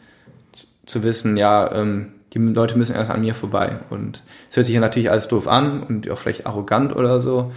zu 0.87 1.03
wissen, 1.03 1.37
ja, 1.37 1.71
ähm, 1.71 2.11
die 2.33 2.39
Leute 2.39 2.77
müssen 2.77 2.95
erst 2.95 3.11
an 3.11 3.21
mir 3.21 3.35
vorbei. 3.35 3.77
Und 3.89 4.23
es 4.49 4.55
hört 4.55 4.65
sich 4.65 4.75
ja 4.75 4.81
natürlich 4.81 5.09
alles 5.11 5.27
doof 5.27 5.47
an 5.47 5.83
und 5.83 6.09
auch 6.09 6.17
vielleicht 6.17 6.45
arrogant 6.45 6.95
oder 6.95 7.19
so. 7.19 7.51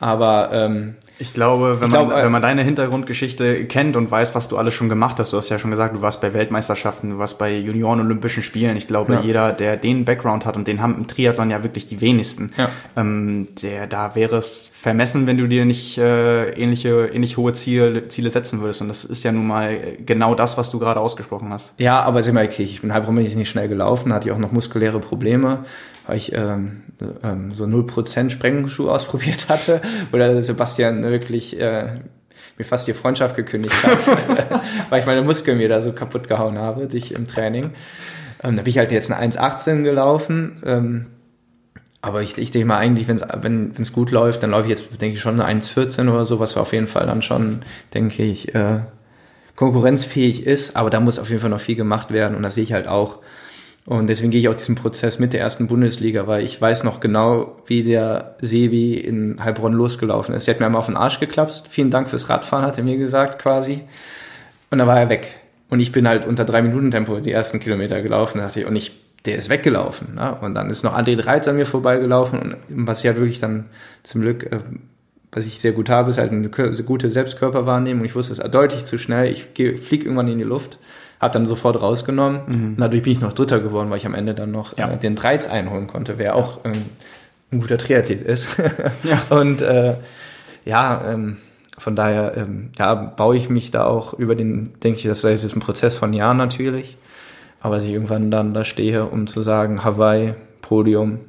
Aber 0.00 0.50
ähm, 0.52 0.94
ich 1.18 1.34
glaube, 1.34 1.78
wenn, 1.80 1.88
ich 1.88 1.92
man, 1.92 2.08
glaube, 2.08 2.22
wenn 2.22 2.32
man 2.32 2.40
deine 2.40 2.64
Hintergrundgeschichte 2.64 3.66
kennt 3.66 3.94
und 3.94 4.10
weiß, 4.10 4.34
was 4.34 4.48
du 4.48 4.56
alles 4.56 4.72
schon 4.72 4.88
gemacht 4.88 5.18
hast, 5.18 5.34
du 5.34 5.36
hast 5.36 5.50
ja 5.50 5.58
schon 5.58 5.70
gesagt, 5.70 5.94
du 5.94 6.00
warst 6.00 6.22
bei 6.22 6.32
Weltmeisterschaften, 6.32 7.10
du 7.10 7.18
warst 7.18 7.38
bei 7.38 7.54
Junioren-Olympischen 7.54 8.42
Spielen. 8.42 8.78
Ich 8.78 8.86
glaube, 8.86 9.12
ja. 9.12 9.20
jeder, 9.20 9.52
der 9.52 9.76
den 9.76 10.06
Background 10.06 10.46
hat, 10.46 10.56
und 10.56 10.66
den 10.66 10.80
haben 10.80 10.96
im 10.96 11.06
Triathlon 11.06 11.50
ja 11.50 11.62
wirklich 11.62 11.86
die 11.86 12.00
wenigsten, 12.00 12.54
ja. 12.56 12.70
ähm, 12.96 13.48
der, 13.62 13.86
da 13.86 14.14
wäre 14.14 14.38
es 14.38 14.70
vermessen, 14.72 15.26
wenn 15.26 15.36
du 15.36 15.46
dir 15.46 15.66
nicht 15.66 15.98
äh, 15.98 16.52
ähnliche, 16.52 17.10
ähnlich 17.12 17.36
hohe 17.36 17.52
Ziele, 17.52 18.08
Ziele 18.08 18.30
setzen 18.30 18.62
würdest. 18.62 18.80
Und 18.80 18.88
das 18.88 19.04
ist 19.04 19.22
ja 19.22 19.32
nun 19.32 19.46
mal 19.46 19.76
genau 20.06 20.34
das, 20.34 20.56
was 20.56 20.70
du 20.70 20.78
gerade 20.78 21.00
ausgesprochen 21.00 21.52
hast. 21.52 21.74
Ja, 21.76 22.00
aber 22.00 22.22
sieh 22.22 22.32
mal, 22.32 22.46
okay, 22.46 22.62
ich 22.62 22.80
bin 22.80 22.94
halb 22.94 23.06
nicht 23.10 23.50
schnell 23.50 23.68
gelaufen, 23.68 24.14
hatte 24.14 24.28
ich 24.28 24.34
auch 24.34 24.38
noch 24.38 24.52
muskuläre 24.52 25.00
Probleme 25.00 25.64
weil 26.06 26.16
ich 26.16 26.32
ähm, 26.34 26.82
ähm, 27.22 27.52
so 27.52 27.64
0% 27.64 28.30
Sprengschuh 28.30 28.90
ausprobiert 28.90 29.48
hatte, 29.48 29.80
oder 30.12 30.40
Sebastian 30.42 31.02
wirklich 31.02 31.58
äh, 31.60 31.88
mir 32.58 32.64
fast 32.64 32.86
die 32.86 32.94
Freundschaft 32.94 33.36
gekündigt 33.36 33.74
hat, 33.84 33.98
weil 34.90 35.00
ich 35.00 35.06
meine 35.06 35.22
Muskeln 35.22 35.58
mir 35.58 35.68
da 35.68 35.80
so 35.80 35.92
kaputt 35.92 36.28
gehauen 36.28 36.58
habe, 36.58 36.86
dich 36.86 37.14
im 37.14 37.26
Training. 37.26 37.70
Ähm, 38.42 38.56
da 38.56 38.62
bin 38.62 38.70
ich 38.70 38.78
halt 38.78 38.92
jetzt 38.92 39.10
eine 39.10 39.32
1,18 39.32 39.82
gelaufen. 39.82 40.62
Ähm, 40.64 41.06
aber 42.02 42.22
ich, 42.22 42.38
ich 42.38 42.50
denke 42.50 42.66
mal 42.66 42.78
eigentlich, 42.78 43.08
wenn's, 43.08 43.22
wenn 43.42 43.74
es 43.78 43.92
gut 43.92 44.10
läuft, 44.10 44.42
dann 44.42 44.52
laufe 44.52 44.64
ich 44.64 44.70
jetzt, 44.70 44.84
denke 45.00 45.14
ich, 45.14 45.20
schon 45.20 45.38
eine 45.38 45.60
1,14 45.60 46.10
oder 46.10 46.24
so, 46.24 46.40
was 46.40 46.56
auf 46.56 46.72
jeden 46.72 46.86
Fall 46.86 47.06
dann 47.06 47.20
schon, 47.20 47.62
denke 47.92 48.22
ich, 48.22 48.54
äh, 48.54 48.80
konkurrenzfähig 49.56 50.46
ist. 50.46 50.76
Aber 50.76 50.88
da 50.88 51.00
muss 51.00 51.18
auf 51.18 51.28
jeden 51.28 51.42
Fall 51.42 51.50
noch 51.50 51.60
viel 51.60 51.76
gemacht 51.76 52.10
werden 52.10 52.36
und 52.36 52.42
das 52.42 52.54
sehe 52.54 52.64
ich 52.64 52.72
halt 52.72 52.88
auch. 52.88 53.18
Und 53.90 54.06
deswegen 54.06 54.30
gehe 54.30 54.40
ich 54.40 54.48
auch 54.48 54.54
diesen 54.54 54.76
Prozess 54.76 55.18
mit 55.18 55.32
der 55.32 55.40
ersten 55.40 55.66
Bundesliga, 55.66 56.28
weil 56.28 56.44
ich 56.44 56.60
weiß 56.60 56.84
noch 56.84 57.00
genau, 57.00 57.56
wie 57.66 57.82
der 57.82 58.36
Sebi 58.40 58.94
in 58.94 59.42
Heilbronn 59.42 59.72
losgelaufen 59.72 60.32
ist. 60.32 60.46
Er 60.46 60.54
hat 60.54 60.60
mir 60.60 60.66
einmal 60.66 60.78
auf 60.78 60.86
den 60.86 60.96
Arsch 60.96 61.18
geklapst. 61.18 61.66
Vielen 61.68 61.90
Dank 61.90 62.08
fürs 62.08 62.28
Radfahren, 62.28 62.64
hat 62.64 62.78
er 62.78 62.84
mir 62.84 62.98
gesagt, 62.98 63.40
quasi. 63.40 63.80
Und 64.70 64.78
dann 64.78 64.86
war 64.86 65.00
er 65.00 65.08
weg. 65.08 65.34
Und 65.70 65.80
ich 65.80 65.90
bin 65.90 66.06
halt 66.06 66.24
unter 66.24 66.44
drei 66.44 66.62
Minuten 66.62 66.92
Tempo 66.92 67.18
die 67.18 67.32
ersten 67.32 67.58
Kilometer 67.58 68.00
gelaufen. 68.00 68.40
Und 68.40 68.76
ich, 68.76 68.92
der 69.24 69.34
ist 69.34 69.50
weggelaufen. 69.50 70.14
Ne? 70.14 70.36
Und 70.40 70.54
dann 70.54 70.70
ist 70.70 70.84
noch 70.84 70.96
André 70.96 71.16
Dreiz 71.16 71.48
an 71.48 71.56
mir 71.56 71.66
vorbeigelaufen. 71.66 72.38
Und 72.38 72.56
was 72.68 73.00
ich 73.00 73.08
halt 73.08 73.18
wirklich 73.18 73.40
dann 73.40 73.70
zum 74.04 74.20
Glück, 74.20 74.52
äh, 74.52 74.60
was 75.32 75.46
ich 75.46 75.60
sehr 75.60 75.72
gut 75.72 75.90
habe, 75.90 76.10
ist 76.10 76.18
halt 76.18 76.30
eine 76.30 76.48
gute 76.48 77.10
Selbstkörperwahrnehmung. 77.10 78.04
Ich 78.04 78.14
wusste, 78.14 78.34
es 78.34 78.38
ist 78.38 78.54
deutlich 78.54 78.84
zu 78.84 78.98
schnell. 78.98 79.32
Ich 79.32 79.46
fliege 79.46 80.04
irgendwann 80.04 80.28
in 80.28 80.38
die 80.38 80.44
Luft 80.44 80.78
hat 81.20 81.34
dann 81.34 81.46
sofort 81.46 81.80
rausgenommen. 81.80 82.40
Mhm. 82.46 82.68
Und 82.70 82.80
dadurch 82.80 83.02
bin 83.02 83.12
ich 83.12 83.20
noch 83.20 83.34
Dritter 83.34 83.60
geworden, 83.60 83.90
weil 83.90 83.98
ich 83.98 84.06
am 84.06 84.14
Ende 84.14 84.34
dann 84.34 84.50
noch 84.50 84.76
ja. 84.76 84.90
äh, 84.90 84.96
den 84.96 85.14
Dreiz 85.14 85.48
einholen 85.48 85.86
konnte, 85.86 86.18
wer 86.18 86.34
auch 86.34 86.64
ähm, 86.64 86.72
ein 87.52 87.60
guter 87.60 87.78
Triathlet 87.78 88.22
ist. 88.22 88.56
ja. 89.04 89.22
Und 89.28 89.60
äh, 89.60 89.96
ja, 90.64 91.12
ähm, 91.12 91.36
von 91.76 91.94
daher 91.94 92.36
ähm, 92.36 92.70
ja, 92.78 92.94
baue 92.94 93.36
ich 93.36 93.50
mich 93.50 93.70
da 93.70 93.84
auch 93.84 94.14
über 94.14 94.34
den, 94.34 94.72
denke 94.82 94.98
ich, 94.98 95.04
das 95.04 95.22
ist 95.24 95.42
jetzt 95.42 95.54
ein 95.54 95.60
Prozess 95.60 95.96
von 95.96 96.12
Jahren 96.12 96.38
natürlich, 96.38 96.96
aber 97.60 97.76
dass 97.76 97.84
ich 97.84 97.90
irgendwann 97.90 98.30
dann 98.30 98.54
da 98.54 98.64
stehe, 98.64 99.06
um 99.06 99.26
zu 99.26 99.42
sagen, 99.42 99.84
Hawaii, 99.84 100.34
Podium, 100.62 101.20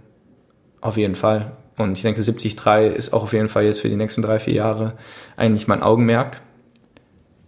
auf 0.80 0.98
jeden 0.98 1.16
Fall. 1.16 1.52
Und 1.78 1.94
ich 1.94 2.02
denke, 2.02 2.22
73 2.22 2.96
ist 2.96 3.14
auch 3.14 3.24
auf 3.24 3.34
jeden 3.34 3.48
Fall 3.48 3.64
jetzt 3.64 3.82
für 3.82 3.90
die 3.90 3.96
nächsten 3.96 4.22
drei, 4.22 4.40
vier 4.40 4.54
Jahre 4.54 4.94
eigentlich 5.36 5.68
mein 5.68 5.84
Augenmerk, 5.84 6.42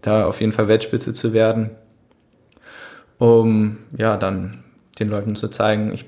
da 0.02 0.26
auf 0.26 0.42
jeden 0.42 0.52
Fall 0.52 0.68
Weltspitze 0.68 1.14
zu 1.14 1.34
werden 1.34 1.72
um 3.24 3.78
ja 3.98 4.18
dann 4.18 4.64
den 5.00 5.08
Leuten 5.08 5.36
zu 5.36 5.48
zeigen, 5.48 5.94
ich 5.94 6.06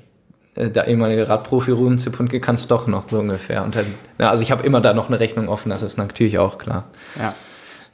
äh, 0.55 0.70
der 0.70 0.88
ehemalige 0.88 1.30
Radprofi 1.30 1.72
Ruben 1.72 1.97
Zipunke 1.97 2.41
kann 2.41 2.55
es 2.55 2.68
doch 2.68 2.88
noch 2.88 3.09
so 3.09 3.20
ungefähr. 3.20 3.63
Und 3.63 3.76
dann, 3.76 3.86
ja, 4.20 4.30
also 4.30 4.43
ich 4.43 4.51
habe 4.51 4.66
immer 4.66 4.82
da 4.82 4.93
noch 4.93 5.07
eine 5.07 5.20
Rechnung 5.20 5.47
offen, 5.47 5.70
das 5.70 5.82
ist 5.82 5.97
natürlich 5.97 6.38
auch 6.39 6.57
klar. 6.57 6.86
Ja. 7.18 7.34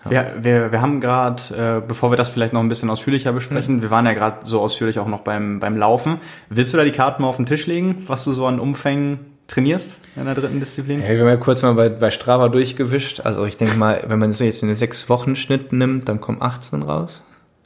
Ja. 0.06 0.10
Wir, 0.10 0.34
wir, 0.42 0.72
wir 0.72 0.82
haben 0.82 1.00
gerade, 1.00 1.44
äh, 1.56 1.88
bevor 1.88 2.12
wir 2.12 2.18
das 2.18 2.30
vielleicht 2.30 2.54
noch 2.54 2.62
ein 2.62 2.70
bisschen 2.70 2.90
ausführlicher 2.90 3.32
besprechen, 3.32 3.76
mhm. 3.76 3.82
wir 3.84 3.92
waren 3.92 4.08
ja 4.08 4.14
gerade 4.14 4.38
so 4.42 4.60
ausführlich 4.60 4.98
auch 4.98 5.06
noch 5.06 5.20
beim, 5.20 5.60
beim 5.60 5.78
Laufen. 5.78 6.18
Willst 6.50 6.74
du 6.74 6.78
da 6.78 6.84
die 6.84 6.92
Karten 6.92 7.22
mal 7.22 7.28
auf 7.28 7.38
den 7.38 7.46
Tisch 7.46 7.68
legen, 7.68 8.06
was 8.08 8.24
du 8.26 8.32
so 8.32 8.48
an 8.48 8.60
Umfängen 8.60 9.20
trainierst 9.48 10.00
in 10.16 10.26
der 10.26 10.34
dritten 10.34 10.60
Disziplin? 10.60 11.04
Ja, 11.04 11.10
wir 11.10 11.20
haben 11.20 11.28
ja 11.28 11.38
kurz 11.38 11.62
mal 11.62 11.76
bei, 11.76 11.90
bei 11.90 12.10
Strava 12.10 12.50
durchgewischt. 12.50 13.20
Also 13.20 13.46
ich 13.46 13.58
denke 13.58 13.78
mal, 13.78 14.04
wenn 14.08 14.18
man 14.18 14.32
so 14.32 14.44
jetzt 14.44 14.64
einen 14.64 14.74
sechs 14.74 15.08
Wochen 15.08 15.36
Schnitt 15.36 15.72
nimmt, 15.72 16.10
dann 16.10 16.20
kommen 16.20 16.42
18 16.42 16.82
raus. 16.82 17.22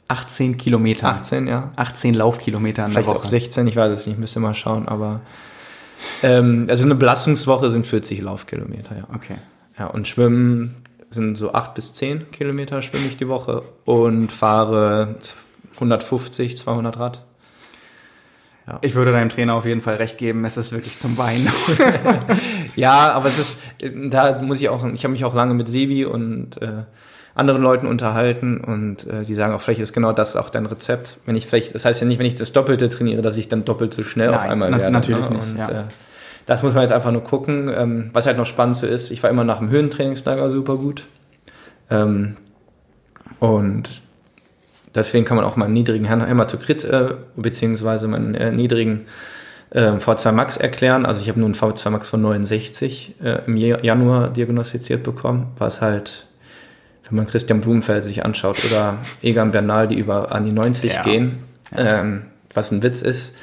18 0.08 0.56
Kilometer. 0.56 1.08
18, 1.08 1.46
ja. 1.46 1.72
18 1.76 2.14
Laufkilometer 2.14 2.84
in 2.84 2.92
Vielleicht 2.92 3.08
der 3.08 3.14
Woche. 3.14 3.24
auch 3.24 3.28
16, 3.28 3.66
ich 3.66 3.76
weiß 3.76 3.98
es 3.98 4.06
nicht, 4.06 4.18
müsste 4.18 4.40
mal 4.40 4.54
schauen, 4.54 4.86
aber 4.88 5.20
ähm, 6.22 6.66
also 6.68 6.84
eine 6.84 6.94
Belastungswoche 6.94 7.70
sind 7.70 7.86
40 7.86 8.22
Laufkilometer, 8.22 8.96
ja. 8.96 9.08
Okay. 9.14 9.38
Ja, 9.78 9.88
und 9.88 10.08
Schwimmen 10.08 10.76
sind 11.10 11.36
so 11.36 11.52
8 11.52 11.74
bis 11.74 11.94
10 11.94 12.30
Kilometer 12.30 12.82
schwimme 12.82 13.06
ich 13.06 13.16
die 13.16 13.28
Woche 13.28 13.62
und 13.84 14.32
fahre 14.32 15.16
150, 15.74 16.56
200 16.58 16.98
Rad. 16.98 17.24
Ja. 18.66 18.78
Ich 18.82 18.94
würde 18.94 19.12
deinem 19.12 19.28
Trainer 19.28 19.54
auf 19.54 19.64
jeden 19.64 19.80
Fall 19.80 19.94
recht 19.96 20.18
geben, 20.18 20.44
es 20.44 20.56
ist 20.56 20.72
wirklich 20.72 20.98
zum 20.98 21.16
Weinen. 21.18 21.48
ja, 22.76 23.12
aber 23.12 23.28
es 23.28 23.38
ist, 23.38 23.58
da 24.10 24.42
muss 24.42 24.60
ich 24.60 24.68
auch, 24.68 24.84
ich 24.92 25.04
habe 25.04 25.12
mich 25.12 25.24
auch 25.24 25.34
lange 25.34 25.54
mit 25.54 25.68
Sebi 25.68 26.04
und 26.04 26.60
äh, 26.60 26.82
anderen 27.36 27.62
Leuten 27.62 27.86
unterhalten 27.86 28.58
und 28.58 29.06
äh, 29.06 29.22
die 29.22 29.34
sagen 29.34 29.52
auch, 29.52 29.60
vielleicht 29.60 29.80
ist 29.80 29.92
genau 29.92 30.12
das 30.12 30.36
auch 30.36 30.48
dein 30.48 30.64
Rezept. 30.64 31.18
Wenn 31.26 31.36
ich 31.36 31.46
vielleicht, 31.46 31.74
das 31.74 31.84
heißt 31.84 32.00
ja 32.00 32.06
nicht, 32.06 32.18
wenn 32.18 32.26
ich 32.26 32.34
das 32.34 32.52
Doppelte 32.52 32.88
trainiere, 32.88 33.20
dass 33.20 33.36
ich 33.36 33.48
dann 33.48 33.64
doppelt 33.66 33.92
so 33.92 34.02
schnell 34.02 34.28
Nein, 34.28 34.36
auf 34.36 34.44
einmal 34.44 34.72
werde. 34.72 34.90
Natürlich 34.90 35.28
ne? 35.28 35.36
nicht. 35.36 35.48
Und, 35.50 35.58
ja. 35.58 35.68
äh, 35.68 35.84
das 36.46 36.62
muss 36.62 36.72
man 36.72 36.82
jetzt 36.82 36.92
einfach 36.92 37.12
nur 37.12 37.22
gucken. 37.22 37.70
Ähm, 37.74 38.10
was 38.14 38.26
halt 38.26 38.38
noch 38.38 38.46
spannend 38.46 38.76
so 38.76 38.86
ist, 38.86 39.10
ich 39.10 39.22
war 39.22 39.28
immer 39.28 39.44
nach 39.44 39.58
dem 39.58 39.68
Höhentrainingslager 39.68 40.50
super 40.50 40.76
gut. 40.76 41.04
Ähm, 41.90 42.36
und 43.38 44.02
deswegen 44.94 45.26
kann 45.26 45.36
man 45.36 45.44
auch 45.44 45.56
meinen 45.56 45.74
niedrigen 45.74 46.06
Hämatokrit 46.06 46.84
äh, 46.84 47.16
beziehungsweise 47.36 48.08
meinen 48.08 48.34
äh, 48.34 48.50
niedrigen 48.50 49.06
äh, 49.70 49.90
V2 49.90 50.32
Max 50.32 50.56
erklären. 50.56 51.04
Also 51.04 51.20
ich 51.20 51.28
habe 51.28 51.38
nur 51.38 51.48
einen 51.48 51.54
V2 51.54 51.90
Max 51.90 52.08
von 52.08 52.22
69 52.22 53.16
äh, 53.22 53.40
im 53.46 53.58
Januar 53.58 54.30
diagnostiziert 54.30 55.02
bekommen, 55.02 55.48
was 55.58 55.82
halt 55.82 56.26
wenn 57.08 57.16
man 57.16 57.26
Christian 57.26 57.60
Blumenfeld 57.60 58.04
sich 58.04 58.24
anschaut 58.24 58.58
oder 58.64 58.98
Egan 59.22 59.52
Bernal, 59.52 59.88
die 59.88 59.96
über 59.96 60.32
an 60.32 60.44
die 60.44 60.52
90 60.52 60.94
ja. 60.94 61.02
gehen, 61.02 61.38
ähm, 61.74 62.26
was 62.52 62.72
ein 62.72 62.82
Witz 62.82 63.02
ist. 63.02 63.34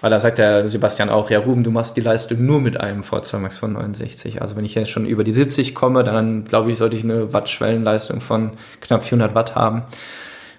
Weil 0.00 0.10
da 0.10 0.18
sagt 0.18 0.38
der 0.38 0.66
Sebastian 0.68 1.10
auch, 1.10 1.28
ja 1.28 1.40
Ruben, 1.40 1.62
du 1.62 1.70
machst 1.70 1.96
die 1.96 2.00
Leistung 2.00 2.46
nur 2.46 2.60
mit 2.60 2.80
einem 2.80 3.04
Max 3.10 3.58
von 3.58 3.72
69. 3.74 4.40
Also 4.40 4.56
wenn 4.56 4.64
ich 4.64 4.74
jetzt 4.74 4.90
schon 4.90 5.04
über 5.04 5.24
die 5.24 5.32
70 5.32 5.74
komme, 5.74 6.02
dann 6.02 6.44
glaube 6.44 6.72
ich, 6.72 6.78
sollte 6.78 6.96
ich 6.96 7.04
eine 7.04 7.34
Watt-Schwellenleistung 7.34 8.22
von 8.22 8.52
knapp 8.80 9.04
400 9.04 9.34
Watt 9.34 9.54
haben. 9.54 9.82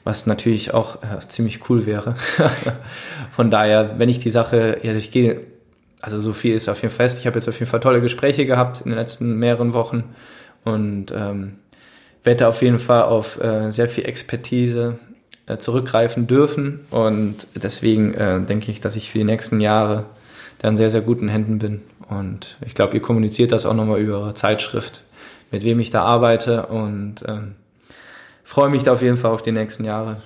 Was 0.03 0.28
natürlich 0.28 0.74
auch 0.74 0.97
äh, 1.03 1.20
ziemlich 1.28 1.70
cool 1.70 1.88
wäre. 1.88 2.16
von 3.32 3.49
daher, 3.49 3.95
wenn 3.97 4.09
ich 4.09 4.20
die 4.20 4.30
Sache, 4.30 4.80
ja, 4.84 4.93
ich 4.93 5.12
gehe, 5.12 5.41
also 6.01 6.20
so 6.22 6.34
viel 6.34 6.53
ist 6.53 6.70
auf 6.70 6.82
jeden 6.82 6.93
Fall 6.93 7.07
fest. 7.07 7.20
Ich 7.20 7.28
habe 7.28 7.38
jetzt 7.38 7.47
auf 7.47 7.59
jeden 7.59 7.70
Fall 7.70 7.80
tolle 7.80 8.01
Gespräche 8.01 8.45
gehabt 8.45 8.82
in 8.82 8.91
den 8.91 8.97
letzten 8.97 9.38
mehreren 9.38 9.74
Wochen. 9.74 10.16
Und 10.64 11.12
ähm, 11.16 11.57
werde 12.24 12.47
auf 12.47 12.61
jeden 12.61 12.80
Fall 12.80 13.03
auf 13.03 13.41
äh, 13.41 13.72
sehr 13.72 13.89
viel 13.89 14.05
Expertise 14.05 14.99
äh, 15.47 15.57
zurückgreifen 15.57 16.28
dürfen. 16.28 16.82
Und 16.91 17.47
deswegen 17.55 18.13
äh, 18.13 18.41
denke 18.41 18.72
ich, 18.72 18.82
dass 18.82 18.95
ich 18.95 19.11
für 19.11 19.19
die 19.19 19.24
nächsten 19.24 19.59
Jahre 19.59 20.05
dann 20.59 20.78
sehr, 20.78 20.91
sehr 20.91 21.01
guten 21.01 21.28
Händen 21.28 21.59
bin. 21.59 21.82
Und 22.09 22.57
ich 22.65 22.76
glaube, 22.76 22.93
ihr 22.93 23.01
kommuniziert 23.01 23.51
das 23.51 23.65
auch 23.65 23.74
nochmal 23.74 23.99
über 23.99 24.19
eure 24.19 24.34
Zeitschrift, 24.34 25.01
mit 25.49 25.63
wem 25.63 25.80
ich 25.80 25.89
da 25.89 26.03
arbeite. 26.03 26.67
Und 26.67 27.24
ähm, 27.28 27.55
freue 28.43 28.69
mich 28.69 28.84
da 28.84 28.93
auf 28.93 29.01
jeden 29.01 29.17
Fall 29.17 29.32
auf 29.32 29.41
die 29.41 29.51
nächsten 29.51 29.84
Jahre. 29.84 30.22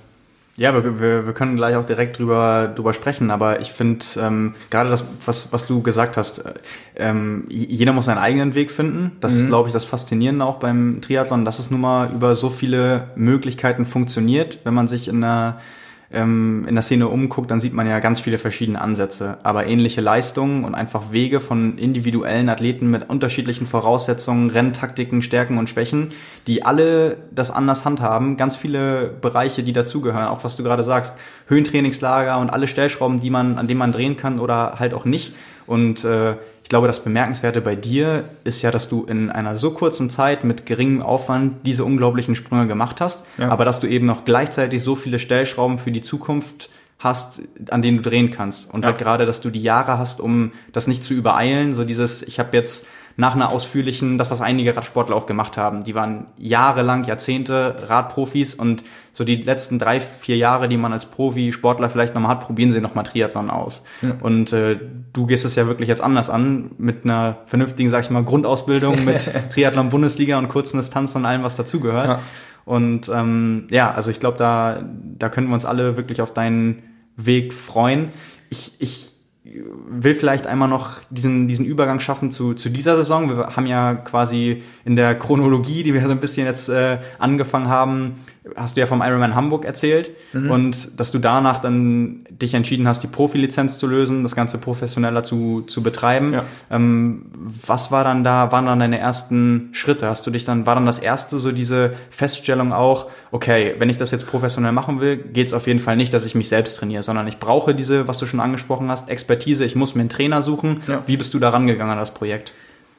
Ja, 0.58 0.72
wir, 0.72 1.00
wir, 1.00 1.26
wir 1.26 1.32
können 1.34 1.56
gleich 1.56 1.76
auch 1.76 1.84
direkt 1.84 2.18
drüber, 2.18 2.72
drüber 2.74 2.94
sprechen, 2.94 3.30
aber 3.30 3.60
ich 3.60 3.72
finde 3.72 4.06
ähm, 4.18 4.54
gerade 4.70 4.88
das, 4.88 5.06
was, 5.26 5.52
was 5.52 5.66
du 5.66 5.82
gesagt 5.82 6.16
hast, 6.16 6.38
äh, 6.38 6.54
ähm, 6.96 7.44
jeder 7.50 7.92
muss 7.92 8.06
seinen 8.06 8.18
eigenen 8.18 8.54
Weg 8.54 8.70
finden. 8.70 9.18
Das 9.20 9.34
mhm. 9.34 9.40
ist, 9.40 9.46
glaube 9.48 9.68
ich, 9.68 9.74
das 9.74 9.84
Faszinierende 9.84 10.46
auch 10.46 10.58
beim 10.58 11.00
Triathlon, 11.02 11.44
dass 11.44 11.58
es 11.58 11.70
nun 11.70 11.82
mal 11.82 12.10
über 12.10 12.34
so 12.34 12.48
viele 12.48 13.10
Möglichkeiten 13.16 13.84
funktioniert, 13.84 14.60
wenn 14.64 14.72
man 14.72 14.88
sich 14.88 15.08
in 15.08 15.22
einer 15.22 15.60
in 16.08 16.68
der 16.70 16.82
Szene 16.82 17.08
umguckt, 17.08 17.50
dann 17.50 17.58
sieht 17.58 17.72
man 17.72 17.88
ja 17.88 17.98
ganz 17.98 18.20
viele 18.20 18.38
verschiedene 18.38 18.80
Ansätze, 18.80 19.38
aber 19.42 19.66
ähnliche 19.66 20.00
Leistungen 20.00 20.64
und 20.64 20.76
einfach 20.76 21.10
Wege 21.10 21.40
von 21.40 21.78
individuellen 21.78 22.48
Athleten 22.48 22.88
mit 22.88 23.10
unterschiedlichen 23.10 23.66
Voraussetzungen, 23.66 24.50
Renntaktiken, 24.50 25.20
Stärken 25.20 25.58
und 25.58 25.68
Schwächen, 25.68 26.12
die 26.46 26.64
alle 26.64 27.16
das 27.32 27.50
anders 27.50 27.84
handhaben. 27.84 28.36
Ganz 28.36 28.54
viele 28.54 29.08
Bereiche, 29.20 29.64
die 29.64 29.72
dazugehören, 29.72 30.28
auch 30.28 30.44
was 30.44 30.54
du 30.54 30.62
gerade 30.62 30.84
sagst, 30.84 31.18
Höhentrainingslager 31.48 32.38
und 32.38 32.50
alle 32.50 32.68
Stellschrauben, 32.68 33.18
die 33.18 33.30
man, 33.30 33.58
an 33.58 33.66
denen 33.66 33.78
man 33.78 33.90
drehen 33.90 34.16
kann 34.16 34.38
oder 34.38 34.78
halt 34.78 34.94
auch 34.94 35.06
nicht. 35.06 35.34
Und 35.66 36.04
äh, 36.04 36.36
ich 36.66 36.68
glaube, 36.68 36.88
das 36.88 37.04
Bemerkenswerte 37.04 37.60
bei 37.60 37.76
dir 37.76 38.24
ist 38.42 38.60
ja, 38.62 38.72
dass 38.72 38.88
du 38.88 39.04
in 39.04 39.30
einer 39.30 39.56
so 39.56 39.70
kurzen 39.70 40.10
Zeit 40.10 40.42
mit 40.42 40.66
geringem 40.66 41.00
Aufwand 41.00 41.64
diese 41.64 41.84
unglaublichen 41.84 42.34
Sprünge 42.34 42.66
gemacht 42.66 43.00
hast, 43.00 43.24
ja. 43.38 43.50
aber 43.50 43.64
dass 43.64 43.78
du 43.78 43.86
eben 43.86 44.04
noch 44.04 44.24
gleichzeitig 44.24 44.82
so 44.82 44.96
viele 44.96 45.20
Stellschrauben 45.20 45.78
für 45.78 45.92
die 45.92 46.02
Zukunft 46.02 46.68
hast, 46.98 47.42
an 47.70 47.82
denen 47.82 47.98
du 47.98 48.02
drehen 48.02 48.32
kannst. 48.32 48.74
Und 48.74 48.82
ja. 48.82 48.88
halt 48.88 48.98
gerade, 48.98 49.26
dass 49.26 49.40
du 49.40 49.50
die 49.50 49.62
Jahre 49.62 49.96
hast, 49.96 50.18
um 50.18 50.50
das 50.72 50.88
nicht 50.88 51.04
zu 51.04 51.14
übereilen. 51.14 51.72
So 51.72 51.84
dieses, 51.84 52.24
ich 52.24 52.40
habe 52.40 52.56
jetzt 52.56 52.88
nach 53.18 53.34
einer 53.34 53.50
ausführlichen, 53.50 54.18
das 54.18 54.30
was 54.30 54.42
einige 54.42 54.76
Radsportler 54.76 55.16
auch 55.16 55.26
gemacht 55.26 55.56
haben, 55.56 55.84
die 55.84 55.94
waren 55.94 56.26
jahrelang, 56.36 57.04
Jahrzehnte 57.04 57.88
Radprofis 57.88 58.54
und 58.54 58.84
so 59.12 59.24
die 59.24 59.36
letzten 59.36 59.78
drei, 59.78 60.00
vier 60.00 60.36
Jahre, 60.36 60.68
die 60.68 60.76
man 60.76 60.92
als 60.92 61.06
Profi-Sportler 61.06 61.88
vielleicht 61.88 62.14
nochmal 62.14 62.32
hat, 62.32 62.40
probieren 62.40 62.72
sie 62.72 62.82
nochmal 62.82 63.04
Triathlon 63.04 63.48
aus. 63.48 63.82
Ja. 64.02 64.16
Und 64.20 64.52
äh, 64.52 64.78
du 65.14 65.24
gehst 65.24 65.46
es 65.46 65.54
ja 65.54 65.66
wirklich 65.66 65.88
jetzt 65.88 66.02
anders 66.02 66.28
an, 66.28 66.72
mit 66.76 67.04
einer 67.04 67.38
vernünftigen, 67.46 67.90
sag 67.90 68.04
ich 68.04 68.10
mal, 68.10 68.22
Grundausbildung, 68.22 69.06
mit 69.06 69.30
Triathlon-Bundesliga 69.50 70.36
und 70.36 70.48
kurzen 70.48 70.76
Distanzen 70.76 71.22
und 71.22 71.24
allem, 71.24 71.42
was 71.42 71.56
dazugehört. 71.56 72.06
Ja. 72.06 72.18
Und 72.66 73.08
ähm, 73.08 73.66
ja, 73.70 73.90
also 73.92 74.10
ich 74.10 74.20
glaube, 74.20 74.36
da, 74.36 74.82
da 75.16 75.30
können 75.30 75.46
wir 75.46 75.54
uns 75.54 75.64
alle 75.64 75.96
wirklich 75.96 76.20
auf 76.20 76.34
deinen 76.34 76.82
Weg 77.16 77.54
freuen. 77.54 78.10
Ich, 78.50 78.72
ich 78.80 79.15
will 79.88 80.14
vielleicht 80.14 80.46
einmal 80.46 80.68
noch 80.68 80.98
diesen, 81.10 81.48
diesen 81.48 81.64
Übergang 81.64 82.00
schaffen 82.00 82.30
zu, 82.30 82.54
zu 82.54 82.68
dieser 82.68 82.96
Saison. 82.96 83.28
Wir 83.28 83.56
haben 83.56 83.66
ja 83.66 83.94
quasi 83.94 84.62
in 84.84 84.96
der 84.96 85.14
Chronologie, 85.18 85.82
die 85.82 85.94
wir 85.94 86.02
so 86.02 86.10
ein 86.10 86.20
bisschen 86.20 86.46
jetzt 86.46 86.68
äh, 86.68 86.98
angefangen 87.18 87.68
haben, 87.68 88.16
hast 88.54 88.76
du 88.76 88.80
ja 88.80 88.86
vom 88.86 89.02
Ironman 89.02 89.34
Hamburg 89.34 89.64
erzählt 89.64 90.10
mhm. 90.32 90.50
und 90.50 91.00
dass 91.00 91.10
du 91.10 91.18
danach 91.18 91.60
dann 91.60 92.24
dich 92.30 92.54
entschieden 92.54 92.86
hast, 92.86 93.02
die 93.02 93.08
Profilizenz 93.08 93.78
zu 93.78 93.86
lösen, 93.86 94.22
das 94.22 94.36
Ganze 94.36 94.58
professioneller 94.58 95.22
zu, 95.22 95.62
zu 95.62 95.82
betreiben. 95.82 96.32
Ja. 96.32 96.44
Ähm, 96.70 97.26
was 97.34 97.90
war 97.90 98.04
dann 98.04 98.22
da, 98.22 98.52
waren 98.52 98.66
dann 98.66 98.78
deine 98.78 98.98
ersten 98.98 99.70
Schritte? 99.72 100.08
Hast 100.08 100.26
du 100.26 100.30
dich 100.30 100.44
dann, 100.44 100.66
war 100.66 100.74
dann 100.74 100.86
das 100.86 100.98
erste 100.98 101.38
so 101.38 101.50
diese 101.50 101.94
Feststellung 102.10 102.72
auch, 102.72 103.08
okay, 103.32 103.74
wenn 103.78 103.88
ich 103.88 103.96
das 103.96 104.10
jetzt 104.10 104.26
professionell 104.26 104.72
machen 104.72 105.00
will, 105.00 105.16
geht 105.16 105.48
es 105.48 105.52
auf 105.52 105.66
jeden 105.66 105.80
Fall 105.80 105.96
nicht, 105.96 106.12
dass 106.12 106.24
ich 106.24 106.34
mich 106.34 106.48
selbst 106.48 106.78
trainiere, 106.78 107.02
sondern 107.02 107.26
ich 107.26 107.38
brauche 107.38 107.74
diese, 107.74 108.06
was 108.06 108.18
du 108.18 108.26
schon 108.26 108.40
angesprochen 108.40 108.90
hast, 108.90 109.08
Expertise, 109.08 109.64
ich 109.64 109.74
muss 109.74 109.94
mir 109.94 110.00
einen 110.00 110.08
Trainer 110.08 110.42
suchen. 110.42 110.82
Ja. 110.86 111.02
Wie 111.06 111.16
bist 111.16 111.34
du 111.34 111.38
da 111.38 111.48
rangegangen 111.48 111.92
an 111.92 111.98
das 111.98 112.14
Projekt? 112.14 112.52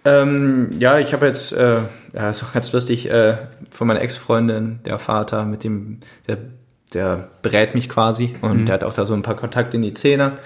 Ähm, 0.08 0.70
ja, 0.80 1.00
ich 1.00 1.12
habe 1.12 1.28
jetzt, 1.28 1.52
äh, 1.52 1.80
ja, 2.14 2.30
ist 2.30 2.42
auch 2.42 2.54
ganz 2.54 2.72
lustig, 2.72 3.10
äh, 3.10 3.36
von 3.70 3.88
meiner 3.88 4.00
Ex-Freundin, 4.00 4.80
der 4.86 5.00
Vater, 5.00 5.44
mit 5.44 5.66
dem, 5.66 6.00
der, 6.28 6.38
der 6.94 7.28
berät 7.42 7.76
mich 7.76 7.90
quasi 7.90 8.36
und 8.40 8.62
mhm. 8.62 8.66
der 8.66 8.76
hat 8.76 8.84
auch 8.86 8.94
da 8.94 9.06
so 9.06 9.14
ein 9.14 9.22
paar 9.22 9.36
Kontakte 9.36 9.76
in 9.76 9.84
die 9.84 9.94
Szene. 9.94 10.38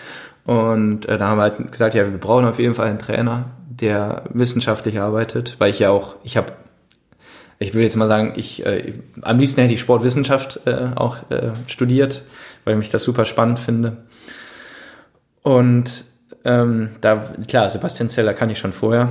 Und 0.45 1.05
äh, 1.05 1.19
da 1.19 1.27
haben 1.27 1.37
wir 1.37 1.43
halt 1.43 1.71
gesagt, 1.71 1.93
ja, 1.93 2.09
wir 2.09 2.17
brauchen 2.17 2.45
auf 2.45 2.57
jeden 2.57 2.73
Fall 2.73 2.87
einen 2.87 2.97
Trainer, 2.97 3.51
der 3.69 4.23
wissenschaftlich 4.33 4.99
arbeitet, 4.99 5.57
weil 5.59 5.69
ich 5.69 5.77
ja 5.77 5.91
auch, 5.91 6.15
ich 6.23 6.37
habe, 6.37 6.53
ich 7.59 7.75
will 7.75 7.83
jetzt 7.83 7.97
mal 7.97 8.07
sagen, 8.07 8.33
ich 8.37 8.65
äh, 8.65 8.95
am 9.21 9.37
liebsten 9.37 9.61
hätte 9.61 9.75
ich 9.75 9.79
Sportwissenschaft 9.79 10.61
äh, 10.65 10.87
auch 10.95 11.17
äh, 11.29 11.51
studiert, 11.67 12.23
weil 12.63 12.73
ich 12.73 12.79
mich 12.79 12.89
das 12.89 13.03
super 13.03 13.25
spannend 13.25 13.59
finde. 13.59 13.97
Und 15.43 16.05
ähm, 16.45 16.89
da, 17.01 17.23
klar, 17.47 17.69
Sebastian 17.69 18.09
Zeller 18.09 18.33
kann 18.33 18.49
ich 18.49 18.57
schon 18.57 18.73
vorher. 18.73 19.09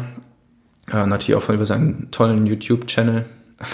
Äh, 0.92 1.06
natürlich 1.06 1.36
auch 1.36 1.42
von 1.42 1.54
über 1.54 1.66
seinen 1.66 2.10
tollen 2.10 2.46
YouTube-Channel. 2.46 3.24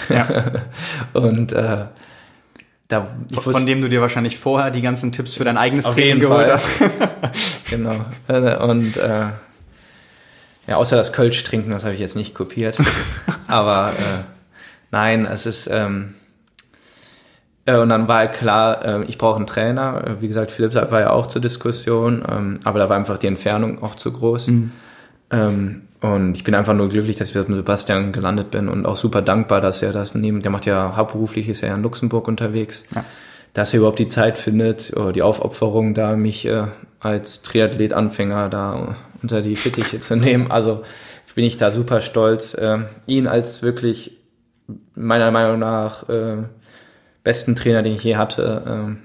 Ja. 0.09 0.51
und 1.13 1.51
äh, 1.51 1.85
da, 2.87 3.07
von, 3.33 3.53
von 3.53 3.65
dem 3.65 3.81
du 3.81 3.89
dir 3.89 4.01
wahrscheinlich 4.01 4.37
vorher 4.37 4.71
die 4.71 4.81
ganzen 4.81 5.11
Tipps 5.11 5.35
für 5.35 5.43
dein 5.43 5.57
eigenes 5.57 5.85
Training 5.85 6.21
geholt 6.21 6.51
hast. 6.51 6.67
genau. 7.69 8.05
Äh, 8.27 8.55
und 8.57 8.95
äh, 8.97 9.25
ja, 10.67 10.75
außer 10.75 10.95
das 10.95 11.13
Kölsch 11.13 11.43
trinken, 11.43 11.71
das 11.71 11.83
habe 11.83 11.93
ich 11.93 11.99
jetzt 11.99 12.15
nicht 12.15 12.33
kopiert. 12.33 12.77
Aber 13.47 13.89
äh, 13.89 14.23
nein, 14.91 15.25
es 15.25 15.45
ist 15.45 15.67
ähm, 15.71 16.13
äh, 17.65 17.77
und 17.77 17.89
dann 17.89 18.07
war 18.07 18.19
halt 18.19 18.33
klar, 18.33 18.85
äh, 18.85 19.03
ich 19.05 19.17
brauche 19.17 19.35
einen 19.35 19.47
Trainer. 19.47 20.17
Wie 20.19 20.27
gesagt, 20.27 20.51
Philipp 20.51 20.73
war 20.73 21.01
ja 21.01 21.09
auch 21.11 21.27
zur 21.27 21.41
Diskussion, 21.41 22.23
ähm, 22.29 22.59
aber 22.63 22.79
da 22.79 22.89
war 22.89 22.97
einfach 22.97 23.17
die 23.17 23.27
Entfernung 23.27 23.83
auch 23.83 23.95
zu 23.95 24.13
groß. 24.13 24.47
Mhm. 24.47 24.71
Ähm, 25.29 25.86
und 26.01 26.35
ich 26.35 26.43
bin 26.43 26.53
einfach 26.53 26.73
nur 26.73 26.89
glücklich, 26.89 27.15
dass 27.15 27.29
ich 27.29 27.35
mit 27.35 27.47
Sebastian 27.47 28.11
gelandet 28.11 28.51
bin 28.51 28.69
und 28.69 28.85
auch 28.85 28.95
super 28.95 29.21
dankbar, 29.21 29.61
dass 29.61 29.81
er 29.81 29.91
das 29.91 30.13
neben, 30.15 30.41
der 30.41 30.51
macht 30.51 30.65
ja 30.65 30.95
hauptberuflich, 30.95 31.49
ist 31.49 31.63
er 31.63 31.69
ja 31.69 31.75
in 31.75 31.83
Luxemburg 31.83 32.27
unterwegs, 32.27 32.85
ja. 32.93 33.03
dass 33.53 33.73
er 33.73 33.79
überhaupt 33.79 33.99
die 33.99 34.07
Zeit 34.07 34.37
findet 34.37 34.95
oder 34.95 35.11
die 35.11 35.23
Aufopferung 35.23 35.93
da, 35.93 36.15
mich 36.15 36.45
äh, 36.45 36.65
als 36.99 37.41
Triathlet-Anfänger 37.41 38.49
da 38.49 38.95
unter 39.21 39.41
die 39.41 39.55
Fittiche 39.55 39.99
zu 39.99 40.15
nehmen. 40.17 40.51
Also 40.51 40.83
bin 41.37 41.45
ich 41.45 41.57
da 41.57 41.69
super 41.69 42.01
stolz, 42.01 42.55
äh, 42.55 42.79
ihn 43.05 43.27
als 43.27 43.61
wirklich 43.61 44.17
meiner 44.95 45.29
Meinung 45.29 45.59
nach 45.59 46.09
äh, 46.09 46.37
besten 47.23 47.55
Trainer, 47.55 47.83
den 47.83 47.93
ich 47.93 48.03
je 48.03 48.15
hatte, 48.15 48.63
ähm, 48.67 48.97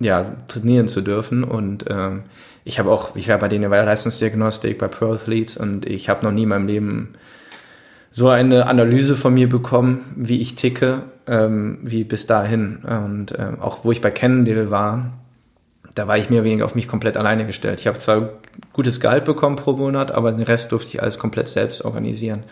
ja, 0.00 0.24
trainieren 0.48 0.88
zu 0.88 1.00
dürfen 1.00 1.44
und 1.44 1.84
ähm, 1.88 2.24
ich 2.68 2.78
habe 2.78 2.90
auch, 2.90 3.16
ich 3.16 3.28
war 3.28 3.38
bei 3.38 3.48
denen 3.48 3.70
bei 3.70 3.76
der 3.76 3.86
Leistungsdiagnostik, 3.86 4.76
bei 4.78 4.88
Pro 4.88 5.12
Athletes 5.12 5.56
und 5.56 5.86
ich 5.86 6.10
habe 6.10 6.24
noch 6.24 6.32
nie 6.32 6.42
in 6.42 6.50
meinem 6.50 6.66
Leben 6.66 7.14
so 8.12 8.28
eine 8.28 8.66
Analyse 8.66 9.16
von 9.16 9.32
mir 9.32 9.48
bekommen, 9.48 10.12
wie 10.16 10.42
ich 10.42 10.54
ticke, 10.54 11.02
ähm, 11.26 11.78
wie 11.82 12.04
bis 12.04 12.26
dahin. 12.26 12.84
Und 12.84 13.32
äh, 13.32 13.52
auch 13.58 13.84
wo 13.84 13.92
ich 13.92 14.02
bei 14.02 14.10
Cannondale 14.10 14.70
war, 14.70 15.12
da 15.94 16.06
war 16.06 16.18
ich 16.18 16.28
mehr 16.28 16.40
oder 16.40 16.50
weniger 16.50 16.66
auf 16.66 16.74
mich 16.74 16.88
komplett 16.88 17.16
alleine 17.16 17.46
gestellt. 17.46 17.80
Ich 17.80 17.86
habe 17.86 17.98
zwar 17.98 18.28
gutes 18.74 19.00
Gehalt 19.00 19.24
bekommen 19.24 19.56
pro 19.56 19.72
Monat, 19.72 20.10
aber 20.10 20.30
den 20.30 20.42
Rest 20.42 20.70
durfte 20.70 20.90
ich 20.90 21.02
alles 21.02 21.18
komplett 21.18 21.48
selbst 21.48 21.84
organisieren. 21.86 22.44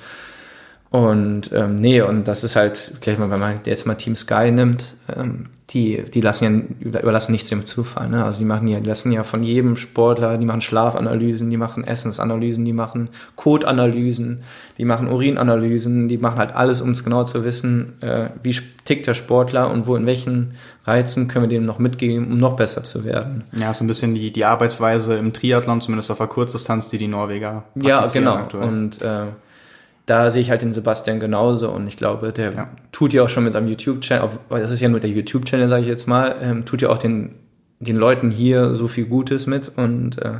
Und 0.91 1.51
ähm, 1.53 1.77
nee, 1.77 2.01
und 2.01 2.29
das 2.29 2.45
ist 2.45 2.57
halt, 2.57 2.93
gleich 3.01 3.19
mal, 3.19 3.31
wenn 3.31 3.41
man 3.41 3.61
jetzt 3.65 3.87
mal 3.87 3.95
Team 3.95 4.17
Sky 4.17 4.51
nimmt, 4.51 4.95
ähm, 5.15 5.47
die, 5.71 6.05
die 6.15 6.21
lassen 6.21 6.77
ja, 6.81 7.01
überlassen 7.01 7.33
nichts 7.33 7.49
dem 7.49 7.67
Zufall. 7.67 8.09
Ne? 8.09 8.25
Also 8.25 8.39
die 8.39 8.45
machen 8.45 8.69
ja, 8.69 8.79
die 8.79 8.87
lassen 8.87 9.11
ja 9.11 9.25
von 9.25 9.43
jedem 9.43 9.77
Sportler, 9.77 10.39
die 10.39 10.47
machen 10.47 10.61
Schlafanalysen, 10.61 11.51
die 11.51 11.57
machen 11.57 11.83
Essensanalysen, 11.83 12.65
die 12.65 12.73
machen 12.73 13.09
Codanalysen, 13.35 14.45
die 14.79 14.85
machen 14.85 15.11
Urinanalysen, 15.11 16.07
die 16.07 16.19
machen 16.19 16.39
halt 16.39 16.55
alles, 16.55 16.81
um 16.81 16.91
es 16.91 17.03
genau 17.03 17.25
zu 17.25 17.43
wissen, 17.43 18.01
äh, 18.01 18.29
wie 18.45 18.57
tickt 18.85 19.09
der 19.09 19.15
Sportler 19.15 19.69
und 19.69 19.89
wo 19.89 19.97
in 19.97 20.07
welchen 20.07 20.55
Reizen 20.85 21.27
können 21.27 21.45
wir 21.45 21.49
dem 21.49 21.67
noch 21.67 21.81
mitgeben, 21.81 22.31
um 22.31 22.39
noch 22.39 22.55
besser 22.55 22.85
zu 22.85 23.05
werden. 23.05 23.43
Ja, 23.51 23.75
so 23.75 23.83
ein 23.83 23.89
bisschen 23.89 24.15
die, 24.15 24.33
die 24.33 24.45
Arbeitsweise 24.45 25.17
im 25.17 25.33
Triathlon, 25.33 25.81
zumindest 25.81 26.13
auf 26.13 26.19
der 26.19 26.29
Kurzdistanz, 26.29 26.89
die 26.89 26.99
die 26.99 27.09
Norweger 27.09 27.65
Ja, 27.75 28.07
genau. 28.07 28.35
Aktuell. 28.35 28.69
Und 28.69 29.03
äh, 29.03 29.27
da 30.07 30.31
sehe 30.31 30.43
ich 30.43 30.51
halt 30.51 30.63
den 30.63 30.73
Sebastian 30.73 31.19
genauso 31.19 31.71
und 31.71 31.89
ich 31.89 31.97
glaube, 31.97 32.33
der 32.33 32.53
ja. 32.53 32.69
tut 32.93 33.13
ja 33.13 33.25
auch 33.25 33.29
schon 33.29 33.45
mit 33.45 33.53
seinem 33.53 33.69
YouTube-Channel, 33.69 34.31
das 34.49 34.71
ist 34.71 34.81
ja 34.81 34.89
nur 34.89 35.01
der 35.01 35.11
YouTube-Channel, 35.11 35.69
sage 35.69 35.83
ich 35.83 35.89
jetzt 35.89 36.07
mal, 36.07 36.37
ähm, 36.41 36.65
tut 36.65 36.81
ja 36.81 36.91
auch 36.91 36.99
den, 36.99 37.35
den 37.81 37.97
Leuten 37.97 38.31
hier 38.31 38.75
so 38.75 38.87
viel 38.87 39.07
Gutes 39.07 39.47
mit 39.47 39.71
und 39.77 40.23
äh, 40.23 40.39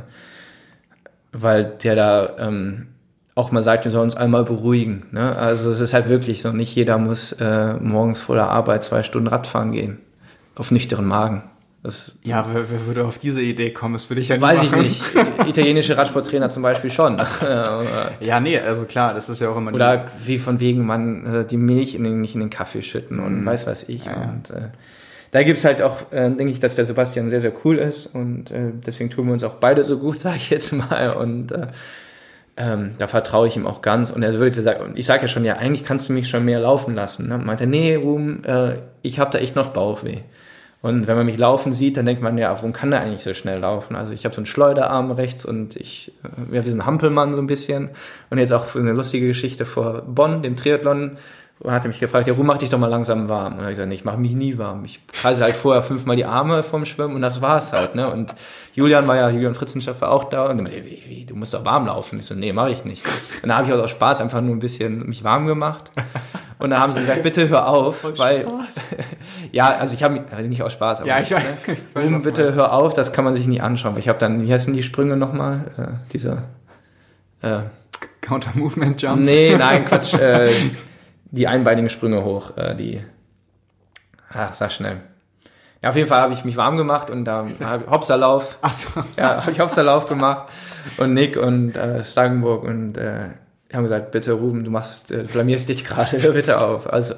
weil 1.33 1.65
der 1.65 1.95
da 1.95 2.37
ähm, 2.39 2.87
auch 3.35 3.51
mal 3.51 3.61
sagt, 3.61 3.83
wir 3.83 3.91
sollen 3.91 4.05
uns 4.05 4.15
einmal 4.15 4.45
beruhigen. 4.45 5.05
Ne? 5.11 5.35
Also 5.35 5.69
es 5.69 5.79
ist 5.79 5.93
halt 5.93 6.09
wirklich 6.09 6.41
so, 6.41 6.51
nicht 6.51 6.73
jeder 6.73 6.97
muss 6.97 7.33
äh, 7.33 7.73
morgens 7.73 8.19
vor 8.19 8.35
der 8.35 8.49
Arbeit 8.49 8.83
zwei 8.83 9.03
Stunden 9.03 9.27
Radfahren 9.27 9.73
gehen. 9.73 9.99
Auf 10.55 10.71
nüchteren 10.71 11.05
Magen. 11.05 11.43
Das 11.83 12.13
ja, 12.23 12.45
wer, 12.51 12.69
wer, 12.69 12.85
würde 12.85 13.05
auf 13.05 13.17
diese 13.17 13.41
Idee 13.41 13.71
kommen? 13.71 13.93
Das 13.93 14.09
würde 14.09 14.21
ich 14.21 14.29
ja 14.29 14.35
nicht 14.35 14.43
Weiß 14.43 14.63
machen. 14.63 14.81
ich 14.83 15.13
nicht. 15.13 15.47
Italienische 15.47 15.95
Radsporttrainer 15.95 16.49
zum 16.49 16.63
Beispiel 16.63 16.89
schon. 16.89 17.17
ja, 18.19 18.39
nee, 18.39 18.59
also 18.59 18.83
klar, 18.83 19.13
das 19.13 19.29
ist 19.29 19.39
ja 19.39 19.49
auch 19.49 19.57
immer 19.57 19.73
Oder 19.73 20.07
wie 20.23 20.39
von 20.39 20.59
wegen 20.59 20.85
man 20.85 21.25
äh, 21.25 21.45
die 21.45 21.57
Milch 21.57 21.95
in 21.95 22.03
den, 22.03 22.19
nicht 22.19 22.33
in 22.33 22.41
den 22.41 22.49
Kaffee 22.49 22.81
schütten 22.81 23.19
und 23.19 23.41
mhm. 23.41 23.45
weiß 23.45 23.67
was 23.67 23.87
ich. 23.87 24.05
Ja. 24.05 24.15
Und 24.15 24.49
äh, 24.49 24.69
da 25.31 25.43
gibt's 25.43 25.65
halt 25.65 25.81
auch, 25.81 26.11
äh, 26.11 26.29
denke 26.31 26.51
ich, 26.51 26.59
dass 26.59 26.75
der 26.75 26.85
Sebastian 26.85 27.29
sehr, 27.29 27.41
sehr 27.41 27.53
cool 27.63 27.77
ist 27.77 28.07
und 28.07 28.49
äh, 28.49 28.71
deswegen 28.85 29.09
tun 29.09 29.27
wir 29.27 29.33
uns 29.33 29.43
auch 29.43 29.55
beide 29.55 29.83
so 29.83 29.99
gut, 29.99 30.19
sage 30.19 30.37
ich 30.37 30.49
jetzt 30.49 30.73
mal. 30.73 31.15
Und 31.15 31.51
äh, 31.51 31.67
ähm, 32.57 32.95
da 32.97 33.07
vertraue 33.07 33.47
ich 33.47 33.55
ihm 33.55 33.67
auch 33.67 33.83
ganz. 33.83 34.09
Und 34.09 34.23
er 34.23 34.33
würde 34.39 34.61
sagen, 34.61 34.93
ich 34.95 35.05
sage 35.05 35.23
ja 35.23 35.27
schon, 35.27 35.45
ja, 35.45 35.57
eigentlich 35.57 35.85
kannst 35.85 36.09
du 36.09 36.13
mich 36.13 36.27
schon 36.27 36.43
mehr 36.43 36.59
laufen 36.59 36.95
lassen. 36.95 37.27
Ne? 37.27 37.37
Meinte, 37.37 37.67
nee, 37.67 37.95
Ruhm, 37.95 38.43
äh, 38.45 38.79
ich 39.03 39.19
habe 39.19 39.29
da 39.31 39.37
echt 39.37 39.55
noch 39.55 39.69
Bauchweh. 39.69 40.21
Und 40.81 41.07
wenn 41.07 41.17
man 41.17 41.25
mich 41.25 41.37
laufen 41.37 41.73
sieht, 41.73 41.97
dann 41.97 42.05
denkt 42.05 42.21
man, 42.21 42.37
ja, 42.37 42.51
warum 42.51 42.71
kann 42.71 42.91
der 42.91 43.01
eigentlich 43.01 43.23
so 43.23 43.33
schnell 43.33 43.59
laufen? 43.59 43.95
Also 43.95 44.13
ich 44.13 44.25
habe 44.25 44.35
so 44.35 44.39
einen 44.39 44.45
Schleuderarm 44.45 45.11
rechts 45.11 45.43
und 45.43 45.75
ich, 45.75 46.13
äh, 46.23 46.55
ja, 46.55 46.65
wie 46.65 46.69
so 46.69 46.75
ein 46.75 46.85
Hampelmann 46.85 47.33
so 47.33 47.41
ein 47.41 47.47
bisschen. 47.47 47.89
Und 48.29 48.37
jetzt 48.37 48.53
auch 48.53 48.75
eine 48.75 48.93
lustige 48.93 49.27
Geschichte 49.27 49.65
vor 49.65 50.03
Bonn, 50.03 50.43
dem 50.43 50.55
Triathlon, 50.55 51.17
und 51.59 51.71
hat 51.71 51.83
er 51.83 51.87
mich 51.87 51.99
gefragt, 51.99 52.27
ja, 52.27 52.33
Ruhm, 52.33 52.45
mach 52.45 52.57
dich 52.57 52.69
doch 52.69 52.77
mal 52.77 52.87
langsam 52.87 53.29
warm. 53.29 53.53
Und 53.53 53.59
habe 53.59 53.71
ich 53.71 53.71
gesagt, 53.71 53.89
nee, 53.89 53.95
ich 53.95 54.05
mache 54.05 54.17
mich 54.17 54.33
nie 54.33 54.57
warm. 54.57 54.85
Ich 54.85 55.05
kreise 55.07 55.43
halt 55.43 55.55
vorher 55.55 55.81
fünfmal 55.81 56.15
die 56.15 56.25
Arme 56.25 56.61
vom 56.61 56.85
Schwimmen 56.85 57.15
und 57.15 57.21
das 57.21 57.41
war's 57.41 57.73
halt. 57.73 57.95
Ne? 57.95 58.11
Und 58.11 58.35
Julian 58.73 59.07
war 59.07 59.15
ja, 59.15 59.29
Julian 59.29 59.55
Fritzenschaffer 59.55 60.11
auch 60.11 60.25
da 60.25 60.43
und 60.43 60.57
dann 60.57 60.63
meinte, 60.65 60.85
wie, 60.85 61.01
wie, 61.07 61.25
du 61.25 61.35
musst 61.35 61.55
doch 61.55 61.65
warm 61.65 61.87
laufen. 61.87 62.19
Ich 62.19 62.27
so, 62.27 62.35
nee, 62.35 62.53
mache 62.53 62.69
ich 62.69 62.85
nicht. 62.85 63.03
Und 63.41 63.49
da 63.49 63.57
habe 63.57 63.67
ich 63.67 63.73
auch 63.73 63.79
aus 63.79 63.89
Spaß 63.89 64.21
einfach 64.21 64.39
nur 64.41 64.55
ein 64.55 64.59
bisschen 64.59 65.07
mich 65.07 65.23
warm 65.23 65.47
gemacht. 65.47 65.91
Und 66.59 66.69
dann 66.69 66.79
haben 66.79 66.91
sie 66.91 67.01
gesagt, 67.01 67.23
bitte 67.23 67.49
hör 67.49 67.67
auf, 67.67 68.03
aus 68.03 68.19
weil 68.19 68.41
Spaß. 68.41 68.75
ja, 69.51 69.77
also 69.77 69.95
ich 69.95 70.03
habe 70.03 70.25
also 70.29 70.47
nicht 70.47 70.61
aus 70.61 70.73
Spaß, 70.73 71.01
aber 71.01 71.09
ja, 71.09 71.19
ich, 71.19 71.29
ne? 71.29 71.39
Ruhm, 71.95 72.21
bitte 72.21 72.53
hör 72.53 72.73
auf, 72.73 72.93
das 72.93 73.13
kann 73.13 73.25
man 73.25 73.33
sich 73.33 73.47
nicht 73.47 73.63
anschauen. 73.63 73.95
Ich 73.97 74.07
habe 74.07 74.19
dann, 74.19 74.43
wie 74.45 74.53
heißen 74.53 74.73
die 74.73 74.83
Sprünge 74.83 75.17
nochmal? 75.17 75.71
Äh, 75.77 76.11
dieser 76.13 76.43
äh, 77.41 77.59
Counter 78.21 78.51
Movement 78.53 79.01
Jumps. 79.01 79.27
Nee, 79.27 79.55
nein, 79.57 79.85
Quatsch. 79.85 80.13
Äh, 80.13 80.51
die 81.31 81.47
einbeinigen 81.47 81.89
Sprünge 81.89 82.23
hoch, 82.23 82.57
äh, 82.57 82.75
die, 82.75 83.01
ach, 84.29 84.53
sag 84.53 84.71
schnell. 84.71 85.01
Ja, 85.81 85.89
auf 85.89 85.95
jeden 85.95 86.07
Fall 86.07 86.21
habe 86.21 86.33
ich 86.33 86.43
mich 86.43 86.57
warm 86.57 86.77
gemacht 86.77 87.09
und 87.09 87.25
da 87.25 87.45
habe 87.61 87.83
ich 87.83 87.89
Hopserlauf. 87.89 88.57
Ach 88.61 88.73
so. 88.73 89.03
Ja, 89.15 89.41
habe 89.41 89.51
ich 89.51 89.59
Hopserlauf 89.59 90.07
gemacht 90.07 90.49
und 90.97 91.13
Nick 91.13 91.37
und 91.37 91.75
äh, 91.75 92.03
Stangenburg 92.03 92.63
und 92.63 92.97
äh, 92.97 93.29
haben 93.71 93.83
gesagt, 93.83 94.11
bitte 94.11 94.33
Ruben, 94.33 94.63
du 94.63 94.71
machst, 94.71 95.11
äh, 95.11 95.25
blamierst 95.31 95.69
dich 95.69 95.85
gerade, 95.85 96.19
hör 96.21 96.31
bitte 96.33 96.59
auf. 96.59 96.91
Also 96.91 97.13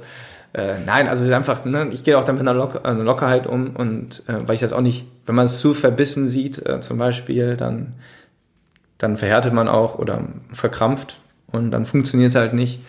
äh, 0.54 0.80
nein, 0.86 1.08
also 1.08 1.24
es 1.24 1.30
ist 1.30 1.36
einfach, 1.36 1.64
ne, 1.64 1.90
ich 1.92 2.04
gehe 2.04 2.18
auch 2.18 2.24
dann 2.24 2.36
mit 2.36 2.42
einer, 2.42 2.54
Lock 2.54 2.86
einer 2.86 3.04
Lockerheit 3.04 3.46
um 3.46 3.76
und 3.76 4.24
äh, 4.28 4.48
weil 4.48 4.56
ich 4.56 4.62
das 4.62 4.74
auch 4.74 4.82
nicht, 4.82 5.06
wenn 5.26 5.36
man 5.36 5.46
es 5.46 5.60
zu 5.60 5.74
verbissen 5.74 6.28
sieht, 6.28 6.66
äh, 6.68 6.82
zum 6.82 6.98
Beispiel, 6.98 7.56
dann, 7.56 7.94
dann 8.98 9.16
verhärtet 9.16 9.54
man 9.54 9.68
auch 9.68 10.00
oder 10.00 10.24
verkrampft 10.52 11.20
und 11.52 11.72
dann 11.72 11.86
funktioniert 11.86 12.30
es 12.30 12.36
halt 12.36 12.54
nicht. 12.54 12.82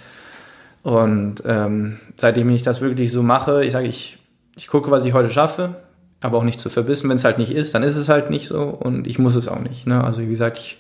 Und 0.83 1.43
ähm, 1.45 1.99
seitdem 2.17 2.49
ich 2.51 2.63
das 2.63 2.81
wirklich 2.81 3.13
so 3.13 3.23
mache, 3.23 3.65
ich 3.65 3.73
sage, 3.73 3.87
ich, 3.87 4.19
ich 4.57 4.69
gucke, 4.69 4.91
was 4.91 5.05
ich 5.05 5.13
heute 5.13 5.29
schaffe, 5.29 5.77
aber 6.21 6.39
auch 6.39 6.45
nicht 6.45 6.61
zu 6.61 6.71
verbissen. 6.71 7.09
Wenn 7.09 7.17
es 7.17 7.25
halt 7.25 7.39
nicht 7.39 7.53
ist, 7.53 7.75
dann 7.75 7.83
ist 7.83 7.97
es 7.97 8.09
halt 8.09 8.31
nicht 8.31 8.47
so 8.47 8.63
und 8.63 9.07
ich 9.07 9.19
muss 9.19 9.37
es 9.37 9.49
auch 9.49 9.61
nicht. 9.61 9.87
Ne? 9.87 10.03
Also 10.03 10.23
wie 10.23 10.29
gesagt, 10.29 10.59
ich, 10.59 10.79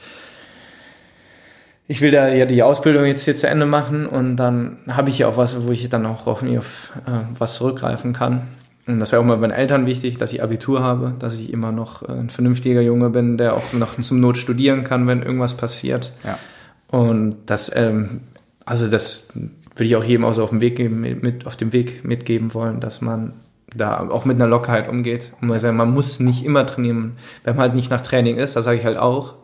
ich 1.86 2.00
will 2.00 2.10
da 2.10 2.28
ja 2.28 2.46
die 2.46 2.62
Ausbildung 2.62 3.04
jetzt 3.04 3.24
hier 3.24 3.36
zu 3.36 3.48
Ende 3.48 3.66
machen 3.66 4.06
und 4.06 4.36
dann 4.36 4.78
habe 4.88 5.10
ich 5.10 5.18
ja 5.18 5.28
auch 5.28 5.36
was, 5.36 5.66
wo 5.66 5.70
ich 5.70 5.88
dann 5.88 6.06
auch 6.06 6.26
hoffentlich 6.26 6.58
auf 6.58 6.92
äh, 7.06 7.24
was 7.38 7.54
zurückgreifen 7.54 8.12
kann. 8.12 8.42
Und 8.86 9.00
das 9.00 9.12
wäre 9.12 9.20
auch 9.20 9.26
mal 9.26 9.36
meinen 9.36 9.50
Eltern 9.50 9.86
wichtig, 9.86 10.16
dass 10.16 10.32
ich 10.32 10.42
Abitur 10.42 10.82
habe, 10.82 11.14
dass 11.18 11.38
ich 11.38 11.52
immer 11.52 11.72
noch 11.72 12.02
äh, 12.08 12.12
ein 12.12 12.30
vernünftiger 12.30 12.80
Junge 12.80 13.10
bin, 13.10 13.36
der 13.38 13.54
auch 13.54 13.72
noch 13.72 14.00
zum 14.00 14.20
Not 14.20 14.38
studieren 14.38 14.84
kann, 14.84 15.06
wenn 15.06 15.22
irgendwas 15.22 15.54
passiert. 15.54 16.12
Ja. 16.24 16.38
Und 16.88 17.36
das, 17.46 17.70
ähm, 17.74 18.22
also 18.64 18.88
das 18.88 19.28
würde 19.74 19.84
ich 19.84 19.96
auch 19.96 20.04
jedem 20.04 20.24
auch 20.24 20.32
so 20.34 20.42
auf 20.42 20.50
dem 20.50 20.60
Weg 20.60 20.76
geben, 20.76 21.00
mit, 21.00 21.46
auf 21.46 21.56
dem 21.56 21.72
Weg 21.72 22.04
mitgeben 22.04 22.54
wollen, 22.54 22.80
dass 22.80 23.00
man 23.00 23.34
da 23.74 24.08
auch 24.10 24.24
mit 24.24 24.36
einer 24.36 24.48
Lockerheit 24.48 24.88
umgeht. 24.88 25.32
Und 25.40 25.48
man, 25.48 25.58
sagt, 25.58 25.74
man 25.76 25.92
muss 25.92 26.18
nicht 26.20 26.44
immer 26.44 26.66
trainieren. 26.66 27.12
Wenn 27.44 27.54
man 27.56 27.62
halt 27.62 27.74
nicht 27.74 27.90
nach 27.90 28.00
Training 28.00 28.36
ist, 28.36 28.56
da 28.56 28.62
sage 28.62 28.78
ich 28.78 28.84
halt 28.84 28.96
auch, 28.98 29.34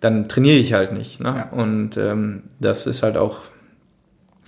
dann 0.00 0.28
trainiere 0.28 0.58
ich 0.58 0.72
halt 0.74 0.92
nicht. 0.92 1.18
Ne? 1.20 1.34
Ja. 1.36 1.48
Und 1.58 1.96
ähm, 1.96 2.44
das 2.60 2.86
ist 2.86 3.02
halt 3.02 3.16
auch, 3.16 3.38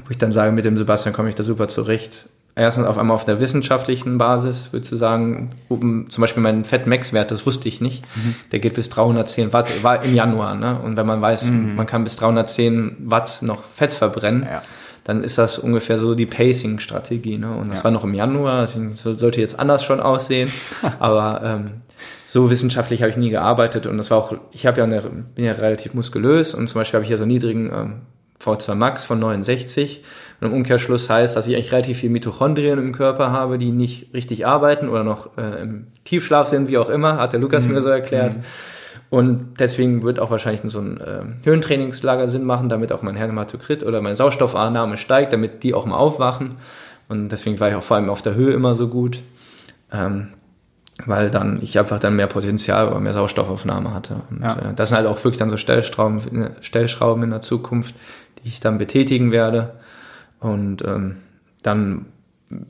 wo 0.04 0.10
ich 0.10 0.18
dann 0.18 0.30
sage, 0.32 0.52
mit 0.52 0.64
dem 0.64 0.76
Sebastian 0.76 1.12
komme 1.12 1.28
ich 1.28 1.34
da 1.34 1.42
super 1.42 1.66
zurecht. 1.66 2.26
Erstens 2.54 2.84
auf 2.86 2.98
einmal 2.98 3.14
auf 3.14 3.24
der 3.24 3.40
wissenschaftlichen 3.40 4.18
Basis, 4.18 4.72
würde 4.72 4.84
ich 4.84 4.90
sagen, 4.98 5.52
um, 5.68 6.10
zum 6.10 6.20
Beispiel 6.20 6.42
mein 6.42 6.64
Fett-Max-Wert, 6.64 7.30
das 7.30 7.46
wusste 7.46 7.68
ich 7.68 7.80
nicht, 7.80 8.04
Mhm. 8.16 8.34
der 8.52 8.58
geht 8.60 8.74
bis 8.74 8.90
310 8.90 9.52
Watt, 9.52 9.70
war 9.82 10.04
im 10.04 10.14
Januar. 10.14 10.54
Ne? 10.56 10.78
Und 10.80 10.96
wenn 10.96 11.06
man 11.06 11.20
weiß, 11.20 11.46
Mhm. 11.46 11.74
man 11.76 11.86
kann 11.86 12.04
bis 12.04 12.16
310 12.16 12.96
Watt 13.06 13.38
noch 13.42 13.62
Fett 13.64 13.94
verbrennen, 13.94 14.42
Ja. 14.48 14.62
Dann 15.10 15.24
ist 15.24 15.38
das 15.38 15.58
ungefähr 15.58 15.98
so 15.98 16.14
die 16.14 16.24
Pacing-Strategie. 16.26 17.36
Ne? 17.36 17.50
Und 17.50 17.70
das 17.70 17.80
Ja. 17.80 17.84
war 17.84 17.90
noch 17.90 18.04
im 18.04 18.14
Januar, 18.14 18.60
das 18.62 18.78
sollte 18.94 19.40
jetzt 19.40 19.58
anders 19.58 19.82
schon 19.82 19.98
aussehen, 19.98 20.48
aber 21.00 21.40
ähm, 21.44 21.70
so 22.26 22.48
wissenschaftlich 22.48 23.02
habe 23.02 23.10
ich 23.10 23.16
nie 23.16 23.30
gearbeitet 23.30 23.86
und 23.88 23.96
das 23.96 24.12
war 24.12 24.18
auch, 24.18 24.34
ich 24.52 24.66
habe 24.66 24.78
ja 24.78 24.84
eine, 24.84 25.02
bin 25.34 25.44
ja 25.44 25.52
relativ 25.52 25.94
muskulös 25.94 26.54
und 26.54 26.68
zum 26.68 26.80
Beispiel 26.80 26.98
habe 26.98 27.04
ich 27.04 27.10
ja 27.10 27.16
so 27.16 27.24
einen 27.24 27.32
niedrigen 27.32 27.66
ähm, 27.74 27.92
V2 28.40 28.74
Max 28.76 29.02
von 29.04 29.18
69 29.18 30.02
und 30.40 30.46
im 30.46 30.52
Umkehrschluss 30.54 31.10
heißt, 31.10 31.34
dass 31.36 31.48
ich 31.48 31.56
eigentlich 31.56 31.72
relativ 31.72 31.98
viel 31.98 32.10
Mitochondrien 32.10 32.78
im 32.78 32.92
Körper 32.92 33.32
habe, 33.32 33.58
die 33.58 33.72
nicht 33.72 34.14
richtig 34.14 34.46
arbeiten 34.46 34.88
oder 34.88 35.02
noch 35.02 35.36
äh, 35.36 35.60
im 35.62 35.88
Tiefschlaf 36.04 36.46
sind, 36.48 36.68
wie 36.68 36.78
auch 36.78 36.88
immer, 36.88 37.16
hat 37.18 37.32
der 37.32 37.40
Lukas 37.40 37.66
mir 37.66 37.82
so 37.82 37.88
erklärt. 37.88 38.36
Und 39.10 39.54
deswegen 39.58 40.04
wird 40.04 40.20
auch 40.20 40.30
wahrscheinlich 40.30 40.62
so 40.72 40.78
ein 40.80 41.00
äh, 41.00 41.22
Höhentrainingslager 41.44 42.30
Sinn 42.30 42.44
machen, 42.44 42.68
damit 42.68 42.92
auch 42.92 43.02
mein 43.02 43.16
Hämatokrit 43.16 43.84
oder 43.84 44.00
meine 44.00 44.14
Sauerstoffannahme 44.14 44.96
steigt, 44.96 45.32
damit 45.32 45.64
die 45.64 45.74
auch 45.74 45.84
mal 45.84 45.96
aufwachen. 45.96 46.52
Und 47.08 47.30
deswegen 47.30 47.58
war 47.58 47.68
ich 47.68 47.74
auch 47.74 47.82
vor 47.82 47.96
allem 47.96 48.08
auf 48.08 48.22
der 48.22 48.34
Höhe 48.36 48.52
immer 48.52 48.76
so 48.76 48.86
gut, 48.86 49.20
ähm, 49.92 50.28
weil 51.06 51.28
dann 51.32 51.60
ich 51.60 51.76
einfach 51.76 51.98
dann 51.98 52.14
mehr 52.14 52.28
Potenzial 52.28 52.86
oder 52.88 53.00
mehr 53.00 53.12
Sauerstoffaufnahme 53.12 53.92
hatte. 53.92 54.20
Und 54.30 54.42
Ja. 54.42 54.52
äh, 54.54 54.74
das 54.76 54.90
sind 54.90 54.98
halt 54.98 55.08
auch 55.08 55.22
wirklich 55.24 55.38
dann 55.38 55.50
so 55.50 55.56
Stellschrauben, 55.56 56.50
Stellschrauben 56.60 57.24
in 57.24 57.30
der 57.30 57.40
Zukunft, 57.40 57.96
die 58.44 58.48
ich 58.48 58.60
dann 58.60 58.78
betätigen 58.78 59.32
werde. 59.32 59.72
Und 60.38 60.84
ähm, 60.86 61.16
dann 61.64 62.06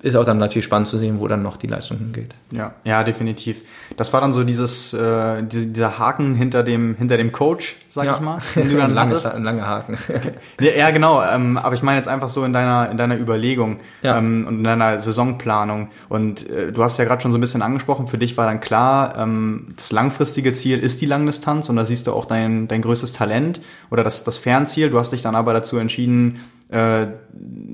ist 0.03 0.15
auch 0.15 0.25
dann 0.25 0.37
natürlich 0.37 0.67
spannend 0.67 0.89
zu 0.89 0.99
sehen, 0.99 1.21
wo 1.21 1.27
dann 1.29 1.43
noch 1.43 1.57
die 1.57 1.67
Leistung 1.67 1.97
hingeht. 1.97 2.35
Ja, 2.53 2.75
ja, 2.85 3.03
definitiv. 3.03 3.63
Das 3.97 4.13
war 4.13 4.21
dann 4.21 4.33
so 4.33 4.45
dieses, 4.45 4.93
äh, 4.93 5.43
diese, 5.43 5.69
dieser 5.69 5.99
Haken 5.99 6.35
hinter 6.35 6.63
dem, 6.63 6.97
hinter 6.97 7.17
dem 7.17 7.33
Coach, 7.33 7.77
sag 7.89 8.05
Ja. 8.05 8.15
ich 8.15 8.21
mal, 8.21 8.39
den 8.57 8.69
du 8.71 8.83
ein, 8.83 8.91
langes, 8.95 9.25
ein 9.25 9.43
langer 9.43 9.67
Haken. 9.67 9.97
Ja, 10.61 10.73
ja 10.73 10.91
genau. 10.91 11.23
Ähm, 11.23 11.57
aber 11.57 11.75
ich 11.75 11.83
meine 11.83 11.97
jetzt 11.97 12.09
einfach 12.09 12.29
so 12.29 12.45
in 12.45 12.53
deiner 12.53 12.91
in 12.91 12.99
deiner 12.99 13.19
Überlegung 13.19 13.79
Ja. 14.03 14.19
ähm, 14.19 14.45
und 14.47 14.59
in 14.59 14.65
deiner 14.65 15.01
Saisonplanung. 15.01 15.89
Und 16.11 16.49
äh, 16.51 16.73
du 16.73 16.85
hast 16.85 16.99
ja 16.99 17.07
gerade 17.07 17.23
schon 17.23 17.33
so 17.33 17.39
ein 17.39 17.41
bisschen 17.41 17.63
angesprochen. 17.63 18.07
Für 18.07 18.19
dich 18.19 18.37
war 18.37 18.47
dann 18.47 18.61
klar, 18.61 19.17
ähm, 19.17 19.69
das 19.79 19.93
langfristige 19.93 20.53
Ziel 20.53 20.79
ist 20.79 21.01
die 21.01 21.07
Langdistanz 21.07 21.71
und 21.71 21.77
da 21.77 21.87
siehst 21.87 22.07
du 22.07 22.13
auch 22.13 22.27
dein 22.27 22.69
dein 22.69 22.83
größtes 22.83 23.15
Talent 23.15 23.63
oder 23.91 24.05
das 24.05 24.25
das 24.25 24.37
Fernziel. 24.37 24.91
Du 24.91 24.99
hast 24.99 25.13
dich 25.15 25.23
dann 25.23 25.35
aber 25.35 25.55
dazu 25.55 25.79
entschieden, 25.79 26.41
äh, 26.71 27.07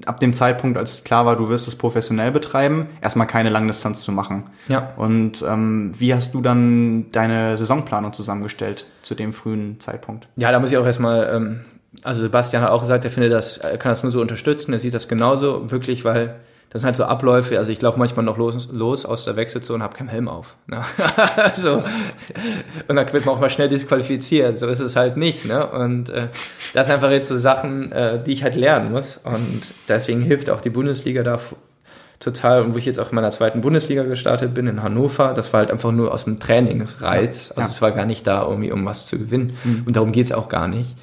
ab 0.06 0.20
dem 0.20 0.32
Zeitpunkt, 0.32 0.78
als 0.78 1.04
klar 1.04 1.26
war, 1.26 1.36
du 1.36 1.48
wirst 1.48 1.68
es 1.68 1.76
professionell 1.76 2.30
betreiben, 2.30 2.88
erstmal 3.00 3.26
keine 3.26 3.50
Langdistanz 3.50 4.02
zu 4.02 4.12
machen. 4.12 4.44
Ja. 4.68 4.92
Und 4.96 5.44
ähm, 5.46 5.92
wie 5.98 6.14
hast 6.14 6.34
du 6.34 6.40
dann 6.40 7.10
deine 7.12 7.58
Saisonplanung 7.58 8.12
zusammengestellt 8.12 8.86
zu 9.02 9.14
dem 9.14 9.32
frühen 9.32 9.80
Zeitpunkt? 9.80 10.28
Ja, 10.36 10.50
da 10.50 10.60
muss 10.60 10.72
ich 10.72 10.78
auch 10.78 10.86
erstmal, 10.86 11.30
ähm, 11.34 11.64
also 12.04 12.20
Sebastian 12.20 12.62
hat 12.62 12.70
auch 12.70 12.80
gesagt, 12.80 13.04
er 13.04 13.10
findet 13.10 13.32
das, 13.32 13.58
er 13.58 13.78
kann 13.78 13.92
das 13.92 14.02
nur 14.02 14.12
so 14.12 14.20
unterstützen, 14.20 14.72
er 14.72 14.78
sieht 14.78 14.94
das 14.94 15.08
genauso, 15.08 15.70
wirklich, 15.70 16.04
weil 16.04 16.36
das 16.76 16.82
sind 16.82 16.88
halt 16.88 16.96
so 16.96 17.04
Abläufe, 17.04 17.56
also 17.56 17.72
ich 17.72 17.80
laufe 17.80 17.98
manchmal 17.98 18.22
noch 18.22 18.36
los, 18.36 18.68
los 18.70 19.06
aus 19.06 19.24
der 19.24 19.34
Wechselzone 19.36 19.76
und 19.76 19.82
habe 19.82 19.96
keinen 19.96 20.08
Helm 20.10 20.28
auf. 20.28 20.56
Ne? 20.66 20.82
so. 21.56 21.82
Und 22.86 22.96
dann 22.96 23.10
wird 23.14 23.24
man 23.24 23.34
auch 23.34 23.40
mal 23.40 23.48
schnell 23.48 23.70
disqualifiziert, 23.70 24.58
so 24.58 24.66
ist 24.68 24.80
es 24.80 24.94
halt 24.94 25.16
nicht. 25.16 25.46
Ne? 25.46 25.66
Und 25.66 26.10
äh, 26.10 26.28
das 26.74 26.88
sind 26.88 26.96
einfach 26.96 27.10
jetzt 27.10 27.28
so 27.28 27.36
Sachen, 27.38 27.92
äh, 27.92 28.22
die 28.22 28.32
ich 28.32 28.42
halt 28.44 28.56
lernen 28.56 28.92
muss 28.92 29.16
und 29.16 29.62
deswegen 29.88 30.20
hilft 30.20 30.50
auch 30.50 30.60
die 30.60 30.68
Bundesliga 30.68 31.22
da 31.22 31.40
total 32.20 32.60
und 32.60 32.74
wo 32.74 32.78
ich 32.78 32.84
jetzt 32.84 33.00
auch 33.00 33.08
in 33.08 33.14
meiner 33.14 33.30
zweiten 33.30 33.62
Bundesliga 33.62 34.02
gestartet 34.02 34.52
bin, 34.52 34.66
in 34.66 34.82
Hannover, 34.82 35.32
das 35.32 35.54
war 35.54 35.60
halt 35.60 35.70
einfach 35.70 35.92
nur 35.92 36.12
aus 36.12 36.24
dem 36.24 36.38
Trainingsreiz. 36.38 37.52
Also 37.52 37.60
Ja. 37.62 37.66
es 37.68 37.80
war 37.80 37.92
gar 37.92 38.04
nicht 38.04 38.26
da, 38.26 38.42
irgendwie 38.46 38.70
um 38.70 38.84
was 38.84 39.06
zu 39.06 39.18
gewinnen. 39.18 39.54
Und 39.86 39.96
darum 39.96 40.12
geht's 40.12 40.32
auch 40.32 40.50
gar 40.50 40.68
nicht. 40.68 40.94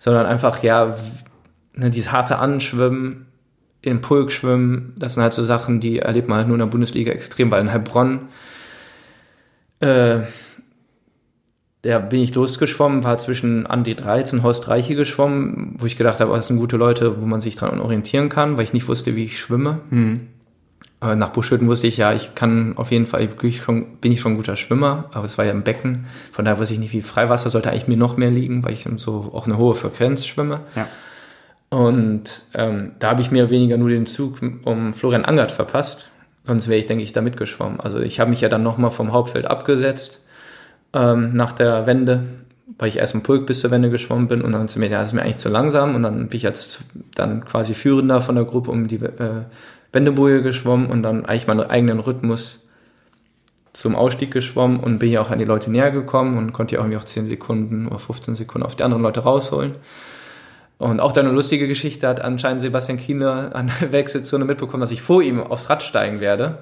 Sondern 0.00 0.26
einfach, 0.26 0.64
ja, 0.64 0.96
ne, 1.74 1.90
dieses 1.90 2.10
harte 2.10 2.38
Anschwimmen, 2.38 3.26
im 3.90 4.00
Pulk 4.00 4.32
schwimmen, 4.32 4.94
das 4.96 5.14
sind 5.14 5.22
halt 5.22 5.32
so 5.32 5.42
Sachen, 5.42 5.80
die 5.80 5.98
erlebt 5.98 6.28
man 6.28 6.38
halt 6.38 6.48
nur 6.48 6.56
in 6.56 6.60
der 6.60 6.66
Bundesliga 6.66 7.12
extrem, 7.12 7.50
weil 7.50 7.60
in 7.60 7.72
Heilbronn 7.72 8.28
äh, 9.80 10.22
da 11.84 11.98
bin 11.98 12.22
ich 12.22 12.34
losgeschwommen, 12.34 13.04
war 13.04 13.18
zwischen 13.18 13.66
Andi 13.66 13.94
13 13.94 14.38
und 14.38 14.44
Horst 14.44 14.68
Reiche 14.68 14.94
geschwommen, 14.94 15.74
wo 15.78 15.84
ich 15.84 15.98
gedacht 15.98 16.20
habe, 16.20 16.32
oh, 16.32 16.36
das 16.36 16.46
sind 16.46 16.58
gute 16.58 16.78
Leute, 16.78 17.20
wo 17.20 17.26
man 17.26 17.42
sich 17.42 17.56
dran 17.56 17.78
orientieren 17.78 18.30
kann, 18.30 18.56
weil 18.56 18.64
ich 18.64 18.72
nicht 18.72 18.88
wusste, 18.88 19.16
wie 19.16 19.24
ich 19.24 19.38
schwimme. 19.38 19.80
Aber 21.00 21.14
nach 21.14 21.30
Buschhütten 21.30 21.68
wusste 21.68 21.86
ich, 21.86 21.98
ja, 21.98 22.14
ich 22.14 22.34
kann 22.34 22.78
auf 22.78 22.90
jeden 22.90 23.04
Fall, 23.04 23.28
bin 23.28 23.50
ich 23.50 23.62
schon, 23.62 23.96
bin 23.96 24.12
ich 24.12 24.22
schon 24.22 24.32
ein 24.32 24.36
guter 24.36 24.56
Schwimmer, 24.56 25.10
aber 25.12 25.26
es 25.26 25.36
war 25.36 25.44
ja 25.44 25.50
im 25.50 25.62
Becken. 25.62 26.06
Von 26.32 26.46
daher 26.46 26.58
wusste 26.58 26.72
ich 26.72 26.80
nicht, 26.80 26.94
wie 26.94 27.02
Freiwasser 27.02 27.50
sollte 27.50 27.70
eigentlich 27.70 27.88
mir 27.88 27.98
noch 27.98 28.16
mehr 28.16 28.30
liegen, 28.30 28.64
weil 28.64 28.72
ich 28.72 28.88
so 28.96 29.30
auch 29.34 29.44
eine 29.44 29.58
hohe 29.58 29.74
Frequenz 29.74 30.24
schwimme. 30.24 30.60
Ja. 30.74 30.88
Und 31.74 32.44
ähm, 32.54 32.92
da 33.00 33.10
habe 33.10 33.20
ich 33.20 33.32
mehr 33.32 33.44
oder 33.44 33.50
weniger 33.50 33.76
nur 33.76 33.88
den 33.88 34.06
Zug 34.06 34.38
um 34.64 34.94
Florian 34.94 35.24
Angert 35.24 35.50
verpasst. 35.50 36.08
Sonst 36.44 36.68
wäre 36.68 36.78
ich, 36.78 36.86
denke 36.86 37.02
ich, 37.02 37.12
da 37.12 37.20
mitgeschwommen. 37.20 37.80
Also 37.80 37.98
ich 37.98 38.20
habe 38.20 38.30
mich 38.30 38.42
ja 38.42 38.48
dann 38.48 38.62
nochmal 38.62 38.92
vom 38.92 39.12
Hauptfeld 39.12 39.46
abgesetzt 39.46 40.24
ähm, 40.92 41.34
nach 41.34 41.50
der 41.50 41.86
Wende, 41.86 42.22
weil 42.78 42.90
ich 42.90 42.98
erst 42.98 43.16
im 43.16 43.24
Pulk 43.24 43.46
bis 43.46 43.60
zur 43.60 43.72
Wende 43.72 43.90
geschwommen 43.90 44.28
bin 44.28 44.40
und 44.40 44.52
dann 44.52 44.68
sind 44.68 44.78
mir, 44.78 44.88
ja, 44.88 45.00
das 45.00 45.08
ist 45.08 45.14
mir 45.14 45.22
eigentlich 45.22 45.38
zu 45.38 45.48
langsam 45.48 45.96
und 45.96 46.04
dann 46.04 46.28
bin 46.28 46.36
ich 46.36 46.46
als 46.46 46.84
dann 47.16 47.44
quasi 47.44 47.74
Führender 47.74 48.20
von 48.20 48.36
der 48.36 48.44
Gruppe 48.44 48.70
um 48.70 48.86
die 48.86 49.02
äh, 49.04 49.42
Wendeboje 49.92 50.42
geschwommen 50.42 50.86
und 50.86 51.02
dann 51.02 51.26
eigentlich 51.26 51.48
meinen 51.48 51.68
eigenen 51.68 51.98
Rhythmus 51.98 52.60
zum 53.72 53.96
Ausstieg 53.96 54.30
geschwommen 54.30 54.78
und 54.78 55.00
bin 55.00 55.10
ja 55.10 55.20
auch 55.20 55.30
an 55.30 55.40
die 55.40 55.44
Leute 55.44 55.72
näher 55.72 55.90
gekommen 55.90 56.38
und 56.38 56.52
konnte 56.52 56.76
ja 56.76 56.82
irgendwie 56.82 56.98
auch 56.98 57.04
10 57.04 57.26
Sekunden 57.26 57.88
oder 57.88 57.98
15 57.98 58.36
Sekunden 58.36 58.64
auf 58.64 58.76
die 58.76 58.84
anderen 58.84 59.02
Leute 59.02 59.24
rausholen. 59.24 59.74
Und 60.78 61.00
auch 61.00 61.12
da 61.12 61.20
eine 61.20 61.30
lustige 61.30 61.68
Geschichte 61.68 62.08
hat 62.08 62.20
anscheinend 62.20 62.60
Sebastian 62.60 62.98
Kiene 62.98 63.50
an 63.54 63.70
der 63.80 63.92
Wechselzone 63.92 64.44
mitbekommen, 64.44 64.80
dass 64.80 64.90
ich 64.90 65.02
vor 65.02 65.22
ihm 65.22 65.40
aufs 65.42 65.70
Rad 65.70 65.82
steigen 65.82 66.20
werde. 66.20 66.58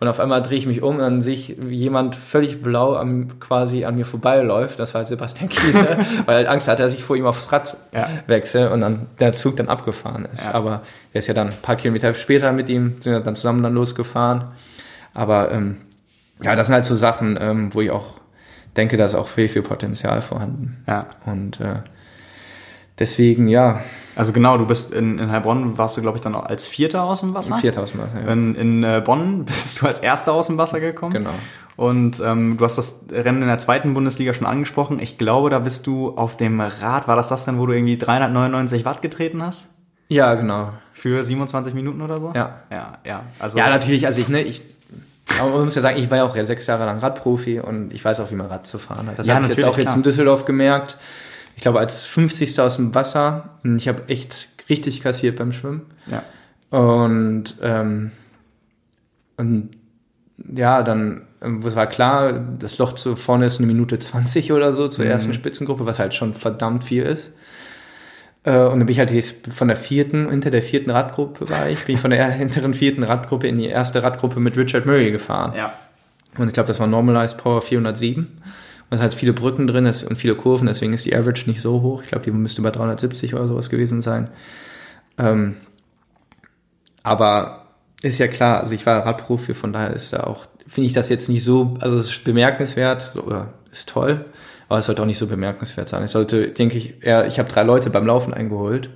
Und 0.00 0.06
auf 0.06 0.20
einmal 0.20 0.42
drehe 0.42 0.58
ich 0.58 0.66
mich 0.66 0.80
um 0.80 0.94
und 0.96 1.00
dann 1.00 1.22
sehe 1.22 1.34
ich, 1.34 1.56
jemand 1.70 2.14
völlig 2.14 2.62
blau 2.62 2.94
am, 2.94 3.40
quasi 3.40 3.84
an 3.84 3.96
mir 3.96 4.04
vorbeiläuft. 4.06 4.78
Das 4.78 4.94
war 4.94 5.00
halt 5.00 5.08
Sebastian 5.08 5.48
Kiene, 5.48 5.74
weil 6.26 6.34
er 6.34 6.36
halt 6.36 6.46
Angst 6.46 6.68
hatte, 6.68 6.84
dass 6.84 6.94
ich 6.94 7.02
vor 7.02 7.16
ihm 7.16 7.26
aufs 7.26 7.50
Rad 7.50 7.76
Ja. 7.92 8.08
wechsle 8.28 8.70
und 8.70 8.80
dann 8.80 9.06
der 9.18 9.32
Zug 9.32 9.56
dann 9.56 9.68
abgefahren 9.68 10.28
ist. 10.32 10.44
Ja. 10.44 10.54
Aber 10.54 10.82
er 11.12 11.18
ist 11.18 11.26
ja 11.26 11.34
dann 11.34 11.48
ein 11.48 11.62
paar 11.62 11.74
Kilometer 11.74 12.14
später 12.14 12.52
mit 12.52 12.68
ihm, 12.70 12.96
sind 13.00 13.12
wir 13.12 13.20
dann 13.20 13.34
zusammen 13.34 13.62
dann 13.64 13.74
losgefahren. 13.74 14.44
Aber 15.14 15.50
ähm, 15.50 15.78
ja, 16.44 16.54
das 16.54 16.68
sind 16.68 16.74
halt 16.74 16.84
so 16.84 16.94
Sachen, 16.94 17.36
ähm, 17.40 17.74
wo 17.74 17.80
ich 17.80 17.90
auch 17.90 18.20
denke, 18.76 18.96
da 18.96 19.04
ist 19.04 19.16
auch 19.16 19.26
viel, 19.26 19.48
viel 19.48 19.62
Potenzial 19.62 20.22
vorhanden. 20.22 20.84
Ja. 20.86 21.06
Und 21.26 21.58
äh, 21.60 21.80
deswegen, 22.98 23.48
ja, 23.48 23.80
Also 24.16 24.32
genau, 24.32 24.58
du 24.58 24.66
bist 24.66 24.92
in, 24.92 25.18
in 25.18 25.30
Heilbronn, 25.30 25.78
warst 25.78 25.96
du, 25.96 26.00
glaube 26.00 26.16
ich, 26.18 26.22
dann 26.22 26.34
als 26.34 26.66
Vierter 26.66 27.04
aus 27.04 27.20
dem 27.20 27.34
Wasser. 27.34 27.56
Vierter 27.58 27.82
aus 27.82 27.92
dem 27.92 28.00
Wasser, 28.00 28.20
ja. 28.24 28.32
In, 28.32 28.54
in 28.56 28.82
äh, 28.82 29.00
Bonn 29.04 29.44
bist 29.46 29.80
du 29.80 29.86
als 29.86 30.00
Erster 30.00 30.32
aus 30.32 30.48
dem 30.48 30.58
Wasser 30.58 30.80
gekommen. 30.80 31.12
Genau. 31.12 31.30
Und 31.76 32.20
ähm, 32.24 32.56
du 32.58 32.64
hast 32.64 32.76
das 32.76 33.04
Rennen 33.12 33.42
in 33.42 33.48
der 33.48 33.60
zweiten 33.60 33.94
Bundesliga 33.94 34.34
schon 34.34 34.46
angesprochen. 34.48 34.98
Ich 35.00 35.16
glaube, 35.18 35.50
da 35.50 35.60
bist 35.60 35.86
du 35.86 36.16
auf 36.16 36.36
dem 36.36 36.60
Rad, 36.60 37.06
war 37.06 37.14
das 37.14 37.28
das 37.28 37.46
Rennen, 37.46 37.60
wo 37.60 37.66
du 37.66 37.72
irgendwie 37.72 37.96
399 37.96 38.84
Watt 38.84 39.02
getreten 39.02 39.40
hast? 39.42 39.68
Ja, 40.08 40.34
genau. 40.34 40.70
Für 40.92 41.22
27 41.22 41.74
Minuten 41.74 42.02
oder 42.02 42.18
so? 42.18 42.32
Ja. 42.34 42.62
Ja, 42.72 42.98
ja. 43.04 43.22
Also, 43.38 43.58
Ja, 43.58 43.68
natürlich, 43.68 44.06
also 44.08 44.20
ich, 44.20 44.28
ne, 44.28 44.42
ich, 44.42 44.62
aber 45.38 45.50
man 45.50 45.64
muss 45.66 45.76
ja 45.76 45.82
sagen, 45.82 45.98
ich 46.02 46.10
war 46.10 46.16
ja 46.16 46.24
auch 46.24 46.34
ja 46.34 46.44
sechs 46.44 46.66
Jahre 46.66 46.86
lang 46.86 46.98
Radprofi 46.98 47.60
und 47.60 47.92
ich 47.92 48.04
weiß 48.04 48.18
auch, 48.18 48.30
wie 48.32 48.34
man 48.34 48.46
Rad 48.46 48.66
zu 48.66 48.78
fahren 48.78 49.06
hat. 49.06 49.18
Das 49.18 49.28
Ja, 49.28 49.34
habe 49.36 49.44
ich 49.44 49.50
jetzt 49.50 49.64
auch 49.64 49.76
jetzt 49.76 49.84
klar. 49.86 49.96
in 49.98 50.02
Düsseldorf 50.02 50.44
gemerkt. 50.46 50.96
Ich 51.58 51.62
glaube, 51.62 51.80
als 51.80 52.06
50. 52.06 52.60
aus 52.60 52.76
dem 52.76 52.94
Wasser, 52.94 53.58
und 53.64 53.78
ich 53.78 53.88
habe 53.88 54.04
echt 54.06 54.48
richtig 54.68 55.00
kassiert 55.02 55.36
beim 55.38 55.50
Schwimmen. 55.50 55.86
Ja. 56.06 56.22
Und, 56.70 57.56
ähm, 57.60 58.12
und 59.36 59.70
ja, 60.54 60.84
dann 60.84 61.22
ähm, 61.42 61.60
es 61.66 61.74
war 61.74 61.88
klar, 61.88 62.32
das 62.60 62.78
Loch 62.78 62.92
zu 62.92 63.16
vorne 63.16 63.46
ist 63.46 63.58
eine 63.58 63.66
Minute 63.66 63.98
20 63.98 64.52
oder 64.52 64.72
so 64.72 64.86
zur 64.86 65.04
Mhm. 65.04 65.10
ersten 65.10 65.34
Spitzengruppe, 65.34 65.84
was 65.84 65.98
halt 65.98 66.14
schon 66.14 66.32
verdammt 66.32 66.84
viel 66.84 67.02
ist. 67.02 67.32
Äh, 68.44 68.52
und 68.60 68.78
dann 68.78 68.86
bin 68.86 68.90
ich 68.90 69.00
halt 69.00 69.10
von 69.52 69.66
der 69.66 69.76
vierten, 69.76 70.30
hinter 70.30 70.52
der 70.52 70.62
vierten 70.62 70.90
Radgruppe 70.90 71.48
war 71.50 71.68
ich, 71.68 71.84
bin 71.86 71.96
ich 71.96 72.00
von 72.00 72.12
der 72.12 72.30
hinteren 72.30 72.72
vierten 72.72 73.02
Radgruppe 73.02 73.48
in 73.48 73.58
die 73.58 73.66
erste 73.66 74.04
Radgruppe 74.04 74.38
mit 74.38 74.56
Richard 74.56 74.86
Murray 74.86 75.10
gefahren. 75.10 75.54
Ja. 75.56 75.72
Und 76.36 76.46
ich 76.46 76.52
glaube, 76.52 76.68
das 76.68 76.78
war 76.78 76.86
Normalized 76.86 77.36
Power 77.36 77.60
407. 77.62 78.28
Es 78.90 79.00
hat 79.00 79.12
viele 79.14 79.32
Brücken 79.32 79.66
drin 79.66 79.84
und 79.86 80.16
viele 80.16 80.34
Kurven, 80.34 80.66
deswegen 80.66 80.94
ist 80.94 81.04
die 81.04 81.14
Average 81.14 81.48
nicht 81.48 81.60
so 81.60 81.82
hoch. 81.82 82.02
Ich 82.02 82.08
glaube, 82.08 82.24
die 82.24 82.30
müsste 82.30 82.62
bei 82.62 82.70
370 82.70 83.34
oder 83.34 83.46
sowas 83.46 83.68
gewesen 83.68 84.00
sein. 84.00 84.28
Ähm, 85.18 85.56
aber 87.02 87.66
ist 88.02 88.18
ja 88.18 88.28
klar, 88.28 88.60
also 88.60 88.74
ich 88.74 88.86
war 88.86 89.04
Radprofi, 89.04 89.54
von 89.54 89.72
daher 89.72 89.92
ist 89.92 90.12
da 90.12 90.20
auch, 90.20 90.46
finde 90.66 90.86
ich 90.86 90.92
das 90.92 91.08
jetzt 91.08 91.28
nicht 91.28 91.44
so, 91.44 91.76
also 91.80 91.96
es 91.98 92.08
ist 92.10 92.24
bemerkenswert 92.24 93.16
oder 93.16 93.52
ist 93.70 93.88
toll, 93.88 94.24
aber 94.68 94.78
es 94.78 94.86
sollte 94.86 95.02
auch 95.02 95.06
nicht 95.06 95.18
so 95.18 95.26
bemerkenswert 95.26 95.88
sein. 95.88 96.04
Ich 96.04 96.10
sollte, 96.10 96.48
denke 96.48 96.78
ich, 96.78 97.02
eher, 97.02 97.26
ich 97.26 97.38
habe 97.38 97.48
drei 97.48 97.64
Leute 97.64 97.90
beim 97.90 98.06
Laufen 98.06 98.32
eingeholt, 98.32 98.88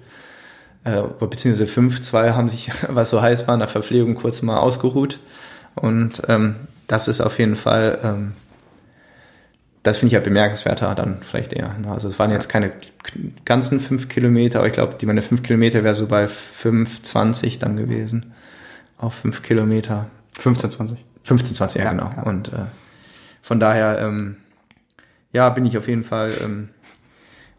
äh, 0.85 1.03
beziehungsweise 1.21 1.67
fünf, 1.67 2.03
zwei 2.03 2.33
haben 2.33 2.49
sich, 2.49 2.71
was 2.89 3.11
so 3.11 3.21
heiß 3.21 3.47
war, 3.47 3.55
in 3.55 3.61
der 3.61 3.69
Verpflegung 3.69 4.15
kurz 4.15 4.41
mal 4.43 4.59
ausgeruht. 4.59 5.19
Und 5.75 6.23
ähm, 6.29 6.57
das 6.87 7.09
ist 7.09 7.21
auf 7.21 7.39
jeden 7.39 7.57
Fall, 7.57 7.99
ähm, 8.03 8.33
das 9.83 9.99
finde 9.99 10.09
ich 10.11 10.15
halt 10.15 10.25
bemerkenswerter 10.25 10.95
dann 10.95 11.19
vielleicht 11.23 11.53
eher. 11.53 11.77
ne? 11.79 11.91
Also 11.91 12.09
es 12.09 12.19
waren 12.19 12.31
jetzt 12.31 12.49
keine 12.49 12.71
ganzen 13.45 13.81
fünf 13.81 14.09
Kilometer, 14.09 14.59
aber 14.61 14.69
ich 14.69 14.75
glaube, 14.75 14.95
die 15.01 15.07
meine 15.07 15.23
fünf 15.23 15.43
Kilometer 15.43 15.83
wäre 15.83 15.95
so 15.95 16.07
bei 16.07 16.27
5,20 16.27 17.59
dann 17.59 17.77
gewesen. 17.77 18.33
Auf 18.99 19.15
fünf 19.15 19.43
Kilometer. 19.43 20.07
15, 20.39 20.71
20. 20.71 21.05
15, 21.25 21.57
20, 21.57 21.79
ja, 21.81 21.85
Ja, 21.87 21.91
genau. 21.93 22.11
ja. 22.17 22.23
Und 22.23 22.49
äh, 22.53 22.67
von 23.43 23.59
daher, 23.61 23.99
ähm, 24.01 24.37
ja, 25.33 25.49
bin 25.51 25.67
ich 25.67 25.77
auf 25.77 25.89
jeden 25.89 26.05
Fall. 26.05 26.33
Ähm, 26.43 26.69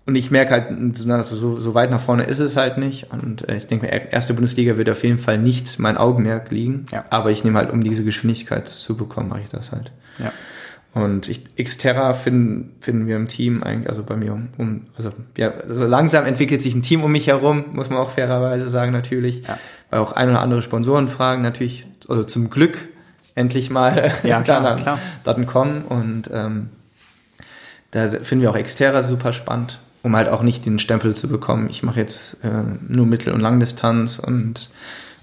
und 0.05 0.15
ich 0.15 0.31
merke 0.31 0.51
halt, 0.51 0.97
so- 0.97 1.11
also 1.11 1.35
so, 1.35 1.59
so 1.59 1.73
weit 1.75 1.89
nach 1.91 1.99
vorne 2.01 2.23
ist 2.23 2.39
es 2.39 2.55
halt 2.57 2.77
nicht. 2.77 3.11
Und 3.11 3.47
äh, 3.49 3.57
ich 3.57 3.67
denke, 3.67 3.85
mir, 3.85 4.11
erste 4.11 4.33
Bundesliga 4.33 4.77
wird 4.77 4.89
auf 4.89 5.03
jeden 5.03 5.17
Fall 5.17 5.37
nicht 5.37 5.79
mein 5.79 5.97
Augenmerk 5.97 6.51
liegen. 6.51 6.85
Ja. 6.91 7.05
Aber 7.09 7.31
ich 7.31 7.43
nehme 7.43 7.57
halt, 7.57 7.71
um 7.71 7.83
diese 7.83 8.03
Geschwindigkeit 8.05 8.67
zu 8.69 8.95
bekommen, 8.95 9.29
mache 9.29 9.41
ich 9.41 9.49
das 9.49 9.71
halt. 9.73 9.91
Ja. 10.19 10.31
Und 10.93 11.27
ich, 11.27 11.55
Xterra 11.55 12.13
finden, 12.13 12.75
finden 12.79 13.07
wir 13.07 13.15
im 13.15 13.27
Team 13.27 13.63
eigentlich, 13.63 13.89
also 13.89 14.03
bei 14.03 14.15
mir 14.15 14.33
um, 14.33 14.49
um 14.57 14.81
also 14.95 15.09
ja, 15.37 15.49
also 15.51 15.87
langsam 15.87 16.25
entwickelt 16.25 16.61
sich 16.61 16.75
ein 16.75 16.83
Team 16.83 17.03
um 17.03 17.11
mich 17.11 17.27
herum, 17.27 17.65
muss 17.73 17.89
man 17.89 17.97
auch 17.97 18.11
fairerweise 18.11 18.69
sagen 18.69 18.91
natürlich. 18.91 19.43
Ja. 19.47 19.57
Weil 19.89 19.99
auch 20.01 20.11
ein 20.11 20.29
oder 20.29 20.41
andere 20.41 20.61
Sponsoren 20.61 21.07
fragen 21.07 21.41
natürlich, 21.41 21.87
also 22.07 22.23
zum 22.23 22.51
Glück 22.51 22.77
endlich 23.33 23.71
mal 23.71 24.11
Ja, 24.23 24.41
klar, 24.43 24.61
dann, 24.61 24.79
klar. 24.81 24.99
dann 25.23 25.47
kommen. 25.47 25.83
Und 25.83 26.29
ähm, 26.31 26.69
da 27.89 28.07
finden 28.07 28.43
wir 28.43 28.51
auch 28.51 28.61
Xterra 28.61 29.01
super 29.01 29.33
spannend, 29.33 29.79
um 30.03 30.15
halt 30.15 30.29
auch 30.29 30.43
nicht 30.43 30.63
den 30.67 30.77
Stempel 30.77 31.15
zu 31.15 31.27
bekommen. 31.27 31.69
Ich 31.71 31.81
mache 31.81 31.99
jetzt 31.99 32.43
äh, 32.43 32.49
nur 32.87 33.07
Mittel- 33.07 33.33
und 33.33 33.39
Langdistanz 33.39 34.19
und 34.19 34.69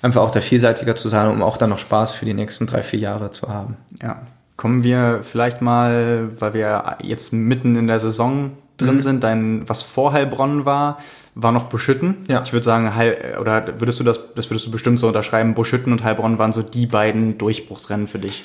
einfach 0.02 0.22
auch 0.22 0.32
da 0.32 0.40
vielseitiger 0.40 0.96
zu 0.96 1.08
sein, 1.08 1.28
um 1.30 1.44
auch 1.44 1.56
dann 1.56 1.70
noch 1.70 1.78
Spaß 1.78 2.12
für 2.12 2.24
die 2.24 2.34
nächsten 2.34 2.66
drei, 2.66 2.82
vier 2.82 2.98
Jahre 2.98 3.30
zu 3.30 3.48
haben. 3.48 3.76
Ja. 4.02 4.22
Kommen 4.60 4.84
wir 4.84 5.20
vielleicht 5.22 5.62
mal, 5.62 6.28
weil 6.38 6.52
wir 6.52 6.98
jetzt 7.02 7.32
mitten 7.32 7.76
in 7.76 7.86
der 7.86 7.98
Saison 7.98 8.50
drin 8.76 8.96
Mhm. 8.96 9.00
sind, 9.00 9.24
dein, 9.24 9.66
was 9.66 9.80
vor 9.80 10.12
Heilbronn 10.12 10.66
war, 10.66 10.98
war 11.34 11.50
noch 11.50 11.70
Buschütten. 11.70 12.26
Ja. 12.28 12.42
Ich 12.42 12.52
würde 12.52 12.64
sagen, 12.64 12.94
Heil, 12.94 13.38
oder 13.40 13.80
würdest 13.80 14.00
du 14.00 14.04
das, 14.04 14.20
das 14.34 14.50
würdest 14.50 14.66
du 14.66 14.70
bestimmt 14.70 15.00
so 15.00 15.06
unterschreiben, 15.06 15.54
Buschütten 15.54 15.94
und 15.94 16.04
Heilbronn 16.04 16.36
waren 16.38 16.52
so 16.52 16.60
die 16.60 16.84
beiden 16.84 17.38
Durchbruchsrennen 17.38 18.06
für 18.06 18.18
dich. 18.18 18.44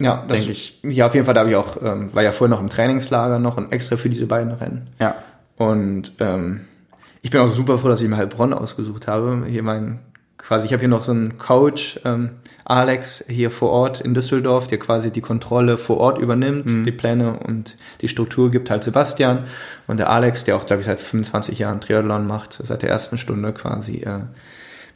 Ja, 0.00 0.24
das, 0.26 0.38
Denke 0.38 0.54
ich. 0.54 0.80
Ja, 0.82 1.06
auf 1.06 1.14
jeden 1.14 1.24
Fall, 1.24 1.34
da 1.34 1.42
habe 1.42 1.50
ich 1.50 1.56
auch, 1.56 1.80
ähm, 1.80 2.12
war 2.12 2.24
ja 2.24 2.32
vorher 2.32 2.56
noch 2.56 2.60
im 2.60 2.68
Trainingslager 2.68 3.38
noch 3.38 3.56
und 3.56 3.70
extra 3.70 3.94
für 3.94 4.08
diese 4.08 4.26
beiden 4.26 4.54
Rennen. 4.54 4.88
Ja. 4.98 5.14
Und 5.56 6.10
ähm, 6.18 6.62
ich 7.22 7.30
bin 7.30 7.40
auch 7.40 7.46
super 7.46 7.78
froh, 7.78 7.86
dass 7.90 8.02
ich 8.02 8.08
mir 8.08 8.16
Heilbronn 8.16 8.52
ausgesucht 8.52 9.06
habe. 9.06 9.44
Hier 9.46 9.62
mein, 9.62 10.00
quasi, 10.36 10.66
ich 10.66 10.72
habe 10.72 10.80
hier 10.80 10.88
noch 10.88 11.04
so 11.04 11.12
einen 11.12 11.38
Coach, 11.38 12.00
ähm, 12.04 12.30
Alex, 12.64 13.24
hier 13.28 13.50
vor 13.50 13.70
Ort 13.70 14.00
in 14.00 14.14
Düsseldorf, 14.14 14.66
der 14.68 14.78
quasi 14.78 15.10
die 15.10 15.20
Kontrolle 15.20 15.76
vor 15.76 15.98
Ort 15.98 16.18
übernimmt, 16.18 16.86
die 16.86 16.92
Pläne 16.92 17.38
und 17.38 17.76
die 18.00 18.08
Struktur 18.08 18.50
gibt 18.50 18.70
halt 18.70 18.82
Sebastian. 18.84 19.44
Und 19.86 19.98
der 19.98 20.08
Alex, 20.08 20.44
der 20.44 20.56
auch, 20.56 20.64
glaube 20.64 20.80
ich, 20.80 20.86
seit 20.86 21.00
25 21.00 21.58
Jahren 21.58 21.82
Triathlon 21.82 22.26
macht, 22.26 22.58
seit 22.62 22.80
der 22.80 22.88
ersten 22.88 23.18
Stunde 23.18 23.52
quasi, 23.52 23.98
äh, 23.98 24.20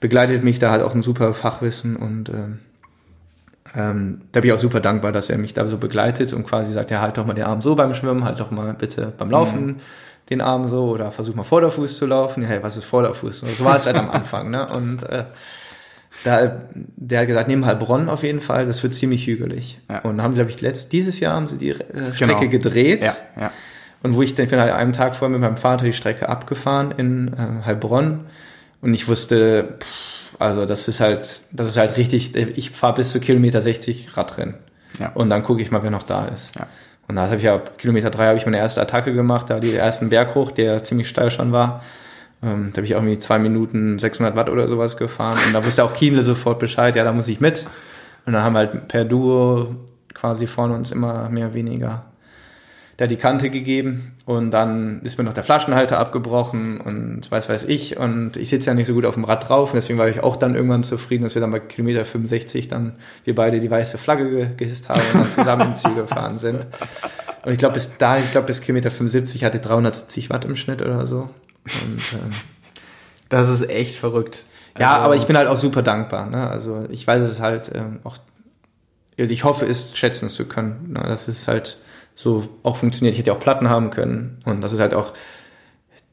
begleitet 0.01 0.45
mich, 0.45 0.59
da 0.59 0.71
hat 0.71 0.81
auch 0.81 0.95
ein 0.95 1.03
super 1.03 1.35
Fachwissen 1.35 1.97
und 1.97 2.31
ähm, 2.31 2.59
ähm, 3.75 4.23
da 4.33 4.41
bin 4.41 4.49
ich 4.49 4.55
auch 4.55 4.61
super 4.61 4.81
dankbar, 4.81 5.13
dass 5.13 5.29
er 5.29 5.37
mich 5.37 5.53
da 5.53 5.67
so 5.67 5.77
begleitet 5.77 6.33
und 6.33 6.47
quasi 6.47 6.73
sagt, 6.73 6.91
ja, 6.91 7.03
halt 7.03 7.19
doch 7.19 7.27
mal 7.27 7.35
den 7.35 7.45
Arm 7.45 7.61
so 7.61 7.75
beim 7.75 7.93
Schwimmen, 7.93 8.25
halt 8.25 8.41
doch 8.41 8.51
mal 8.51 8.73
bitte 8.73 9.13
beim 9.19 9.31
Laufen 9.31 9.81
den 10.31 10.41
Arm 10.41 10.67
so 10.69 10.91
oder 10.91 11.11
versuch 11.11 11.35
mal 11.35 11.43
Vorderfuß 11.43 11.97
zu 11.97 12.07
laufen. 12.07 12.43
Ja, 12.43 12.49
hey, 12.49 12.63
was 12.63 12.77
ist 12.77 12.85
Vorderfuß? 12.85 13.41
So 13.41 13.65
war 13.65 13.77
es 13.77 13.87
halt 13.87 13.97
am 13.97 14.11
Anfang, 14.11 14.51
ne? 14.51 14.69
Und 14.69 15.03
äh, 15.05 15.25
da, 16.25 16.61
der 16.75 17.21
hat 17.21 17.27
gesagt, 17.29 17.49
nimm 17.49 17.65
Heilbronn 17.67 18.09
auf 18.09 18.23
jeden 18.23 18.41
Fall, 18.41 18.67
das 18.67 18.83
wird 18.83 18.95
ziemlich 18.95 19.27
hügelig. 19.27 19.81
Ja. 19.89 20.01
Und 20.01 20.21
haben, 20.23 20.35
glaube 20.35 20.51
ich, 20.51 20.61
letzt, 20.61 20.93
dieses 20.93 21.21
Jahr 21.21 21.35
haben 21.35 21.47
sie 21.47 21.59
die 21.59 21.71
äh, 21.71 22.15
Strecke 22.15 22.35
Genau. 22.37 22.51
gedreht. 22.51 23.05
Ja, 23.05 23.17
ja. 23.41 23.53
Und 24.03 24.15
wo 24.15 24.23
ich, 24.23 24.35
dann- 24.35 24.45
ich 24.45 24.51
bin 24.51 24.61
halt 24.61 24.73
einen 24.73 24.93
Tag 24.93 25.17
vorher 25.17 25.33
mit 25.37 25.41
meinem 25.41 25.57
Vater 25.57 25.85
die 25.85 25.93
Strecke 25.93 26.29
abgefahren 26.29 26.93
in 26.97 27.29
äh, 27.35 27.65
Heilbronn 27.67 28.27
und 28.81 28.95
ich 28.95 29.09
wusste, 29.09 29.75
pff, 29.81 30.35
also 30.41 30.67
das 30.67 30.87
ist 30.89 31.01
halt, 31.01 31.43
das 31.53 31.67
ist 31.67 31.77
halt 31.77 31.97
richtig, 31.97 32.35
ich 32.37 32.71
fahre 32.71 32.95
bis 32.95 33.11
zu 33.11 33.19
Kilometer 33.21 33.61
60 33.61 34.17
Radrennen. 34.17 34.55
Ja. 35.01 35.11
Und 35.15 35.31
dann 35.31 35.43
gucke 35.43 35.63
ich 35.63 35.71
mal, 35.71 35.83
wer 35.83 35.91
noch 35.91 36.03
da 36.05 36.27
ist. 36.27 36.55
Ja. 36.57 36.67
Und 37.09 37.17
da 37.17 37.25
habe 37.27 37.37
ich 37.37 37.43
ja, 37.43 37.59
Kilometer 37.79 38.11
drei 38.11 38.27
habe 38.27 38.39
ich 38.39 38.45
meine 38.45 38.59
erste 38.59 38.81
Attacke 38.83 39.15
gemacht, 39.15 39.51
da 39.51 39.59
die 39.61 39.75
ersten 39.75 40.11
Berg 40.11 40.35
hoch, 40.35 40.53
der 40.53 40.83
ziemlich 40.85 41.09
steil 41.09 41.31
schon 41.31 41.53
war. 41.53 41.83
Ähm, 42.43 42.71
da 42.73 42.79
habe 42.79 42.87
ich 42.87 42.95
auch 42.95 43.01
irgendwie 43.01 43.19
zwei 43.19 43.39
Minuten 43.39 43.99
600 43.99 44.37
Watt 44.37 44.49
oder 44.49 44.69
sowas 44.69 44.97
gefahren. 44.97 45.39
Und 45.47 45.53
da 45.53 45.65
wusste 45.65 45.85
auch 45.85 45.95
Kienle 45.95 46.23
sofort 46.23 46.59
Bescheid, 46.59 46.95
ja, 46.97 47.05
da 47.05 47.13
muss 47.13 47.29
ich 47.29 47.41
mit. 47.41 47.67
Und 48.27 48.33
dann 48.33 48.43
haben 48.43 48.53
wir 48.53 48.59
halt 48.61 48.89
per 48.89 49.05
Duo 49.05 49.75
quasi 50.15 50.47
vorne 50.47 50.75
uns 50.75 50.93
immer 50.93 51.29
mehr 51.29 51.47
oder 51.47 51.55
weniger 51.55 52.05
da 52.99 53.07
die 53.07 53.17
Kante 53.17 53.49
gegeben 53.49 54.17
und 54.27 54.51
dann 54.51 55.03
ist 55.05 55.19
mir 55.19 55.25
noch 55.25 55.33
der 55.33 55.45
Flaschenhalter 55.45 56.01
abgebrochen 56.01 56.81
und 56.81 57.31
weiß 57.31 57.49
weiß 57.49 57.65
ich 57.69 57.97
und 57.97 58.37
ich 58.37 58.49
sitze 58.49 58.71
ja 58.71 58.75
nicht 58.75 58.89
so 58.89 58.95
gut 58.95 59.07
auf 59.07 59.15
dem 59.15 59.23
Rad 59.23 59.49
drauf 59.49 59.71
und 59.71 59.77
deswegen 59.77 60.01
war 60.01 60.09
ich 60.09 60.21
auch 60.21 60.35
dann 60.35 60.57
irgendwann 60.57 60.83
zufrieden, 60.83 61.23
dass 61.23 61.37
wir 61.37 61.41
dann 61.41 61.53
bei 61.53 61.61
Kilometer 61.61 62.05
65 62.05 62.67
dann 62.67 62.97
wir 63.25 63.37
beide 63.37 63.61
die 63.61 63.71
weiße 63.71 63.99
Flagge 63.99 64.29
ge 64.29 64.49
gehisst 64.57 64.89
haben 64.89 65.01
und 65.15 65.21
dann 65.21 65.31
zusammen 65.31 65.69
ins 65.69 65.83
Ziel 65.83 65.95
gefahren 65.95 66.39
sind. 66.39 66.67
Und 67.45 67.53
ich 67.53 67.59
glaube 67.59 67.75
bis 67.75 67.97
da, 67.99 68.19
ich 68.19 68.33
glaube 68.33 68.49
bis 68.49 68.61
Kilometer 68.61 68.91
75 68.91 69.45
hatte 69.45 69.59
ich 69.59 69.63
370 69.63 70.29
Watt 70.29 70.45
im 70.45 70.57
Schnitt 70.57 70.83
oder 70.83 71.07
so. 71.07 71.31
Und, 71.85 72.03
ähm, 72.15 72.31
Das 73.29 73.49
ist 73.49 73.69
echt 73.69 73.97
verrückt. 73.97 74.45
ja, 74.79 74.93
Also- 74.93 75.03
aber 75.05 75.17
ich 75.17 75.27
bin 75.27 75.37
halt 75.37 75.49
auch 75.49 75.57
super 75.57 75.83
dankbar. 75.83 76.27
Ne? 76.27 76.49
Also 76.49 76.87
ich 76.91 77.07
weiß 77.07 77.23
es 77.23 77.41
halt 77.41 77.71
ähm, 77.75 78.01
auch, 78.05 78.17
ich 79.17 79.45
hoffe 79.45 79.67
es 79.67 79.97
schätzen 79.97 80.29
zu 80.29 80.47
können. 80.47 80.93
Ne? 80.93 81.03
Das 81.07 81.29
ist 81.29 81.49
halt 81.49 81.77
so 82.15 82.49
auch 82.63 82.77
funktioniert. 82.77 83.13
Ich 83.15 83.19
hätte 83.21 83.31
ja 83.31 83.37
auch 83.37 83.41
Platten 83.41 83.69
haben 83.69 83.91
können 83.91 84.41
und 84.45 84.61
das 84.61 84.73
ist 84.73 84.81
halt 84.81 84.95
auch, 84.95 85.13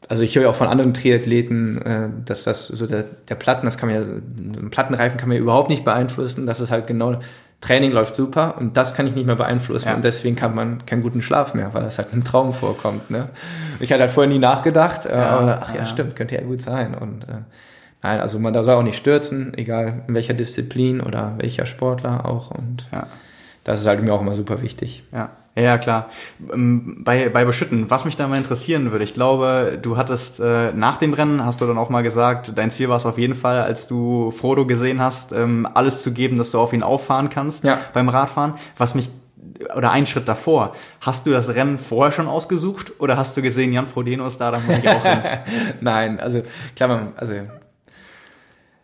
also 0.07 0.21
ich 0.23 0.35
höre 0.35 0.43
ja 0.43 0.49
auch 0.49 0.55
von 0.55 0.67
anderen 0.67 0.93
Triathleten, 0.93 1.81
äh, 1.81 2.09
dass 2.25 2.43
das 2.43 2.67
so 2.67 2.85
der, 2.85 3.03
der 3.03 3.35
Platten, 3.35 3.65
das 3.65 3.77
kann 3.77 3.89
man 3.89 3.95
ja, 4.01 4.61
ein 4.61 4.69
Plattenreifen 4.69 5.17
kann 5.17 5.29
man 5.29 5.37
ja 5.37 5.41
überhaupt 5.41 5.69
nicht 5.69 5.83
beeinflussen. 5.83 6.45
Das 6.45 6.59
ist 6.59 6.69
halt 6.71 6.85
genau, 6.87 7.19
Training 7.61 7.91
läuft 7.91 8.15
super 8.15 8.55
und 8.59 8.77
das 8.77 8.93
kann 8.93 9.07
ich 9.07 9.15
nicht 9.15 9.25
mehr 9.25 9.35
beeinflussen 9.35 9.87
Ja. 9.89 9.95
und 9.95 10.03
deswegen 10.03 10.35
kann 10.35 10.53
man 10.53 10.85
keinen 10.85 11.01
guten 11.01 11.21
Schlaf 11.21 11.53
mehr, 11.55 11.73
weil 11.73 11.83
das 11.83 11.97
halt 11.97 12.13
ein 12.13 12.23
Traum 12.23 12.53
vorkommt. 12.53 13.09
Ne? 13.09 13.29
Ich 13.79 13.91
hatte 13.91 14.01
halt 14.01 14.11
vorher 14.11 14.31
nie 14.31 14.39
nachgedacht, 14.39 15.05
äh, 15.05 15.15
Ja, 15.15 15.29
aber 15.29 15.59
ach 15.63 15.69
ja, 15.69 15.77
ja. 15.81 15.85
stimmt, 15.85 16.15
könnte 16.15 16.35
ja 16.35 16.41
gut 16.41 16.61
sein 16.61 16.93
und 16.95 17.23
äh, 17.23 17.37
Nein, 18.03 18.19
also 18.19 18.37
man 18.37 18.53
soll 18.53 18.75
auch 18.75 18.83
nicht 18.83 18.97
stürzen, 18.97 19.53
egal 19.57 20.03
in 20.07 20.13
welcher 20.13 20.35
Disziplin 20.35 21.01
oder 21.01 21.33
welcher 21.39 21.65
Sportler 21.65 22.25
auch. 22.25 22.51
Und 22.51 22.85
das 23.63 23.81
ist 23.81 23.87
halt 23.87 24.03
mir 24.03 24.13
auch 24.13 24.21
immer 24.21 24.35
super 24.35 24.61
wichtig. 24.61 25.03
Ja. 25.11 25.29
Ja, 25.55 25.77
klar. 25.77 26.09
Ähm, 26.53 26.97
bei, 27.05 27.29
bei 27.29 27.45
Beschütten, 27.45 27.89
was 27.89 28.03
mich 28.03 28.17
da 28.17 28.27
mal 28.27 28.37
interessieren 28.37 28.91
würde, 28.91 29.05
ich 29.05 29.13
glaube, 29.13 29.79
du 29.81 29.95
hattest 29.95 30.41
äh, 30.41 30.73
nach 30.73 30.97
dem 30.97 31.13
Rennen, 31.13 31.45
hast 31.45 31.61
du 31.61 31.65
dann 31.65 31.77
auch 31.77 31.89
mal 31.89 32.01
gesagt, 32.01 32.57
dein 32.57 32.71
Ziel 32.71 32.89
war 32.89 32.97
es 32.97 33.05
auf 33.05 33.17
jeden 33.17 33.35
Fall, 33.35 33.61
als 33.61 33.87
du 33.87 34.31
Frodo 34.31 34.65
gesehen 34.67 34.99
hast, 34.99 35.31
ähm, 35.31 35.67
alles 35.73 36.01
zu 36.01 36.13
geben, 36.13 36.37
dass 36.37 36.51
du 36.51 36.59
auf 36.59 36.73
ihn 36.73 36.83
auffahren 36.83 37.29
kannst 37.29 37.63
ja. 37.63 37.79
beim 37.93 38.09
Radfahren. 38.09 38.55
Was 38.77 38.95
mich 38.95 39.09
oder 39.73 39.91
einen 39.91 40.05
Schritt 40.05 40.27
davor, 40.27 40.75
hast 40.99 41.25
du 41.25 41.31
das 41.31 41.55
Rennen 41.55 41.77
vorher 41.77 42.11
schon 42.11 42.27
ausgesucht 42.27 42.91
oder 42.99 43.15
hast 43.15 43.37
du 43.37 43.41
gesehen, 43.41 43.71
Jan 43.71 43.87
Frodeno 43.87 44.25
ist 44.25 44.39
da, 44.39 44.51
da 44.51 44.59
muss 44.59 44.77
ich 44.77 44.89
auch 44.89 45.03
hin? 45.03 45.19
Nein, 45.81 46.19
also 46.19 46.41
klar, 46.75 47.13
also 47.15 47.33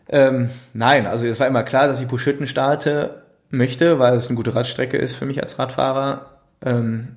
ähm, 0.08 0.50
nein, 0.74 1.08
also 1.08 1.26
es 1.26 1.40
war 1.40 1.48
immer 1.48 1.64
klar, 1.64 1.88
dass 1.88 2.02
ich 2.02 2.08
Buschütten 2.08 2.46
starte 2.46 3.24
möchte, 3.50 3.98
weil 3.98 4.16
es 4.16 4.28
eine 4.28 4.36
gute 4.36 4.54
Radstrecke 4.54 4.98
ist 4.98 5.16
für 5.16 5.26
mich 5.26 5.42
als 5.42 5.58
Radfahrer. 5.58 6.41
Ähm, 6.64 7.16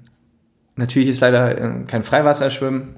natürlich 0.77 1.09
ist 1.09 1.21
leider 1.21 1.59
äh, 1.59 1.85
kein 1.87 2.03
Freiwasserschwimmen 2.03 2.97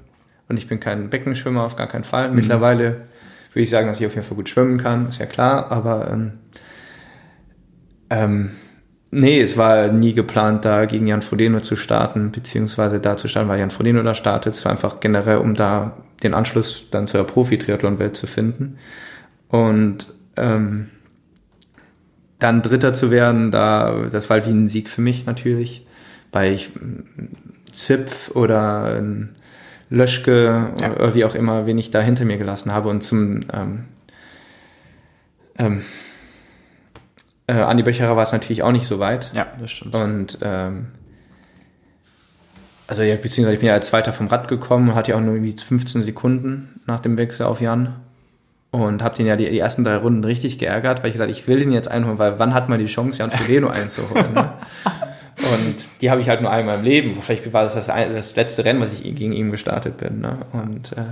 und 0.49 0.57
ich 0.57 0.67
bin 0.67 0.79
kein 0.79 1.09
Beckenschwimmer, 1.09 1.63
auf 1.63 1.75
gar 1.75 1.87
keinen 1.87 2.03
Fall. 2.03 2.29
Mhm. 2.29 2.35
Mittlerweile 2.35 3.07
würde 3.53 3.63
ich 3.63 3.69
sagen, 3.69 3.87
dass 3.87 3.99
ich 3.99 4.05
auf 4.05 4.15
jeden 4.15 4.25
Fall 4.25 4.37
gut 4.37 4.49
schwimmen 4.49 4.77
kann, 4.77 5.07
ist 5.07 5.19
ja 5.19 5.25
klar, 5.25 5.71
aber 5.71 6.09
ähm, 6.11 6.33
ähm, 8.09 8.51
nee, 9.11 9.41
es 9.41 9.57
war 9.57 9.87
nie 9.87 10.13
geplant, 10.13 10.65
da 10.65 10.85
gegen 10.85 11.07
Jan 11.07 11.21
Frodeno 11.21 11.59
zu 11.59 11.75
starten, 11.75 12.31
beziehungsweise 12.31 12.99
da 12.99 13.17
zu 13.17 13.27
starten, 13.27 13.49
weil 13.49 13.59
Jan 13.59 13.71
Frodeno 13.71 14.03
da 14.03 14.13
startet. 14.13 14.55
Es 14.55 14.65
war 14.65 14.71
einfach 14.71 14.99
generell, 14.99 15.37
um 15.37 15.55
da 15.55 15.97
den 16.23 16.33
Anschluss 16.33 16.89
dann 16.89 17.07
zur 17.07 17.25
Profi-Triathlon-Welt 17.25 18.15
zu 18.15 18.27
finden. 18.27 18.77
Und 19.49 20.07
ähm, 20.35 20.89
dann 22.39 22.61
Dritter 22.61 22.93
zu 22.93 23.11
werden, 23.11 23.51
da, 23.51 24.07
das 24.11 24.29
war 24.29 24.37
halt 24.37 24.47
wie 24.47 24.51
ein 24.51 24.67
Sieg 24.67 24.89
für 24.89 25.01
mich 25.01 25.25
natürlich 25.25 25.86
weil 26.31 26.53
ich 26.53 26.71
Zipf 27.71 28.31
oder 28.31 28.95
ein 28.95 29.35
Löschke 29.89 30.73
ja. 30.81 30.93
oder 30.93 31.13
wie 31.13 31.25
auch 31.25 31.35
immer, 31.35 31.65
wen 31.65 31.77
ich 31.77 31.91
da 31.91 32.01
hinter 32.01 32.25
mir 32.25 32.37
gelassen 32.37 32.73
habe 32.73 32.89
und 32.89 33.03
zum 33.03 33.41
ähm, 33.53 33.85
ähm, 35.57 35.83
äh, 37.47 37.53
Andi 37.53 37.83
Böcherer 37.83 38.15
war 38.15 38.23
es 38.23 38.31
natürlich 38.31 38.63
auch 38.63 38.71
nicht 38.71 38.87
so 38.87 38.99
weit. 38.99 39.31
Ja, 39.35 39.47
das 39.59 39.71
stimmt. 39.71 39.95
Und 39.95 40.37
ähm, 40.41 40.87
also 42.87 43.03
ja, 43.03 43.15
beziehungsweise 43.15 43.55
ich 43.55 43.59
bin 43.59 43.67
ja 43.67 43.73
als 43.73 43.87
Zweiter 43.87 44.13
vom 44.13 44.27
Rad 44.27 44.47
gekommen 44.47 44.89
und 44.89 44.95
hatte 44.95 45.11
ja 45.11 45.17
auch 45.17 45.21
nur 45.21 45.35
irgendwie 45.35 45.53
15 45.53 46.01
Sekunden 46.01 46.81
nach 46.85 46.99
dem 46.99 47.17
Wechsel 47.17 47.45
auf 47.45 47.61
Jan. 47.61 47.95
Und 48.69 49.01
habe 49.01 49.15
den 49.15 49.25
ja 49.25 49.37
die, 49.37 49.49
die, 49.49 49.59
ersten 49.59 49.85
drei 49.85 49.95
Runden 49.95 50.25
richtig 50.25 50.59
geärgert, 50.59 50.99
weil 51.01 51.07
ich 51.07 51.13
gesagt 51.13 51.31
ich 51.31 51.47
will 51.47 51.59
den 51.59 51.71
jetzt 51.71 51.89
einholen, 51.89 52.19
weil 52.19 52.37
wann 52.37 52.53
hat 52.53 52.67
man 52.67 52.79
die 52.79 52.85
Chance, 52.85 53.19
Jan 53.19 53.31
Frodeno 53.31 53.67
einzuholen? 53.69 54.33
Ne? 54.33 54.53
Und 55.37 55.75
die 56.01 56.09
habe 56.09 56.21
ich 56.21 56.29
halt 56.29 56.41
nur 56.41 56.51
einmal 56.51 56.79
im 56.79 56.83
Leben. 56.83 57.15
Vielleicht 57.21 57.51
war 57.53 57.63
das 57.63 57.75
das, 57.75 57.87
das 57.87 58.35
letzte 58.35 58.65
Rennen, 58.65 58.81
was 58.81 58.93
ich 58.93 59.03
gegen 59.03 59.33
ihn 59.33 59.51
gestartet 59.51 59.97
bin. 59.97 60.21
Ne? 60.21 60.37
Und 60.51 60.93
äh, 60.93 61.03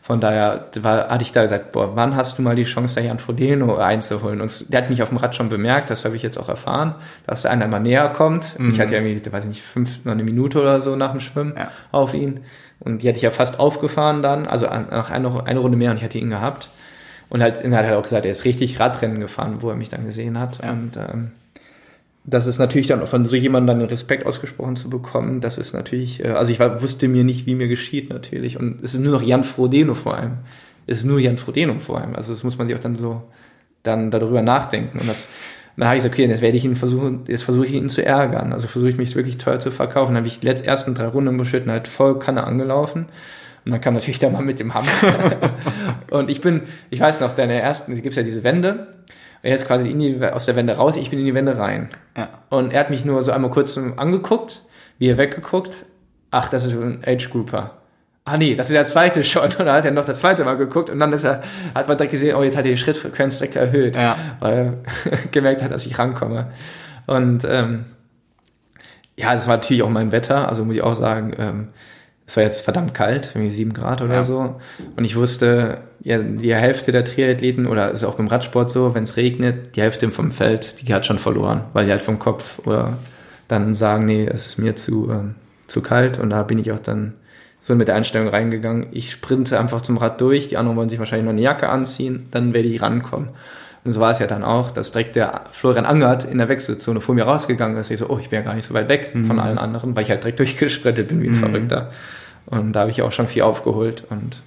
von 0.00 0.20
daher 0.20 0.66
war, 0.80 1.08
hatte 1.08 1.22
ich 1.22 1.32
da 1.32 1.42
gesagt, 1.42 1.72
boah, 1.72 1.96
wann 1.96 2.14
hast 2.14 2.38
du 2.38 2.42
mal 2.42 2.54
die 2.54 2.64
Chance, 2.64 2.96
da 2.96 3.00
Jan 3.00 3.18
Frodeno 3.18 3.76
einzuholen? 3.76 4.40
Und 4.40 4.72
der 4.72 4.82
hat 4.82 4.90
mich 4.90 5.02
auf 5.02 5.08
dem 5.08 5.16
Rad 5.16 5.34
schon 5.34 5.48
bemerkt, 5.48 5.90
das 5.90 6.04
habe 6.04 6.14
ich 6.14 6.22
jetzt 6.22 6.38
auch 6.38 6.48
erfahren, 6.48 6.94
dass 7.26 7.46
einer 7.46 7.66
mal 7.66 7.80
näher 7.80 8.10
kommt. 8.10 8.58
Mhm. 8.58 8.70
Ich 8.70 8.80
hatte 8.80 8.94
ja 8.94 9.00
irgendwie, 9.00 9.32
weiß 9.32 9.44
ich 9.44 9.48
nicht, 9.48 9.62
fünf, 9.62 10.04
noch 10.04 10.12
eine 10.12 10.22
Minute 10.22 10.60
oder 10.60 10.80
so 10.80 10.94
nach 10.94 11.12
dem 11.12 11.20
Schwimmen 11.20 11.54
ja. 11.56 11.70
auf 11.90 12.14
ihn. 12.14 12.40
Und 12.80 13.02
die 13.02 13.08
hatte 13.08 13.16
ich 13.16 13.22
ja 13.22 13.30
fast 13.30 13.58
aufgefahren 13.58 14.22
dann, 14.22 14.46
also 14.46 14.66
nach 14.66 15.10
einer, 15.10 15.46
eine 15.46 15.58
Runde 15.58 15.78
mehr 15.78 15.90
und 15.90 15.96
ich 15.96 16.04
hatte 16.04 16.18
ihn 16.18 16.30
gehabt. 16.30 16.68
Und 17.30 17.42
halt, 17.42 17.62
er 17.62 17.70
hat 17.70 17.86
halt 17.86 17.96
auch 17.96 18.02
gesagt, 18.02 18.26
er 18.26 18.32
ist 18.32 18.44
richtig 18.44 18.78
Radrennen 18.78 19.20
gefahren, 19.20 19.56
wo 19.60 19.70
er 19.70 19.76
mich 19.76 19.88
dann 19.88 20.04
gesehen 20.04 20.38
hat. 20.38 20.58
Ja. 20.62 20.70
Und 20.70 20.96
ähm, 20.96 21.30
das 22.24 22.46
ist 22.46 22.58
natürlich 22.58 22.86
dann 22.86 23.06
von 23.06 23.26
so 23.26 23.36
jemandem 23.36 23.78
dann 23.78 23.88
Respekt 23.88 24.24
ausgesprochen 24.24 24.76
zu 24.76 24.88
bekommen, 24.88 25.40
das 25.40 25.58
ist 25.58 25.74
natürlich, 25.74 26.24
äh, 26.24 26.28
also 26.28 26.52
ich 26.52 26.60
wusste 26.60 27.06
mir 27.06 27.22
nicht, 27.22 27.46
wie 27.46 27.54
mir 27.54 27.68
geschieht 27.68 28.08
natürlich. 28.08 28.58
Und 28.58 28.82
es 28.82 28.94
ist 28.94 29.00
nur 29.00 29.12
noch 29.12 29.22
Jan 29.22 29.44
Frodeno 29.44 29.94
vor 29.94 30.16
allem. 30.16 30.38
Es 30.86 30.98
ist 30.98 31.04
nur 31.04 31.20
Jan 31.20 31.36
Frodeno 31.36 31.78
vor 31.80 32.00
allem. 32.00 32.14
Also 32.16 32.32
das 32.32 32.42
muss 32.42 32.56
man 32.56 32.66
sich 32.66 32.74
auch 32.74 32.80
dann 32.80 32.96
so 32.96 33.22
dann 33.82 34.10
darüber 34.10 34.40
nachdenken. 34.40 34.98
Und 34.98 35.08
das, 35.08 35.28
dann 35.76 35.86
habe 35.86 35.96
ich 35.96 36.02
gesagt, 36.02 36.14
okay, 36.14 36.26
jetzt 36.26 36.40
werde 36.40 36.56
ich 36.56 36.64
ihn 36.64 36.76
versuchen, 36.76 37.24
jetzt 37.28 37.42
versuche 37.42 37.66
ich 37.66 37.74
ihn 37.74 37.90
zu 37.90 38.04
ärgern. 38.04 38.54
Also 38.54 38.68
versuche 38.68 38.90
ich 38.90 38.96
mich 38.96 39.14
wirklich 39.14 39.36
teuer 39.36 39.58
zu 39.58 39.70
verkaufen. 39.70 40.14
Dann 40.14 40.24
habe 40.24 40.26
ich 40.26 40.40
die 40.40 40.46
ersten 40.48 40.94
drei 40.94 41.08
Runden 41.08 41.36
Beschütten 41.36 41.70
halt 41.70 41.88
voll 41.88 42.18
Kanne 42.18 42.44
angelaufen. 42.44 43.06
Und 43.66 43.72
dann 43.72 43.80
kam 43.82 43.94
natürlich 43.94 44.18
der 44.18 44.30
Mann 44.30 44.46
mit 44.46 44.60
dem 44.60 44.72
Hammer. 44.72 44.88
und 46.10 46.30
ich 46.30 46.40
bin, 46.40 46.62
ich 46.88 47.00
weiß 47.00 47.20
noch, 47.20 47.34
deine 47.34 47.60
ersten, 47.60 47.94
gibt 47.94 48.08
es 48.08 48.16
ja 48.16 48.22
diese 48.22 48.42
Wände 48.44 48.88
er 49.44 49.54
ist 49.56 49.66
quasi 49.66 49.90
in 49.90 49.98
die, 49.98 50.24
aus 50.24 50.46
der 50.46 50.56
Wende 50.56 50.74
raus, 50.74 50.96
ich 50.96 51.10
bin 51.10 51.18
in 51.18 51.26
die 51.26 51.34
Wände 51.34 51.58
rein. 51.58 51.90
Ja. 52.16 52.30
Und 52.48 52.72
er 52.72 52.80
hat 52.80 52.90
mich 52.90 53.04
nur 53.04 53.20
so 53.20 53.30
einmal 53.30 53.50
kurz 53.50 53.76
angeguckt, 53.76 54.62
wie 54.98 55.08
er 55.08 55.18
weggeguckt. 55.18 55.84
Ach, 56.30 56.48
das 56.48 56.64
ist 56.64 56.74
ein 56.74 57.02
Age 57.06 57.30
Grouper. 57.30 57.72
Ah 58.24 58.38
nee, 58.38 58.54
das 58.54 58.70
ist 58.70 58.74
der 58.74 58.86
zweite 58.86 59.22
schon. 59.22 59.42
Und 59.42 59.60
dann 59.60 59.70
hat 59.70 59.84
er 59.84 59.90
noch 59.90 60.06
das 60.06 60.20
zweite 60.20 60.44
Mal 60.44 60.54
geguckt 60.56 60.88
und 60.88 60.98
dann 60.98 61.12
ist 61.12 61.24
er, 61.24 61.42
hat 61.74 61.88
man 61.88 61.98
direkt 61.98 62.12
gesehen, 62.12 62.34
oh, 62.36 62.42
jetzt 62.42 62.56
hat 62.56 62.64
er 62.64 62.70
die 62.70 62.78
Schrittfrequenz 62.78 63.36
direkt 63.36 63.56
erhöht, 63.56 63.96
ja. 63.96 64.16
weil 64.40 64.82
er 65.12 65.18
gemerkt 65.30 65.62
hat, 65.62 65.70
dass 65.70 65.84
ich 65.84 65.98
rankomme. 65.98 66.46
Und 67.06 67.44
ähm, 67.44 67.84
ja, 69.16 69.34
das 69.34 69.46
war 69.46 69.58
natürlich 69.58 69.82
auch 69.82 69.90
mein 69.90 70.10
Wetter, 70.10 70.48
also 70.48 70.64
muss 70.64 70.74
ich 70.74 70.82
auch 70.82 70.94
sagen, 70.94 71.34
ähm, 71.38 71.68
es 72.26 72.34
war 72.38 72.44
jetzt 72.44 72.62
verdammt 72.62 72.94
kalt, 72.94 73.32
irgendwie 73.34 73.50
sieben 73.50 73.74
Grad 73.74 74.00
oder 74.00 74.14
ja. 74.14 74.24
so. 74.24 74.58
Und 74.96 75.04
ich 75.04 75.16
wusste, 75.16 75.82
ja, 76.04 76.18
die 76.18 76.54
Hälfte 76.54 76.92
der 76.92 77.04
Triathleten, 77.04 77.66
oder 77.66 77.90
ist 77.90 78.04
auch 78.04 78.16
beim 78.16 78.28
Radsport 78.28 78.70
so, 78.70 78.94
wenn 78.94 79.04
es 79.04 79.16
regnet, 79.16 79.74
die 79.74 79.80
Hälfte 79.80 80.10
vom 80.10 80.30
Feld, 80.30 80.86
die 80.86 80.94
hat 80.94 81.06
schon 81.06 81.18
verloren, 81.18 81.62
weil 81.72 81.86
die 81.86 81.90
halt 81.90 82.02
vom 82.02 82.18
Kopf 82.18 82.60
oder 82.66 82.98
dann 83.48 83.74
sagen, 83.74 84.04
nee, 84.04 84.26
es 84.26 84.46
ist 84.48 84.58
mir 84.58 84.76
zu, 84.76 85.10
ähm, 85.10 85.34
zu 85.66 85.80
kalt. 85.80 86.18
Und 86.18 86.30
da 86.30 86.42
bin 86.42 86.58
ich 86.58 86.72
auch 86.72 86.78
dann 86.78 87.14
so 87.60 87.74
mit 87.74 87.88
der 87.88 87.94
Einstellung 87.94 88.28
reingegangen. 88.28 88.88
Ich 88.92 89.12
sprinte 89.12 89.58
einfach 89.58 89.80
zum 89.80 89.96
Rad 89.96 90.20
durch, 90.20 90.48
die 90.48 90.58
anderen 90.58 90.76
wollen 90.76 90.90
sich 90.90 90.98
wahrscheinlich 90.98 91.24
noch 91.24 91.32
eine 91.32 91.40
Jacke 91.40 91.70
anziehen, 91.70 92.26
dann 92.30 92.52
werde 92.52 92.68
ich 92.68 92.82
rankommen. 92.82 93.30
Und 93.84 93.92
so 93.92 94.00
war 94.00 94.10
es 94.10 94.18
ja 94.18 94.26
dann 94.26 94.44
auch, 94.44 94.70
dass 94.70 94.92
direkt 94.92 95.16
der 95.16 95.42
Florian 95.52 95.86
Angert 95.86 96.24
in 96.24 96.36
der 96.36 96.48
Wechselzone 96.50 97.00
vor 97.00 97.14
mir 97.14 97.24
rausgegangen 97.24 97.78
ist. 97.78 97.90
Ich 97.90 97.98
so, 97.98 98.08
oh, 98.08 98.18
ich 98.18 98.28
bin 98.28 98.38
ja 98.38 98.44
gar 98.44 98.54
nicht 98.54 98.66
so 98.66 98.74
weit 98.74 98.90
weg 98.90 99.14
mhm. 99.14 99.24
von 99.24 99.38
allen 99.38 99.58
anderen, 99.58 99.96
weil 99.96 100.02
ich 100.02 100.10
halt 100.10 100.22
direkt 100.22 100.38
durchgesprintet 100.38 101.08
bin 101.08 101.22
wie 101.22 101.28
ein 101.28 101.32
mhm. 101.32 101.36
Verrückter. 101.36 101.90
Und 102.46 102.74
da 102.74 102.80
habe 102.80 102.90
ich 102.90 103.00
auch 103.00 103.12
schon 103.12 103.26
viel 103.26 103.42
aufgeholt. 103.42 104.04
Und 104.10 104.42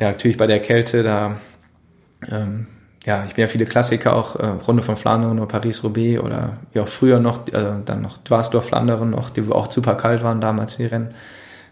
ja, 0.00 0.08
natürlich 0.08 0.36
bei 0.36 0.46
der 0.46 0.60
Kälte, 0.60 1.02
da, 1.02 1.36
ähm, 2.28 2.66
ja, 3.04 3.24
ich 3.26 3.34
bin 3.34 3.42
ja 3.42 3.48
viele 3.48 3.64
Klassiker, 3.64 4.14
auch 4.14 4.36
äh, 4.36 4.46
Runde 4.46 4.82
von 4.82 4.96
Flandern 4.96 5.38
oder 5.38 5.46
Paris-Roubaix 5.46 6.20
oder 6.20 6.58
ja, 6.74 6.82
auch 6.82 6.88
früher 6.88 7.20
noch, 7.20 7.46
äh, 7.48 7.74
dann 7.84 8.02
noch 8.02 8.18
Dwarsdorf-Flandern 8.18 9.10
noch, 9.10 9.30
die 9.30 9.42
auch 9.50 9.70
super 9.70 9.94
kalt 9.94 10.22
waren 10.22 10.40
damals, 10.40 10.76
die 10.76 10.86
Rennen 10.86 11.08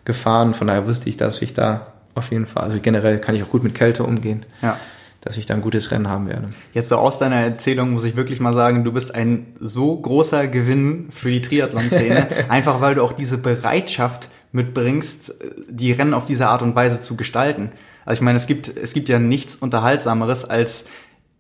gefahren. 0.05 0.55
Von 0.55 0.69
daher 0.69 0.87
wusste 0.87 1.09
ich, 1.09 1.17
dass 1.17 1.43
ich 1.43 1.55
da 1.55 1.89
auf 2.15 2.31
jeden 2.31 2.47
Fall, 2.47 2.65
also 2.65 2.79
generell 2.81 3.19
kann 3.19 3.35
ich 3.35 3.43
auch 3.43 3.51
gut 3.51 3.65
mit 3.65 3.75
Kälte 3.75 4.05
umgehen. 4.05 4.47
Ja 4.63 4.79
dass 5.25 5.39
ich 5.39 5.47
da 5.47 5.55
ein 5.55 5.63
gutes 5.63 5.91
Rennen 5.91 6.09
haben 6.09 6.29
werde. 6.29 6.51
Jetzt 6.75 6.91
so 6.91 6.97
aus 6.97 7.19
deiner 7.19 7.37
Erzählung 7.37 7.93
muss 7.93 8.05
ich 8.05 8.15
wirklich 8.15 8.41
mal 8.41 8.53
sagen, 8.53 8.85
du 8.85 8.93
bist 8.93 9.15
ein 9.15 9.47
so 9.59 9.97
großer 9.97 10.49
Gewinn 10.49 11.09
für 11.11 11.31
die 11.31 11.41
Triathlon-Szene, 11.41 12.29
einfach 12.51 12.83
weil 12.83 12.95
du 12.95 13.03
auch 13.03 13.15
diese 13.15 13.39
Bereitschaft 13.39 14.29
mitbringst, 14.53 15.35
die 15.71 15.93
Rennen 15.93 16.13
auf 16.13 16.27
diese 16.27 16.49
Art 16.49 16.61
und 16.61 16.75
Weise 16.75 17.01
zu 17.01 17.17
gestalten. 17.17 17.73
Also 18.05 18.19
ich 18.19 18.23
meine, 18.23 18.37
es 18.37 18.47
gibt, 18.47 18.69
es 18.69 18.95
gibt 18.95 19.09
ja 19.09 19.19
nichts 19.19 19.57
Unterhaltsameres, 19.57 20.45
als 20.45 20.89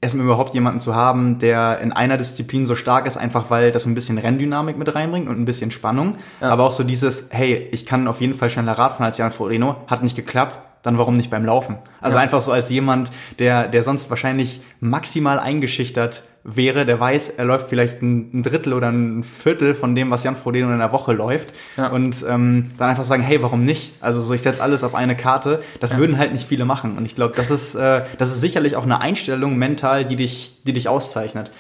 erstmal 0.00 0.26
überhaupt 0.26 0.54
jemanden 0.54 0.80
zu 0.80 0.94
haben, 0.94 1.38
der 1.38 1.80
in 1.80 1.92
einer 1.92 2.16
Disziplin 2.16 2.66
so 2.66 2.74
stark 2.74 3.06
ist, 3.06 3.16
einfach 3.16 3.50
weil 3.50 3.70
das 3.70 3.86
ein 3.86 3.94
bisschen 3.94 4.18
Renndynamik 4.18 4.76
mit 4.76 4.94
reinbringt 4.94 5.28
und 5.28 5.40
ein 5.40 5.46
bisschen 5.46 5.70
Spannung. 5.70 6.16
Ja. 6.40 6.50
Aber 6.50 6.64
auch 6.64 6.72
so 6.72 6.84
dieses, 6.84 7.30
hey, 7.32 7.68
ich 7.72 7.86
kann 7.86 8.06
auf 8.06 8.20
jeden 8.20 8.34
Fall 8.34 8.50
schneller 8.50 8.72
Radfahren 8.72 9.06
als 9.06 9.18
Jan 9.18 9.30
Foreno, 9.32 9.76
hat 9.86 10.02
nicht 10.02 10.16
geklappt 10.16 10.58
dann 10.84 10.98
warum 10.98 11.16
nicht 11.16 11.30
beim 11.30 11.44
Laufen? 11.44 11.78
Also 12.00 12.18
ja. 12.18 12.22
einfach 12.22 12.42
so 12.42 12.52
als 12.52 12.68
jemand, 12.68 13.10
der, 13.38 13.68
der 13.68 13.82
sonst 13.82 14.10
wahrscheinlich 14.10 14.60
maximal 14.80 15.40
eingeschüchtert 15.40 16.22
wäre, 16.44 16.84
der 16.84 17.00
weiß, 17.00 17.30
er 17.30 17.46
läuft 17.46 17.70
vielleicht 17.70 18.02
ein, 18.02 18.42
Drittel 18.42 18.74
oder 18.74 18.88
ein 18.88 19.24
Viertel 19.24 19.74
von 19.74 19.94
dem, 19.94 20.10
was 20.10 20.24
Jan 20.24 20.36
Frodeno 20.36 20.70
in 20.70 20.78
der 20.78 20.92
Woche 20.92 21.12
läuft. 21.12 21.48
Ja. 21.76 21.88
Und 21.88 22.24
ähm, 22.28 22.70
dann 22.76 22.90
einfach 22.90 23.04
sagen, 23.04 23.22
hey, 23.22 23.42
warum 23.42 23.64
nicht? 23.64 23.94
Also 24.00 24.20
so, 24.20 24.34
ich 24.34 24.42
setze 24.42 24.62
alles 24.62 24.84
auf 24.84 24.94
eine 24.94 25.16
Karte. 25.16 25.62
Das 25.80 25.92
ja. 25.92 25.98
würden 25.98 26.18
halt 26.18 26.32
nicht 26.32 26.46
viele 26.46 26.66
machen. 26.66 26.98
Und 26.98 27.06
ich 27.06 27.16
glaube, 27.16 27.34
das 27.34 27.50
ist, 27.50 27.74
äh, 27.74 28.02
das 28.18 28.30
ist 28.30 28.42
sicherlich 28.42 28.76
auch 28.76 28.84
eine 28.84 29.00
Einstellung 29.00 29.56
mental, 29.56 30.04
die 30.04 30.16
dich, 30.16 30.62
die 30.66 30.74
dich 30.74 30.88
auszeichnet. 30.88 31.50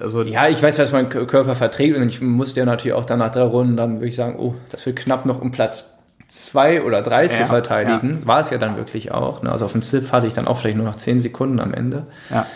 Also 0.00 0.22
ja, 0.22 0.48
ich 0.48 0.62
weiß, 0.62 0.78
was 0.78 0.92
mein 0.92 1.08
Körper 1.08 1.54
verträgt 1.54 1.96
und 1.96 2.06
ich 2.06 2.20
musste 2.20 2.60
ja 2.60 2.66
natürlich 2.66 2.94
auch 2.94 3.06
dann 3.06 3.18
nach 3.18 3.30
drei 3.30 3.42
Runden 3.42 3.78
dann 3.78 3.94
würde 3.94 4.08
ich 4.08 4.16
sagen, 4.16 4.36
oh, 4.38 4.54
das 4.70 4.84
wird 4.84 4.96
knapp 4.96 5.24
noch 5.24 5.40
um 5.40 5.52
Platz 5.52 5.96
zwei 6.28 6.82
oder 6.82 7.02
drei 7.02 7.24
ja, 7.24 7.30
zu 7.30 7.46
verteidigen. 7.46 8.18
Ja. 8.20 8.26
War 8.26 8.40
es 8.40 8.50
ja 8.50 8.58
dann 8.58 8.76
wirklich 8.76 9.12
auch. 9.12 9.42
Ne? 9.42 9.50
Also 9.50 9.64
auf 9.64 9.72
dem 9.72 9.82
Zip 9.82 10.12
hatte 10.12 10.26
ich 10.26 10.34
dann 10.34 10.48
auch 10.48 10.58
vielleicht 10.58 10.76
nur 10.76 10.84
noch 10.84 10.96
zehn 10.96 11.20
Sekunden 11.20 11.60
am 11.60 11.72
Ende. 11.72 12.06
Ja. 12.30 12.46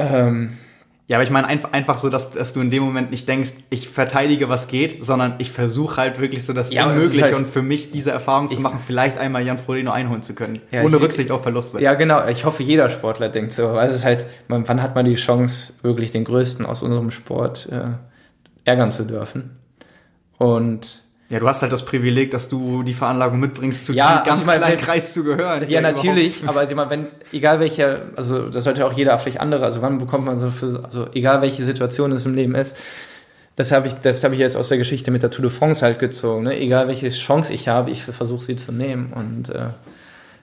Ähm, 0.00 0.56
ja, 1.10 1.16
aber 1.16 1.24
ich 1.24 1.30
meine 1.30 1.48
einfach, 1.48 1.72
einfach 1.72 1.98
so, 1.98 2.08
dass, 2.08 2.30
dass 2.30 2.52
du 2.52 2.60
in 2.60 2.70
dem 2.70 2.84
Moment 2.84 3.10
nicht 3.10 3.28
denkst, 3.28 3.50
ich 3.68 3.88
verteidige, 3.88 4.48
was 4.48 4.68
geht, 4.68 5.04
sondern 5.04 5.34
ich 5.38 5.50
versuche 5.50 5.96
halt 5.96 6.20
wirklich 6.20 6.44
so 6.44 6.52
das 6.52 6.72
ja, 6.72 6.86
Unmögliche 6.86 7.24
halt, 7.24 7.34
und 7.34 7.48
für 7.48 7.62
mich 7.62 7.90
diese 7.90 8.12
Erfahrung 8.12 8.48
zu 8.48 8.60
machen, 8.60 8.78
vielleicht 8.86 9.18
einmal 9.18 9.44
Jan 9.44 9.58
Frodeno 9.58 9.90
einholen 9.90 10.22
zu 10.22 10.36
können. 10.36 10.60
Ja, 10.70 10.82
ohne 10.82 10.96
ich, 10.96 11.02
Rücksicht 11.02 11.32
auf 11.32 11.42
Verluste. 11.42 11.80
Ja, 11.80 11.94
genau. 11.94 12.28
Ich 12.28 12.44
hoffe, 12.44 12.62
jeder 12.62 12.88
Sportler 12.88 13.28
denkt 13.28 13.52
so. 13.52 13.74
Weil 13.74 13.88
es 13.90 13.96
ist 13.96 14.04
halt, 14.04 14.24
man, 14.46 14.68
wann 14.68 14.80
hat 14.80 14.94
man 14.94 15.04
die 15.04 15.16
Chance, 15.16 15.74
wirklich 15.82 16.12
den 16.12 16.24
Größten 16.24 16.64
aus 16.64 16.80
unserem 16.80 17.10
Sport 17.10 17.68
äh, 17.72 17.94
ärgern 18.64 18.92
zu 18.92 19.02
dürfen? 19.02 19.56
Und 20.38 21.02
ja, 21.30 21.38
du 21.38 21.46
hast 21.46 21.62
halt 21.62 21.72
das 21.72 21.84
Privileg, 21.84 22.32
dass 22.32 22.48
du 22.48 22.82
die 22.82 22.92
Veranlagung 22.92 23.38
mitbringst, 23.38 23.86
zu 23.86 23.92
ja, 23.92 24.24
ganz 24.26 24.40
also 24.40 24.50
kleinen 24.50 24.78
Kreis 24.78 25.14
zu 25.14 25.22
gehören. 25.22 25.64
Ja, 25.68 25.80
natürlich, 25.80 26.42
aber 26.44 26.58
also 26.58 26.72
ich 26.72 26.76
meine, 26.76 26.90
wenn, 26.90 27.06
egal 27.32 27.60
welcher, 27.60 28.02
also 28.16 28.48
das 28.48 28.64
sollte 28.64 28.84
auch 28.84 28.92
jeder 28.92 29.16
vielleicht 29.20 29.40
andere, 29.40 29.64
also 29.64 29.80
wann 29.80 29.98
bekommt 29.98 30.24
man 30.24 30.38
so 30.38 30.50
für, 30.50 30.82
also 30.82 31.06
egal 31.14 31.40
welche 31.40 31.64
Situation 31.64 32.10
es 32.10 32.26
im 32.26 32.34
Leben 32.34 32.56
ist, 32.56 32.76
das 33.54 33.70
habe 33.70 33.86
ich, 33.86 33.94
das 34.02 34.24
habe 34.24 34.34
ich 34.34 34.40
jetzt 34.40 34.56
aus 34.56 34.70
der 34.70 34.78
Geschichte 34.78 35.12
mit 35.12 35.22
der 35.22 35.30
Tour 35.30 35.42
de 35.42 35.50
France 35.50 35.84
halt 35.84 36.00
gezogen. 36.00 36.44
Ne? 36.44 36.58
Egal 36.58 36.88
welche 36.88 37.10
Chance 37.10 37.52
ich 37.52 37.68
habe, 37.68 37.90
ich 37.90 38.02
versuche 38.02 38.42
sie 38.42 38.56
zu 38.56 38.72
nehmen. 38.72 39.12
Und 39.14 39.54
äh, 39.54 39.66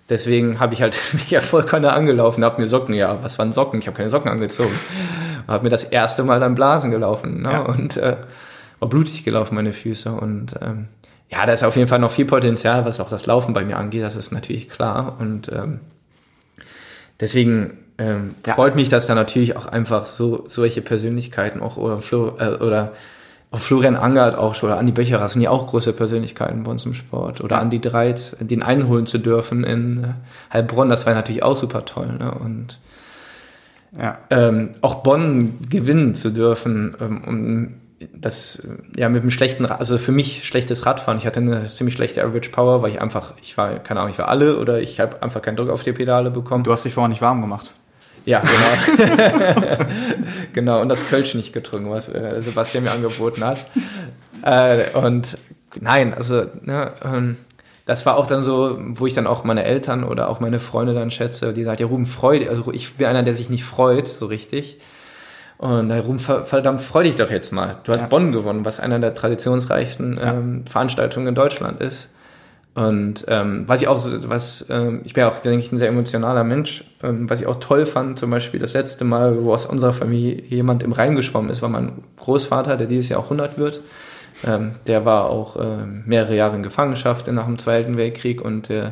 deswegen 0.09 0.61
habe 0.61 0.73
ich 0.73 0.81
halt 0.81 0.97
mich 1.13 1.29
ja 1.29 1.41
voll 1.41 1.63
keiner 1.63 1.93
angelaufen, 1.93 2.45
habe 2.45 2.61
mir 2.61 2.67
Socken, 2.67 2.95
ja, 2.95 3.21
was 3.21 3.37
waren 3.39 3.51
Socken? 3.51 3.79
Ich 3.79 3.87
habe 3.87 3.97
keine 3.97 4.09
Socken 4.09 4.31
angezogen. 4.31 4.71
habe 5.49 5.63
mir 5.63 5.69
das 5.69 5.83
erste 5.83 6.23
Mal 6.23 6.39
dann 6.39 6.55
Blasen 6.55 6.91
gelaufen 6.91 7.41
ne? 7.41 7.51
Ja. 7.51 7.59
und 7.63 7.97
äh, 7.97 8.15
war 8.79 8.89
blutig 8.89 9.23
gelaufen 9.23 9.55
meine 9.55 9.73
Füße 9.73 10.11
und 10.11 10.55
ähm, 10.61 10.87
ja, 11.29 11.45
da 11.45 11.53
ist 11.53 11.63
auf 11.63 11.75
jeden 11.75 11.87
Fall 11.87 11.99
noch 11.99 12.11
viel 12.11 12.25
Potenzial, 12.25 12.85
was 12.85 12.99
auch 12.99 13.09
das 13.09 13.25
Laufen 13.25 13.53
bei 13.53 13.65
mir 13.65 13.77
angeht. 13.77 14.03
Das 14.03 14.15
ist 14.15 14.31
natürlich 14.31 14.69
klar 14.69 15.17
und 15.19 15.51
ähm, 15.51 15.81
deswegen 17.19 17.79
ähm, 17.97 18.35
ja. 18.45 18.53
freut 18.53 18.75
mich, 18.75 18.89
dass 18.89 19.07
da 19.07 19.15
natürlich 19.15 19.55
auch 19.55 19.65
einfach 19.65 20.05
so 20.05 20.45
solche 20.47 20.81
Persönlichkeiten 20.81 21.61
auch 21.61 21.77
oder 21.77 21.99
Flo, 21.99 22.37
äh, 22.39 22.55
oder 22.55 22.93
auch 23.49 23.59
Florian 23.59 23.95
Angert 23.95 24.37
auch 24.37 24.55
schon 24.55 24.69
oder 24.69 24.77
Andi 24.77 24.91
Becherer 24.91 25.27
sind 25.29 25.41
ja 25.41 25.49
auch 25.49 25.67
große 25.67 25.93
Persönlichkeiten 25.93 26.63
bei 26.63 26.71
uns 26.71 26.85
im 26.85 26.93
Sport 26.93 27.41
oder 27.41 27.55
ja. 27.55 27.61
Andi 27.61 27.79
Dreit, 27.79 28.37
den 28.39 28.61
einholen 28.61 29.05
zu 29.05 29.17
dürfen 29.17 29.63
in 29.63 30.03
äh, 30.03 30.07
Heilbronn, 30.53 30.89
das 30.89 31.05
war 31.05 31.13
natürlich 31.13 31.43
auch 31.43 31.55
super 31.55 31.85
toll 31.85 32.17
ne? 32.19 32.31
und 32.31 32.79
ja. 33.97 34.17
ähm, 34.29 34.71
auch 34.81 34.95
Bonn 34.95 35.67
gewinnen 35.69 36.13
zu 36.13 36.29
dürfen 36.29 36.95
ähm, 36.99 37.23
um 37.25 37.73
das 38.13 38.67
ja 38.95 39.09
mit 39.09 39.21
einem 39.21 39.31
schlechten, 39.31 39.65
also 39.65 39.97
für 39.97 40.11
mich 40.11 40.45
schlechtes 40.45 40.85
Radfahren. 40.85 41.17
Ich 41.17 41.25
hatte 41.25 41.39
eine 41.39 41.65
ziemlich 41.65 41.95
schlechte 41.95 42.23
Average 42.23 42.51
Power, 42.51 42.81
weil 42.81 42.91
ich 42.91 43.01
einfach, 43.01 43.33
ich 43.41 43.57
war, 43.57 43.79
keine 43.79 44.01
Ahnung, 44.01 44.11
ich 44.11 44.19
war 44.19 44.29
alle 44.29 44.59
oder 44.59 44.79
ich 44.79 44.99
habe 44.99 45.23
einfach 45.23 45.41
keinen 45.41 45.57
Druck 45.57 45.69
auf 45.69 45.83
die 45.83 45.93
Pedale 45.93 46.29
bekommen. 46.29 46.63
Du 46.63 46.71
hast 46.71 46.85
dich 46.85 46.93
vorher 46.93 47.09
nicht 47.09 47.21
warm 47.21 47.41
gemacht. 47.41 47.73
Ja, 48.25 48.41
genau. 48.41 49.85
genau, 50.53 50.81
und 50.81 50.89
das 50.89 51.07
Kölsch 51.09 51.33
nicht 51.33 51.53
getrunken, 51.53 51.89
was 51.89 52.09
äh, 52.09 52.41
Sebastian 52.41 52.83
mir 52.83 52.91
angeboten 52.91 53.43
hat. 53.43 53.65
Äh, 54.43 54.95
und 54.97 55.37
nein, 55.79 56.13
also, 56.13 56.45
ne, 56.61 56.91
ähm, 57.03 57.37
das 57.85 58.05
war 58.05 58.17
auch 58.17 58.27
dann 58.27 58.43
so, 58.43 58.77
wo 58.79 59.07
ich 59.07 59.13
dann 59.13 59.27
auch 59.27 59.45
meine 59.45 59.63
Eltern 59.63 60.03
oder 60.03 60.27
auch 60.27 60.41
meine 60.41 60.59
Freunde 60.59 60.93
dann 60.93 61.09
schätze, 61.09 61.53
die 61.53 61.63
sagen, 61.63 61.81
ja, 61.81 61.87
Ruben, 61.87 62.05
freu 62.05 62.45
also 62.49 62.71
ich 62.73 62.95
bin 62.95 63.07
einer, 63.07 63.23
der 63.23 63.33
sich 63.33 63.49
nicht 63.49 63.63
freut, 63.63 64.09
so 64.09 64.25
richtig. 64.25 64.79
Und 65.57 65.91
Ruben, 65.91 66.19
verdammt, 66.19 66.81
freu 66.81 67.03
dich 67.03 67.15
doch 67.15 67.31
jetzt 67.31 67.51
mal. 67.51 67.77
Du 67.83 67.91
hast 67.91 68.01
ja. 68.01 68.07
Bonn 68.07 68.31
gewonnen, 68.31 68.63
was 68.63 68.79
einer 68.79 68.99
der 68.99 69.15
traditionsreichsten 69.15 70.19
ähm, 70.21 70.65
Veranstaltungen 70.67 71.27
in 71.27 71.35
Deutschland 71.35 71.81
ist. 71.81 72.11
Und 72.75 73.25
ähm, 73.27 73.63
was 73.65 73.81
ich 73.81 73.87
auch, 73.87 73.99
was 74.27 74.67
ähm, 74.69 75.01
ich 75.03 75.15
bin 75.15 75.21
ja 75.21 75.29
auch, 75.29 75.39
denke 75.41 75.65
ich, 75.65 75.71
ein 75.71 75.79
sehr 75.79 75.87
emotionaler 75.87 76.43
Mensch. 76.43 76.83
Ähm, 77.01 77.27
was 77.27 77.41
ich 77.41 77.47
auch 77.47 77.55
toll 77.55 77.87
fand, 77.87 78.19
zum 78.19 78.29
Beispiel 78.29 78.59
das 78.59 78.73
letzte 78.73 79.03
Mal, 79.03 79.43
wo 79.43 79.51
aus 79.51 79.65
unserer 79.65 79.93
Familie 79.93 80.43
jemand 80.43 80.83
im 80.83 80.91
Rhein 80.91 81.15
geschwommen 81.15 81.49
ist, 81.49 81.63
war 81.63 81.69
mein 81.69 82.03
Großvater, 82.17 82.77
der 82.77 82.85
dieses 82.85 83.09
Jahr 83.09 83.21
auch 83.21 83.25
100 83.25 83.57
wird. 83.57 83.81
Ähm, 84.45 84.75
der 84.85 85.05
war 85.05 85.31
auch 85.31 85.55
äh, 85.55 85.85
mehrere 86.05 86.35
Jahre 86.35 86.55
in 86.55 86.61
Gefangenschaft 86.61 87.31
nach 87.31 87.47
dem 87.47 87.57
Zweiten 87.57 87.97
Weltkrieg 87.97 88.41
und 88.41 88.69
äh, 88.69 88.91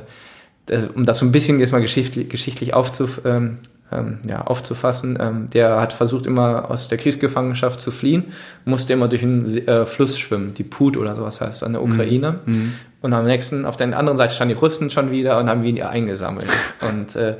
das, 0.65 0.87
um 0.87 1.05
das 1.05 1.19
so 1.19 1.25
ein 1.27 1.31
bisschen 1.31 1.59
jetzt 1.59 1.71
mal 1.71 1.81
geschichtlich, 1.81 2.27
geschichtlich 2.27 2.73
aufzuf, 2.73 3.21
ähm, 3.23 3.59
ähm, 3.91 4.19
ja, 4.27 4.41
aufzufassen. 4.41 5.17
Ähm, 5.19 5.49
der 5.51 5.79
hat 5.79 5.93
versucht, 5.93 6.25
immer 6.25 6.69
aus 6.69 6.87
der 6.87 6.97
Kriegsgefangenschaft 6.97 7.79
zu 7.79 7.91
fliehen, 7.91 8.33
musste 8.65 8.93
immer 8.93 9.07
durch 9.07 9.23
einen 9.23 9.45
äh, 9.67 9.85
Fluss 9.85 10.17
schwimmen, 10.17 10.53
die 10.53 10.63
Put 10.63 10.97
oder 10.97 11.15
sowas 11.15 11.41
heißt, 11.41 11.63
an 11.63 11.73
der 11.73 11.81
mhm. 11.81 11.91
Ukraine. 11.91 12.39
Mhm. 12.45 12.73
Und 13.01 13.13
am 13.13 13.25
nächsten, 13.25 13.65
auf 13.65 13.77
der 13.77 13.95
anderen 13.97 14.17
Seite 14.17 14.33
standen 14.33 14.55
die 14.55 14.59
Russen 14.59 14.89
schon 14.89 15.11
wieder 15.11 15.37
und 15.37 15.49
haben 15.49 15.63
ihn 15.63 15.81
eingesammelt. 15.81 16.47
und 16.89 17.15
äh, 17.15 17.35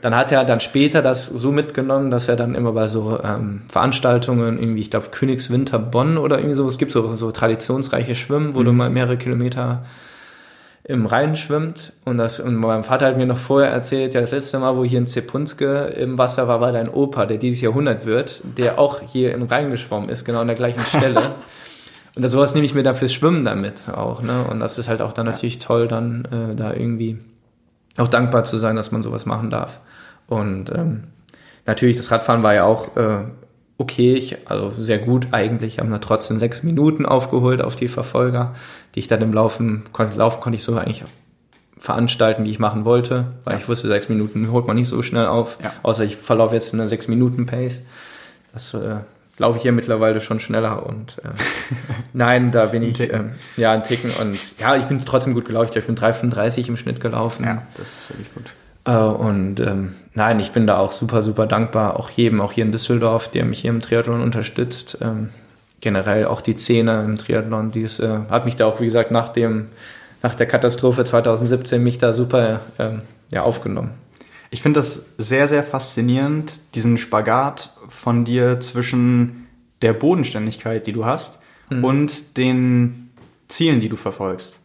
dann 0.00 0.14
hat 0.14 0.30
er 0.30 0.44
dann 0.44 0.60
später 0.60 1.02
das 1.02 1.26
so 1.26 1.50
mitgenommen, 1.50 2.10
dass 2.10 2.28
er 2.28 2.36
dann 2.36 2.54
immer 2.54 2.72
bei 2.72 2.86
so 2.86 3.18
ähm, 3.22 3.62
Veranstaltungen, 3.68 4.58
irgendwie, 4.58 4.80
ich 4.80 4.90
glaube, 4.90 5.08
Königswinter 5.10 5.78
Bonn 5.78 6.18
oder 6.18 6.38
irgendwie 6.38 6.54
so, 6.54 6.68
es 6.68 6.78
gibt 6.78 6.92
so, 6.92 7.16
so 7.16 7.32
traditionsreiche 7.32 8.14
Schwimmen, 8.14 8.54
wo 8.54 8.60
mhm. 8.60 8.64
du 8.64 8.72
mal 8.72 8.90
mehrere 8.90 9.16
Kilometer 9.16 9.84
im 10.88 11.04
Rhein 11.04 11.36
schwimmt. 11.36 11.92
Und, 12.04 12.16
das, 12.16 12.40
und 12.40 12.56
mein 12.56 12.82
Vater 12.82 13.06
hat 13.06 13.16
mir 13.18 13.26
noch 13.26 13.38
vorher 13.38 13.70
erzählt, 13.70 14.14
ja, 14.14 14.22
das 14.22 14.32
letzte 14.32 14.58
Mal, 14.58 14.76
wo 14.76 14.84
hier 14.84 14.98
in 14.98 15.06
Zepunske 15.06 15.84
im 15.88 16.16
Wasser 16.16 16.48
war, 16.48 16.60
war 16.60 16.72
dein 16.72 16.88
Opa, 16.88 17.26
der 17.26 17.36
dieses 17.36 17.60
Jahrhundert 17.60 18.06
wird, 18.06 18.40
der 18.56 18.78
auch 18.78 19.00
hier 19.06 19.34
im 19.34 19.42
Rhein 19.44 19.70
geschwommen 19.70 20.08
ist, 20.08 20.24
genau 20.24 20.40
an 20.40 20.46
der 20.46 20.56
gleichen 20.56 20.80
Stelle. 20.86 21.34
und 22.16 22.22
das 22.22 22.32
sowas 22.32 22.54
nehme 22.54 22.64
ich 22.64 22.74
mir 22.74 22.82
dann 22.82 22.94
fürs 22.94 23.12
Schwimmen 23.12 23.44
damit 23.44 23.88
auch. 23.90 24.22
Ne? 24.22 24.44
Und 24.44 24.60
das 24.60 24.78
ist 24.78 24.88
halt 24.88 25.02
auch 25.02 25.12
dann 25.12 25.26
natürlich 25.26 25.58
toll, 25.58 25.88
dann 25.88 26.24
äh, 26.24 26.56
da 26.56 26.72
irgendwie 26.72 27.18
auch 27.98 28.08
dankbar 28.08 28.44
zu 28.44 28.56
sein, 28.56 28.74
dass 28.74 28.90
man 28.90 29.02
sowas 29.02 29.26
machen 29.26 29.50
darf. 29.50 29.80
Und 30.26 30.70
ähm, 30.74 31.04
natürlich, 31.66 31.98
das 31.98 32.10
Radfahren 32.10 32.42
war 32.42 32.54
ja 32.54 32.64
auch 32.64 32.96
äh, 32.96 33.24
okay, 33.78 34.14
ich, 34.14 34.48
also 34.48 34.72
sehr 34.76 34.98
gut 34.98 35.28
eigentlich, 35.30 35.78
haben 35.78 35.90
da 35.90 35.98
trotzdem 35.98 36.38
sechs 36.38 36.62
Minuten 36.64 37.06
aufgeholt 37.06 37.62
auf 37.62 37.76
die 37.76 37.88
Verfolger, 37.88 38.54
die 38.94 39.00
ich 39.00 39.08
dann 39.08 39.22
im 39.22 39.32
Laufen, 39.32 39.84
konnte, 39.92 40.18
Laufen 40.18 40.40
konnte 40.40 40.56
ich 40.56 40.64
so 40.64 40.76
eigentlich 40.76 41.04
veranstalten, 41.78 42.44
wie 42.44 42.50
ich 42.50 42.58
machen 42.58 42.84
wollte, 42.84 43.32
weil 43.44 43.54
ja. 43.54 43.60
ich 43.60 43.68
wusste, 43.68 43.86
sechs 43.86 44.08
Minuten 44.08 44.50
holt 44.50 44.66
man 44.66 44.76
nicht 44.76 44.88
so 44.88 45.00
schnell 45.02 45.26
auf, 45.26 45.58
ja. 45.62 45.72
außer 45.84 46.04
ich 46.04 46.16
verlaufe 46.16 46.54
jetzt 46.54 46.74
in 46.74 46.80
einer 46.80 46.88
sechs 46.88 47.06
Minuten 47.06 47.46
Pace. 47.46 47.82
Das 48.52 48.74
äh, 48.74 48.96
laufe 49.38 49.58
ich 49.58 49.62
hier 49.62 49.70
mittlerweile 49.70 50.18
schon 50.18 50.40
schneller 50.40 50.84
und 50.84 51.18
äh, 51.18 51.28
nein, 52.12 52.50
da 52.50 52.66
bin 52.66 52.82
ich 52.82 53.00
äh, 53.00 53.26
ja 53.56 53.72
ein 53.72 53.84
Ticken 53.84 54.10
und 54.20 54.38
ja, 54.58 54.74
ich 54.74 54.86
bin 54.86 55.04
trotzdem 55.04 55.34
gut 55.34 55.44
gelaufen. 55.44 55.70
Ich 55.78 55.86
bin 55.86 55.96
3,35 55.96 56.68
im 56.68 56.76
Schnitt 56.76 57.00
gelaufen. 57.00 57.44
Ja, 57.44 57.62
das 57.76 57.98
ist 57.98 58.10
wirklich 58.10 58.34
gut. 58.34 58.46
Äh, 58.88 58.96
und 58.96 59.60
ähm, 59.60 59.94
nein, 60.14 60.40
ich 60.40 60.52
bin 60.52 60.66
da 60.66 60.78
auch 60.78 60.92
super, 60.92 61.22
super 61.22 61.46
dankbar, 61.46 62.00
auch 62.00 62.10
jedem, 62.10 62.40
auch 62.40 62.52
hier 62.52 62.64
in 62.64 62.72
Düsseldorf, 62.72 63.28
der 63.28 63.44
mich 63.44 63.60
hier 63.60 63.70
im 63.70 63.82
Triathlon 63.82 64.22
unterstützt. 64.22 64.98
Ähm, 65.02 65.28
generell 65.80 66.24
auch 66.24 66.40
die 66.40 66.56
Szene 66.56 67.04
im 67.04 67.18
Triathlon, 67.18 67.70
die 67.70 67.82
ist, 67.82 68.00
äh, 68.00 68.20
hat 68.30 68.46
mich 68.46 68.56
da 68.56 68.66
auch, 68.66 68.80
wie 68.80 68.86
gesagt, 68.86 69.10
nach 69.10 69.28
dem, 69.28 69.68
nach 70.22 70.34
der 70.34 70.46
Katastrophe 70.46 71.04
2017 71.04 71.82
mich 71.82 71.98
da 71.98 72.12
super 72.12 72.60
ähm, 72.78 73.02
ja, 73.30 73.42
aufgenommen. 73.42 73.90
Ich 74.50 74.62
finde 74.62 74.80
das 74.80 75.14
sehr, 75.18 75.46
sehr 75.46 75.62
faszinierend, 75.62 76.60
diesen 76.74 76.96
Spagat 76.96 77.74
von 77.88 78.24
dir 78.24 78.58
zwischen 78.60 79.46
der 79.82 79.92
Bodenständigkeit, 79.92 80.86
die 80.86 80.92
du 80.92 81.04
hast, 81.04 81.42
mhm. 81.68 81.84
und 81.84 82.36
den 82.38 83.10
Zielen, 83.46 83.80
die 83.80 83.90
du 83.90 83.96
verfolgst. 83.96 84.57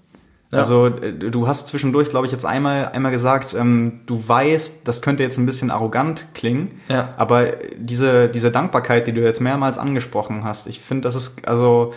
Ja. 0.54 0.60
Also 0.60 0.88
äh, 0.88 1.14
du 1.14 1.48
hast 1.48 1.68
zwischendurch, 1.68 2.10
glaube 2.10 2.28
ich, 2.28 2.32
jetzt 2.32 2.46
einmal, 2.46 2.90
einmal 2.90 3.12
gesagt, 3.12 3.56
ähm, 3.56 4.02
du 4.06 4.22
weißt, 4.28 4.88
das 4.88 5.02
könnte 5.02 5.24
jetzt 5.24 5.38
ein 5.38 5.48
bisschen 5.48 5.72
arrogant 5.72 6.28
klingen, 6.36 6.80
ja. 6.90 7.14
aber 7.18 7.54
diese, 7.76 8.30
diese 8.30 8.52
Dankbarkeit, 8.52 9.08
die 9.08 9.14
du 9.14 9.22
jetzt 9.22 9.42
mehrmals 9.42 9.80
angesprochen 9.80 10.44
hast, 10.44 10.68
ich 10.68 10.80
finde, 10.80 11.02
das 11.02 11.16
ist, 11.16 11.48
also, 11.48 11.94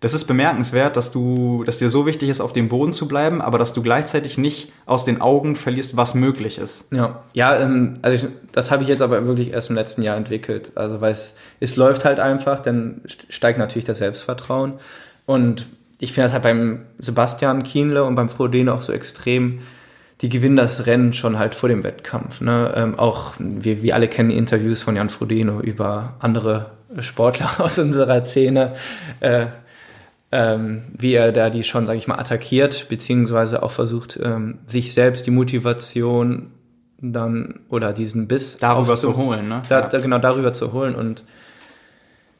das 0.00 0.14
ist 0.14 0.24
bemerkenswert, 0.24 0.96
dass 0.96 1.12
du, 1.12 1.62
dass 1.64 1.78
dir 1.78 1.90
so 1.90 2.06
wichtig 2.06 2.30
ist, 2.30 2.40
auf 2.40 2.54
dem 2.54 2.68
Boden 2.68 2.92
zu 2.92 3.06
bleiben, 3.06 3.42
aber 3.42 3.58
dass 3.58 3.74
du 3.74 3.82
gleichzeitig 3.82 4.38
nicht 4.38 4.72
aus 4.86 5.04
den 5.04 5.20
Augen 5.20 5.56
verlierst, 5.56 5.96
was 5.96 6.14
möglich 6.14 6.58
ist. 6.58 6.90
Ja, 6.90 7.22
ja, 7.34 7.60
ähm, 7.60 7.98
also 8.00 8.26
ich, 8.26 8.32
das 8.50 8.70
habe 8.70 8.82
ich 8.82 8.88
jetzt 8.88 9.02
aber 9.02 9.26
wirklich 9.26 9.52
erst 9.52 9.68
im 9.68 9.76
letzten 9.76 10.02
Jahr 10.02 10.16
entwickelt. 10.16 10.72
Also 10.74 11.02
weil 11.02 11.12
es, 11.12 11.36
es 11.60 11.76
läuft 11.76 12.06
halt 12.06 12.18
einfach, 12.18 12.60
dann 12.60 13.02
steigt 13.28 13.58
natürlich 13.58 13.84
das 13.84 13.98
Selbstvertrauen 13.98 14.80
und 15.26 15.66
ich 16.00 16.12
finde 16.12 16.26
das 16.26 16.32
halt 16.32 16.42
beim 16.42 16.86
Sebastian 16.98 17.62
Kienle 17.62 18.04
und 18.04 18.14
beim 18.14 18.30
Frodeno 18.30 18.74
auch 18.74 18.82
so 18.82 18.92
extrem, 18.92 19.60
die 20.22 20.30
gewinnen 20.30 20.56
das 20.56 20.86
Rennen 20.86 21.12
schon 21.12 21.38
halt 21.38 21.54
vor 21.54 21.68
dem 21.68 21.84
Wettkampf. 21.84 22.40
Ne? 22.40 22.72
Ähm, 22.74 22.98
auch 22.98 23.34
wir, 23.38 23.82
wir 23.82 23.94
alle 23.94 24.08
kennen 24.08 24.30
Interviews 24.30 24.82
von 24.82 24.96
Jan 24.96 25.10
Frodeno 25.10 25.60
über 25.60 26.14
andere 26.20 26.72
Sportler 26.98 27.50
aus 27.58 27.78
unserer 27.78 28.24
Szene, 28.24 28.74
äh, 29.20 29.46
ähm, 30.32 30.84
wie 30.96 31.14
er 31.14 31.32
da 31.32 31.50
die 31.50 31.64
schon, 31.64 31.84
sage 31.86 31.98
ich 31.98 32.08
mal, 32.08 32.18
attackiert, 32.18 32.88
beziehungsweise 32.88 33.62
auch 33.62 33.70
versucht, 33.70 34.18
ähm, 34.22 34.58
sich 34.64 34.94
selbst 34.94 35.26
die 35.26 35.30
Motivation 35.30 36.52
dann 36.98 37.60
oder 37.68 37.92
diesen 37.92 38.28
Biss 38.28 38.58
darüber 38.58 38.94
zu 38.94 39.16
holen, 39.16 39.48
ne? 39.48 39.62
Da, 39.68 39.82
da, 39.82 39.98
genau 39.98 40.18
darüber 40.18 40.52
zu 40.52 40.72
holen 40.72 40.94
und 40.94 41.24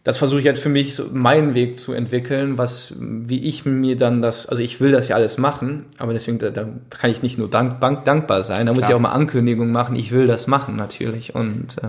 das 0.02 0.16
versuche 0.16 0.39
ich 0.39 0.47
jetzt 0.47 0.62
für 0.62 0.70
mich 0.70 0.94
so 0.94 1.05
meinen 1.12 1.55
Weg 1.55 1.78
zu 1.78 1.93
entwickeln, 1.93 2.56
was, 2.56 2.94
wie 2.98 3.47
ich 3.47 3.66
mir 3.66 3.97
dann 3.97 4.22
das, 4.22 4.47
also 4.47 4.62
ich 4.62 4.81
will 4.81 4.93
das 4.93 5.09
ja 5.09 5.16
alles 5.16 5.36
machen, 5.36 5.86
aber 5.98 6.14
deswegen, 6.14 6.39
da, 6.39 6.51
da 6.51 6.66
kann 6.89 7.10
ich 7.10 7.22
nicht 7.22 7.36
nur 7.36 7.51
dank, 7.51 7.81
dank, 7.81 8.05
dankbar 8.05 8.43
sein, 8.43 8.66
da 8.66 8.72
muss 8.72 8.89
ich 8.89 8.94
auch 8.94 9.01
mal 9.01 9.12
Ankündigungen 9.12 9.72
machen, 9.72 9.97
ich 9.97 10.10
will 10.10 10.27
das 10.27 10.47
machen 10.47 10.77
natürlich 10.77 11.35
und, 11.35 11.77
äh, 11.82 11.89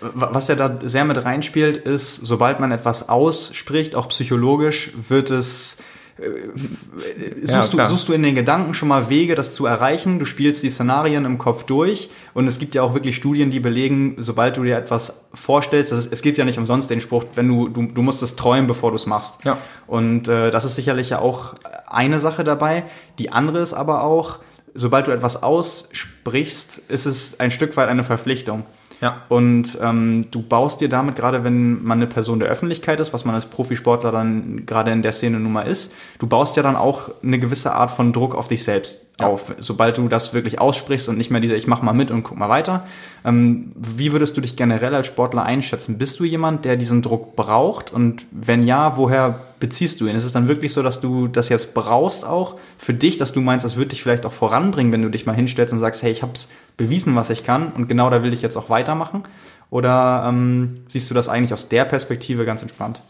was 0.00 0.48
ja 0.48 0.56
da 0.56 0.80
sehr 0.82 1.04
mit 1.04 1.24
reinspielt, 1.24 1.76
ist, 1.76 2.16
sobald 2.16 2.60
man 2.60 2.72
etwas 2.72 3.08
ausspricht, 3.08 3.94
auch 3.94 4.08
psychologisch, 4.08 4.92
wird 5.08 5.30
es 5.30 5.82
suchst, 6.16 7.74
ja, 7.74 7.84
du, 7.84 7.90
suchst 7.90 8.08
du 8.08 8.12
in 8.12 8.22
den 8.22 8.34
Gedanken 8.34 8.74
schon 8.74 8.88
mal 8.88 9.08
Wege, 9.08 9.34
das 9.34 9.52
zu 9.52 9.66
erreichen. 9.66 10.18
Du 10.18 10.24
spielst 10.24 10.62
die 10.62 10.70
Szenarien 10.70 11.24
im 11.24 11.38
Kopf 11.38 11.64
durch 11.64 12.10
und 12.34 12.46
es 12.46 12.58
gibt 12.58 12.74
ja 12.74 12.82
auch 12.82 12.94
wirklich 12.94 13.16
Studien, 13.16 13.50
die 13.50 13.60
belegen, 13.60 14.16
sobald 14.18 14.56
du 14.56 14.62
dir 14.62 14.76
etwas 14.76 15.28
vorstellst, 15.34 15.92
ist, 15.92 16.12
es 16.12 16.22
gibt 16.22 16.38
ja 16.38 16.44
nicht 16.44 16.58
umsonst 16.58 16.88
den 16.90 17.00
Spruch, 17.00 17.24
wenn 17.34 17.48
du, 17.48 17.68
du, 17.68 17.86
du 17.86 18.02
musst 18.02 18.22
es 18.22 18.36
träumen, 18.36 18.66
bevor 18.66 18.90
du 18.90 18.96
es 18.96 19.06
machst. 19.06 19.44
Ja. 19.44 19.58
Und 19.86 20.28
äh, 20.28 20.50
das 20.50 20.64
ist 20.64 20.76
sicherlich 20.76 21.10
ja 21.10 21.18
auch 21.18 21.54
eine 21.86 22.20
Sache 22.20 22.44
dabei. 22.44 22.84
Die 23.18 23.32
andere 23.32 23.60
ist 23.60 23.74
aber 23.74 24.04
auch, 24.04 24.38
sobald 24.74 25.08
du 25.08 25.10
etwas 25.10 25.42
aussprichst, 25.42 26.78
ist 26.88 27.06
es 27.06 27.40
ein 27.40 27.50
Stück 27.50 27.76
weit 27.76 27.88
eine 27.88 28.04
Verpflichtung. 28.04 28.64
Ja. 29.00 29.22
Und 29.28 29.78
ähm, 29.80 30.26
du 30.30 30.42
baust 30.42 30.80
dir 30.80 30.88
damit, 30.88 31.16
gerade 31.16 31.44
wenn 31.44 31.82
man 31.82 31.98
eine 31.98 32.06
Person 32.06 32.38
der 32.38 32.48
Öffentlichkeit 32.48 33.00
ist, 33.00 33.12
was 33.12 33.24
man 33.24 33.34
als 33.34 33.46
Profisportler 33.46 34.12
dann 34.12 34.66
gerade 34.66 34.90
in 34.92 35.02
der 35.02 35.12
Szene 35.12 35.40
nun 35.40 35.52
mal 35.52 35.62
ist, 35.62 35.94
du 36.18 36.26
baust 36.26 36.56
ja 36.56 36.62
dann 36.62 36.76
auch 36.76 37.10
eine 37.22 37.38
gewisse 37.38 37.74
Art 37.74 37.90
von 37.90 38.12
Druck 38.12 38.34
auf 38.34 38.48
dich 38.48 38.64
selbst 38.64 39.04
ja. 39.20 39.28
auf, 39.28 39.54
sobald 39.60 39.98
du 39.98 40.08
das 40.08 40.34
wirklich 40.34 40.60
aussprichst 40.60 41.08
und 41.08 41.16
nicht 41.16 41.30
mehr 41.30 41.40
diese, 41.40 41.54
ich 41.54 41.66
mach 41.66 41.82
mal 41.82 41.92
mit 41.92 42.10
und 42.10 42.24
guck 42.24 42.36
mal 42.36 42.48
weiter. 42.48 42.86
Ähm, 43.24 43.72
wie 43.76 44.12
würdest 44.12 44.36
du 44.36 44.40
dich 44.40 44.56
generell 44.56 44.94
als 44.94 45.06
Sportler 45.06 45.44
einschätzen? 45.44 45.98
Bist 45.98 46.18
du 46.18 46.24
jemand, 46.24 46.64
der 46.64 46.76
diesen 46.76 47.00
Druck 47.02 47.36
braucht? 47.36 47.92
Und 47.92 48.26
wenn 48.32 48.66
ja, 48.66 48.96
woher 48.96 49.40
beziehst 49.60 50.00
du 50.00 50.06
ihn? 50.06 50.16
Ist 50.16 50.24
es 50.24 50.32
dann 50.32 50.48
wirklich 50.48 50.72
so, 50.72 50.82
dass 50.82 51.00
du 51.00 51.28
das 51.28 51.48
jetzt 51.48 51.74
brauchst 51.74 52.24
auch 52.24 52.56
für 52.76 52.92
dich, 52.92 53.16
dass 53.18 53.32
du 53.32 53.40
meinst, 53.40 53.64
das 53.64 53.76
wird 53.76 53.92
dich 53.92 54.02
vielleicht 54.02 54.26
auch 54.26 54.32
voranbringen, 54.32 54.92
wenn 54.92 55.02
du 55.02 55.08
dich 55.08 55.26
mal 55.26 55.36
hinstellst 55.36 55.72
und 55.72 55.78
sagst, 55.78 56.02
hey, 56.02 56.10
ich 56.10 56.22
hab's 56.22 56.48
bewiesen, 56.76 57.14
was 57.14 57.30
ich 57.30 57.44
kann 57.44 57.72
und 57.72 57.88
genau 57.88 58.10
da 58.10 58.22
will 58.24 58.34
ich 58.34 58.42
jetzt 58.42 58.56
auch 58.56 58.68
weitermachen? 58.68 59.22
Oder 59.70 60.24
ähm, 60.28 60.82
siehst 60.88 61.08
du 61.10 61.14
das 61.14 61.28
eigentlich 61.28 61.52
aus 61.52 61.68
der 61.68 61.84
Perspektive 61.84 62.44
ganz 62.44 62.62
entspannt? 62.62 63.00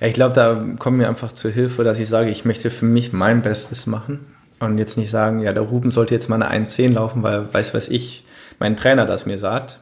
Ja, 0.00 0.08
ich 0.08 0.14
glaube, 0.14 0.34
da 0.34 0.62
kommen 0.78 0.98
mir 0.98 1.08
einfach 1.08 1.32
zur 1.32 1.52
Hilfe, 1.52 1.84
dass 1.84 1.98
ich 1.98 2.08
sage, 2.08 2.30
ich 2.30 2.44
möchte 2.44 2.70
für 2.70 2.84
mich 2.84 3.12
mein 3.12 3.42
Bestes 3.42 3.86
machen 3.86 4.35
und 4.60 4.78
jetzt 4.78 4.96
nicht 4.96 5.10
sagen, 5.10 5.40
ja, 5.40 5.52
der 5.52 5.62
Ruben 5.62 5.90
sollte 5.90 6.14
jetzt 6.14 6.28
mal 6.28 6.42
eine 6.42 6.66
1.10 6.66 6.94
laufen, 6.94 7.22
weil 7.22 7.52
weiß 7.52 7.74
was 7.74 7.88
ich, 7.88 8.24
mein 8.58 8.76
Trainer 8.76 9.04
das 9.04 9.26
mir 9.26 9.38
sagt. 9.38 9.80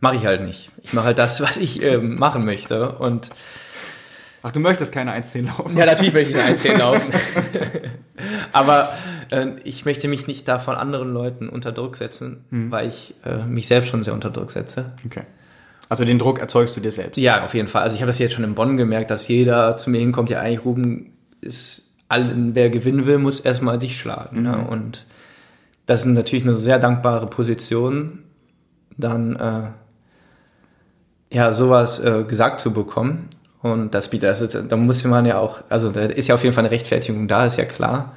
Mache 0.00 0.16
ich 0.16 0.26
halt 0.26 0.42
nicht. 0.42 0.70
Ich 0.82 0.92
mache 0.92 1.06
halt 1.06 1.18
das, 1.18 1.40
was 1.40 1.56
ich 1.56 1.82
äh, 1.82 1.98
machen 1.98 2.44
möchte 2.44 2.92
und 2.92 3.30
Ach, 4.46 4.52
du 4.52 4.60
möchtest 4.60 4.92
keine 4.92 5.16
1.10 5.16 5.46
laufen? 5.46 5.74
Ja, 5.74 5.86
natürlich 5.86 6.12
möchte 6.12 6.32
ich 6.32 6.38
eine 6.38 6.54
1.10 6.54 6.76
laufen. 6.78 7.12
Aber 8.52 8.92
äh, 9.30 9.52
ich 9.64 9.86
möchte 9.86 10.06
mich 10.06 10.26
nicht 10.26 10.46
da 10.46 10.58
von 10.58 10.76
anderen 10.76 11.14
Leuten 11.14 11.48
unter 11.48 11.72
Druck 11.72 11.96
setzen, 11.96 12.44
mhm. 12.50 12.70
weil 12.70 12.88
ich 12.88 13.14
äh, 13.24 13.38
mich 13.46 13.66
selbst 13.68 13.88
schon 13.88 14.04
sehr 14.04 14.12
unter 14.12 14.28
Druck 14.28 14.50
setze. 14.50 14.92
Okay. 15.06 15.22
Also 15.88 16.04
den 16.04 16.18
Druck 16.18 16.40
erzeugst 16.40 16.76
du 16.76 16.82
dir 16.82 16.92
selbst? 16.92 17.16
Ja, 17.16 17.42
auf 17.42 17.54
jeden 17.54 17.68
Fall. 17.68 17.82
Also 17.82 17.94
ich 17.96 18.02
habe 18.02 18.08
das 18.08 18.18
jetzt 18.18 18.34
schon 18.34 18.44
in 18.44 18.54
Bonn 18.54 18.76
gemerkt, 18.76 19.10
dass 19.10 19.28
jeder 19.28 19.78
zu 19.78 19.88
mir 19.88 20.00
hinkommt, 20.00 20.28
ja 20.28 20.40
eigentlich 20.40 20.64
Ruben 20.64 21.12
ist 21.40 21.83
allen, 22.08 22.54
wer 22.54 22.70
gewinnen 22.70 23.06
will, 23.06 23.18
muss 23.18 23.40
erstmal 23.40 23.78
dich 23.78 23.98
schlagen. 23.98 24.42
Ne? 24.42 24.50
Mhm. 24.50 24.56
Ne? 24.56 24.68
Und 24.68 25.06
das 25.86 26.00
ist 26.00 26.06
natürlich 26.06 26.46
eine 26.46 26.56
sehr 26.56 26.78
dankbare 26.78 27.26
Position, 27.26 28.20
dann 28.96 29.36
äh, 29.36 29.70
ja 31.34 31.52
sowas 31.52 32.02
äh, 32.02 32.24
gesagt 32.24 32.60
zu 32.60 32.72
bekommen. 32.72 33.28
Und 33.60 33.94
das 33.94 34.10
bietet, 34.10 34.28
also 34.28 34.62
da 34.62 34.76
muss 34.76 35.04
man 35.04 35.24
ja 35.24 35.38
auch, 35.38 35.62
also 35.70 35.90
da 35.90 36.02
ist 36.02 36.28
ja 36.28 36.34
auf 36.34 36.42
jeden 36.42 36.54
Fall 36.54 36.64
eine 36.64 36.70
Rechtfertigung 36.70 37.28
da, 37.28 37.46
ist 37.46 37.56
ja 37.56 37.64
klar. 37.64 38.14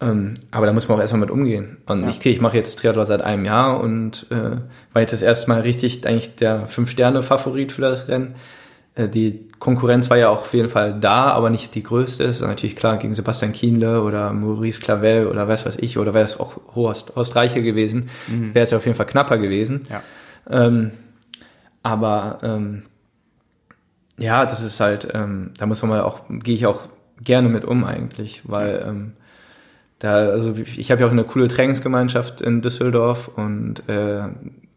Ähm, 0.00 0.34
aber 0.50 0.66
da 0.66 0.72
muss 0.72 0.88
man 0.88 0.98
auch 0.98 1.00
erstmal 1.00 1.20
mit 1.20 1.30
umgehen. 1.30 1.78
Und 1.86 2.02
ja. 2.02 2.08
ich, 2.08 2.16
okay, 2.16 2.30
ich 2.30 2.40
mache 2.40 2.56
jetzt 2.56 2.80
Triathlon 2.80 3.06
seit 3.06 3.22
einem 3.22 3.44
Jahr 3.44 3.80
und 3.80 4.26
äh, 4.30 4.56
war 4.92 5.02
jetzt 5.02 5.12
das 5.12 5.22
erste 5.22 5.48
Mal 5.48 5.60
richtig 5.60 6.04
eigentlich 6.04 6.34
der 6.34 6.66
Fünf-Sterne-Favorit 6.66 7.70
für 7.70 7.82
das 7.82 8.08
Rennen. 8.08 8.34
Äh, 8.94 9.08
die 9.08 9.48
Konkurrenz 9.58 10.10
war 10.10 10.18
ja 10.18 10.28
auch 10.28 10.42
auf 10.42 10.54
jeden 10.54 10.68
Fall 10.68 10.98
da, 10.98 11.30
aber 11.30 11.50
nicht 11.50 11.74
die 11.74 11.82
größte. 11.82 12.24
Ist 12.24 12.40
natürlich 12.40 12.76
klar 12.76 12.96
gegen 12.96 13.14
Sebastian 13.14 13.52
Kienle 13.52 14.02
oder 14.02 14.32
Maurice 14.32 14.80
Clavel 14.80 15.26
oder 15.26 15.48
was 15.48 15.64
weiß 15.64 15.78
ich, 15.78 15.98
oder 15.98 16.14
wäre 16.14 16.24
es 16.24 16.38
auch 16.40 16.60
Horst, 16.74 17.14
Horst 17.14 17.36
Reiche 17.36 17.62
gewesen, 17.62 18.10
mhm. 18.26 18.54
wäre 18.54 18.64
es 18.64 18.70
ja 18.70 18.78
auf 18.78 18.84
jeden 18.84 18.96
Fall 18.96 19.06
knapper 19.06 19.38
gewesen. 19.38 19.86
Ja. 19.88 20.02
Ähm, 20.50 20.92
aber 21.82 22.38
ähm, 22.42 22.82
ja, 24.18 24.44
das 24.46 24.62
ist 24.62 24.80
halt, 24.80 25.08
ähm, 25.14 25.52
da 25.58 25.66
muss 25.66 25.82
man 25.82 25.90
mal 25.90 26.02
auch, 26.02 26.22
gehe 26.28 26.54
ich 26.54 26.66
auch 26.66 26.82
gerne 27.20 27.48
mit 27.48 27.64
um 27.64 27.84
eigentlich, 27.84 28.42
weil 28.44 28.84
ähm, 28.86 29.12
da, 29.98 30.14
also 30.14 30.54
ich 30.56 30.90
habe 30.90 31.02
ja 31.02 31.06
auch 31.06 31.12
eine 31.12 31.24
coole 31.24 31.48
Trainingsgemeinschaft 31.48 32.40
in 32.40 32.60
Düsseldorf 32.60 33.28
und 33.36 33.88
äh, 33.88 34.24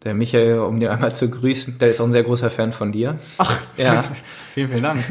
der 0.05 0.13
Michael, 0.13 0.59
um 0.59 0.79
den 0.79 0.89
einmal 0.89 1.15
zu 1.15 1.29
grüßen, 1.29 1.79
der 1.79 1.89
ist 1.89 1.99
auch 1.99 2.05
ein 2.05 2.11
sehr 2.11 2.23
großer 2.23 2.51
Fan 2.51 2.71
von 2.71 2.91
dir. 2.91 3.17
Ach, 3.39 3.59
ja. 3.75 4.03
vielen, 4.53 4.69
vielen 4.69 4.83
Dank. 4.83 5.03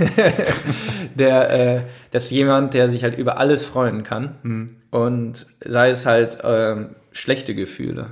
der, 1.14 1.50
äh, 1.50 1.80
das 2.12 2.24
ist 2.26 2.30
jemand, 2.30 2.74
der 2.74 2.88
sich 2.88 3.02
halt 3.02 3.18
über 3.18 3.38
alles 3.38 3.64
freuen 3.64 4.04
kann 4.04 4.36
mhm. 4.42 4.76
und 4.90 5.46
sei 5.64 5.90
es 5.90 6.06
halt 6.06 6.38
ähm, 6.44 6.90
schlechte 7.12 7.54
Gefühle. 7.54 8.06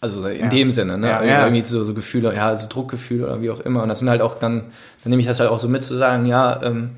Also 0.00 0.26
in 0.26 0.40
ja. 0.40 0.48
dem 0.48 0.70
Sinne, 0.72 0.98
ne? 0.98 1.08
Ja, 1.08 1.22
ja. 1.22 1.44
Irgendwie 1.44 1.62
so, 1.62 1.84
so 1.84 1.94
Gefühle, 1.94 2.34
ja, 2.34 2.48
also 2.48 2.66
Druckgefühle 2.68 3.24
oder 3.24 3.40
wie 3.40 3.50
auch 3.50 3.60
immer. 3.60 3.82
Und 3.82 3.88
das 3.88 4.00
sind 4.00 4.10
halt 4.10 4.20
auch 4.20 4.36
dann, 4.36 4.72
dann 5.04 5.10
nehme 5.10 5.20
ich 5.20 5.28
das 5.28 5.38
halt 5.38 5.50
auch 5.50 5.60
so 5.60 5.68
mit 5.68 5.84
zu 5.84 5.96
sagen, 5.96 6.26
ja, 6.26 6.60
ähm, 6.62 6.92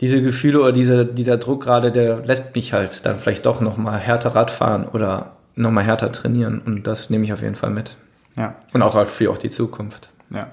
diese 0.00 0.22
Gefühle 0.22 0.60
oder 0.60 0.72
diese, 0.72 1.04
dieser 1.04 1.36
Druck 1.36 1.64
gerade, 1.64 1.92
der 1.92 2.24
lässt 2.24 2.54
mich 2.54 2.72
halt 2.72 3.04
dann 3.04 3.18
vielleicht 3.18 3.44
doch 3.44 3.60
nochmal 3.60 3.98
härter 3.98 4.34
Radfahren 4.34 4.86
oder 4.86 5.35
nochmal 5.56 5.84
härter 5.84 6.12
trainieren. 6.12 6.62
Und 6.64 6.86
das 6.86 7.10
nehme 7.10 7.24
ich 7.24 7.32
auf 7.32 7.42
jeden 7.42 7.56
Fall 7.56 7.70
mit. 7.70 7.96
Ja. 8.38 8.54
Und 8.72 8.82
auch 8.82 8.94
halt 8.94 9.08
für 9.08 9.30
auch 9.30 9.38
die 9.38 9.50
Zukunft. 9.50 10.10
Ja. 10.30 10.50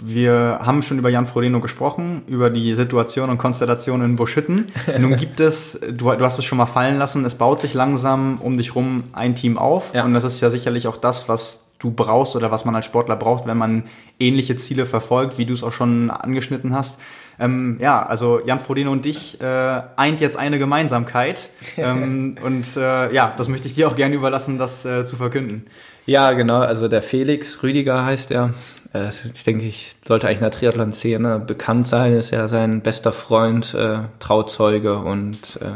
Wir 0.00 0.58
haben 0.62 0.82
schon 0.82 0.98
über 0.98 1.08
Jan 1.08 1.24
Frodeno 1.24 1.60
gesprochen, 1.60 2.22
über 2.26 2.50
die 2.50 2.74
Situation 2.74 3.30
und 3.30 3.38
Konstellation 3.38 4.02
in 4.02 4.16
Buschütten. 4.16 4.72
Nun 4.98 5.16
gibt 5.16 5.40
es, 5.40 5.80
du, 5.80 6.12
du, 6.12 6.24
hast 6.24 6.38
es 6.38 6.44
schon 6.44 6.58
mal 6.58 6.66
fallen 6.66 6.98
lassen, 6.98 7.24
es 7.24 7.36
baut 7.36 7.60
sich 7.60 7.74
langsam 7.74 8.40
um 8.40 8.56
dich 8.56 8.74
rum 8.74 9.04
ein 9.12 9.34
Team 9.34 9.56
auf. 9.56 9.94
Ja. 9.94 10.04
Und 10.04 10.14
das 10.14 10.24
ist 10.24 10.40
ja 10.40 10.50
sicherlich 10.50 10.88
auch 10.88 10.96
das, 10.96 11.28
was 11.28 11.74
du 11.78 11.90
brauchst 11.90 12.34
oder 12.34 12.50
was 12.50 12.64
man 12.64 12.74
als 12.74 12.86
Sportler 12.86 13.16
braucht, 13.16 13.46
wenn 13.46 13.56
man 13.56 13.84
ähnliche 14.18 14.56
Ziele 14.56 14.86
verfolgt, 14.86 15.38
wie 15.38 15.46
du 15.46 15.54
es 15.54 15.62
auch 15.62 15.72
schon 15.72 16.10
angeschnitten 16.10 16.74
hast. 16.74 17.00
Ähm, 17.38 17.78
ja, 17.80 18.04
also 18.04 18.40
Jan 18.44 18.60
Frodeno 18.60 18.92
und 18.92 19.04
dich 19.04 19.40
äh, 19.40 19.82
eint 19.96 20.20
jetzt 20.20 20.36
eine 20.36 20.58
Gemeinsamkeit. 20.58 21.48
ähm, 21.76 22.36
und 22.42 22.76
äh, 22.76 23.12
ja, 23.12 23.34
das 23.36 23.48
möchte 23.48 23.66
ich 23.66 23.74
dir 23.74 23.88
auch 23.88 23.96
gerne 23.96 24.14
überlassen, 24.14 24.58
das 24.58 24.84
äh, 24.84 25.04
zu 25.04 25.16
verkünden. 25.16 25.66
Ja, 26.06 26.32
genau. 26.32 26.58
Also 26.58 26.88
der 26.88 27.02
Felix 27.02 27.62
Rüdiger 27.62 28.04
heißt 28.04 28.30
er. 28.30 28.54
Äh, 28.92 29.08
ich 29.08 29.44
denke, 29.44 29.64
ich 29.64 29.96
sollte 30.04 30.26
eigentlich 30.26 30.38
in 30.38 30.44
der 30.44 30.50
Triathlon-Szene 30.50 31.40
bekannt 31.40 31.86
sein. 31.86 32.12
Ist 32.12 32.30
ja 32.30 32.48
sein 32.48 32.82
bester 32.82 33.12
Freund, 33.12 33.74
äh, 33.74 33.98
Trauzeuge 34.20 34.98
und 34.98 35.58
äh, 35.60 35.72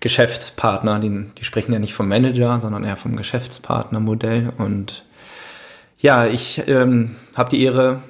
Geschäftspartner. 0.00 0.98
Die, 1.00 1.26
die 1.38 1.44
sprechen 1.44 1.72
ja 1.72 1.78
nicht 1.78 1.94
vom 1.94 2.08
Manager, 2.08 2.58
sondern 2.60 2.84
eher 2.84 2.96
vom 2.96 3.16
Geschäftspartnermodell. 3.16 4.52
Und 4.58 5.04
ja, 5.98 6.26
ich 6.26 6.62
ähm, 6.66 7.16
habe 7.36 7.50
die 7.50 7.62
Ehre, 7.62 8.02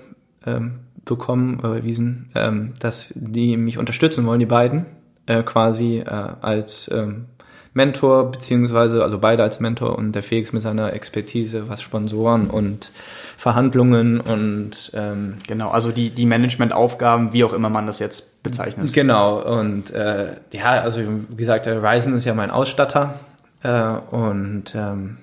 ähm, 0.47 0.81
bekommen, 1.05 1.59
überwiesen, 1.59 2.31
ähm, 2.35 2.75
dass 2.79 3.13
die 3.17 3.57
mich 3.57 3.79
unterstützen 3.79 4.27
wollen, 4.27 4.41
die 4.41 4.47
beiden, 4.47 4.87
äh, 5.27 5.43
quasi 5.43 5.99
äh, 5.99 6.05
als 6.41 6.91
ähm, 6.93 7.27
Mentor, 7.75 8.31
beziehungsweise, 8.31 9.03
also 9.03 9.19
beide 9.19 9.43
als 9.43 9.59
Mentor 9.59 9.97
und 9.97 10.13
der 10.13 10.23
Felix 10.23 10.53
mit 10.53 10.63
seiner 10.63 10.93
Expertise, 10.93 11.69
was 11.69 11.81
Sponsoren 11.81 12.49
und 12.49 12.91
Verhandlungen 13.39 14.21
und 14.21 14.93
ähm, 14.95 15.37
genau, 15.49 15.71
also 15.71 15.91
die, 15.91 16.11
die 16.11 16.27
Managementaufgaben, 16.27 17.33
wie 17.33 17.45
auch 17.45 17.55
immer 17.55 17.71
man 17.71 17.87
das 17.87 17.99
jetzt 17.99 18.43
bezeichnet. 18.43 18.93
Genau, 18.93 19.41
und 19.41 19.91
äh, 19.91 20.37
ja, 20.53 20.71
also 20.83 21.01
wie 21.29 21.37
gesagt, 21.37 21.67
Ryzen 21.67 22.15
ist 22.15 22.27
ja 22.27 22.35
mein 22.35 22.51
Ausstatter 22.51 23.15
äh, 23.63 23.95
und 24.11 24.75
ähm, 24.75 25.17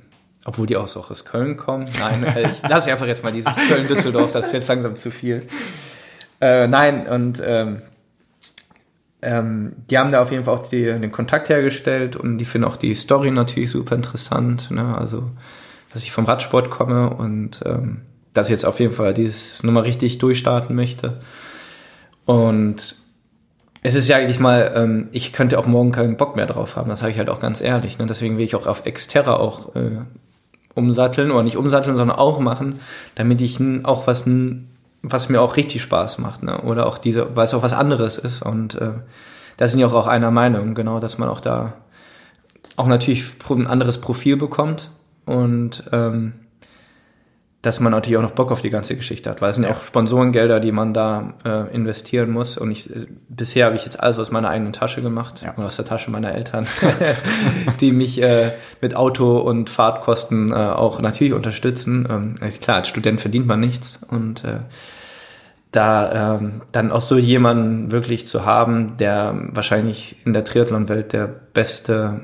obwohl 0.45 0.68
die 0.68 0.78
auch 0.78 0.88
so 0.88 1.02
aus 1.02 1.26
Köln 1.26 1.57
kommen. 1.57 1.88
Nein, 1.99 2.24
äh, 2.24 2.49
ich 2.49 2.68
lasse 2.68 2.91
einfach 2.91 3.07
jetzt 3.07 3.24
mal 3.24 3.32
dieses 3.32 3.56
Köln-Düsseldorf, 3.56 4.32
das 4.32 4.48
ist 4.48 4.53
jetzt 4.53 4.68
langsam 4.68 4.95
zu 4.95 5.11
viel. 5.11 5.48
Äh, 6.41 6.68
nein, 6.68 7.07
und 7.07 7.41
ähm, 7.45 7.82
ähm, 9.22 9.74
die 9.90 9.98
haben 9.98 10.11
da 10.11 10.22
auf 10.22 10.32
jeden 10.32 10.45
Fall 10.45 10.56
auch 10.56 10.68
die, 10.68 10.86
den 10.86 11.11
Kontakt 11.11 11.49
hergestellt 11.49 12.16
und 12.16 12.38
die 12.38 12.45
finden 12.45 12.68
auch 12.68 12.78
die 12.78 12.95
Story 12.95 13.32
natürlich 13.32 13.72
super 13.72 13.95
interessant. 13.95 14.72
Ne? 14.72 14.98
Also, 14.98 15.30
dass 15.94 16.03
ich 16.03 16.11
vom 16.11 16.26
Radsport 16.26 16.70
komme 16.70 17.10
und 17.10 17.60
ähm, 17.66 18.02
dass 18.34 18.48
ich 18.48 18.52
jetzt 18.52 18.66
auf 18.66 18.80
jeden 18.80 18.94
Fall 18.94 19.14
dieses 19.14 19.64
Nummer 19.64 19.84
richtig 19.84 20.20
durchstarten 20.20 20.76
möchte. 20.76 21.20
Und 22.26 22.95
es 23.82 23.95
ist 23.95 24.07
ja 24.07 24.18
eigentlich 24.18 24.40
mal, 24.40 24.72
ähm, 24.76 25.10
ich 25.11 25.34
könnte 25.34 25.57
auch 25.60 25.66
morgen 25.66 25.91
keinen 25.91 26.16
Bock 26.16 26.36
mehr 26.36 26.45
drauf 26.45 26.76
haben, 26.76 26.90
das 26.90 26.99
sage 26.99 27.11
ich 27.11 27.18
halt 27.18 27.30
auch 27.30 27.40
ganz 27.40 27.60
ehrlich. 27.60 27.98
Ne? 27.98 28.06
Deswegen 28.06 28.38
will 28.38 28.45
ich 28.45 28.56
auch 28.56 28.68
auf 28.68 28.86
Exterra 28.86 29.36
auch 29.36 29.76
äh, 29.76 30.02
umsatteln 30.80 31.31
oder 31.31 31.43
nicht 31.43 31.57
umsatteln, 31.57 31.97
sondern 31.97 32.18
auch 32.18 32.39
machen, 32.39 32.80
damit 33.15 33.41
ich 33.41 33.60
auch 33.84 34.07
was, 34.07 34.26
was 35.03 35.30
mir 35.30 35.41
auch 35.41 35.57
richtig 35.57 35.81
Spaß 35.84 36.18
macht, 36.18 36.41
ne? 36.41 36.61
Oder 36.61 36.88
auch 36.88 36.97
diese, 36.97 37.35
weil 37.35 37.45
es 37.45 37.53
auch 37.53 37.64
was 37.64 37.73
anderes 37.73 38.18
ist. 38.18 38.41
Und 38.41 38.76
äh, 38.76 38.93
da 39.57 39.68
sind 39.68 39.80
ja 39.80 39.88
auch, 39.88 39.93
auch 39.93 40.07
einer 40.07 40.31
Meinung, 40.31 40.73
genau, 40.73 40.99
dass 40.99 41.18
man 41.18 41.30
auch 41.30 41.41
da 41.41 41.73
auch 42.76 42.88
natürlich 42.88 43.26
ein 43.49 43.68
anderes 43.68 43.99
Profil 43.99 44.38
bekommt 44.38 44.89
und 45.26 45.84
ähm, 45.91 46.34
dass 47.61 47.81
man 47.81 47.91
natürlich 47.91 48.18
auch 48.18 48.22
noch 48.23 48.31
Bock 48.31 48.53
auf 48.53 48.61
die 48.61 48.69
ganze 48.69 48.95
Geschichte 48.95 49.30
hat, 49.30 49.41
weil 49.41 49.49
es 49.49 49.56
sind 49.56 49.65
ja 49.65 49.72
auch 49.72 49.84
Sponsorengelder, 49.84 50.61
die 50.61 50.72
man 50.72 50.94
da 50.94 51.34
äh, 51.44 51.76
investieren 51.76 52.31
muss. 52.31 52.57
Und 52.57 52.72
ich, 52.72 52.90
bisher 53.27 53.65
habe 53.65 53.76
ich 53.76 53.84
jetzt 53.84 53.99
alles 54.02 54.18
aus 54.18 54.31
meiner 54.31 54.49
eigenen 54.49 54.72
Tasche 54.72 55.02
gemacht 55.02 55.41
ja. 55.44 55.53
und 55.56 55.65
aus 55.65 55.76
der 55.76 55.84
Tasche 55.84 56.10
meiner 56.10 56.34
Eltern, 56.34 56.68
die 57.81 57.91
mich 57.91 58.22
äh, 58.22 58.53
mit 58.80 58.95
Auto 58.95 59.40
und 59.40 59.69
Fahrtkosten 59.69 60.53
äh, 60.53 60.56
auch 60.56 61.02
natürlich 61.02 61.34
unterstützen. 61.34 62.07
Ähm, 62.10 62.60
klar, 62.61 62.77
als 62.77 62.88
Student 62.88 63.19
verdient 63.19 63.45
man 63.45 63.60
nichts 63.60 63.99
und 64.10 64.45
äh, 64.45 64.60
da 65.72 66.38
ähm, 66.38 66.61
dann 66.72 66.91
auch 66.94 67.02
so 67.02 67.18
jemanden 67.18 67.91
wirklich 67.91 68.26
zu 68.26 68.45
haben, 68.45 68.95
der 68.98 69.36
wahrscheinlich 69.52 70.15
in 70.26 70.31
der 70.31 70.45
Triathlon-Welt 70.45 71.11
der 71.11 71.27
beste 71.27 72.22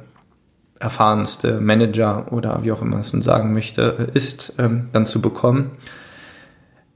erfahrenste 0.79 1.59
Manager 1.59 2.31
oder 2.31 2.63
wie 2.63 2.71
auch 2.71 2.81
immer 2.81 2.99
es 2.99 3.11
denn 3.11 3.21
sagen 3.21 3.53
möchte, 3.53 4.09
ist, 4.13 4.53
ähm, 4.57 4.89
dann 4.91 5.05
zu 5.05 5.21
bekommen. 5.21 5.71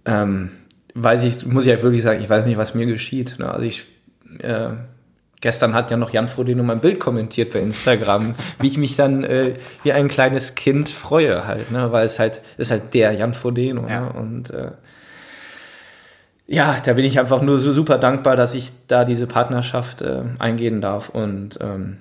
Ähm, 0.06 0.52
weiß 0.96 1.24
ich, 1.24 1.46
muss 1.46 1.66
ich 1.66 1.72
ja 1.72 1.82
wirklich 1.82 2.04
sagen, 2.04 2.22
ich 2.22 2.30
weiß 2.30 2.46
nicht, 2.46 2.58
was 2.58 2.76
mir 2.76 2.86
geschieht. 2.86 3.36
Ne? 3.40 3.50
Also 3.50 3.66
ich, 3.66 3.86
äh, 4.40 4.70
gestern 5.42 5.74
hat 5.74 5.92
ja 5.92 5.98
noch 5.98 6.12
Jan 6.12 6.28
Frodeno 6.28 6.64
mein 6.64 6.82
Bild 6.82 7.00
kommentiert 7.00 7.54
bei 7.54 7.60
Instagram, 7.60 8.36
wie 8.60 8.68
ich 8.68 8.78
mich 8.78 8.96
dann 8.96 9.24
äh, 9.24 9.54
wie 9.84 9.94
ein 9.94 10.10
kleines 10.10 10.56
Kind 10.56 10.90
freue 10.90 11.48
halt, 11.48 11.72
ne? 11.72 11.92
weil 11.92 12.06
es 12.06 12.20
halt, 12.20 12.42
ist 12.58 12.72
halt 12.72 12.94
der 12.94 13.14
Jan 13.14 13.34
Frodeno. 13.34 13.88
Ja. 13.88 14.02
Ne? 14.02 14.14
Und 14.14 14.50
äh, 14.50 14.72
ja, 16.48 16.78
da 16.84 16.94
bin 16.94 17.06
ich 17.06 17.20
einfach 17.20 17.42
nur 17.42 17.60
so 17.60 17.72
super 17.72 17.98
dankbar, 17.98 18.36
dass 18.36 18.56
ich 18.56 18.72
da 18.88 19.06
diese 19.06 19.28
Partnerschaft 19.28 20.02
äh, 20.02 20.24
eingehen 20.40 20.82
darf 20.82 21.10
und 21.10 21.60
ähm, 21.62 21.98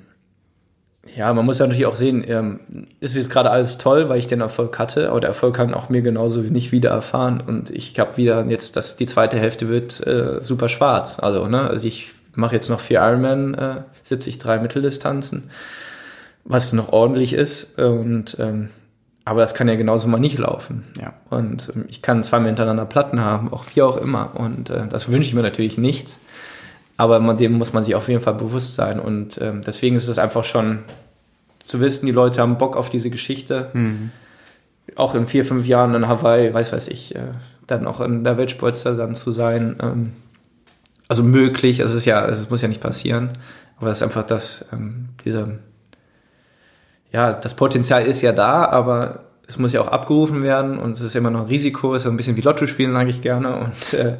ja, 1.16 1.32
man 1.32 1.44
muss 1.44 1.59
ja 1.59 1.66
natürlich 1.66 1.86
auch 1.86 1.97
sehen, 1.97 2.24
ähm, 2.26 2.60
ist 3.01 3.16
jetzt 3.16 3.30
gerade 3.30 3.51
alles 3.51 3.78
toll, 3.78 4.09
weil 4.09 4.18
ich 4.18 4.26
den 4.26 4.40
Erfolg 4.40 4.78
hatte, 4.78 5.10
aber 5.10 5.20
der 5.20 5.28
Erfolg 5.28 5.56
kann 5.56 5.74
auch 5.74 5.89
mir 5.89 6.02
genauso 6.02 6.44
wie 6.44 6.51
nicht 6.51 6.72
wieder 6.72 6.90
erfahren. 6.90 7.43
Und 7.44 7.70
ich 7.70 7.98
habe 7.98 8.16
wieder 8.16 8.44
jetzt, 8.47 8.76
dass 8.76 8.97
die 8.97 9.06
zweite 9.06 9.39
Hälfte 9.39 9.68
wird 9.68 10.06
äh, 10.06 10.40
super 10.40 10.68
schwarz. 10.68 11.18
Also, 11.18 11.47
ne, 11.47 11.68
also 11.68 11.86
ich 11.86 12.12
mache 12.35 12.55
jetzt 12.55 12.68
noch 12.68 12.80
vier 12.80 13.01
Ironman, 13.01 13.55
äh, 13.55 13.82
73 14.06 14.62
Mitteldistanzen, 14.62 15.51
was 16.44 16.72
noch 16.72 16.93
ordentlich 16.93 17.32
ist. 17.32 17.78
Und 17.78 18.36
ähm, 18.39 18.70
aber 19.28 19.43
das 19.43 19.55
kann 19.55 19.68
ja 19.68 19.74
genauso 19.74 20.09
mal 20.09 20.18
nicht 20.18 20.39
laufen. 20.39 20.85
Ja. 20.98 21.12
Und 21.28 21.70
ähm, 21.74 21.85
ich 21.89 22.01
kann 22.01 22.24
zweimal 22.24 22.48
hintereinander 22.48 22.86
Platten 22.86 23.20
haben, 23.20 23.52
auch 23.52 23.64
wie 23.74 23.82
auch 23.82 23.98
immer. 23.98 24.30
Und 24.35 24.70
äh, 24.70 24.86
das 24.89 25.10
wünsche 25.10 25.28
ich 25.28 25.35
mir 25.35 25.43
natürlich 25.43 25.76
nicht 25.76 26.16
aber 26.98 27.20
man, 27.20 27.36
dem 27.36 27.52
muss 27.52 27.72
man 27.72 27.84
sich 27.84 27.94
auf 27.94 28.08
jeden 28.08 28.20
Fall 28.20 28.34
bewusst 28.34 28.74
sein. 28.74 28.98
Und 28.98 29.40
ähm, 29.40 29.62
deswegen 29.64 29.94
ist 29.96 30.08
es 30.08 30.18
einfach 30.18 30.44
schon 30.44 30.80
zu 31.60 31.80
wissen, 31.80 32.06
die 32.06 32.12
Leute 32.12 32.40
haben 32.40 32.58
Bock 32.58 32.76
auf 32.76 32.90
diese 32.90 33.08
Geschichte. 33.08 33.70
Mhm. 33.72 34.10
Auch 34.96 35.14
in 35.14 35.28
vier, 35.28 35.44
fünf 35.44 35.64
Jahren 35.66 35.94
in 35.94 36.08
Hawaii, 36.08 36.52
weiß 36.52 36.72
weiß 36.72 36.88
ich, 36.88 37.14
äh, 37.14 37.20
dann 37.68 37.86
auch 37.86 38.00
in 38.00 38.24
der 38.24 38.36
Weltspitze 38.36 38.96
dann 38.96 39.14
zu 39.14 39.30
sein. 39.30 39.76
Ähm, 39.80 40.12
also 41.06 41.22
möglich, 41.22 41.80
also 41.80 41.92
es 41.92 42.00
ist 42.00 42.04
ja, 42.04 42.26
es 42.26 42.50
muss 42.50 42.62
ja 42.62 42.68
nicht 42.68 42.82
passieren, 42.82 43.30
aber 43.78 43.90
es 43.90 43.98
ist 43.98 44.02
einfach 44.02 44.24
das, 44.24 44.66
ähm, 44.72 45.10
diese, 45.24 45.60
ja, 47.12 47.32
das 47.32 47.54
Potenzial 47.54 48.06
ist 48.06 48.22
ja 48.22 48.32
da, 48.32 48.64
aber 48.66 49.24
es 49.46 49.56
muss 49.56 49.72
ja 49.72 49.80
auch 49.80 49.88
abgerufen 49.88 50.42
werden 50.42 50.78
und 50.78 50.90
es 50.90 51.00
ist 51.00 51.14
immer 51.14 51.30
noch 51.30 51.42
ein 51.42 51.46
Risiko, 51.46 51.94
es 51.94 52.04
ist 52.04 52.10
ein 52.10 52.16
bisschen 52.16 52.36
wie 52.36 52.42
Lotto 52.42 52.66
spielen, 52.66 52.92
sage 52.92 53.08
ich 53.08 53.22
gerne. 53.22 53.56
Und 53.56 53.94
äh, 53.94 54.16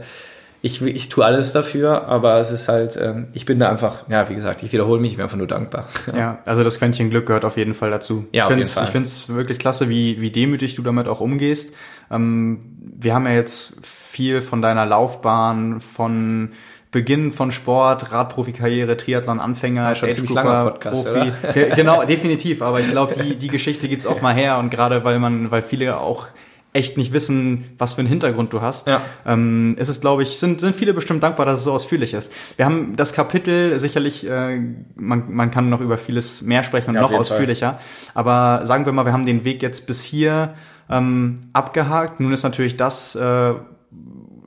ich, 0.61 0.83
ich 0.83 1.09
tue 1.09 1.25
alles 1.25 1.53
dafür, 1.53 2.09
aber 2.09 2.39
es 2.39 2.51
ist 2.51 2.69
halt, 2.69 2.99
ähm, 3.01 3.29
ich 3.33 3.45
bin 3.45 3.61
da 3.61 3.71
einfach, 3.71 4.09
ja, 4.09 4.29
wie 4.29 4.35
gesagt, 4.35 4.63
ich 4.65 4.73
wiederhole 4.73 5.01
mich, 5.01 5.13
ich 5.13 5.17
bin 5.17 5.23
einfach 5.23 5.37
nur 5.37 5.47
dankbar. 5.47 5.89
Ja, 6.17 6.39
also 6.47 6.65
das 6.65 6.79
Quäntchen 6.79 7.11
Glück 7.11 7.27
gehört 7.27 7.45
auf 7.45 7.57
jeden 7.57 7.75
Fall 7.75 7.91
dazu. 7.91 8.27
Ja, 8.33 8.49
ich 8.51 8.69
finde 8.69 9.07
es 9.07 9.29
wirklich 9.29 9.59
klasse, 9.59 9.89
wie, 9.89 10.21
wie 10.21 10.31
demütig 10.31 10.75
du 10.75 10.83
damit 10.83 11.07
auch 11.07 11.21
umgehst. 11.21 11.77
Ähm, 12.11 12.61
wir 12.99 13.15
haben 13.15 13.27
ja 13.27 13.35
jetzt 13.35 13.87
viel 13.87 14.43
von 14.43 14.61
deiner 14.61 14.85
Laufbahn, 14.85 15.81
von 15.81 16.51
Beginn 16.91 17.31
von 17.33 17.53
Sport, 17.53 18.11
Radprofikarriere, 18.11 18.97
Triathlon, 18.97 19.39
Anfänger, 19.39 19.91
ja, 19.91 19.95
schon 19.95 20.11
ziemlich 20.11 20.33
langer 20.33 20.65
Podcast, 20.65 21.07
Profi. 21.07 21.33
Genau, 21.77 22.03
definitiv. 22.07 22.63
Aber 22.63 22.81
ich 22.81 22.91
glaube, 22.91 23.15
die, 23.23 23.37
die 23.37 23.49
Geschichte 23.49 23.89
gibt's 23.89 24.07
auch 24.07 24.23
mal 24.23 24.35
her 24.35 24.59
und 24.59 24.71
gerade 24.71 25.05
weil 25.05 25.19
man, 25.19 25.51
weil 25.51 25.63
viele 25.63 25.99
auch 25.99 26.29
echt 26.73 26.97
nicht 26.97 27.13
wissen, 27.13 27.65
was 27.79 27.95
für 27.95 28.01
einen 28.01 28.09
Hintergrund 28.09 28.53
du 28.53 28.61
hast. 28.61 28.87
Ja. 28.87 29.01
Ähm, 29.27 29.75
ist 29.79 29.89
es, 29.89 30.01
glaube 30.01 30.23
ich, 30.23 30.39
sind, 30.39 30.61
sind 30.61 30.77
viele 30.77 30.93
bestimmt 30.93 31.23
dankbar, 31.23 31.47
dass 31.47 31.61
es 31.61 31.65
so 31.65 31.73
ausführlich 31.73 32.15
ist. 32.15 32.33
Wir 32.57 32.67
haben 32.67 32.95
das 32.97 33.13
Kapitel 33.13 33.79
sicherlich, 33.81 34.29
äh, 34.29 34.61
man, 34.95 35.25
man 35.33 35.51
kann 35.51 35.71
noch 35.71 35.81
über 35.81 35.99
vieles 35.99 36.43
mehr 36.43 36.63
sprechen 36.63 36.91
und 36.91 36.97
ja, 36.97 37.03
noch 37.03 37.13
ausführlicher. 37.13 37.75
Fall. 37.75 37.81
Aber 38.15 38.67
sagen 38.67 38.85
wir 38.85 38.93
mal, 38.93 39.07
wir 39.07 39.13
haben 39.13 39.27
den 39.27 39.45
Weg 39.45 39.63
jetzt 39.63 39.87
bis 39.87 40.03
hier 40.05 40.55
ähm, 40.91 41.37
abgehakt. 41.53 42.21
Nun 42.21 42.33
ist 42.33 42.43
natürlich 42.43 42.77
das 42.77 43.15
äh, 43.17 43.55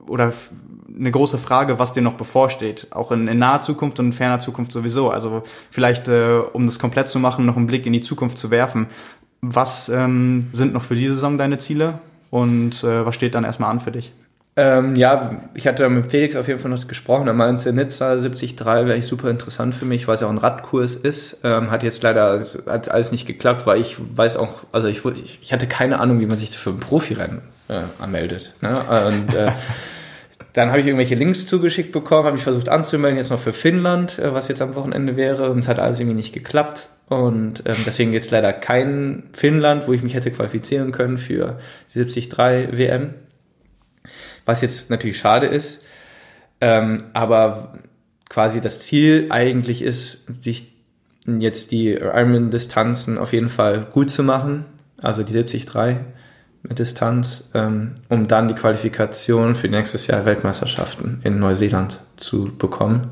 oder 0.06 0.32
eine 0.94 1.10
große 1.10 1.38
Frage, 1.38 1.78
was 1.78 1.92
dir 1.92 2.02
noch 2.02 2.14
bevorsteht. 2.14 2.86
Auch 2.90 3.12
in, 3.12 3.26
in 3.28 3.38
naher 3.38 3.60
Zukunft 3.60 3.98
und 3.98 4.06
in 4.06 4.12
ferner 4.12 4.38
Zukunft 4.38 4.72
sowieso. 4.72 5.10
Also 5.10 5.42
vielleicht, 5.70 6.08
äh, 6.08 6.40
um 6.52 6.66
das 6.66 6.78
komplett 6.78 7.08
zu 7.08 7.18
machen, 7.18 7.46
noch 7.46 7.56
einen 7.56 7.66
Blick 7.66 7.86
in 7.86 7.92
die 7.92 8.00
Zukunft 8.00 8.38
zu 8.38 8.50
werfen. 8.50 8.86
Was 9.40 9.88
ähm, 9.88 10.48
sind 10.52 10.72
noch 10.72 10.82
für 10.82 10.94
diese 10.94 11.14
Saison 11.14 11.38
deine 11.38 11.58
Ziele? 11.58 11.98
Und 12.32 12.82
äh, 12.82 13.04
was 13.04 13.14
steht 13.14 13.34
dann 13.34 13.44
erstmal 13.44 13.70
an 13.70 13.78
für 13.78 13.92
dich? 13.92 14.10
Ähm, 14.56 14.96
ja, 14.96 15.42
ich 15.52 15.66
hatte 15.66 15.86
mit 15.90 16.10
Felix 16.10 16.34
auf 16.34 16.48
jeden 16.48 16.60
Fall 16.60 16.70
noch 16.70 16.88
gesprochen. 16.88 17.26
Er 17.26 17.34
meinte, 17.34 17.70
Nizza 17.74 18.14
73 18.14 18.58
wäre 18.64 18.96
ich 18.96 19.06
super 19.06 19.28
interessant 19.28 19.74
für 19.74 19.84
mich, 19.84 20.08
weil 20.08 20.14
es 20.14 20.22
ja 20.22 20.28
auch 20.28 20.32
ein 20.32 20.38
Radkurs 20.38 20.94
ist. 20.94 21.40
Ähm, 21.44 21.70
hat 21.70 21.82
jetzt 21.82 22.02
leider 22.02 22.42
hat 22.66 22.90
alles 22.90 23.12
nicht 23.12 23.26
geklappt, 23.26 23.66
weil 23.66 23.82
ich 23.82 23.96
weiß 23.98 24.38
auch, 24.38 24.64
also 24.72 24.88
ich, 24.88 25.02
ich 25.42 25.52
hatte 25.52 25.66
keine 25.66 26.00
Ahnung, 26.00 26.20
wie 26.20 26.26
man 26.26 26.38
sich 26.38 26.56
für 26.56 26.70
ein 26.70 26.80
Profirennen 26.80 27.42
äh, 27.68 27.82
anmeldet. 27.98 28.54
Ne? 28.62 28.70
Und 29.08 29.34
äh, 29.34 29.52
dann 30.52 30.68
habe 30.68 30.80
ich 30.80 30.86
irgendwelche 30.86 31.14
Links 31.14 31.46
zugeschickt 31.46 31.92
bekommen, 31.92 32.26
habe 32.26 32.36
ich 32.36 32.42
versucht 32.42 32.68
anzumelden, 32.68 33.16
jetzt 33.16 33.30
noch 33.30 33.38
für 33.38 33.52
Finnland, 33.52 34.18
äh, 34.18 34.34
was 34.34 34.48
jetzt 34.48 34.60
am 34.60 34.74
Wochenende 34.74 35.16
wäre, 35.16 35.50
und 35.50 35.60
es 35.60 35.68
hat 35.68 35.78
alles 35.78 36.00
irgendwie 36.00 36.16
nicht 36.16 36.34
geklappt. 36.34 36.88
Und 37.08 37.62
ähm, 37.66 37.76
deswegen 37.84 38.12
jetzt 38.12 38.30
leider 38.30 38.52
kein 38.52 39.24
Finnland, 39.32 39.86
wo 39.86 39.92
ich 39.92 40.02
mich 40.02 40.14
hätte 40.14 40.30
qualifizieren 40.30 40.92
können 40.92 41.18
für 41.18 41.58
die 41.94 41.98
73 41.98 42.78
WM. 42.78 43.14
Was 44.44 44.62
jetzt 44.62 44.90
natürlich 44.90 45.18
schade 45.18 45.46
ist. 45.46 45.84
Ähm, 46.60 47.04
aber 47.12 47.78
quasi 48.28 48.60
das 48.60 48.80
Ziel 48.80 49.26
eigentlich 49.30 49.82
ist, 49.82 50.24
sich 50.42 50.72
jetzt 51.26 51.70
die 51.70 51.90
Ironman-Distanzen 51.92 53.18
auf 53.18 53.32
jeden 53.32 53.50
Fall 53.50 53.86
gut 53.92 54.10
zu 54.10 54.22
machen. 54.22 54.64
Also 54.96 55.22
die 55.22 55.32
73 55.32 55.66
mit 56.62 56.78
Distanz, 56.78 57.50
ähm, 57.54 57.96
um 58.08 58.28
dann 58.28 58.48
die 58.48 58.54
Qualifikation 58.54 59.54
für 59.54 59.68
nächstes 59.68 60.06
Jahr 60.06 60.24
Weltmeisterschaften 60.24 61.20
in 61.24 61.38
Neuseeland 61.38 62.00
zu 62.16 62.56
bekommen. 62.56 63.10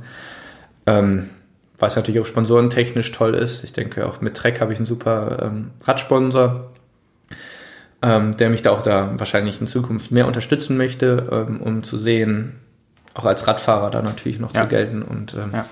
Ähm, 0.87 1.31
was 1.79 1.97
natürlich 1.97 2.21
auch 2.21 2.27
sponsorentechnisch 2.27 3.11
toll 3.13 3.35
ist. 3.35 3.65
Ich 3.65 3.73
denke, 3.73 4.07
auch 4.07 4.21
mit 4.21 4.37
Trek 4.37 4.61
habe 4.61 4.73
ich 4.73 4.79
einen 4.79 4.87
super 4.87 5.39
ähm, 5.43 5.71
Radsponsor, 5.83 6.71
ähm, 8.03 8.37
der 8.37 8.51
mich 8.51 8.63
da 8.63 8.71
auch 8.71 8.83
da 8.83 9.19
wahrscheinlich 9.19 9.61
in 9.61 9.67
Zukunft 9.67 10.11
mehr 10.11 10.27
unterstützen 10.27 10.77
möchte, 10.77 11.29
ähm, 11.33 11.61
um 11.61 11.83
zu 11.83 11.97
sehen, 11.97 12.61
auch 13.15 13.25
als 13.25 13.47
Radfahrer 13.47 13.91
da 13.91 14.03
natürlich 14.03 14.39
noch 14.39 14.55
ja. 14.55 14.63
zu 14.63 14.69
gelten. 14.69 15.03
Und 15.03 15.35
ähm, 15.35 15.53
ja. 15.53 15.67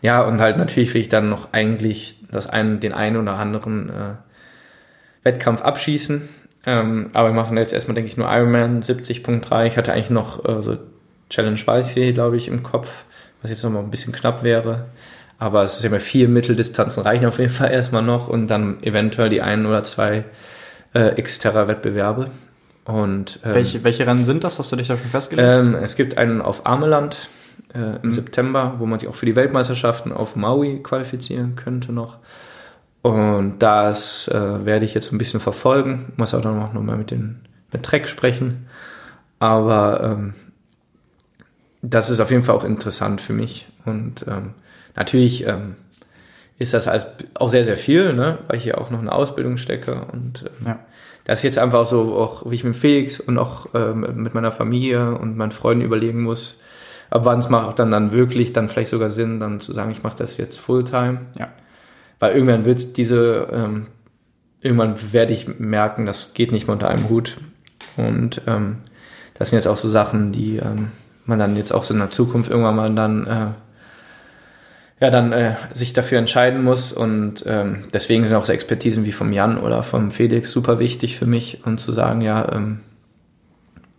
ja. 0.00 0.22
und 0.22 0.40
halt 0.40 0.56
natürlich 0.56 0.92
will 0.94 1.02
ich 1.02 1.08
dann 1.08 1.28
noch 1.28 1.52
eigentlich 1.52 2.18
das 2.30 2.48
einen, 2.48 2.80
den 2.80 2.92
einen 2.92 3.18
oder 3.18 3.34
anderen 3.34 3.90
äh, 3.90 4.14
Wettkampf 5.22 5.60
abschießen. 5.60 6.28
Ähm, 6.64 7.10
aber 7.12 7.28
wir 7.28 7.34
machen 7.34 7.56
jetzt 7.56 7.72
erstmal, 7.72 7.94
denke 7.94 8.08
ich, 8.08 8.16
nur 8.16 8.28
Ironman 8.30 8.82
70.3. 8.82 9.66
Ich 9.66 9.76
hatte 9.76 9.92
eigentlich 9.92 10.10
noch 10.10 10.44
äh, 10.44 10.62
so 10.62 10.76
Challenge 11.28 11.60
Walsee, 11.64 12.12
glaube 12.12 12.36
ich, 12.36 12.48
im 12.48 12.62
Kopf, 12.62 13.04
was 13.40 13.50
jetzt 13.50 13.64
nochmal 13.64 13.82
ein 13.82 13.90
bisschen 13.90 14.12
knapp 14.12 14.42
wäre. 14.42 14.86
Aber 15.38 15.62
es 15.62 15.76
ist 15.76 15.82
ja 15.82 15.88
immer 15.88 15.98
vier 15.98 16.28
Mitteldistanzen 16.28 17.02
reichen 17.02 17.26
auf 17.26 17.40
jeden 17.40 17.50
Fall 17.50 17.72
erstmal 17.72 18.02
noch 18.02 18.28
und 18.28 18.46
dann 18.46 18.80
eventuell 18.82 19.28
die 19.28 19.42
ein 19.42 19.66
oder 19.66 19.82
zwei 19.82 20.24
äh, 20.92 21.20
Xterra-Wettbewerbe. 21.20 22.28
Und, 22.84 23.40
ähm, 23.44 23.54
welche, 23.54 23.82
welche 23.82 24.06
Rennen 24.06 24.24
sind 24.24 24.44
das? 24.44 24.58
Hast 24.58 24.70
du 24.70 24.76
dich 24.76 24.88
da 24.88 24.96
schon 24.96 25.08
festgelegt? 25.08 25.48
Ähm, 25.48 25.74
es 25.74 25.96
gibt 25.96 26.18
einen 26.18 26.42
auf 26.42 26.66
Ameland 26.66 27.28
äh, 27.74 27.96
im 28.02 28.08
mhm. 28.08 28.12
September, 28.12 28.74
wo 28.78 28.86
man 28.86 28.98
sich 28.98 29.08
auch 29.08 29.14
für 29.14 29.26
die 29.26 29.34
Weltmeisterschaften 29.34 30.12
auf 30.12 30.36
Maui 30.36 30.80
qualifizieren 30.82 31.56
könnte 31.56 31.92
noch. 31.92 32.18
Und 33.02 33.58
das 33.58 34.28
äh, 34.28 34.64
werde 34.64 34.84
ich 34.84 34.94
jetzt 34.94 35.12
ein 35.12 35.18
bisschen 35.18 35.40
verfolgen. 35.40 36.12
Muss 36.16 36.34
auch 36.34 36.40
dann 36.40 36.58
noch 36.58 36.72
mal 36.72 36.96
mit 36.96 37.10
den 37.10 37.40
mit 37.72 37.82
Trek 37.82 38.06
sprechen. 38.06 38.68
Aber 39.38 40.00
ähm, 40.02 40.34
das 41.80 42.10
ist 42.10 42.20
auf 42.20 42.30
jeden 42.30 42.44
Fall 42.44 42.54
auch 42.54 42.64
interessant 42.64 43.20
für 43.20 43.32
mich. 43.32 43.66
Und 43.84 44.24
ähm, 44.28 44.54
Natürlich 44.94 45.46
ähm, 45.46 45.76
ist 46.58 46.74
das 46.74 46.88
alles 46.88 47.06
auch 47.34 47.48
sehr, 47.48 47.64
sehr 47.64 47.76
viel, 47.76 48.12
ne? 48.12 48.38
weil 48.46 48.56
ich 48.56 48.62
hier 48.64 48.78
auch 48.78 48.90
noch 48.90 49.00
eine 49.00 49.12
Ausbildung 49.12 49.56
stecke. 49.56 50.06
Und 50.12 50.44
ähm, 50.60 50.66
ja. 50.66 50.78
das 51.24 51.40
ist 51.40 51.44
jetzt 51.44 51.58
einfach 51.58 51.86
so, 51.86 52.16
auch 52.16 52.50
wie 52.50 52.54
ich 52.54 52.64
mit 52.64 52.76
Felix 52.76 53.20
und 53.20 53.38
auch 53.38 53.66
ähm, 53.74 54.06
mit 54.16 54.34
meiner 54.34 54.52
Familie 54.52 55.14
und 55.14 55.36
meinen 55.36 55.52
Freunden 55.52 55.84
überlegen 55.84 56.22
muss, 56.22 56.60
ab 57.10 57.24
wann 57.24 57.38
es 57.38 57.48
macht 57.48 57.78
dann, 57.78 57.90
dann 57.90 58.12
wirklich 58.12 58.52
dann 58.52 58.68
vielleicht 58.68 58.90
sogar 58.90 59.10
Sinn, 59.10 59.40
dann 59.40 59.60
zu 59.60 59.72
sagen, 59.72 59.90
ich 59.90 60.02
mache 60.02 60.16
das 60.16 60.36
jetzt 60.36 60.58
Fulltime. 60.58 61.20
Ja. 61.38 61.48
Weil 62.22 62.34
irgendwann 62.36 62.64
wird 62.64 62.96
diese, 62.98 63.48
ähm, 63.52 63.88
irgendwann 64.60 64.94
werde 65.12 65.32
ich 65.32 65.58
merken, 65.58 66.06
das 66.06 66.34
geht 66.34 66.52
nicht 66.52 66.68
mehr 66.68 66.74
unter 66.74 66.86
einem 66.86 67.08
Hut. 67.08 67.36
Und 67.96 68.42
ähm, 68.46 68.76
das 69.34 69.50
sind 69.50 69.56
jetzt 69.56 69.66
auch 69.66 69.76
so 69.76 69.88
Sachen, 69.88 70.30
die 70.30 70.58
ähm, 70.58 70.92
man 71.24 71.40
dann 71.40 71.56
jetzt 71.56 71.72
auch 71.72 71.82
so 71.82 71.92
in 71.92 71.98
der 71.98 72.12
Zukunft 72.12 72.48
irgendwann 72.48 72.76
mal 72.76 72.94
dann 72.94 73.26
äh, 73.26 73.46
ja 75.00 75.10
dann 75.10 75.32
äh, 75.32 75.56
sich 75.72 75.94
dafür 75.94 76.20
entscheiden 76.20 76.62
muss 76.62 76.92
und 76.92 77.42
ähm, 77.44 77.86
deswegen 77.92 78.24
sind 78.24 78.36
auch 78.36 78.46
so 78.46 78.52
Expertisen 78.52 79.04
wie 79.04 79.10
vom 79.10 79.32
Jan 79.32 79.58
oder 79.58 79.82
vom 79.82 80.12
Felix 80.12 80.52
super 80.52 80.78
wichtig 80.78 81.16
für 81.16 81.26
mich 81.26 81.66
und 81.66 81.78
zu 81.78 81.90
sagen 81.90 82.20
ja 82.20 82.52
ähm, 82.52 82.82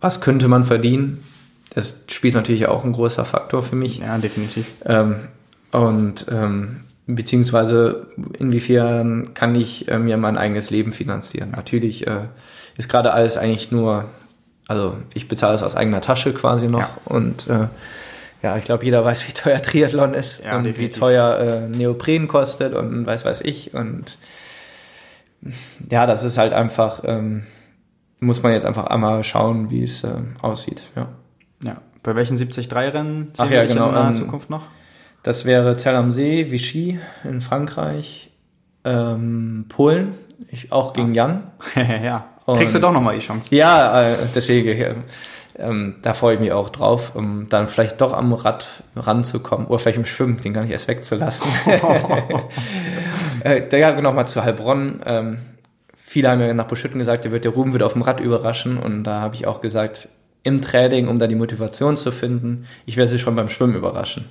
was 0.00 0.22
könnte 0.22 0.48
man 0.48 0.64
verdienen 0.64 1.22
das 1.74 2.04
spielt 2.08 2.34
natürlich 2.34 2.68
auch 2.68 2.84
ein 2.84 2.92
großer 2.92 3.26
Faktor 3.26 3.62
für 3.62 3.76
mich 3.76 3.98
Ja, 3.98 4.16
definitiv. 4.16 4.64
ähm, 4.86 5.28
und 5.72 6.24
ähm, 6.30 6.84
beziehungsweise 7.06 8.06
inwiefern 8.38 9.34
kann 9.34 9.54
ich 9.54 9.88
äh, 9.88 9.98
mir 9.98 10.16
mein 10.16 10.38
eigenes 10.38 10.70
Leben 10.70 10.92
finanzieren 10.92 11.50
natürlich 11.50 12.06
äh, 12.06 12.28
ist 12.76 12.88
gerade 12.88 13.12
alles 13.12 13.36
eigentlich 13.36 13.70
nur 13.72 14.06
also 14.68 14.96
ich 15.12 15.28
bezahle 15.28 15.54
es 15.54 15.62
aus 15.62 15.76
eigener 15.76 16.00
Tasche 16.00 16.32
quasi 16.32 16.68
noch 16.68 16.80
Ja. 16.80 16.90
und 17.04 17.46
äh, 17.48 17.68
ja, 18.42 18.58
ich 18.58 18.64
glaube, 18.66 18.84
jeder 18.84 19.02
weiß, 19.02 19.26
wie 19.28 19.32
teuer 19.32 19.62
Triathlon 19.62 20.12
ist 20.12 20.44
Ja, 20.44 20.58
und 20.58 20.64
definitiv. 20.64 20.96
wie 20.96 21.00
teuer 21.00 21.38
äh, 21.38 21.68
Neopren 21.68 22.28
kostet 22.28 22.74
und 22.74 23.06
weiß 23.06 23.24
weiß 23.24 23.40
ich. 23.40 23.72
Und 23.72 24.18
ja, 25.90 26.04
das 26.06 26.24
ist 26.24 26.36
halt 26.36 26.52
einfach, 26.52 27.00
ähm, 27.04 27.44
muss 28.20 28.42
man 28.42 28.52
jetzt 28.52 28.66
einfach 28.66 28.84
einmal 28.86 29.24
schauen, 29.24 29.70
wie 29.70 29.82
es 29.82 30.04
äh, 30.04 30.10
aussieht. 30.42 30.82
Ja. 30.94 31.08
Ja. 31.62 31.80
Bei 32.02 32.14
welchen 32.16 32.36
73-Rennen 32.36 33.32
Ach 33.38 33.44
sehen 33.46 33.52
ja, 33.54 33.60
wir 33.62 33.66
genau, 33.66 33.88
in 33.88 33.94
naher 33.94 34.08
ähm, 34.08 34.14
Zukunft 34.14 34.50
noch? 34.50 34.66
Das 35.24 35.46
wäre 35.46 35.76
Zell 35.76 35.96
am 35.96 36.12
See, 36.12 36.50
Vichy 36.50 37.00
in 37.24 37.40
Frankreich, 37.40 38.30
ähm, 38.84 39.64
Polen, 39.70 40.14
ich, 40.50 40.70
auch 40.70 40.92
gegen 40.92 41.14
Jan. 41.14 41.44
ja. 41.74 42.26
Und- 42.44 42.58
Kriegst 42.58 42.74
du 42.74 42.78
doch 42.78 42.92
nochmal 42.92 43.18
die 43.18 43.24
Chance. 43.24 43.54
Ja, 43.54 44.02
äh, 44.02 44.16
deswegen, 44.34 44.68
äh, 44.68 44.94
ähm, 45.58 45.94
da 46.02 46.12
freue 46.12 46.34
ich 46.34 46.40
mich 46.40 46.52
auch 46.52 46.68
drauf, 46.68 47.16
um 47.16 47.48
dann 47.48 47.68
vielleicht 47.68 48.02
doch 48.02 48.12
am 48.12 48.34
Rad 48.34 48.66
ranzukommen 48.96 49.66
oder 49.66 49.78
vielleicht 49.78 49.96
im 49.96 50.04
Schwimmen, 50.04 50.42
den 50.42 50.52
gar 50.52 50.60
nicht 50.60 50.72
erst 50.72 50.88
wegzulassen. 50.88 51.46
äh, 53.44 53.62
da 53.66 54.00
nochmal 54.02 54.28
zu 54.28 54.44
Heilbronn. 54.44 55.00
Ähm, 55.06 55.38
viele 55.96 56.28
haben 56.28 56.42
ja 56.42 56.52
nach 56.52 56.66
Buschütten 56.66 56.98
gesagt, 56.98 57.24
der, 57.24 57.32
wird, 57.32 57.44
der 57.44 57.52
Ruben 57.52 57.72
wird 57.72 57.82
auf 57.82 57.94
dem 57.94 58.02
Rad 58.02 58.20
überraschen 58.20 58.76
und 58.76 59.04
da 59.04 59.22
habe 59.22 59.36
ich 59.36 59.46
auch 59.46 59.62
gesagt, 59.62 60.10
im 60.42 60.60
Training, 60.60 61.08
um 61.08 61.18
da 61.18 61.28
die 61.28 61.34
Motivation 61.34 61.96
zu 61.96 62.12
finden, 62.12 62.66
ich 62.84 62.98
werde 62.98 63.10
sie 63.10 63.18
schon 63.18 63.36
beim 63.36 63.48
Schwimmen 63.48 63.74
überraschen. 63.74 64.26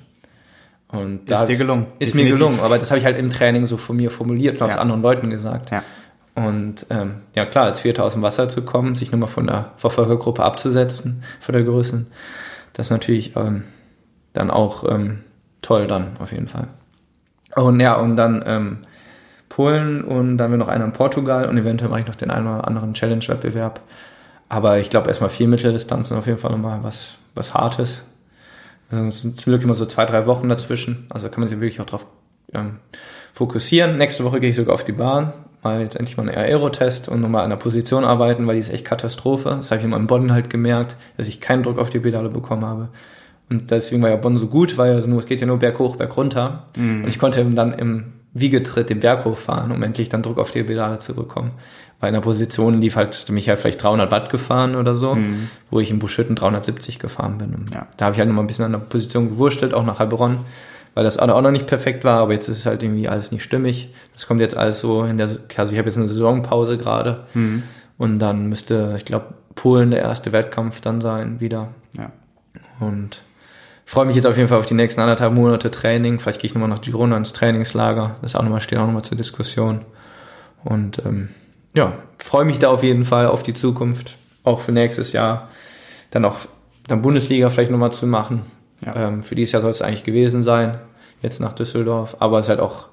Und 0.93 1.29
Ist 1.29 1.47
dir 1.47 1.55
gelungen. 1.57 1.87
Ist 1.99 2.13
mir 2.13 2.21
Definitiv. 2.21 2.35
gelungen, 2.35 2.59
aber 2.61 2.77
das 2.77 2.91
habe 2.91 2.99
ich 2.99 3.05
halt 3.05 3.17
im 3.17 3.29
Training 3.31 3.65
so 3.65 3.77
von 3.77 3.95
mir 3.95 4.11
formuliert 4.11 4.55
und 4.57 4.61
auch 4.63 4.67
Ja. 4.67 4.73
zu 4.75 4.81
anderen 4.81 5.01
Leuten 5.01 5.29
gesagt. 5.31 5.71
Ja. 5.71 5.83
Und 6.35 6.85
ähm, 6.89 7.15
ja 7.35 7.45
klar, 7.45 7.65
als 7.65 7.79
Vierter 7.81 8.03
aus 8.03 8.13
dem 8.13 8.21
Wasser 8.21 8.47
zu 8.47 8.63
kommen, 8.63 8.95
sich 8.95 9.11
nochmal 9.11 9.29
von 9.29 9.47
der 9.47 9.71
Verfolgergruppe 9.77 10.43
abzusetzen, 10.43 11.23
von 11.39 11.53
der 11.53 11.63
Größen, 11.63 12.07
das 12.73 12.87
ist 12.87 12.91
natürlich 12.91 13.35
ähm, 13.35 13.63
dann 14.33 14.49
auch 14.51 14.83
ähm, 14.89 15.19
toll 15.61 15.87
dann 15.87 16.11
auf 16.19 16.31
jeden 16.31 16.47
Fall. 16.47 16.67
Und 17.55 17.79
ja, 17.79 17.95
und 17.95 18.15
dann 18.15 18.43
ähm, 18.47 18.77
Polen 19.49 20.03
und 20.03 20.37
dann 20.37 20.49
wir 20.51 20.57
noch 20.57 20.67
einen 20.67 20.85
in 20.85 20.93
Portugal 20.93 21.47
und 21.47 21.57
eventuell 21.57 21.89
mache 21.91 22.01
ich 22.01 22.07
noch 22.07 22.15
den 22.15 22.31
einen 22.31 22.47
oder 22.47 22.67
anderen 22.67 22.93
Challenge-Wettbewerb. 22.95 23.79
Aber 24.49 24.79
ich 24.79 24.89
glaube 24.89 25.07
erstmal 25.07 25.29
vier 25.29 25.47
Mitteldistanzen 25.47 26.17
auf 26.17 26.25
jeden 26.27 26.39
Fall 26.39 26.51
nochmal 26.51 26.79
was, 26.83 27.15
was 27.35 27.53
Hartes. 27.53 28.03
Also 28.93 29.07
es 29.07 29.21
sind 29.21 29.39
zum 29.39 29.51
Glück 29.51 29.63
immer 29.63 29.73
so 29.73 29.85
zwei, 29.85 30.05
drei 30.05 30.27
Wochen 30.27 30.47
dazwischen. 30.49 31.07
Also 31.09 31.27
da 31.27 31.33
kann 31.33 31.41
man 31.41 31.49
sich 31.49 31.59
wirklich 31.59 31.81
auch 31.81 31.85
drauf 31.85 32.05
ähm, 32.53 32.77
fokussieren. 33.33 33.97
Nächste 33.97 34.23
Woche 34.23 34.39
gehe 34.39 34.51
ich 34.51 34.55
sogar 34.55 34.73
auf 34.73 34.83
die 34.83 34.91
Bahn, 34.91 35.33
mal 35.63 35.81
jetzt 35.81 35.95
endlich 35.95 36.17
mal 36.17 36.29
einen 36.29 36.37
Aerotest 36.37 37.09
und 37.09 37.21
nochmal 37.21 37.43
an 37.43 37.49
der 37.49 37.57
Position 37.57 38.03
arbeiten, 38.03 38.45
weil 38.45 38.55
die 38.55 38.59
ist 38.61 38.71
echt 38.71 38.85
Katastrophe. 38.85 39.49
Das 39.49 39.71
habe 39.71 39.79
ich 39.79 39.85
immer 39.85 39.97
in 39.97 40.07
Bonn 40.07 40.31
halt 40.31 40.49
gemerkt, 40.49 40.95
dass 41.17 41.27
ich 41.27 41.41
keinen 41.41 41.63
Druck 41.63 41.79
auf 41.79 41.89
die 41.89 41.99
Pedale 41.99 42.29
bekommen 42.29 42.65
habe. 42.65 42.89
Und 43.49 43.71
deswegen 43.71 44.01
war 44.01 44.09
ja 44.09 44.15
Bonn 44.15 44.37
so 44.37 44.47
gut, 44.47 44.77
weil 44.77 44.93
also 44.93 45.09
nur, 45.09 45.19
es 45.19 45.25
geht 45.25 45.41
ja 45.41 45.47
nur 45.47 45.59
Berg 45.59 45.79
hoch, 45.79 45.95
Berg 45.95 46.15
runter. 46.15 46.67
Und 47.03 47.07
ich 47.07 47.19
konnte 47.19 47.43
dann 47.43 47.73
im 47.73 48.13
Wiegetritt 48.33 48.89
den 48.89 48.99
Berg 48.99 49.25
hochfahren, 49.25 49.71
um 49.71 49.83
endlich 49.83 50.09
dann 50.09 50.23
Druck 50.23 50.39
auf 50.39 50.51
die 50.51 50.63
Pedale 50.63 50.99
zu 50.99 51.13
bekommen. 51.13 51.51
Weil 52.03 52.09
in 52.09 52.15
der 52.15 52.21
Position 52.21 52.81
lief 52.81 52.97
halt, 52.97 53.29
mich 53.31 53.47
halt 53.47 53.59
vielleicht 53.59 53.81
300 53.81 54.11
Watt 54.11 54.29
gefahren 54.29 54.75
oder 54.75 54.93
so, 54.93 55.17
wo 55.71 55.79
ich 55.79 55.89
in 55.89 55.99
Buschütten 55.99 56.35
370 56.35 56.99
gefahren 56.99 57.37
bin. 57.37 57.55
Und 57.55 57.73
Ja. 57.73 57.87
da 57.95 58.05
habe 58.05 58.13
ich 58.13 58.19
halt 58.19 58.27
nochmal 58.27 58.43
ein 58.43 58.47
bisschen 58.47 58.65
an 58.65 58.73
der 58.73 58.79
Position 58.79 59.29
gewurstelt, 59.29 59.73
auch 59.73 59.85
nach 59.85 59.99
Heilbronn, 59.99 60.39
weil 60.95 61.05
das 61.05 61.17
auch 61.17 61.41
noch 61.41 61.51
nicht 61.51 61.65
perfekt 61.65 62.03
war, 62.03 62.19
aber 62.19 62.33
jetzt 62.33 62.49
ist 62.49 62.57
es 62.57 62.65
halt 62.65 62.83
irgendwie 62.83 63.07
alles 63.07 63.31
nicht 63.31 63.41
stimmig. 63.45 63.93
Das 64.13 64.27
kommt 64.27 64.41
jetzt 64.41 64.57
alles 64.57 64.81
so 64.81 65.05
in 65.05 65.17
der, 65.17 65.27
also 65.27 65.71
ich 65.71 65.77
habe 65.77 65.87
jetzt 65.87 65.97
eine 65.97 66.09
Saisonpause 66.09 66.77
gerade 66.77 67.21
und 67.97 68.19
dann 68.19 68.47
müsste, 68.49 68.95
ich 68.97 69.05
glaube, 69.05 69.27
Polen 69.55 69.91
der 69.91 70.01
erste 70.01 70.33
Wettkampf 70.33 70.81
dann 70.81 70.99
sein 70.99 71.39
wieder. 71.39 71.69
Ja. 71.97 72.11
Und 72.85 73.21
freue 73.85 74.05
mich 74.07 74.17
jetzt 74.17 74.25
auf 74.25 74.35
jeden 74.35 74.49
Fall 74.49 74.59
auf 74.59 74.65
die 74.65 74.73
nächsten 74.73 74.99
anderthalb 74.99 75.31
Monate 75.33 75.71
Training. 75.71 76.19
Vielleicht 76.19 76.41
gehe 76.41 76.49
ich 76.49 76.53
nochmal 76.53 76.67
nach 76.69 76.81
Girona 76.81 77.15
ins 77.15 77.31
Trainingslager. 77.31 78.15
Das 78.21 78.35
auch 78.35 78.43
nochmal, 78.43 78.59
steht 78.59 78.77
auch 78.79 78.87
nochmal 78.87 79.03
zur 79.03 79.15
Diskussion. 79.17 79.83
Und 80.65 81.01
ähm, 81.05 81.29
ja, 81.73 81.93
freue 82.17 82.45
mich 82.45 82.59
da 82.59 82.69
auf 82.69 82.83
jeden 82.83 83.05
Fall 83.05 83.27
auf 83.27 83.43
die 83.43 83.53
Zukunft. 83.53 84.15
Auch 84.43 84.59
für 84.59 84.71
nächstes 84.71 85.13
Jahr. 85.13 85.49
Dann 86.11 86.25
auch 86.25 86.35
dann 86.87 87.01
Bundesliga 87.01 87.49
vielleicht 87.49 87.71
nochmal 87.71 87.91
zu 87.91 88.05
machen. 88.07 88.41
Ja. 88.85 89.07
Ähm, 89.07 89.23
für 89.23 89.35
dieses 89.35 89.53
Jahr 89.53 89.61
soll 89.61 89.71
es 89.71 89.81
eigentlich 89.81 90.03
gewesen 90.03 90.43
sein. 90.43 90.79
Jetzt 91.21 91.39
nach 91.39 91.53
Düsseldorf. 91.53 92.17
Aber 92.19 92.39
es 92.39 92.45
ist 92.45 92.49
halt 92.49 92.59
auch, 92.59 92.87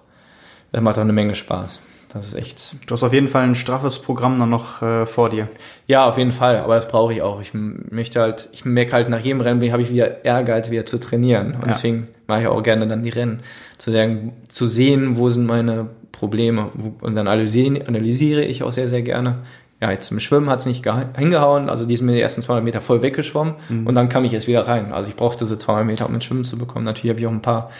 das 0.72 0.80
macht 0.80 0.96
auch 0.96 1.02
eine 1.02 1.12
Menge 1.12 1.34
Spaß. 1.34 1.80
Das 2.12 2.26
ist 2.26 2.34
echt 2.34 2.74
Du 2.86 2.92
hast 2.92 3.02
auf 3.04 3.12
jeden 3.12 3.28
Fall 3.28 3.44
ein 3.44 3.54
straffes 3.54 4.00
Programm 4.00 4.38
dann 4.40 4.50
noch 4.50 4.82
äh, 4.82 5.06
vor 5.06 5.30
dir. 5.30 5.48
Ja, 5.86 6.08
auf 6.08 6.18
jeden 6.18 6.32
Fall, 6.32 6.58
aber 6.58 6.74
das 6.74 6.88
brauche 6.88 7.12
ich 7.12 7.22
auch. 7.22 7.40
Ich 7.40 7.52
möchte 7.54 8.20
halt, 8.20 8.48
ich 8.52 8.64
merke 8.64 8.92
halt 8.92 9.08
nach 9.08 9.20
jedem 9.20 9.40
Rennen 9.40 9.72
habe 9.72 9.82
ich 9.82 9.90
wieder 9.90 10.24
Ehrgeiz, 10.24 10.70
wieder 10.70 10.86
zu 10.86 10.98
trainieren. 10.98 11.54
Und 11.54 11.62
Ja. 11.62 11.68
deswegen 11.68 12.08
mache 12.26 12.42
ich 12.42 12.46
auch 12.48 12.62
gerne 12.62 12.86
dann 12.88 13.02
die 13.04 13.10
Rennen. 13.10 13.42
Zu 13.78 13.92
sagen, 13.92 14.32
zu 14.48 14.66
sehen, 14.66 15.18
wo 15.18 15.30
sind 15.30 15.46
meine 15.46 15.88
Probleme. 16.12 16.70
Und 17.00 17.14
dann 17.14 17.26
analysiere, 17.28 17.86
analysiere 17.86 18.42
ich 18.42 18.62
auch 18.62 18.72
sehr, 18.72 18.88
sehr 18.88 19.02
gerne. 19.02 19.38
Ja, 19.80 19.90
jetzt 19.90 20.10
im 20.12 20.20
Schwimmen 20.20 20.50
hat 20.50 20.60
es 20.60 20.66
nicht 20.66 20.84
geha- 20.84 21.16
hingehauen, 21.16 21.70
also 21.70 21.86
die 21.86 21.94
ist 21.94 22.02
mir 22.02 22.12
die 22.12 22.20
ersten 22.20 22.42
200 22.42 22.62
Meter 22.62 22.82
voll 22.82 23.00
weggeschwommen 23.00 23.54
und 23.86 23.94
dann 23.94 24.10
kam 24.10 24.24
ich 24.24 24.34
erst 24.34 24.46
wieder 24.46 24.68
rein. 24.68 24.92
Also 24.92 25.08
ich 25.08 25.16
brauchte 25.16 25.46
so 25.46 25.56
200 25.56 25.86
Meter, 25.86 26.06
um 26.06 26.12
ins 26.14 26.24
Schwimmen 26.24 26.44
zu 26.44 26.58
bekommen. 26.58 26.84
Natürlich 26.84 27.08
habe 27.10 27.20
ich 27.20 27.26
auch 27.26 27.30
ein 27.32 27.40
paar 27.40 27.70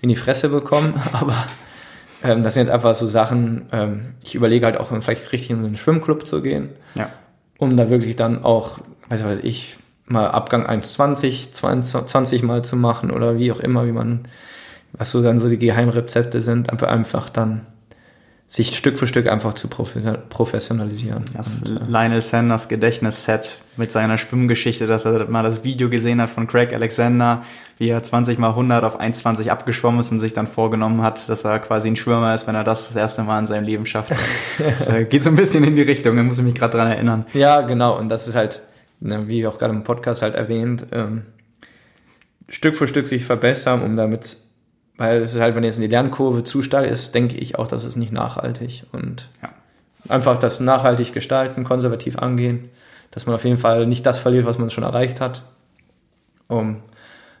in 0.00 0.08
die 0.08 0.16
Fresse 0.16 0.48
bekommen, 0.48 0.94
aber 1.12 1.34
ähm, 2.24 2.42
das 2.44 2.54
sind 2.54 2.64
jetzt 2.64 2.72
einfach 2.72 2.94
so 2.94 3.06
Sachen, 3.06 3.66
ähm, 3.72 4.14
ich 4.24 4.34
überlege 4.34 4.64
halt 4.64 4.78
auch, 4.78 4.86
vielleicht 5.02 5.32
richtig 5.32 5.50
in 5.50 5.60
so 5.60 5.66
einen 5.66 5.76
Schwimmclub 5.76 6.24
zu 6.26 6.40
gehen 6.40 6.70
Ja. 6.94 7.10
um 7.58 7.76
da 7.76 7.90
wirklich 7.90 8.16
dann 8.16 8.42
auch, 8.42 8.78
weiß 9.10 9.22
weiß 9.22 9.40
ich, 9.42 9.76
mal 10.06 10.28
Abgang 10.28 10.66
1,20, 10.66 11.52
20, 11.52 12.06
20 12.06 12.42
mal 12.42 12.64
zu 12.64 12.76
machen 12.76 13.10
oder 13.10 13.36
wie 13.36 13.52
auch 13.52 13.60
immer, 13.60 13.86
wie 13.86 13.92
man, 13.92 14.20
was 14.92 15.10
so 15.10 15.22
dann 15.22 15.38
so 15.38 15.50
die 15.50 15.58
Geheimrezepte 15.58 16.40
sind, 16.40 16.70
einfach 16.70 17.28
dann 17.28 17.66
sich 18.52 18.76
Stück 18.76 18.98
für 18.98 19.06
Stück 19.06 19.28
einfach 19.28 19.54
zu 19.54 19.68
profes- 19.68 20.18
professionalisieren. 20.28 21.24
Das 21.36 21.62
Und, 21.62 21.76
äh, 21.76 21.84
Lionel 21.88 22.20
Sanders 22.20 22.68
Gedächtnisset 22.68 23.58
mit 23.76 23.92
seiner 23.92 24.18
Schwimmgeschichte, 24.18 24.88
dass 24.88 25.04
er 25.04 25.30
mal 25.30 25.44
das 25.44 25.62
Video 25.62 25.88
gesehen 25.88 26.20
hat 26.20 26.30
von 26.30 26.48
Craig 26.48 26.74
Alexander, 26.74 27.44
wie 27.78 27.88
er 27.88 28.02
20 28.02 28.38
mal 28.38 28.48
100 28.50 28.82
auf 28.82 29.00
1,20 29.00 29.50
abgeschwommen 29.50 30.00
ist 30.00 30.10
und 30.10 30.18
sich 30.18 30.32
dann 30.32 30.48
vorgenommen 30.48 31.00
hat, 31.00 31.28
dass 31.28 31.44
er 31.44 31.60
quasi 31.60 31.88
ein 31.88 31.96
Schwimmer 31.96 32.34
ist, 32.34 32.48
wenn 32.48 32.56
er 32.56 32.64
das 32.64 32.88
das 32.88 32.96
erste 32.96 33.22
Mal 33.22 33.38
in 33.38 33.46
seinem 33.46 33.64
Leben 33.64 33.86
schafft. 33.86 34.12
Das 34.58 34.88
äh, 34.88 35.04
geht 35.04 35.22
so 35.22 35.30
ein 35.30 35.36
bisschen 35.36 35.62
in 35.62 35.76
die 35.76 35.82
Richtung, 35.82 36.16
da 36.16 36.22
muss 36.24 36.38
ich 36.38 36.44
mich 36.44 36.56
gerade 36.56 36.76
dran 36.76 36.90
erinnern. 36.90 37.26
ja, 37.32 37.60
genau, 37.60 37.96
und 37.96 38.08
das 38.08 38.26
ist 38.26 38.34
halt, 38.34 38.62
ne, 38.98 39.28
wie 39.28 39.46
auch 39.46 39.58
gerade 39.58 39.72
im 39.72 39.84
Podcast 39.84 40.22
halt 40.22 40.34
erwähnt, 40.34 40.86
ähm, 40.90 41.22
Stück 42.48 42.76
für 42.76 42.88
Stück 42.88 43.06
sich 43.06 43.24
verbessern, 43.24 43.80
um 43.82 43.94
damit, 43.94 44.38
weil 45.00 45.22
es 45.22 45.32
ist 45.34 45.40
halt, 45.40 45.54
wenn 45.54 45.64
jetzt 45.64 45.80
die 45.80 45.86
Lernkurve 45.86 46.44
zu 46.44 46.60
stark 46.62 46.84
ist, 46.86 47.14
denke 47.14 47.38
ich 47.38 47.58
auch, 47.58 47.66
das 47.68 47.86
ist 47.86 47.96
nicht 47.96 48.12
nachhaltig 48.12 48.84
und 48.92 49.30
Ja. 49.40 49.48
einfach 50.10 50.36
das 50.38 50.60
nachhaltig 50.60 51.14
gestalten, 51.14 51.64
konservativ 51.64 52.18
angehen, 52.18 52.68
dass 53.10 53.24
man 53.24 53.34
auf 53.34 53.44
jeden 53.46 53.56
Fall 53.56 53.86
nicht 53.86 54.04
das 54.04 54.18
verliert, 54.18 54.44
was 54.44 54.58
man 54.58 54.68
schon 54.68 54.84
erreicht 54.84 55.18
hat, 55.18 55.42
um 56.48 56.82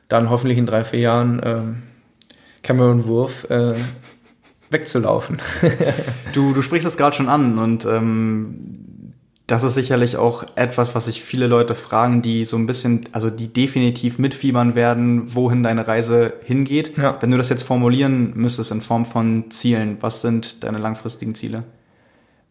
dann 0.08 0.30
hoffentlich 0.30 0.56
in 0.56 0.64
drei, 0.64 0.84
vier 0.84 1.00
Jahren 1.00 1.38
ähm, 1.44 1.82
Cameron 2.62 3.04
Wurf 3.06 3.48
äh, 3.50 3.74
wegzulaufen. 4.70 5.38
Du, 6.32 6.54
du 6.54 6.62
sprichst 6.62 6.86
es 6.86 6.96
gerade 6.96 7.14
schon 7.14 7.28
an 7.28 7.58
und 7.58 7.84
ähm, 7.84 8.99
das 9.50 9.64
ist 9.64 9.74
sicherlich 9.74 10.16
auch 10.16 10.44
etwas, 10.54 10.94
was 10.94 11.06
sich 11.06 11.22
viele 11.22 11.48
Leute 11.48 11.74
fragen, 11.74 12.22
die 12.22 12.44
so 12.44 12.56
ein 12.56 12.66
bisschen, 12.66 13.08
also 13.10 13.30
die 13.30 13.52
definitiv 13.52 14.18
mitfiebern 14.18 14.76
werden, 14.76 15.34
wohin 15.34 15.64
deine 15.64 15.88
Reise 15.88 16.34
hingeht. 16.44 16.96
Ja. 16.96 17.16
Wenn 17.20 17.32
du 17.32 17.36
das 17.36 17.48
jetzt 17.48 17.64
formulieren 17.64 18.32
müsstest 18.36 18.70
in 18.70 18.80
Form 18.80 19.04
von 19.04 19.50
Zielen, 19.50 19.96
was 20.00 20.22
sind 20.22 20.62
deine 20.62 20.78
langfristigen 20.78 21.34
Ziele? 21.34 21.64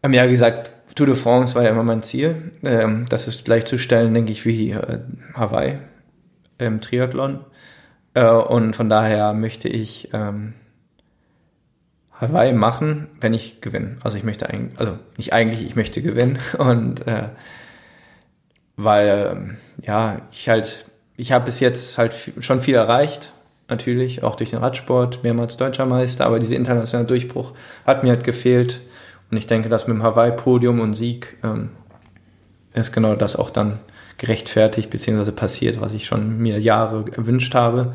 Ähm, 0.02 0.12
ja, 0.12 0.26
wie 0.26 0.32
gesagt, 0.32 0.72
Tour 0.94 1.06
de 1.06 1.14
France 1.14 1.54
war 1.54 1.62
ja 1.62 1.70
immer 1.70 1.84
mein 1.84 2.02
Ziel. 2.02 2.52
Ähm, 2.62 3.06
das 3.08 3.26
ist 3.28 3.46
gleichzustellen, 3.46 4.12
denke 4.12 4.32
ich, 4.32 4.44
wie 4.44 4.72
äh, 4.72 4.98
Hawaii 5.34 5.78
im 6.58 6.82
Triathlon. 6.82 7.40
Äh, 8.12 8.28
und 8.28 8.76
von 8.76 8.90
daher 8.90 9.32
möchte 9.32 9.68
ich 9.68 10.10
ähm, 10.12 10.52
Hawaii 12.20 12.52
machen, 12.52 13.08
wenn 13.20 13.32
ich 13.32 13.60
gewinne. 13.60 13.96
Also 14.02 14.18
ich 14.18 14.24
möchte 14.24 14.48
eigentlich, 14.48 14.78
also 14.78 14.98
nicht 15.16 15.32
eigentlich, 15.32 15.64
ich 15.64 15.76
möchte 15.76 16.02
gewinnen. 16.02 16.38
Und 16.58 17.06
äh, 17.06 17.28
weil 18.76 19.32
ähm, 19.32 19.56
ja, 19.82 20.20
ich 20.32 20.48
halt, 20.48 20.86
ich 21.16 21.32
habe 21.32 21.46
bis 21.46 21.60
jetzt 21.60 21.96
halt 21.98 22.12
schon 22.40 22.60
viel 22.60 22.74
erreicht, 22.74 23.32
natürlich, 23.68 24.22
auch 24.22 24.36
durch 24.36 24.50
den 24.50 24.58
Radsport, 24.58 25.22
mehrmals 25.22 25.56
deutscher 25.56 25.86
Meister, 25.86 26.26
aber 26.26 26.38
dieser 26.38 26.56
internationale 26.56 27.06
Durchbruch 27.06 27.52
hat 27.86 28.02
mir 28.02 28.10
halt 28.10 28.24
gefehlt. 28.24 28.80
Und 29.30 29.36
ich 29.36 29.46
denke, 29.46 29.68
dass 29.68 29.86
mit 29.86 29.96
dem 29.96 30.02
Hawaii-Podium 30.02 30.80
und 30.80 30.94
Sieg 30.94 31.36
ähm, 31.44 31.70
ist 32.74 32.92
genau 32.92 33.14
das 33.14 33.36
auch 33.36 33.50
dann 33.50 33.78
gerechtfertigt, 34.18 34.90
beziehungsweise 34.90 35.32
passiert, 35.32 35.80
was 35.80 35.94
ich 35.94 36.04
schon 36.04 36.38
mir 36.38 36.58
Jahre 36.58 37.04
erwünscht 37.16 37.54
habe, 37.54 37.94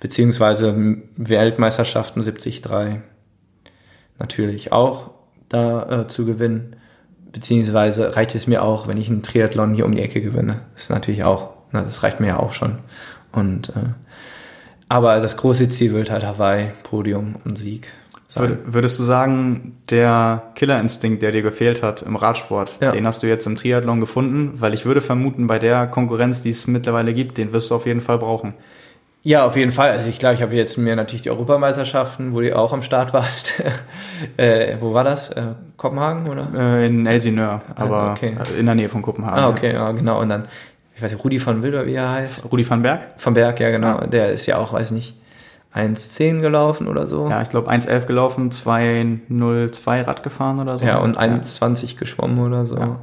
beziehungsweise 0.00 0.74
Weltmeisterschaften 1.16 2.20
73 2.20 2.62
natürlich 4.20 4.70
auch 4.72 5.10
da 5.48 6.02
äh, 6.02 6.06
zu 6.06 6.24
gewinnen, 6.24 6.76
beziehungsweise 7.32 8.16
reicht 8.16 8.34
es 8.34 8.46
mir 8.46 8.62
auch, 8.62 8.86
wenn 8.86 8.98
ich 8.98 9.08
einen 9.08 9.22
Triathlon 9.22 9.74
hier 9.74 9.86
um 9.86 9.94
die 9.94 10.02
Ecke 10.02 10.20
gewinne. 10.20 10.60
Das 10.74 10.84
ist 10.84 10.90
natürlich 10.90 11.24
auch, 11.24 11.50
na, 11.72 11.82
das 11.82 12.02
reicht 12.02 12.20
mir 12.20 12.28
ja 12.28 12.38
auch 12.38 12.52
schon. 12.52 12.78
Und 13.32 13.70
äh, 13.70 13.94
aber 14.88 15.20
das 15.20 15.36
große 15.36 15.68
Ziel 15.68 15.92
wird 15.92 16.10
halt 16.10 16.24
Hawaii, 16.24 16.72
Podium 16.82 17.36
und 17.44 17.58
Sieg. 17.58 17.92
Sein. 18.26 18.58
Würdest 18.64 18.98
du 18.98 19.02
sagen, 19.02 19.78
der 19.88 20.52
Killerinstinkt, 20.54 21.20
der 21.22 21.32
dir 21.32 21.42
gefehlt 21.42 21.82
hat 21.82 22.02
im 22.02 22.14
Radsport, 22.14 22.78
ja. 22.80 22.92
den 22.92 23.04
hast 23.04 23.24
du 23.24 23.26
jetzt 23.26 23.46
im 23.46 23.56
Triathlon 23.56 23.98
gefunden? 23.98 24.60
Weil 24.60 24.72
ich 24.72 24.84
würde 24.84 25.00
vermuten, 25.00 25.48
bei 25.48 25.58
der 25.58 25.88
Konkurrenz, 25.88 26.42
die 26.42 26.50
es 26.50 26.68
mittlerweile 26.68 27.12
gibt, 27.12 27.38
den 27.38 27.52
wirst 27.52 27.70
du 27.70 27.74
auf 27.74 27.86
jeden 27.86 28.00
Fall 28.00 28.18
brauchen. 28.18 28.54
Ja, 29.22 29.44
auf 29.44 29.56
jeden 29.56 29.70
Fall. 29.70 29.90
Also 29.90 30.08
ich 30.08 30.18
glaube, 30.18 30.36
ich 30.36 30.42
habe 30.42 30.54
jetzt 30.54 30.78
mir 30.78 30.96
natürlich 30.96 31.22
die 31.22 31.30
Europameisterschaften, 31.30 32.32
wo 32.32 32.40
du 32.40 32.56
auch 32.56 32.72
am 32.72 32.82
Start 32.82 33.12
warst. 33.12 33.62
äh, 34.38 34.76
wo 34.80 34.94
war 34.94 35.04
das? 35.04 35.30
Äh, 35.30 35.42
Kopenhagen 35.76 36.26
oder? 36.28 36.48
Äh, 36.54 36.86
in 36.86 37.06
Elsineur, 37.06 37.60
ah, 37.74 37.82
aber 37.82 37.96
ah, 37.96 38.12
okay. 38.12 38.34
in 38.58 38.66
der 38.66 38.74
Nähe 38.74 38.88
von 38.88 39.02
Kopenhagen. 39.02 39.38
Ah, 39.38 39.48
okay, 39.48 39.74
ja, 39.74 39.92
genau. 39.92 40.20
Und 40.20 40.30
dann, 40.30 40.44
ich 40.96 41.02
weiß 41.02 41.12
nicht, 41.12 41.22
Rudi 41.22 41.38
von 41.38 41.62
Wilder, 41.62 41.86
wie 41.86 41.94
er 41.94 42.10
heißt. 42.10 42.50
Rudi 42.50 42.68
van 42.68 42.80
Berg? 42.80 43.00
Van 43.22 43.34
Berg, 43.34 43.60
ja, 43.60 43.70
genau. 43.70 44.00
Ja. 44.00 44.06
Der 44.06 44.30
ist 44.30 44.46
ja 44.46 44.56
auch, 44.56 44.72
weiß 44.72 44.90
nicht, 44.92 45.14
1,10 45.74 46.40
gelaufen 46.40 46.88
oder 46.88 47.06
so. 47.06 47.28
Ja, 47.28 47.42
ich 47.42 47.50
glaube 47.50 47.70
1,11 47.70 48.06
gelaufen, 48.06 48.50
2,02 48.50 50.06
Rad 50.06 50.22
gefahren 50.22 50.60
oder 50.60 50.78
so. 50.78 50.86
Ja, 50.86 50.98
und 50.98 51.18
1,20 51.18 51.92
ja. 51.92 51.98
geschwommen 51.98 52.38
oder 52.38 52.64
so. 52.64 52.76
Ja 52.76 53.00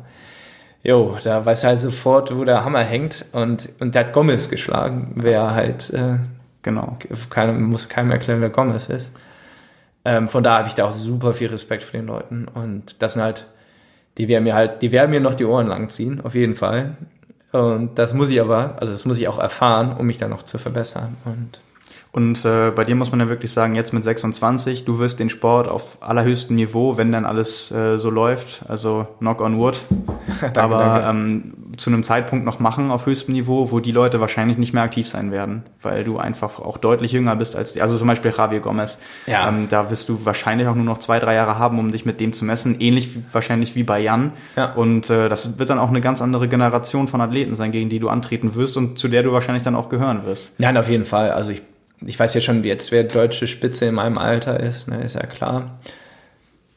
jo, 0.84 1.18
da 1.24 1.46
weiß 1.46 1.64
halt 1.64 1.80
sofort, 1.80 2.36
wo 2.36 2.44
der 2.44 2.64
Hammer 2.64 2.84
hängt 2.84 3.26
und, 3.32 3.70
und 3.80 3.96
der 3.96 4.06
hat 4.06 4.14
Gomez 4.14 4.50
geschlagen, 4.50 5.14
wer 5.16 5.54
halt, 5.54 5.92
äh, 5.92 6.18
genau, 6.62 6.98
keinem, 7.30 7.64
muss 7.64 7.90
keinem 7.90 8.12
erklären, 8.12 8.42
wer 8.42 8.50
Gomez 8.50 8.90
ist. 8.90 9.12
Ähm, 10.06 10.28
von 10.28 10.44
da 10.44 10.60
habe 10.60 10.68
ich 10.68 10.76
da 10.76 10.86
auch 10.86 10.94
super 10.94 11.34
viel 11.34 11.50
Respekt 11.50 11.84
vor 11.84 12.00
den 12.00 12.08
Leuten 12.08 12.48
und 12.48 13.02
das 13.02 13.14
sind 13.14 13.22
halt, 13.24 13.48
die 14.18 14.28
werden 14.28 14.44
mir 14.46 14.56
halt, 14.56 14.82
die 14.82 14.92
werden 14.92 15.12
mir 15.12 15.20
noch 15.20 15.36
die 15.36 15.46
Ohren 15.46 15.68
lang 15.68 15.90
ziehen, 15.90 16.22
auf 16.24 16.34
jeden 16.34 16.56
Fall. 16.56 16.98
Und 17.52 17.98
das 18.00 18.14
muss 18.14 18.30
ich 18.30 18.42
aber, 18.42 18.76
also 18.80 18.92
das 18.92 19.06
muss 19.06 19.18
ich 19.18 19.28
auch 19.28 19.40
erfahren, 19.40 19.96
um 19.98 20.06
mich 20.06 20.18
dann 20.18 20.30
noch 20.30 20.44
zu 20.44 20.58
verbessern 20.58 21.18
und 21.26 21.60
und 22.18 22.44
äh, 22.46 22.72
bei 22.72 22.84
dir 22.84 22.96
muss 22.96 23.12
man 23.12 23.20
ja 23.20 23.30
wirklich 23.30 23.52
sagen, 23.52 23.76
jetzt 23.76 23.94
mit 23.94 24.04
26, 24.04 24.86
du 24.86 24.98
wirst 24.98 25.20
den 25.20 25.30
Sport 25.30 25.68
auf 25.68 26.00
allerhöchstem 26.02 26.56
Niveau, 26.56 26.98
wenn 26.98 27.12
dann 27.12 27.28
alles 27.28 27.72
äh, 27.72 28.00
so 28.00 28.10
läuft, 28.10 28.66
also 28.68 29.06
knock 29.20 29.40
on 29.40 29.60
wood, 29.60 29.80
danke, 30.42 30.60
aber 30.60 30.80
danke. 30.80 31.10
Ähm, 31.10 31.54
zu 31.78 31.92
einem 31.92 32.02
Zeitpunkt 32.02 32.44
noch 32.44 32.60
machen 32.60 32.90
auf 32.90 33.06
höchstem 33.06 33.36
Niveau, 33.36 33.70
wo 33.70 33.80
die 33.80 33.92
Leute 33.92 34.20
wahrscheinlich 34.20 34.58
nicht 34.58 34.74
mehr 34.74 34.82
aktiv 34.82 35.08
sein 35.08 35.32
werden, 35.32 35.62
weil 35.84 36.04
du 36.04 36.18
einfach 36.18 36.60
auch 36.60 36.80
deutlich 36.80 37.12
jünger 37.12 37.36
bist 37.36 37.56
als 37.56 37.74
die, 37.74 37.84
also 37.84 38.00
zum 38.00 38.08
Beispiel 38.08 38.34
Javier 38.36 38.62
Gomez. 38.62 39.00
Ja. 39.28 39.48
Ähm, 39.48 39.68
da 39.70 39.92
wirst 39.92 40.10
du 40.10 40.26
wahrscheinlich 40.26 40.68
auch 40.68 40.74
nur 40.74 40.86
noch 40.86 40.98
zwei, 40.98 41.20
drei 41.20 41.36
Jahre 41.36 41.60
haben, 41.60 41.78
um 41.78 41.92
dich 41.92 42.04
mit 42.04 42.20
dem 42.20 42.34
zu 42.34 42.46
messen, 42.46 42.78
ähnlich 42.80 43.16
wie, 43.16 43.24
wahrscheinlich 43.32 43.76
wie 43.76 43.84
bei 43.84 44.00
Jan. 44.00 44.34
Ja. 44.56 44.74
Und 44.74 45.12
äh, 45.12 45.30
das 45.30 45.60
wird 45.60 45.70
dann 45.70 45.78
auch 45.78 45.90
eine 45.90 46.02
ganz 46.02 46.24
andere 46.24 46.48
Generation 46.48 47.08
von 47.08 47.22
Athleten 47.22 47.54
sein, 47.54 47.72
gegen 47.72 47.92
die 47.92 48.00
du 48.00 48.10
antreten 48.10 48.56
wirst 48.56 48.76
und 48.76 48.98
zu 48.98 49.08
der 49.08 49.22
du 49.22 49.34
wahrscheinlich 49.34 49.62
dann 49.62 49.76
auch 49.76 49.90
gehören 49.90 50.26
wirst. 50.26 50.60
Nein, 50.60 50.78
auf 50.78 50.90
jeden 50.90 51.06
Fall. 51.06 51.30
Also 51.30 51.52
ich 51.52 51.62
ich 52.06 52.20
weiß 52.20 52.34
ja 52.34 52.42
schon 52.42 52.64
jetzt, 52.64 52.92
wer 52.92 53.04
deutsche 53.04 53.48
Spitze 53.48 53.86
in 53.86 53.96
meinem 53.96 54.18
Alter 54.18 54.60
ist, 54.60 54.88
ne, 54.88 55.02
ist 55.02 55.16
ja 55.16 55.26
klar. 55.26 55.80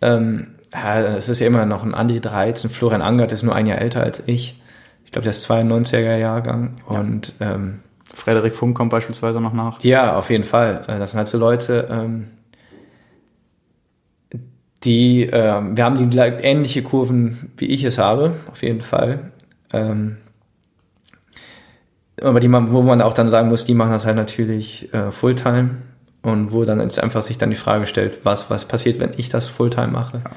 Ähm, 0.00 0.54
ja, 0.72 1.00
es 1.00 1.28
ist 1.28 1.40
ja 1.40 1.46
immer 1.46 1.66
noch 1.66 1.82
ein 1.82 1.94
Andi 1.94 2.20
13, 2.20 2.70
Florian 2.70 3.02
Angert 3.02 3.32
ist 3.32 3.42
nur 3.42 3.54
ein 3.54 3.66
Jahr 3.66 3.78
älter 3.78 4.02
als 4.02 4.22
ich. 4.26 4.60
Ich 5.04 5.12
glaube, 5.12 5.24
der 5.24 5.30
ist 5.30 5.50
92er 5.50 6.16
Jahrgang 6.16 6.76
und 6.86 7.34
ja. 7.40 7.54
ähm, 7.54 7.80
Frederik 8.14 8.56
Funk 8.56 8.76
kommt 8.76 8.90
beispielsweise 8.90 9.40
noch 9.40 9.52
nach. 9.52 9.82
Ja, 9.82 10.16
auf 10.16 10.30
jeden 10.30 10.44
Fall. 10.44 10.84
Äh, 10.86 10.98
das 10.98 11.10
sind 11.10 11.18
halt 11.18 11.28
so 11.28 11.38
Leute, 11.38 11.88
ähm, 11.90 12.28
die, 14.84 15.24
äh, 15.24 15.60
wir 15.60 15.84
haben 15.84 16.10
die 16.10 16.16
ähnliche 16.16 16.82
Kurven, 16.82 17.52
wie 17.56 17.66
ich 17.66 17.84
es 17.84 17.98
habe, 17.98 18.34
auf 18.50 18.62
jeden 18.62 18.80
Fall. 18.80 19.32
Ähm, 19.72 20.16
aber 22.22 22.40
die 22.40 22.50
wo 22.50 22.82
man 22.82 23.02
auch 23.02 23.14
dann 23.14 23.28
sagen 23.28 23.48
muss, 23.48 23.64
die 23.64 23.74
machen 23.74 23.92
das 23.92 24.06
halt 24.06 24.16
natürlich 24.16 24.92
äh, 24.92 25.10
Fulltime 25.10 25.70
und 26.22 26.52
wo 26.52 26.64
dann 26.64 26.80
jetzt 26.80 27.02
einfach 27.02 27.22
sich 27.22 27.38
dann 27.38 27.50
die 27.50 27.56
Frage 27.56 27.86
stellt, 27.86 28.24
was, 28.24 28.50
was 28.50 28.64
passiert, 28.64 28.98
wenn 28.98 29.12
ich 29.16 29.28
das 29.28 29.48
Fulltime 29.48 29.88
mache? 29.88 30.18
Ja. 30.24 30.30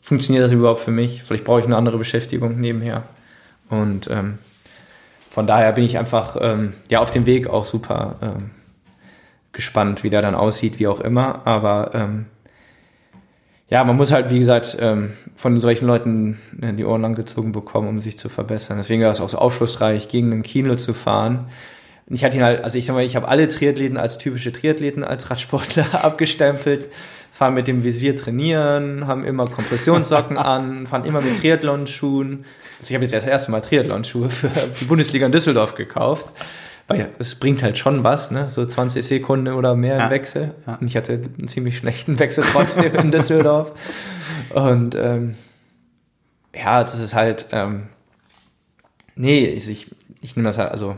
Funktioniert 0.00 0.44
das 0.44 0.52
überhaupt 0.52 0.80
für 0.80 0.90
mich? 0.90 1.22
Vielleicht 1.22 1.44
brauche 1.44 1.60
ich 1.60 1.66
eine 1.66 1.76
andere 1.76 1.96
Beschäftigung 1.96 2.60
nebenher. 2.60 3.04
Und 3.70 4.10
ähm, 4.10 4.38
von 5.30 5.46
daher 5.46 5.72
bin 5.72 5.84
ich 5.84 5.96
einfach 5.96 6.36
ähm, 6.40 6.74
ja 6.88 7.00
auf 7.00 7.10
dem 7.10 7.24
Weg 7.24 7.48
auch 7.48 7.64
super 7.64 8.16
ähm, 8.20 8.50
gespannt, 9.52 10.02
wie 10.02 10.10
der 10.10 10.20
dann 10.20 10.34
aussieht, 10.34 10.78
wie 10.78 10.88
auch 10.88 11.00
immer. 11.00 11.46
Aber 11.46 11.92
ähm, 11.94 12.26
ja, 13.72 13.82
man 13.84 13.96
muss 13.96 14.12
halt, 14.12 14.28
wie 14.28 14.38
gesagt, 14.38 14.76
ähm, 14.80 15.14
von 15.34 15.58
solchen 15.58 15.86
Leuten 15.86 16.38
äh, 16.60 16.74
die 16.74 16.84
Ohren 16.84 17.00
lang 17.00 17.14
gezogen 17.14 17.52
bekommen, 17.52 17.88
um 17.88 17.98
sich 18.00 18.18
zu 18.18 18.28
verbessern. 18.28 18.76
Deswegen 18.76 19.02
war 19.02 19.10
es 19.10 19.22
auch 19.22 19.30
so 19.30 19.38
aufschlussreich, 19.38 20.08
gegen 20.08 20.30
einen 20.30 20.42
Kino 20.42 20.74
zu 20.74 20.92
fahren. 20.92 21.46
Und 22.06 22.14
ich 22.14 22.22
hatte 22.22 22.36
ihn 22.36 22.42
halt, 22.42 22.62
also 22.62 22.76
ich 22.76 22.84
sag 22.84 22.92
mal, 22.92 23.02
ich 23.02 23.16
habe 23.16 23.28
alle 23.28 23.48
Triathleten 23.48 23.96
als 23.96 24.18
typische 24.18 24.52
Triathleten, 24.52 25.04
als 25.04 25.30
Radsportler 25.30 25.86
abgestempelt, 26.04 26.90
fahren 27.32 27.54
mit 27.54 27.66
dem 27.66 27.82
Visier 27.82 28.14
trainieren, 28.14 29.06
haben 29.06 29.24
immer 29.24 29.46
Kompressionssocken 29.46 30.36
an, 30.36 30.86
fahren 30.86 31.06
immer 31.06 31.22
mit 31.22 31.38
Triathlon-Schuhen. 31.40 32.44
Also 32.78 32.90
ich 32.90 32.94
habe 32.94 33.04
jetzt 33.04 33.14
erst 33.14 33.26
das 33.26 33.32
erste 33.32 33.52
Mal 33.52 33.62
Triathlon-Schuhe 33.62 34.28
für 34.28 34.50
die 34.82 34.84
Bundesliga 34.84 35.24
in 35.24 35.32
Düsseldorf 35.32 35.76
gekauft 35.76 36.34
weil 37.00 37.10
es 37.18 37.34
bringt 37.34 37.62
halt 37.62 37.78
schon 37.78 38.04
was, 38.04 38.30
ne? 38.30 38.48
so 38.48 38.64
20 38.64 39.04
Sekunden 39.04 39.54
oder 39.54 39.74
mehr 39.74 39.98
ja. 39.98 40.04
im 40.04 40.10
Wechsel. 40.10 40.54
Ja. 40.66 40.76
Und 40.76 40.86
ich 40.86 40.96
hatte 40.96 41.20
einen 41.38 41.48
ziemlich 41.48 41.76
schlechten 41.76 42.18
Wechsel 42.18 42.44
trotzdem 42.50 42.94
in 42.94 43.10
Düsseldorf. 43.10 43.72
Und 44.54 44.94
ähm, 44.94 45.34
ja, 46.54 46.82
das 46.82 47.00
ist 47.00 47.14
halt, 47.14 47.46
ähm, 47.52 47.84
nee, 49.14 49.46
ich, 49.46 49.68
ich, 49.68 49.90
ich 50.20 50.36
nehme 50.36 50.48
das 50.48 50.58
halt, 50.58 50.70
also 50.70 50.96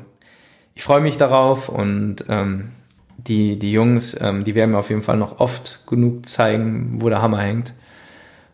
ich 0.75 0.83
freue 0.83 1.01
mich 1.01 1.17
darauf 1.17 1.69
und 1.69 2.25
ähm, 2.29 2.73
die, 3.17 3.59
die 3.59 3.73
Jungs, 3.73 4.17
ähm, 4.21 4.45
die 4.45 4.55
werden 4.55 4.73
mir 4.73 4.79
auf 4.79 4.91
jeden 4.91 5.03
Fall 5.03 5.17
noch 5.17 5.39
oft 5.39 5.87
genug 5.87 6.29
zeigen, 6.29 7.01
wo 7.01 7.09
der 7.09 7.23
Hammer 7.23 7.41
hängt. 7.41 7.75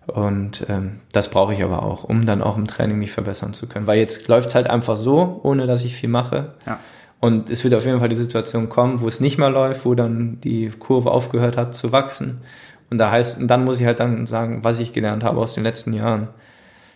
Und 0.07 0.67
ähm, 0.69 1.01
das 1.13 1.31
brauche 1.31 1.55
ich 1.55 1.63
aber 1.63 1.83
auch, 1.83 2.05
um 2.05 2.27
dann 2.27 2.43
auch 2.43 2.57
im 2.57 2.67
Training 2.67 2.99
mich 2.99 3.13
verbessern 3.13 3.55
zu 3.55 3.69
können. 3.69 3.87
Weil 3.87 3.99
jetzt 3.99 4.29
läuft 4.29 4.51
es 4.51 4.55
halt 4.55 4.69
einfach 4.69 4.97
so, 4.97 5.41
ohne 5.43 5.67
dass 5.67 5.85
ich 5.85 5.95
viel 5.95 6.09
mache. 6.09 6.55
Ja. 6.67 6.79
Und 7.21 7.51
es 7.51 7.63
wird 7.65 7.75
auf 7.75 7.85
jeden 7.85 8.01
Fall 8.01 8.09
die 8.09 8.17
Situation 8.17 8.71
kommen, 8.71 9.03
wo 9.03 9.07
es 9.07 9.21
nicht 9.21 9.39
mehr 9.39 9.51
läuft, 9.51 9.85
wo 9.85 9.95
dann 9.95 10.41
die 10.41 10.71
Kurve 10.71 11.11
aufgehört 11.11 11.59
hat 11.59 11.77
zu 11.77 11.93
wachsen. 11.93 12.41
Und 12.89 12.99
da 12.99 13.11
heißt, 13.11 13.41
und 13.41 13.49
dann 13.49 13.65
muss 13.65 13.79
ich 13.79 13.87
halt 13.87 14.01
dann 14.01 14.27
sagen, 14.27 14.65
was 14.65 14.81
ich 14.81 14.93
gelernt 14.93 15.23
habe 15.23 15.39
aus 15.39 15.55
den 15.55 15.63
letzten 15.63 15.93
Jahren. 15.93 16.29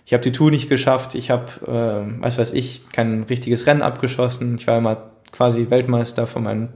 Ich 0.06 0.12
habe 0.12 0.22
die 0.22 0.32
Tour 0.32 0.50
nicht 0.50 0.68
geschafft, 0.68 1.14
ich 1.14 1.30
habe, 1.30 1.46
äh, 1.66 2.22
was 2.22 2.38
weiß 2.38 2.52
ich, 2.54 2.90
kein 2.90 3.22
richtiges 3.24 3.66
Rennen 3.66 3.82
abgeschossen. 3.82 4.56
Ich 4.56 4.66
war 4.66 4.78
immer 4.78 5.10
quasi 5.30 5.70
Weltmeister 5.70 6.26
von 6.26 6.42
meinen 6.42 6.68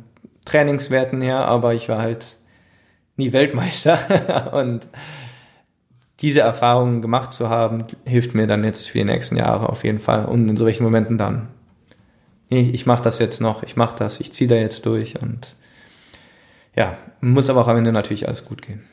Trainingswerten 0.44 1.20
her, 1.20 1.46
aber 1.46 1.74
ich 1.74 1.88
war 1.88 2.00
halt 2.00 2.36
nie 3.16 3.32
Weltmeister. 3.32 4.52
und 4.52 4.86
diese 6.20 6.40
Erfahrungen 6.40 7.00
gemacht 7.00 7.32
zu 7.32 7.48
haben, 7.48 7.84
hilft 8.04 8.34
mir 8.34 8.46
dann 8.46 8.64
jetzt 8.64 8.88
für 8.88 8.98
die 8.98 9.04
nächsten 9.04 9.36
Jahre 9.36 9.68
auf 9.68 9.84
jeden 9.84 10.00
Fall. 10.00 10.24
Und 10.26 10.48
in 10.48 10.56
solchen 10.56 10.84
Momenten 10.84 11.16
dann 11.16 11.48
nee, 12.50 12.70
ich 12.72 12.86
mache 12.86 13.02
das 13.02 13.18
jetzt 13.18 13.40
noch, 13.40 13.62
ich 13.62 13.76
mache 13.76 13.96
das, 13.96 14.20
ich 14.20 14.32
ziehe 14.32 14.48
da 14.48 14.56
jetzt 14.56 14.86
durch 14.86 15.20
und 15.20 15.54
ja, 16.74 16.96
muss 17.20 17.50
aber 17.50 17.62
auch 17.62 17.68
am 17.68 17.76
Ende 17.76 17.92
natürlich 17.92 18.26
alles 18.26 18.44
gut 18.44 18.62
gehen. 18.62 18.84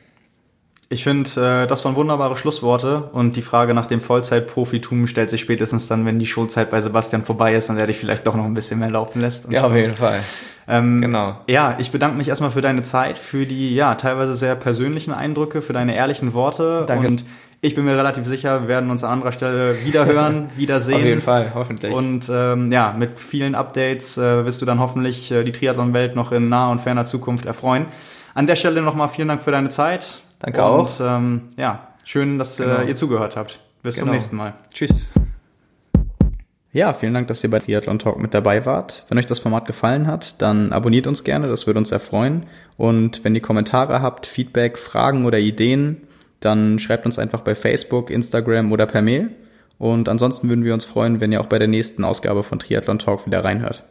Ich 0.88 1.02
finde, 1.02 1.28
äh, 1.64 1.66
das 1.66 1.84
waren 1.84 1.96
wunderbare 1.96 2.36
Schlussworte 2.36 3.10
und 3.12 3.34
die 3.34 3.42
Frage 3.42 3.74
nach 3.74 3.86
dem 3.86 4.00
Vollzeit-Profitum 4.00 5.08
stellt 5.08 5.30
sich 5.30 5.40
spätestens 5.40 5.88
dann, 5.88 6.06
wenn 6.06 6.20
die 6.20 6.26
Schulzeit 6.26 6.70
bei 6.70 6.80
Sebastian 6.80 7.24
vorbei 7.24 7.54
ist 7.54 7.70
und 7.70 7.76
er 7.76 7.88
dich 7.88 7.96
vielleicht 7.96 8.26
doch 8.26 8.36
noch 8.36 8.44
ein 8.44 8.54
bisschen 8.54 8.78
mehr 8.78 8.90
laufen 8.90 9.20
lässt. 9.20 9.50
Ja, 9.50 9.64
auf 9.64 9.74
jeden 9.74 9.94
Fall. 9.94 10.20
Ähm, 10.68 11.00
genau. 11.00 11.40
Ja, 11.48 11.76
ich 11.78 11.90
bedanke 11.90 12.16
mich 12.16 12.28
erstmal 12.28 12.52
für 12.52 12.60
deine 12.60 12.82
Zeit, 12.82 13.18
für 13.18 13.46
die 13.46 13.74
ja 13.74 13.96
teilweise 13.96 14.34
sehr 14.34 14.54
persönlichen 14.54 15.12
Eindrücke, 15.12 15.60
für 15.60 15.72
deine 15.72 15.96
ehrlichen 15.96 16.34
Worte 16.34 16.84
Danke. 16.86 17.08
und 17.08 17.24
ich 17.60 17.74
bin 17.74 17.84
mir 17.84 17.96
relativ 17.96 18.26
sicher, 18.26 18.62
wir 18.62 18.68
werden 18.68 18.90
uns 18.90 19.02
an 19.02 19.12
anderer 19.12 19.32
Stelle 19.32 19.84
wiederhören, 19.84 20.50
wiedersehen. 20.56 20.96
Auf 20.96 21.04
jeden 21.04 21.20
Fall, 21.20 21.52
hoffentlich. 21.54 21.92
Und 21.92 22.30
ähm, 22.30 22.70
ja, 22.70 22.94
mit 22.96 23.18
vielen 23.18 23.54
Updates 23.54 24.18
äh, 24.18 24.44
wirst 24.44 24.60
du 24.62 24.66
dann 24.66 24.78
hoffentlich 24.78 25.32
äh, 25.32 25.44
die 25.44 25.52
Triathlon-Welt 25.52 26.14
noch 26.14 26.32
in 26.32 26.48
naher 26.48 26.70
und 26.70 26.80
ferner 26.80 27.04
Zukunft 27.04 27.46
erfreuen. 27.46 27.86
An 28.34 28.46
der 28.46 28.56
Stelle 28.56 28.82
nochmal 28.82 29.08
vielen 29.08 29.28
Dank 29.28 29.42
für 29.42 29.50
deine 29.50 29.70
Zeit. 29.70 30.20
Danke 30.38 30.62
und, 30.62 30.68
auch. 30.68 31.00
Ähm, 31.00 31.42
ja, 31.56 31.88
schön, 32.04 32.38
dass 32.38 32.60
äh, 32.60 32.64
genau. 32.64 32.78
äh, 32.80 32.88
ihr 32.88 32.94
zugehört 32.94 33.36
habt. 33.36 33.60
Bis 33.82 33.94
genau. 33.94 34.06
zum 34.06 34.12
nächsten 34.12 34.36
Mal. 34.36 34.54
Tschüss. 34.72 34.94
Ja, 36.72 36.92
vielen 36.92 37.14
Dank, 37.14 37.28
dass 37.28 37.42
ihr 37.42 37.50
bei 37.50 37.58
Triathlon 37.58 37.98
Talk 37.98 38.18
mit 38.18 38.34
dabei 38.34 38.66
wart. 38.66 39.06
Wenn 39.08 39.16
euch 39.16 39.24
das 39.24 39.38
Format 39.38 39.64
gefallen 39.64 40.06
hat, 40.06 40.42
dann 40.42 40.74
abonniert 40.74 41.06
uns 41.06 41.24
gerne, 41.24 41.48
das 41.48 41.66
würde 41.66 41.78
uns 41.78 41.88
sehr 41.88 42.00
freuen. 42.00 42.44
Und 42.76 43.24
wenn 43.24 43.34
ihr 43.34 43.40
Kommentare 43.40 44.02
habt, 44.02 44.26
Feedback, 44.26 44.76
Fragen 44.76 45.24
oder 45.24 45.38
Ideen, 45.38 46.05
dann 46.40 46.78
schreibt 46.78 47.06
uns 47.06 47.18
einfach 47.18 47.40
bei 47.40 47.54
Facebook, 47.54 48.10
Instagram 48.10 48.72
oder 48.72 48.86
per 48.86 49.02
Mail. 49.02 49.30
Und 49.78 50.08
ansonsten 50.08 50.48
würden 50.48 50.64
wir 50.64 50.74
uns 50.74 50.84
freuen, 50.84 51.20
wenn 51.20 51.32
ihr 51.32 51.40
auch 51.40 51.46
bei 51.46 51.58
der 51.58 51.68
nächsten 51.68 52.04
Ausgabe 52.04 52.42
von 52.42 52.58
Triathlon 52.58 52.98
Talk 52.98 53.26
wieder 53.26 53.44
reinhört. 53.44 53.84